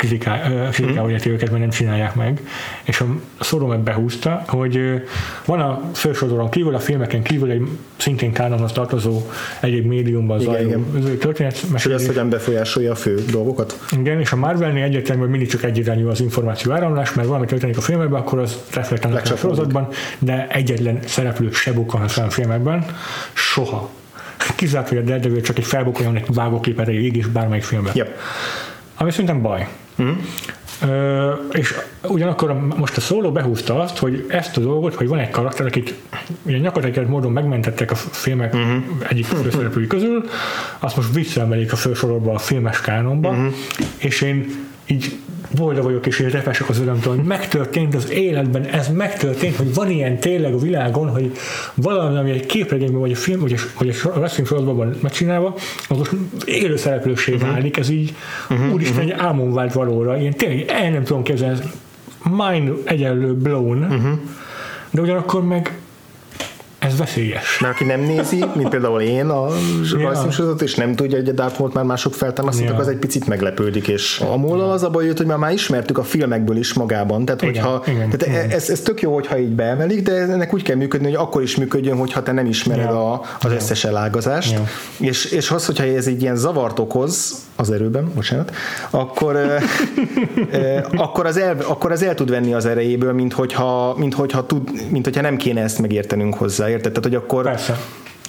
kritikával 0.00 0.72
mm. 0.82 1.14
őket, 1.24 1.50
mert 1.50 1.60
nem 1.60 1.70
csinálják 1.70 2.14
meg. 2.14 2.40
És 2.82 3.00
a 3.00 3.06
Szoró 3.40 3.66
meg 3.66 3.78
behúzta, 3.78 4.44
hogy 4.46 5.02
van 5.44 5.60
a 5.60 5.82
fősorozaton 5.94 6.50
kívül, 6.50 6.74
a 6.74 6.78
filmeken 6.78 7.22
kívül 7.22 7.50
egy 7.50 7.62
szintén 7.96 8.32
kánonhoz 8.32 8.72
tartozó 8.72 9.22
egyéb 9.60 9.86
médiumban 9.86 10.40
igen, 10.40 10.52
zajló 10.52 10.68
igen. 10.68 11.18
történet. 11.18 11.64
És 11.74 11.82
hogy 11.82 11.92
azt 11.92 12.06
hogyan 12.06 12.28
befolyásolja 12.28 12.92
a 12.92 12.94
fő 12.94 13.24
dolgokat? 13.30 13.78
Igen, 13.98 14.20
és 14.20 14.32
a 14.32 14.36
Marvelnél 14.36 14.84
egyértelmű, 14.84 15.20
hogy 15.20 15.30
mindig 15.30 15.48
csak 15.48 15.62
egyirányú 15.62 16.08
az 16.08 16.20
információ 16.20 16.72
áramlás, 16.72 17.14
mert 17.14 17.28
valami 17.28 17.46
történik 17.46 17.76
a 17.76 17.80
filmekben, 17.80 18.20
akkor 18.20 18.38
az 18.38 18.56
reflektál 18.74 19.16
a 19.16 19.36
sorozatban, 19.36 19.88
de 20.18 20.46
egyetlen 20.48 20.98
szereplő 21.04 21.50
se 21.50 21.72
bukkan 21.72 22.00
a 22.00 22.08
filmekben, 22.08 22.84
soha. 23.32 23.90
Kizárt, 24.56 24.88
hogy 24.88 24.98
a 24.98 25.00
Daredevil 25.00 25.40
csak 25.40 25.58
egy 25.58 25.64
felbukkanjon 25.64 26.16
egy 26.16 26.24
vágókép 26.34 26.80
erejéig 26.80 27.16
is 27.16 27.26
bármelyik 27.26 27.64
filmben. 27.64 27.92
Yep. 27.96 28.18
Ami 29.00 29.10
szerintem 29.10 29.42
baj. 29.42 29.68
Mm. 30.02 30.10
Ö, 30.82 31.32
és 31.52 31.74
ugyanakkor 32.02 32.76
most 32.76 32.96
a 32.96 33.00
szóló 33.00 33.32
behúzta 33.32 33.80
azt, 33.80 33.98
hogy 33.98 34.26
ezt 34.28 34.56
a 34.56 34.60
dolgot, 34.60 34.94
hogy 34.94 35.08
van 35.08 35.18
egy 35.18 35.30
karakter, 35.30 35.66
akit 35.66 35.94
ilyen 36.46 36.60
nyakategyet 36.60 37.08
módon 37.08 37.32
megmentettek 37.32 37.90
a 37.90 37.94
filmek 37.94 38.54
uh-huh. 38.54 38.82
egyik 39.08 39.24
főszereplői 39.24 39.86
közül, 39.86 40.24
azt 40.78 40.96
most 40.96 41.14
visszaemelik 41.14 41.72
a 41.72 41.76
fősorolba 41.76 42.34
a 42.34 42.38
filmes 42.38 42.80
kánonba, 42.80 43.28
uh-huh. 43.28 43.54
és 43.96 44.20
én 44.20 44.66
így 44.86 45.18
boldog 45.56 45.84
vagyok, 45.84 46.06
és 46.06 46.18
én 46.18 46.28
repesek 46.28 46.68
az 46.68 46.80
örömtől, 46.80 47.14
hogy 47.16 47.24
megtörtént 47.24 47.94
az 47.94 48.10
életben, 48.10 48.64
ez 48.64 48.88
megtörtént, 48.88 49.56
hogy 49.56 49.74
van 49.74 49.90
ilyen 49.90 50.18
tényleg 50.18 50.54
a 50.54 50.58
világon, 50.58 51.08
hogy 51.08 51.32
valami, 51.74 52.16
ami 52.16 52.30
egy 52.30 52.46
képregényben, 52.46 53.00
vagy 53.00 53.12
a 53.12 53.16
film, 53.16 53.40
vagy 53.40 53.52
a, 53.52 53.56
vagy 53.78 53.96
a 54.02 54.08
wrestling 54.08 54.48
sorozatban 54.48 54.96
megcsinálva, 55.00 55.54
az 55.88 55.98
most 55.98 56.12
élő 56.44 56.76
szereplőség 56.76 57.34
uh-huh. 57.34 57.50
válik, 57.50 57.76
ez 57.76 57.88
így 57.88 58.14
uh-huh. 58.50 58.72
úristen, 58.72 59.04
uh-huh. 59.04 59.12
egy 59.12 59.26
álmom 59.26 59.52
vált 59.52 59.72
valóra, 59.72 60.18
ilyen 60.18 60.34
tényleg 60.34 60.64
el 60.68 60.90
nem 60.90 61.04
tudom 61.04 61.22
képzelni, 61.22 61.60
mind 62.38 62.72
egyenlő 62.84 63.34
blown, 63.34 63.82
uh-huh 63.82 64.18
de 64.90 65.00
ugyanakkor 65.00 65.44
meg 65.44 65.78
ez 66.90 66.98
veszélyes. 66.98 67.58
Mert 67.60 67.74
aki 67.74 67.84
nem 67.84 68.00
nézi, 68.00 68.44
mint 68.54 68.68
például 68.68 69.00
én 69.00 69.26
a 69.28 69.46
rajzfilmsorozatot, 70.02 70.62
és 70.62 70.74
nem 70.74 70.94
tudja, 70.94 71.16
hogy 71.18 71.28
a 71.28 71.32
Dark 71.32 71.58
World 71.60 71.74
már 71.74 71.84
mások 71.84 72.14
feltámasztottak, 72.14 72.74
Ja. 72.74 72.80
az 72.80 72.88
egy 72.88 72.96
picit 72.96 73.26
meglepődik, 73.26 73.88
és 73.88 74.22
a 74.32 74.36
múlva 74.36 74.72
az 74.72 74.82
a 74.82 74.90
baj, 74.90 75.04
jött, 75.04 75.16
hogy 75.16 75.26
már, 75.26 75.36
már 75.38 75.52
ismertük 75.52 75.98
a 75.98 76.02
filmekből 76.02 76.56
is 76.56 76.72
magában, 76.74 77.24
tehát 77.24 77.42
Igen, 77.42 77.64
hogyha, 77.64 77.90
igen, 77.90 78.10
tehát 78.10 78.26
igen. 78.26 78.50
Ez, 78.56 78.70
ez 78.70 78.80
tök 78.80 79.00
jó, 79.02 79.14
hogyha 79.14 79.38
így 79.38 79.48
beemelik, 79.50 80.02
de 80.02 80.12
ennek 80.12 80.54
úgy 80.54 80.62
kell 80.62 80.76
működni, 80.76 81.06
hogy 81.06 81.16
akkor 81.16 81.42
is 81.42 81.56
működjön, 81.56 81.96
hogyha 81.96 82.22
te 82.22 82.32
nem 82.32 82.46
ismered 82.46 82.84
Ja. 82.84 83.12
a, 83.12 83.22
az 83.40 83.52
összes 83.52 83.84
elágazást, 83.84 84.52
Ja. 84.52 84.64
és, 84.98 85.24
és 85.24 85.50
az, 85.50 85.66
hogyha 85.66 85.84
ez 85.84 86.06
egy 86.06 86.22
ilyen 86.22 86.36
zavart 86.36 86.78
okoz 86.78 87.34
az 87.60 87.70
erőben, 87.70 88.10
bocsánat, 88.14 88.54
akkor, 88.90 89.34
ö, 90.52 90.78
akkor, 90.96 91.26
az 91.26 91.36
el, 91.36 91.56
akkor 91.66 91.92
az 91.92 92.02
el 92.02 92.14
tud 92.14 92.30
venni 92.30 92.54
az 92.54 92.66
erejéből, 92.66 93.12
mint 93.12 93.32
hogyha, 93.32 93.94
mint 93.98 94.14
hogyha, 94.14 94.46
tud, 94.46 94.70
mint 94.90 95.04
hogyha 95.04 95.20
nem 95.20 95.36
kéne 95.36 95.62
ezt 95.62 95.78
megértenünk 95.78 96.34
hozzá, 96.34 96.68
érted? 96.68 96.92
Tehát, 96.92 97.04
hogy 97.04 97.14
akkor, 97.14 97.42
Persze. 97.44 97.78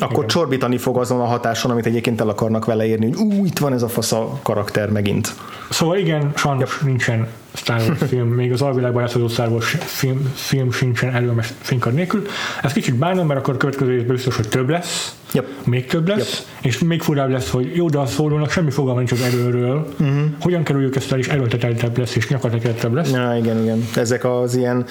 Akkor 0.01 0.23
Igen. 0.23 0.27
csorbítani 0.27 0.77
fog 0.77 0.97
azon 0.97 1.19
a 1.19 1.25
hatáson, 1.25 1.71
amit 1.71 1.85
egyébként 1.85 2.21
el 2.21 2.29
akarnak 2.29 2.65
vele 2.65 2.85
érni, 2.85 3.05
hogy 3.11 3.15
ú, 3.17 3.45
itt 3.45 3.59
van 3.59 3.73
ez 3.73 3.81
a 3.81 3.87
fasz 3.87 4.11
a 4.11 4.39
karakter 4.41 4.89
megint. 4.89 5.35
Szóval 5.69 5.97
igen, 5.97 6.31
sajnos 6.35 6.79
nincsen 6.79 7.27
Star 7.53 7.81
Wars 7.87 7.99
film, 8.09 8.27
még 8.27 8.51
az 8.51 8.61
alvilágban 8.61 9.01
játszódó 9.01 9.27
Star 9.27 9.47
Wars 9.47 9.77
film, 9.79 10.31
film 10.33 10.71
sincsen 10.71 11.15
előmes 11.15 11.53
fénykard 11.59 11.95
nélkül. 11.95 12.25
Ez 12.61 12.73
kicsit 12.73 12.95
bánom, 12.95 13.27
mert 13.27 13.39
akkor 13.39 13.53
a 13.53 13.57
következő 13.57 13.93
évben 13.93 14.15
biztos, 14.15 14.35
hogy 14.35 14.47
több 14.49 14.69
lesz, 14.69 15.15
Yep. 15.33 15.47
még 15.65 15.85
több 15.85 16.07
lesz, 16.07 16.47
és 16.61 16.79
még 16.79 17.01
furább 17.01 17.29
lesz, 17.29 17.49
hogy 17.49 17.75
jó, 17.75 17.89
de 17.89 17.97
a 17.97 18.05
szólónak 18.05 18.51
semmi 18.51 18.71
fogalma 18.71 18.97
nincs 18.97 19.11
az 19.11 19.21
erőről, 19.21 19.87
uh-huh. 19.99 20.17
hogyan 20.39 20.63
kerüljük 20.63 20.95
ezt 20.95 21.11
el, 21.11 21.17
és 21.17 21.27
erőlteteltebb 21.27 21.97
lesz, 21.97 22.15
és 22.15 22.27
nyakateteltebb 22.27 22.93
lesz. 22.93 23.11
Ja, 23.11 23.35
igen, 23.39 23.61
igen. 23.61 23.87
Ezek 23.95 24.25
az 24.25 24.55
ilyen 24.55 24.85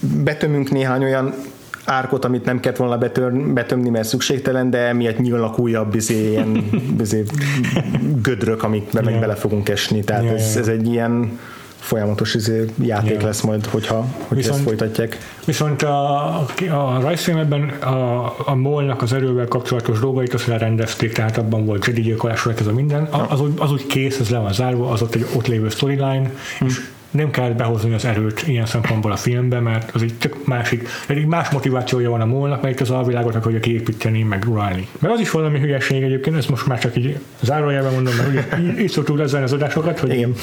betömünk 0.00 0.70
néhány 0.70 1.04
olyan 1.04 1.34
árkot, 1.84 2.24
amit 2.24 2.44
nem 2.44 2.60
kellett 2.60 2.78
volna 2.78 2.98
betör, 2.98 3.32
betömni, 3.32 3.88
mert 3.88 4.08
szükségtelen, 4.08 4.70
de 4.70 4.78
emiatt 4.78 5.18
nyílnak 5.18 5.58
újabb 5.58 5.94
izé, 5.94 6.28
ilyen 6.30 6.64
izé, 7.00 7.22
gödrök, 8.22 8.62
amikbe 8.62 9.00
meg 9.02 9.14
Ja. 9.14 9.20
bele 9.20 9.34
fogunk 9.34 9.68
esni. 9.68 10.00
Tehát 10.04 10.24
Ja, 10.24 10.30
ez, 10.32 10.56
ez 10.56 10.68
egy 10.68 10.86
ilyen 10.88 11.38
folyamatos 11.78 12.34
izé, 12.34 12.64
játék 12.82 13.20
Ja. 13.20 13.26
lesz 13.26 13.40
majd, 13.40 13.66
hogyha, 13.66 14.06
hogy 14.28 14.38
ezt 14.38 14.46
Viszont- 14.46 14.62
folytatják. 14.66 15.18
Viszont 15.44 15.82
a, 15.82 16.26
a 16.70 16.98
rajzfilmekben 17.00 17.68
a, 17.68 18.24
a 18.46 18.54
molnak 18.54 19.02
az 19.02 19.12
erővel 19.12 19.48
kapcsolatos 19.48 19.98
dolgait 20.00 20.34
azt 20.34 20.46
lerendezték, 20.46 21.12
tehát 21.12 21.36
abban 21.38 21.64
volt 21.64 21.86
Jedi 21.86 22.00
gyilkolások, 22.00 22.60
ez 22.60 22.66
a 22.66 22.72
minden. 22.72 23.02
A- 23.04 23.26
Az, 23.30 23.40
úgy- 23.40 23.58
az 23.58 23.72
úgy 23.72 23.86
kész, 23.86 24.18
ez 24.20 24.28
le 24.28 24.38
van 24.38 24.52
zárva, 24.52 24.90
az 24.90 25.02
ott 25.02 25.14
egy 25.14 25.26
ott 25.36 25.46
lévő 25.46 25.68
storyline, 25.68 26.30
és 26.66 26.80
nem 27.12 27.30
kell 27.30 27.50
behozni 27.50 27.94
az 27.94 28.04
erőt 28.04 28.42
ilyen 28.46 28.66
szempontból 28.66 29.12
a 29.12 29.16
filmbe, 29.16 29.60
mert 29.60 29.90
az 29.94 30.02
egy 30.02 30.14
tök 30.14 30.46
másik, 30.46 30.88
egy 31.06 31.26
más 31.26 31.50
motivációja 31.50 32.10
van 32.10 32.20
a 32.20 32.24
molnak, 32.26 32.62
mert 32.62 32.80
az 32.80 32.90
alvilágot 32.90 33.34
akarja 33.34 33.60
kiépíteni, 33.60 34.22
meg 34.22 34.44
uralni. 34.48 34.88
Mert 34.98 35.14
az 35.14 35.20
is 35.20 35.30
valami 35.30 35.58
hülyeség 35.58 36.02
egyébként, 36.02 36.36
ezt 36.36 36.48
most 36.48 36.66
már 36.66 36.78
csak 36.78 36.96
így 36.96 37.18
zárójelben 37.40 37.92
mondom, 37.92 38.14
mert 38.14 38.28
ugye 38.28 38.44
így, 38.60 38.78
így 38.78 38.90
szoktuk 38.90 39.18
lezárni 39.18 39.46
az 39.46 39.52
adásokat, 39.52 39.98
hogy 39.98 40.12
Igen. 40.12 40.34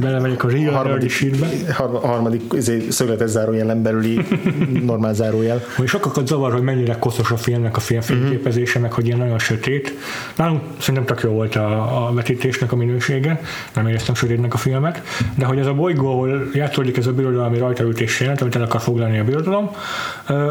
belemegyek 0.00 0.44
a 0.44 0.48
real 0.50 0.74
harmadik, 0.74 1.10
shitbe. 1.10 1.46
har- 1.72 2.04
harmadik 2.04 2.42
izé, 2.52 2.90
szögletes 2.90 3.30
zárójelen 3.30 3.82
belüli 3.82 4.20
normál 4.86 5.14
zárójel. 5.14 5.62
hogy 5.76 5.86
sokakat 5.86 6.26
zavar, 6.26 6.52
hogy 6.52 6.62
mennyire 6.62 6.96
koszos 6.98 7.30
a 7.30 7.36
filmnek 7.36 7.76
a 7.76 7.80
film 7.80 8.00
fényképezése, 8.00 8.78
meg 8.78 8.92
hogy 8.92 9.06
ilyen 9.06 9.18
nagyon 9.18 9.38
sötét. 9.38 9.94
Nálunk 10.36 10.62
szerintem 10.78 11.04
tök 11.04 11.22
jó 11.22 11.30
volt 11.30 11.56
a, 11.56 12.06
a 12.06 12.12
vetítésnek 12.12 12.72
a 12.72 12.76
minősége, 12.76 13.40
nem 13.74 13.86
éreztem 13.86 14.14
sötétnek 14.14 14.54
a 14.54 14.56
filmet, 14.56 15.02
de 15.34 15.44
hogy 15.44 15.58
ez 15.58 15.66
a 15.66 15.74
bolygó, 15.74 16.09
ahol 16.10 16.50
játszódik 16.52 16.96
ez 16.96 17.06
a 17.06 17.12
birodalmi 17.12 17.58
rajtaütés 17.58 18.20
jelent, 18.20 18.40
amit 18.40 18.56
el 18.56 18.62
akar 18.62 18.80
foglalni 18.80 19.18
a 19.18 19.24
birodalom, 19.24 19.70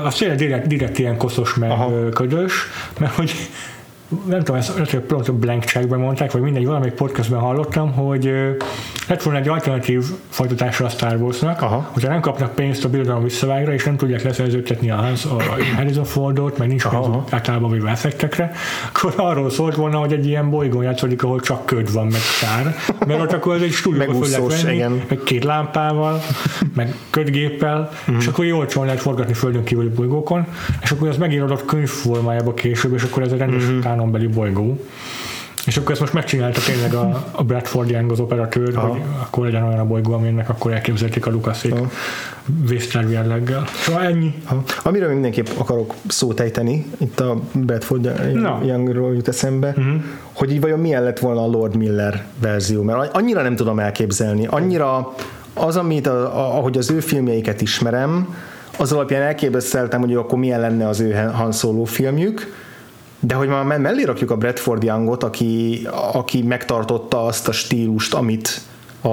az 0.03 0.15
tényleg 0.15 0.37
direkt, 0.37 0.67
direkt 0.67 0.99
ilyen 0.99 1.17
koszos, 1.17 1.53
meg 1.53 1.69
Aha. 1.69 2.09
ködös, 2.09 2.53
mert 2.99 3.13
hogy 3.13 3.31
nem 4.25 4.39
tudom, 4.39 4.55
ezt 4.55 4.73
lehet, 4.73 4.91
hogy 4.91 4.99
pont 4.99 5.27
a 5.27 5.33
blank 5.33 5.63
checkben 5.63 5.99
mondták, 5.99 6.31
vagy 6.31 6.41
mindegy, 6.41 6.65
valamelyik 6.65 6.93
podcastben 6.93 7.39
hallottam, 7.39 7.91
hogy 7.93 8.31
lett 9.07 9.23
volna 9.23 9.39
egy 9.39 9.47
alternatív 9.47 10.03
folytatása 10.29 10.85
a 10.85 10.89
Star 10.89 11.15
Wars-nak, 11.15 11.61
Aha. 11.61 11.89
hogyha 11.91 12.09
nem 12.09 12.21
kapnak 12.21 12.55
pénzt 12.55 12.85
a 12.85 12.89
birodalom 12.89 13.23
visszavágra, 13.23 13.73
és 13.73 13.83
nem 13.83 13.97
tudják 13.97 14.23
leszerződtetni 14.23 14.91
a, 14.91 14.95
Hans, 14.95 15.25
a 15.25 15.35
Harrison 15.75 16.03
Fordot, 16.03 16.57
meg 16.57 16.67
nincs 16.67 16.85
pénz 16.85 17.23
általában 17.29 17.71
véve 17.71 17.89
effektekre, 17.89 18.51
akkor 18.87 19.13
arról 19.17 19.49
szólt 19.49 19.75
volna, 19.75 19.97
hogy 19.97 20.13
egy 20.13 20.25
ilyen 20.25 20.49
bolygón 20.49 20.83
játszódik, 20.83 21.23
ahol 21.23 21.39
csak 21.39 21.65
köd 21.65 21.93
van, 21.93 22.07
meg 22.07 22.21
sár, 22.21 22.75
mert 23.07 23.21
ott 23.21 23.33
akkor 23.33 23.55
ez 23.55 23.61
egy 23.61 23.71
stúdióba 23.71 24.25
föl 24.25 24.29
lehet 24.29 24.61
venni, 24.61 24.75
igen. 24.75 25.01
meg 25.09 25.19
két 25.23 25.43
lámpával, 25.43 26.21
meg 26.75 26.95
ködgéppel, 27.09 27.89
és 28.19 28.27
akkor 28.27 28.45
jól 28.45 28.67
lehet 28.75 28.99
forgatni 28.99 29.33
földön 29.33 29.63
kívüli 29.63 29.89
bolygókon, 29.89 30.45
és 30.81 30.91
akkor 30.91 31.07
ez 31.07 31.17
megírodott 31.17 31.65
könyv 31.65 31.89
formájába 31.89 32.53
később, 32.53 32.93
és 32.93 33.03
akkor 33.03 33.23
ez 33.23 33.31
egy 33.31 33.37
rendes 33.37 33.63
kánonbeli 33.99 34.27
bolygó. 34.27 34.79
És 35.65 35.77
akkor 35.77 35.91
ezt 35.91 35.99
most 35.99 36.13
megcsinálta 36.13 36.61
tényleg 36.61 36.93
a, 36.93 37.25
a 37.31 37.43
Bradford 37.43 37.89
Young 37.89 38.11
az 38.11 38.19
operatőr, 38.19 38.77
Aha. 38.77 38.87
hogy 38.87 39.01
akkor 39.21 39.45
legyen 39.45 39.63
olyan 39.63 39.79
a 39.79 39.85
bolygó, 39.85 40.13
aminek 40.13 40.49
akkor 40.49 40.71
elképzelték 40.73 41.25
a 41.25 41.31
Lukasszék 41.31 41.73
Aha. 41.73 41.89
vészterv 42.67 43.11
jelleggel. 43.11 43.63
Szóval 43.83 44.03
ennyi. 44.03 44.33
Ha. 44.43 44.63
Amiről 44.83 45.13
mindenképp 45.13 45.47
akarok 45.57 45.93
szót 46.07 46.39
ejteni, 46.39 46.85
itt 46.97 47.19
a 47.19 47.39
Bradford 47.53 48.33
Na. 48.33 48.61
Youngról 48.65 49.13
jut 49.13 49.27
eszembe, 49.27 49.67
uh-huh. 49.67 50.01
hogy 50.33 50.51
így 50.51 50.61
vajon 50.61 50.79
milyen 50.79 51.03
lett 51.03 51.19
volna 51.19 51.43
a 51.43 51.47
Lord 51.47 51.75
Miller 51.75 52.25
verzió, 52.41 52.83
mert 52.83 53.15
annyira 53.15 53.41
nem 53.41 53.55
tudom 53.55 53.79
elképzelni, 53.79 54.47
annyira 54.49 55.15
az, 55.53 55.75
amit 55.77 56.07
a, 56.07 56.37
a, 56.37 56.57
ahogy 56.57 56.77
az 56.77 56.91
ő 56.91 56.99
filmjeiket 56.99 57.61
ismerem, 57.61 58.35
az 58.77 58.91
alapján 58.91 59.21
elképzeltem, 59.21 59.99
hogy 59.99 60.15
akkor 60.15 60.39
milyen 60.39 60.59
lenne 60.59 60.87
az 60.87 60.99
ő 60.99 61.11
Han 61.33 61.51
Solo 61.51 61.83
filmjük, 61.83 62.67
de 63.19 63.35
hogy 63.35 63.47
már 63.47 63.79
mellé 63.79 64.03
rakjuk 64.03 64.31
a 64.31 64.37
Bradford 64.37 64.83
Youngot, 64.83 65.23
aki, 65.23 65.87
aki 66.13 66.41
megtartotta 66.41 67.25
azt 67.25 67.47
a 67.47 67.51
stílust, 67.51 68.13
amit 68.13 68.61
a 69.01 69.09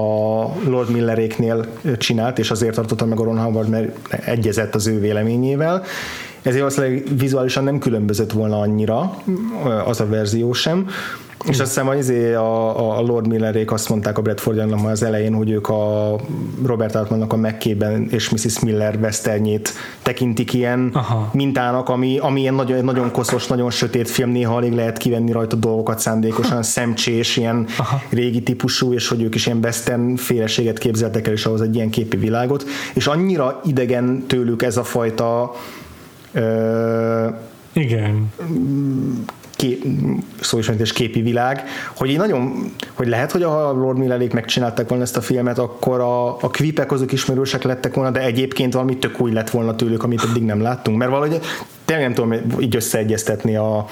Lord 0.69 0.91
Milleréknél 0.91 1.67
csinált, 1.99 2.39
és 2.39 2.51
azért 2.51 2.75
tartotta 2.75 3.07
meg 3.07 3.21
a 3.21 3.25
Ron 3.25 3.39
Howard, 3.39 3.69
mert 3.69 4.15
egyezett 4.27 4.75
az 4.75 4.87
ő 4.87 5.01
véleményével. 5.01 5.83
Ezért 6.47 6.61
valószínűleg 6.61 7.05
vizuálisan 7.19 7.65
nem 7.65 7.79
különbözött 7.79 8.33
volna 8.33 8.61
annyira 8.61 9.17
az 9.85 10.01
a 10.01 10.07
verzió 10.07 10.53
sem. 10.53 10.87
És 11.45 11.61
azt 11.61 11.75
hiszem, 11.75 11.99
izé 11.99 12.35
a, 12.35 12.99
a 12.99 13.01
Lord 13.01 13.27
Millerék 13.27 13.73
azt 13.73 13.89
mondták 13.89 14.19
a 14.19 14.23
Bradford 14.23 14.57
Youngnak 14.57 14.83
már 14.83 14.93
az 14.93 15.03
elején, 15.03 15.35
hogy 15.35 15.51
ők 15.51 15.69
a 15.69 16.17
Robert 16.65 16.95
Altmannak 16.95 17.33
a 17.33 17.37
McKay-ben 17.37 18.07
és 18.11 18.31
Mrs. 18.31 18.61
Miller 18.61 18.99
westernjét 19.01 19.73
tekintik 20.03 20.53
ilyen 20.53 20.91
Aha. 20.93 21.31
mintának, 21.33 21.89
ami, 21.89 22.19
ami 22.19 22.41
ilyen 22.41 22.55
nagyon, 22.55 22.85
nagyon 22.85 23.11
koszos, 23.11 23.47
nagyon 23.47 23.71
sötét 23.71 24.11
film, 24.11 24.31
néha 24.31 24.57
alig 24.57 24.73
lehet 24.73 24.99
kivenni 24.99 25.33
rajta 25.33 25.57
dolgokat 25.57 25.99
szándékosan, 25.99 26.63
szemcsés, 26.63 27.37
ilyen 27.37 27.67
Aha. 27.79 28.03
régi 28.11 28.43
típusú, 28.43 28.93
és 28.93 29.09
hogy 29.09 29.23
ők 29.23 29.35
is 29.35 29.47
ilyen 29.47 29.61
western 29.63 30.17
féleséget 30.17 30.79
képzeltek 30.79 31.27
el, 31.27 31.33
és 31.33 31.47
ahhoz 31.47 31.61
egy 31.61 31.75
ilyen 31.75 31.91
képi 31.91 32.17
világot, 32.17 32.65
és 32.95 33.07
annyira 33.07 33.61
idegen 33.65 34.25
tőlük 34.27 34.63
ez 34.63 34.77
a 34.77 34.85
fajta 34.85 35.55
ö, 36.37 37.29
Igen. 37.73 38.33
kép, 39.57 39.85
szó 40.41 40.59
is 40.59 40.71
és 40.79 40.93
képi 40.93 41.23
világ, 41.23 41.63
hogy 41.97 42.11
így 42.11 42.17
nagyon, 42.17 42.73
hogy 42.95 43.09
lehet, 43.09 43.33
hogy 43.33 43.43
a 43.43 43.73
Lord 43.73 43.99
Millerék 43.99 44.33
megcsinálták 44.33 44.89
volna 44.89 45.05
ezt 45.05 45.17
a 45.17 45.21
filmet, 45.21 45.59
akkor 45.59 46.01
a, 46.01 46.29
a 46.29 46.51
kvipek 46.51 46.93
azok 46.93 47.13
ismerősek 47.13 47.63
lettek 47.63 47.95
volna, 47.95 48.11
de 48.11 48.21
egyébként 48.21 48.73
valami 48.73 48.97
tök 48.97 49.21
új 49.21 49.33
lett 49.33 49.51
volna 49.51 49.77
tőlük, 49.77 50.03
amit 50.03 50.23
eddig 50.31 50.43
nem 50.43 50.63
láttunk, 50.63 50.99
mert 50.99 51.11
valahogy 51.11 51.41
tényleg 51.85 52.05
nem 52.05 52.15
tudom 52.15 52.61
így 52.61 52.77
összeegyeztetni 52.77 53.57
a 53.57 53.87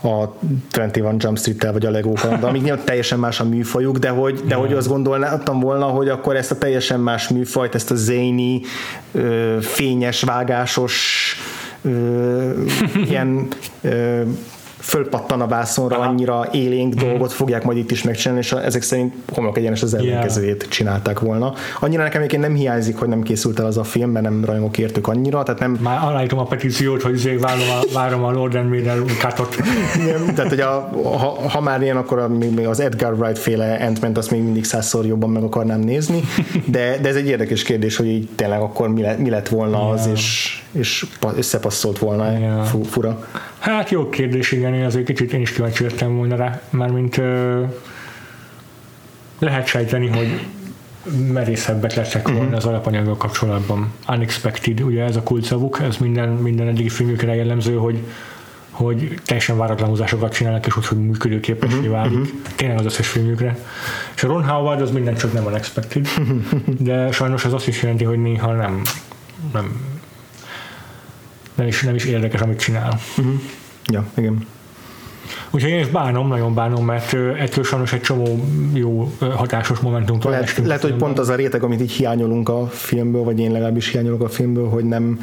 a 0.00 0.34
21 0.70 1.22
Jump 1.22 1.38
Street-tel 1.38 1.72
vagy 1.72 1.86
a 1.86 1.90
Lego 1.90 2.12
de 2.12 2.46
amíg 2.46 2.62
nyilván 2.62 2.84
teljesen 2.84 3.18
más 3.18 3.40
a 3.40 3.44
műfajuk, 3.44 3.98
de 3.98 4.08
hogy, 4.08 4.40
de 4.46 4.54
hogy 4.54 4.72
azt 4.72 4.88
gondoltam 4.88 5.60
volna, 5.60 5.84
hogy 5.84 6.08
akkor 6.08 6.36
ezt 6.36 6.50
a 6.50 6.58
teljesen 6.58 7.00
más 7.00 7.28
műfajt, 7.28 7.74
ezt 7.74 7.90
a 7.90 7.94
zéni, 7.94 8.60
fényes, 9.60 10.22
vágásos, 10.22 11.36
ilyen 13.08 13.48
fölpattan 14.86 15.40
a 15.40 15.46
vászonra, 15.46 15.98
annyira 15.98 16.48
élénk 16.52 16.94
dolgot 16.94 17.32
fogják 17.32 17.64
majd 17.64 17.78
itt 17.78 17.90
is 17.90 18.02
megcsinálni, 18.02 18.42
és 18.42 18.52
ezek 18.52 18.82
szerint 18.82 19.14
homlok 19.32 19.58
egyenes 19.58 19.82
az 19.82 19.94
ellenkezőjét 19.94 20.66
csinálták 20.68 21.20
volna. 21.20 21.52
Annyira 21.80 22.02
nekem 22.02 22.18
egyébként 22.20 22.42
nem 22.42 22.54
hiányzik, 22.54 22.96
hogy 22.96 23.08
nem 23.08 23.22
készült 23.22 23.58
el 23.58 23.66
az 23.66 23.76
a 23.76 23.84
film, 23.84 24.10
mert 24.10 24.24
nem 24.24 24.44
rajongok 24.44 24.78
értük 24.78 25.08
annyira, 25.08 25.42
tehát 25.42 25.60
nem, 25.60 25.78
Már 25.80 26.04
aláítom 26.04 26.38
a 26.38 26.44
petíciót, 26.44 27.02
hogy 27.02 27.14
azért 27.14 27.40
várom 27.40 27.68
a, 27.70 27.92
várom 27.92 28.24
a 28.24 28.32
Lord 28.32 28.54
and 28.54 28.68
Vader 28.68 29.02
katot. 29.20 29.56
Igen, 30.02 30.34
tehát, 30.34 30.50
hogy 30.50 30.60
a, 30.60 30.90
ha, 31.02 31.48
ha, 31.48 31.60
már 31.60 31.82
ilyen, 31.82 31.96
akkor 31.96 32.18
a, 32.18 32.28
még 32.28 32.66
az 32.66 32.80
Edgar 32.80 33.12
Wright 33.12 33.38
féle 33.38 33.94
ant 34.02 34.18
azt 34.18 34.30
még 34.30 34.42
mindig 34.42 34.64
százszor 34.64 35.06
jobban 35.06 35.30
meg 35.30 35.42
akarnám 35.42 35.80
nézni, 35.80 36.20
de, 36.64 36.98
de 37.02 37.08
ez 37.08 37.16
egy 37.16 37.26
érdekes 37.28 37.62
kérdés, 37.62 37.96
hogy 37.96 38.06
így 38.06 38.28
tényleg 38.34 38.60
akkor 38.60 38.88
mi, 38.88 39.02
le, 39.02 39.16
mi 39.16 39.30
lett 39.30 39.48
volna 39.48 39.88
az, 39.88 40.08
és, 40.12 40.62
és 40.72 41.06
pa- 41.20 41.36
összepasszolt 41.36 41.98
volna 41.98 42.64
fu, 42.64 42.82
fura. 42.82 43.26
Hát 43.66 43.90
jó 43.90 44.08
kérdés, 44.08 44.52
igen, 44.52 44.74
én 44.74 44.84
azért 44.84 45.06
kicsit 45.06 45.32
én 45.32 45.40
is 45.40 45.52
kíváncsi 45.52 45.82
lettem 45.82 46.16
volna 46.16 46.36
rá, 46.36 46.60
mármint 46.70 47.18
ö, 47.18 47.62
lehet 49.38 49.66
sejteni, 49.66 50.06
hogy 50.08 50.46
merészebbek 51.32 51.94
lettek 51.94 52.28
volna 52.28 52.40
uh-huh. 52.40 52.56
az 52.56 52.64
alapanyaggal 52.64 53.16
kapcsolatban. 53.16 53.92
Unexpected, 54.08 54.80
ugye 54.80 55.04
ez 55.04 55.16
a 55.16 55.22
kulcsszavuk, 55.22 55.80
ez 55.82 55.96
minden, 55.96 56.28
minden 56.28 56.68
eddigi 56.68 56.88
filmjükre 56.88 57.34
jellemző, 57.34 57.74
hogy 57.76 57.98
hogy 58.70 59.20
teljesen 59.24 59.56
váratlan 59.56 59.88
húzásokat 59.88 60.32
csinálnak, 60.34 60.66
és 60.66 60.76
úgy, 60.76 60.86
hogy 60.86 60.98
működőképesé 60.98 61.76
uh-huh, 61.76 61.90
válik. 61.90 62.18
Uh-huh. 62.18 62.28
Tényleg 62.56 62.78
az 62.78 62.84
összes 62.84 63.08
filmjükre. 63.08 63.58
És 64.16 64.24
a 64.24 64.26
Ron 64.26 64.44
Howard 64.44 64.80
az 64.80 64.90
minden 64.90 65.14
csak 65.14 65.32
nem 65.32 65.44
unexpected, 65.44 66.08
de 66.78 67.12
sajnos 67.12 67.44
ez 67.44 67.52
azt 67.52 67.68
is 67.68 67.82
jelenti, 67.82 68.04
hogy 68.04 68.22
néha 68.22 68.52
nem, 68.52 68.82
nem, 69.52 69.80
nem 71.56 71.66
is, 71.66 71.82
nem 71.82 71.94
is 71.94 72.04
érdekes, 72.04 72.40
amit 72.40 72.58
csinál. 72.58 72.98
Uh-huh. 73.18 73.34
Ja, 73.86 74.06
igen. 74.14 74.46
Úgyhogy 75.50 75.70
én 75.70 75.80
is 75.80 75.88
bánom, 75.88 76.28
nagyon 76.28 76.54
bánom, 76.54 76.84
mert 76.84 77.14
ettől 77.38 77.64
sajnos 77.64 77.92
egy 77.92 78.00
csomó 78.00 78.44
jó, 78.72 79.12
hatásos 79.18 79.78
momentumtól 79.78 80.30
lehet, 80.30 80.60
lehet, 80.64 80.82
hogy 80.82 80.94
pont 80.94 81.18
az 81.18 81.28
a 81.28 81.34
réteg, 81.34 81.62
amit 81.62 81.80
így 81.80 81.92
hiányolunk 81.92 82.48
a 82.48 82.66
filmből, 82.66 83.22
vagy 83.22 83.38
én 83.38 83.52
legalábbis 83.52 83.88
hiányolok 83.88 84.22
a 84.22 84.28
filmből, 84.28 84.68
hogy 84.68 84.84
nem 84.84 85.20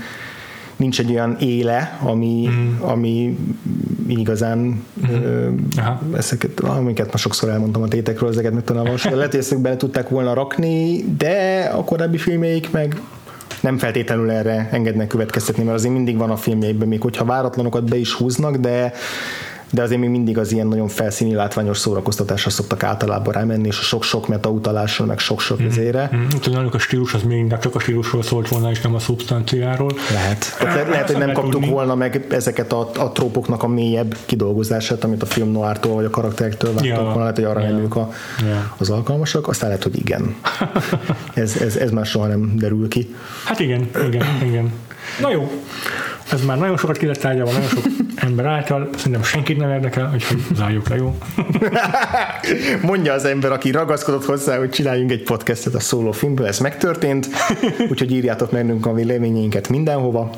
nincs 0.76 1.00
egy 1.00 1.10
olyan 1.10 1.38
éle, 1.40 2.00
ami, 2.02 2.50
mm. 2.50 2.82
ami 2.82 3.38
igazán 4.08 4.58
mm. 4.58 5.14
ö, 5.14 5.50
ezeket, 6.16 6.60
amiket 6.60 7.12
ma 7.12 7.18
sokszor 7.18 7.50
elmondtam 7.50 7.82
a 7.82 7.88
tétekről, 7.88 8.30
ezeket 8.30 8.54
meg 8.54 8.92
most 8.92 9.04
lehet, 9.04 9.32
hogy 9.32 9.40
ezt 9.40 9.62
bele 9.62 9.78
tudták 9.78 10.10
volna 10.10 10.34
rakni, 10.34 11.06
de 11.18 11.70
a 11.74 11.84
korábbi 11.84 12.18
filmjeik 12.18 12.72
meg 12.72 13.02
nem 13.64 13.78
feltétlenül 13.78 14.32
erre 14.32 14.70
engednek 14.72 15.08
következtetni, 15.08 15.64
mert 15.64 15.78
azért 15.78 15.94
mindig 15.94 16.18
van 16.18 16.30
a 16.30 16.36
filmjeikben, 16.36 16.88
még 16.88 17.02
hogyha 17.02 17.26
váratlanokat 17.26 17.90
be 17.90 17.96
is 17.96 18.14
húznak, 18.14 18.56
de 18.56 18.94
de 19.74 19.82
azért 19.82 20.00
még 20.00 20.10
mindig 20.10 20.38
az 20.38 20.52
ilyen 20.52 20.68
nagyon 20.68 20.88
felszíni 20.88 21.34
látványos 21.34 21.78
szórakoztatásra 21.78 22.50
szoktak 22.50 22.84
általában 22.84 23.34
rámenni, 23.34 23.68
és 23.68 23.80
a 23.80 23.82
sok-sok 23.82 24.28
meta 24.28 24.50
utalásra, 24.50 25.06
meg 25.06 25.20
sok-sok 25.20 25.62
mm. 25.62 25.66
ezére. 25.66 26.10
Mm. 26.16 26.28
Tudom, 26.42 26.70
a 26.72 26.78
stílus 26.78 27.14
az 27.14 27.24
még 27.24 27.56
csak 27.62 27.76
a 27.76 27.80
stílusról 27.80 28.24
szólt 28.24 28.48
volna, 28.48 28.70
és 28.70 28.82
nem 28.82 28.96
a 28.96 29.00
szubstanciáról. 29.00 29.92
Lehet. 30.12 30.56
Tehát 30.58 30.76
le, 30.76 30.90
lehet, 30.90 31.08
hogy 31.08 31.18
nem 31.18 31.32
kaptuk 31.32 31.52
tudni. 31.52 31.70
volna 31.70 31.96
meg 31.96 32.26
ezeket 32.30 32.74
a, 32.74 32.90
a 32.98 33.12
trópoknak 33.12 33.64
a 33.64 33.68
mélyebb 33.68 34.18
kidolgozását, 34.26 35.04
amit 35.04 35.22
a 35.22 35.26
film 35.26 35.52
noártól 35.52 35.94
vagy 35.94 36.06
a 36.06 36.10
karakterektől 36.10 36.74
vártak 36.74 36.90
ja. 36.90 37.02
volna, 37.02 37.20
lehet, 37.20 37.36
hogy 37.36 37.46
arra 37.46 37.60
ja. 37.60 37.70
nem 37.70 37.80
ők 37.80 37.96
a, 37.96 38.12
ja. 38.40 38.74
az 38.78 38.90
alkalmasak, 38.90 39.48
aztán 39.48 39.70
lehet, 39.70 39.84
hogy 39.84 39.98
igen. 39.98 40.36
ez, 41.34 41.56
ez, 41.62 41.76
ez 41.76 41.92
már 41.92 42.06
soha 42.06 42.28
nem 42.28 42.58
derül 42.58 42.88
ki. 42.88 43.16
Hát 43.46 43.60
igen, 43.60 43.90
igen, 44.08 44.26
igen. 44.44 44.72
Na 45.20 45.32
jó, 45.32 45.52
ez 46.34 46.46
már 46.46 46.58
nagyon 46.58 46.78
sokat 46.78 46.98
ki 46.98 47.06
lett 47.06 47.20
tárgyalva, 47.20 47.52
nagyon 47.52 47.68
sok 47.68 47.84
ember 48.16 48.46
által, 48.46 48.90
szerintem 48.96 49.24
senkit 49.24 49.58
nem 49.58 49.70
érdekel, 49.70 50.12
úgyhogy 50.14 50.38
zárjuk 50.56 50.90
le, 50.90 50.96
jó? 50.96 51.18
Mondja 52.90 53.14
az 53.14 53.26
ember, 53.26 53.52
aki 53.52 53.72
ragaszkodott 53.72 54.26
hozzá, 54.26 54.58
hogy 54.58 54.70
csináljunk 54.70 55.12
egy 55.12 55.24
podcastet 55.24 55.74
a 55.74 55.80
szóló 55.80 56.12
filmből, 56.12 56.48
ez 56.48 56.60
megtörtént, 56.60 57.28
úgyhogy 57.92 58.12
írjátok 58.12 58.52
meg 58.52 58.88
a 58.88 58.94
véleményeinket 58.94 59.70
mindenhova 59.70 60.30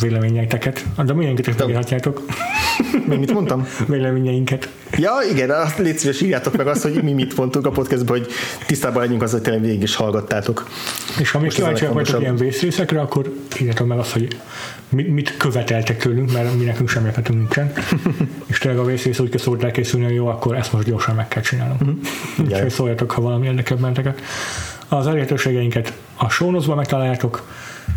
véleményeiteket, 0.00 0.84
de 1.04 1.12
milyenket 1.12 1.46
is 1.46 1.54
megírhatjátok. 1.56 2.24
Még 3.06 3.18
mit 3.18 3.32
mondtam? 3.32 3.66
Véleményeinket. 3.86 4.68
Ja, 4.98 5.12
igen, 5.30 5.50
azt 5.50 5.78
légy 5.78 5.98
szíves, 5.98 6.20
írjátok 6.20 6.56
meg 6.56 6.66
azt, 6.66 6.82
hogy 6.82 7.02
mi 7.02 7.12
mit 7.12 7.36
mondtunk 7.36 7.66
a 7.66 7.70
podcastban, 7.70 8.18
hogy 8.18 8.28
tisztában 8.66 9.02
legyünk 9.02 9.22
az, 9.22 9.30
hogy 9.30 9.42
tényleg 9.42 9.62
végig 9.62 9.82
is 9.82 9.94
hallgattátok. 9.94 10.68
És 11.18 11.30
ha 11.30 11.38
még 11.38 11.52
kíváncsiak 11.52 11.92
vagytok 11.92 12.20
ilyen 12.20 12.36
vészrészekre, 12.36 13.00
akkor 13.00 13.32
írjátok 13.60 13.86
meg 13.86 13.98
azt, 13.98 14.12
hogy 14.12 14.36
mit 14.88 15.36
követeltek 15.36 15.98
tőlünk, 15.98 16.32
mert 16.32 16.58
mi 16.58 16.64
nekünk 16.64 16.88
semmi 16.88 17.08
ötletünk 17.08 17.38
nincsen. 17.38 17.72
és 18.50 18.58
tényleg 18.58 18.80
a 18.80 18.84
vészrész 18.84 19.18
úgy 19.18 19.38
szólt 19.38 19.64
elkészülni, 19.64 20.06
hogy 20.06 20.14
jó, 20.14 20.26
akkor 20.26 20.56
ezt 20.56 20.72
most 20.72 20.86
gyorsan 20.86 21.14
meg 21.14 21.28
kell 21.28 21.42
csinálnom. 21.42 21.78
Mm-hmm. 21.84 22.44
Úgyhogy 22.44 22.70
szóljatok, 22.70 23.10
ha 23.10 23.20
valami 23.20 23.46
érdekebb 23.46 23.80
menteket. 23.80 24.20
Az 24.88 25.06
elérhetőségeinket 25.06 25.92
a 26.16 26.28
sónozban 26.28 26.76
megtaláljátok, 26.76 27.42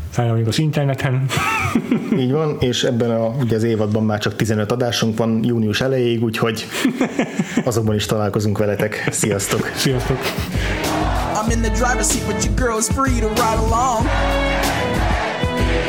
felrakjuk 0.09 0.47
az 0.47 0.59
interneten. 0.59 1.25
Így 2.19 2.31
van, 2.31 2.57
és 2.59 2.83
ebben 2.83 3.11
a, 3.11 3.27
ugye 3.27 3.55
az 3.55 3.63
évadban 3.63 4.03
már 4.03 4.19
csak 4.19 4.35
15 4.35 4.71
adásunk 4.71 5.17
van 5.17 5.43
június 5.43 5.81
elejéig, 5.81 6.23
úgyhogy 6.23 6.65
azokban 7.65 7.95
is 7.95 8.05
találkozunk 8.05 8.57
veletek. 8.57 9.07
Sziasztok! 9.11 9.71
Sziasztok! 9.75 10.17
I'm 11.35 11.51
in 11.51 11.61
the 11.61 11.69
driver's 11.69 12.11
seat, 12.11 12.25
but 12.25 12.45
your 12.45 12.55
girl's 12.55 12.91
free 12.91 13.19
to 13.19 13.27
ride 13.27 13.59
along. 13.59 14.05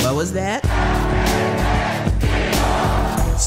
What 0.02 0.14
was 0.14 0.32
that? 0.32 0.79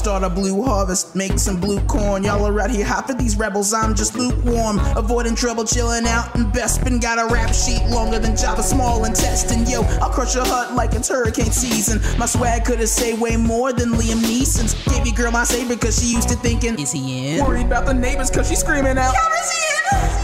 Start 0.04 0.22
a 0.22 0.28
blue 0.28 0.62
harvest, 0.62 1.16
make 1.16 1.38
some 1.38 1.58
blue 1.58 1.80
corn. 1.86 2.24
Y'all 2.24 2.44
are 2.46 2.60
out 2.60 2.68
here 2.68 2.84
hot 2.84 3.06
for 3.06 3.14
these 3.14 3.38
rebels, 3.38 3.72
I'm 3.72 3.94
just 3.94 4.14
lukewarm. 4.14 4.78
Avoiding 4.98 5.34
trouble, 5.34 5.64
chilling 5.64 6.06
out 6.06 6.36
in 6.36 6.44
Bespin. 6.52 7.00
Got 7.00 7.18
a 7.18 7.32
rap 7.32 7.54
sheet 7.54 7.82
longer 7.86 8.18
than 8.18 8.36
Java 8.36 8.62
Small 8.62 9.06
intestine. 9.06 9.64
Yo, 9.64 9.80
I'll 10.02 10.10
crush 10.10 10.34
your 10.34 10.44
hut 10.44 10.74
like 10.74 10.92
it's 10.92 11.08
hurricane 11.08 11.50
season. 11.52 12.02
My 12.18 12.26
swag 12.26 12.66
could've 12.66 12.86
say 12.86 13.14
way 13.14 13.38
more 13.38 13.72
than 13.72 13.92
Liam 13.92 14.18
Neeson's. 14.18 14.74
Gave 14.92 15.06
your 15.06 15.16
girl 15.16 15.30
my 15.30 15.44
saber 15.44 15.74
cause 15.74 15.98
she 15.98 16.14
used 16.14 16.28
to 16.28 16.36
thinking, 16.36 16.78
Is 16.78 16.92
he 16.92 17.36
in? 17.38 17.42
Worried 17.42 17.64
about 17.64 17.86
the 17.86 17.94
neighbors 17.94 18.30
cause 18.30 18.46
she's 18.46 18.60
screaming 18.60 18.98
out, 18.98 19.14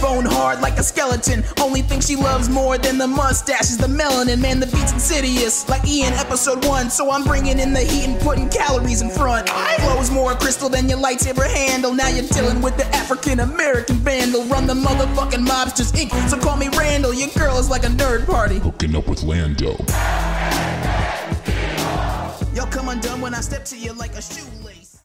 Bone 0.00 0.24
hard 0.24 0.60
like 0.60 0.78
a 0.78 0.82
skeleton. 0.82 1.44
Only 1.60 1.82
thing 1.82 2.00
she 2.00 2.16
loves 2.16 2.48
more 2.48 2.78
than 2.78 2.96
the 2.96 3.06
mustache 3.06 3.70
is 3.70 3.76
the 3.76 3.86
melanin. 3.86 4.40
Man, 4.40 4.58
the 4.58 4.66
beat's 4.66 4.92
insidious, 4.92 5.68
like 5.68 5.86
Ian 5.86 6.14
episode 6.14 6.64
one. 6.64 6.90
So 6.90 7.10
I'm 7.10 7.22
bringing 7.24 7.58
in 7.58 7.72
the 7.72 7.80
heat 7.80 8.08
and 8.08 8.18
putting 8.20 8.48
calories 8.48 9.02
in 9.02 9.10
front. 9.10 9.50
Flows 9.78 10.10
more 10.10 10.34
crystal 10.34 10.68
than 10.68 10.88
your 10.88 10.98
lightsaber 10.98 11.46
handle. 11.46 11.92
Now 11.94 12.08
you're 12.08 12.26
dealing 12.28 12.60
with 12.62 12.76
the 12.76 12.86
African 12.94 13.40
American 13.40 13.96
vandal. 13.96 14.44
Run 14.44 14.66
the 14.66 14.74
motherfucking 14.74 15.46
mobsters 15.46 15.76
just 15.76 15.96
ink. 15.96 16.12
So 16.28 16.38
call 16.38 16.56
me 16.56 16.68
Randall. 16.76 17.14
Your 17.14 17.28
girl 17.30 17.58
is 17.58 17.70
like 17.70 17.84
a 17.84 17.88
nerd 17.88 18.26
party. 18.26 18.58
Hooking 18.58 18.94
up 18.94 19.08
with 19.08 19.22
Lando. 19.22 19.76
Y'all 22.54 22.66
come 22.66 22.88
undone 22.88 23.20
when 23.20 23.34
I 23.34 23.40
step 23.40 23.64
to 23.66 23.78
you 23.78 23.92
like 23.94 24.14
a 24.14 24.22
shoe. 24.22 24.59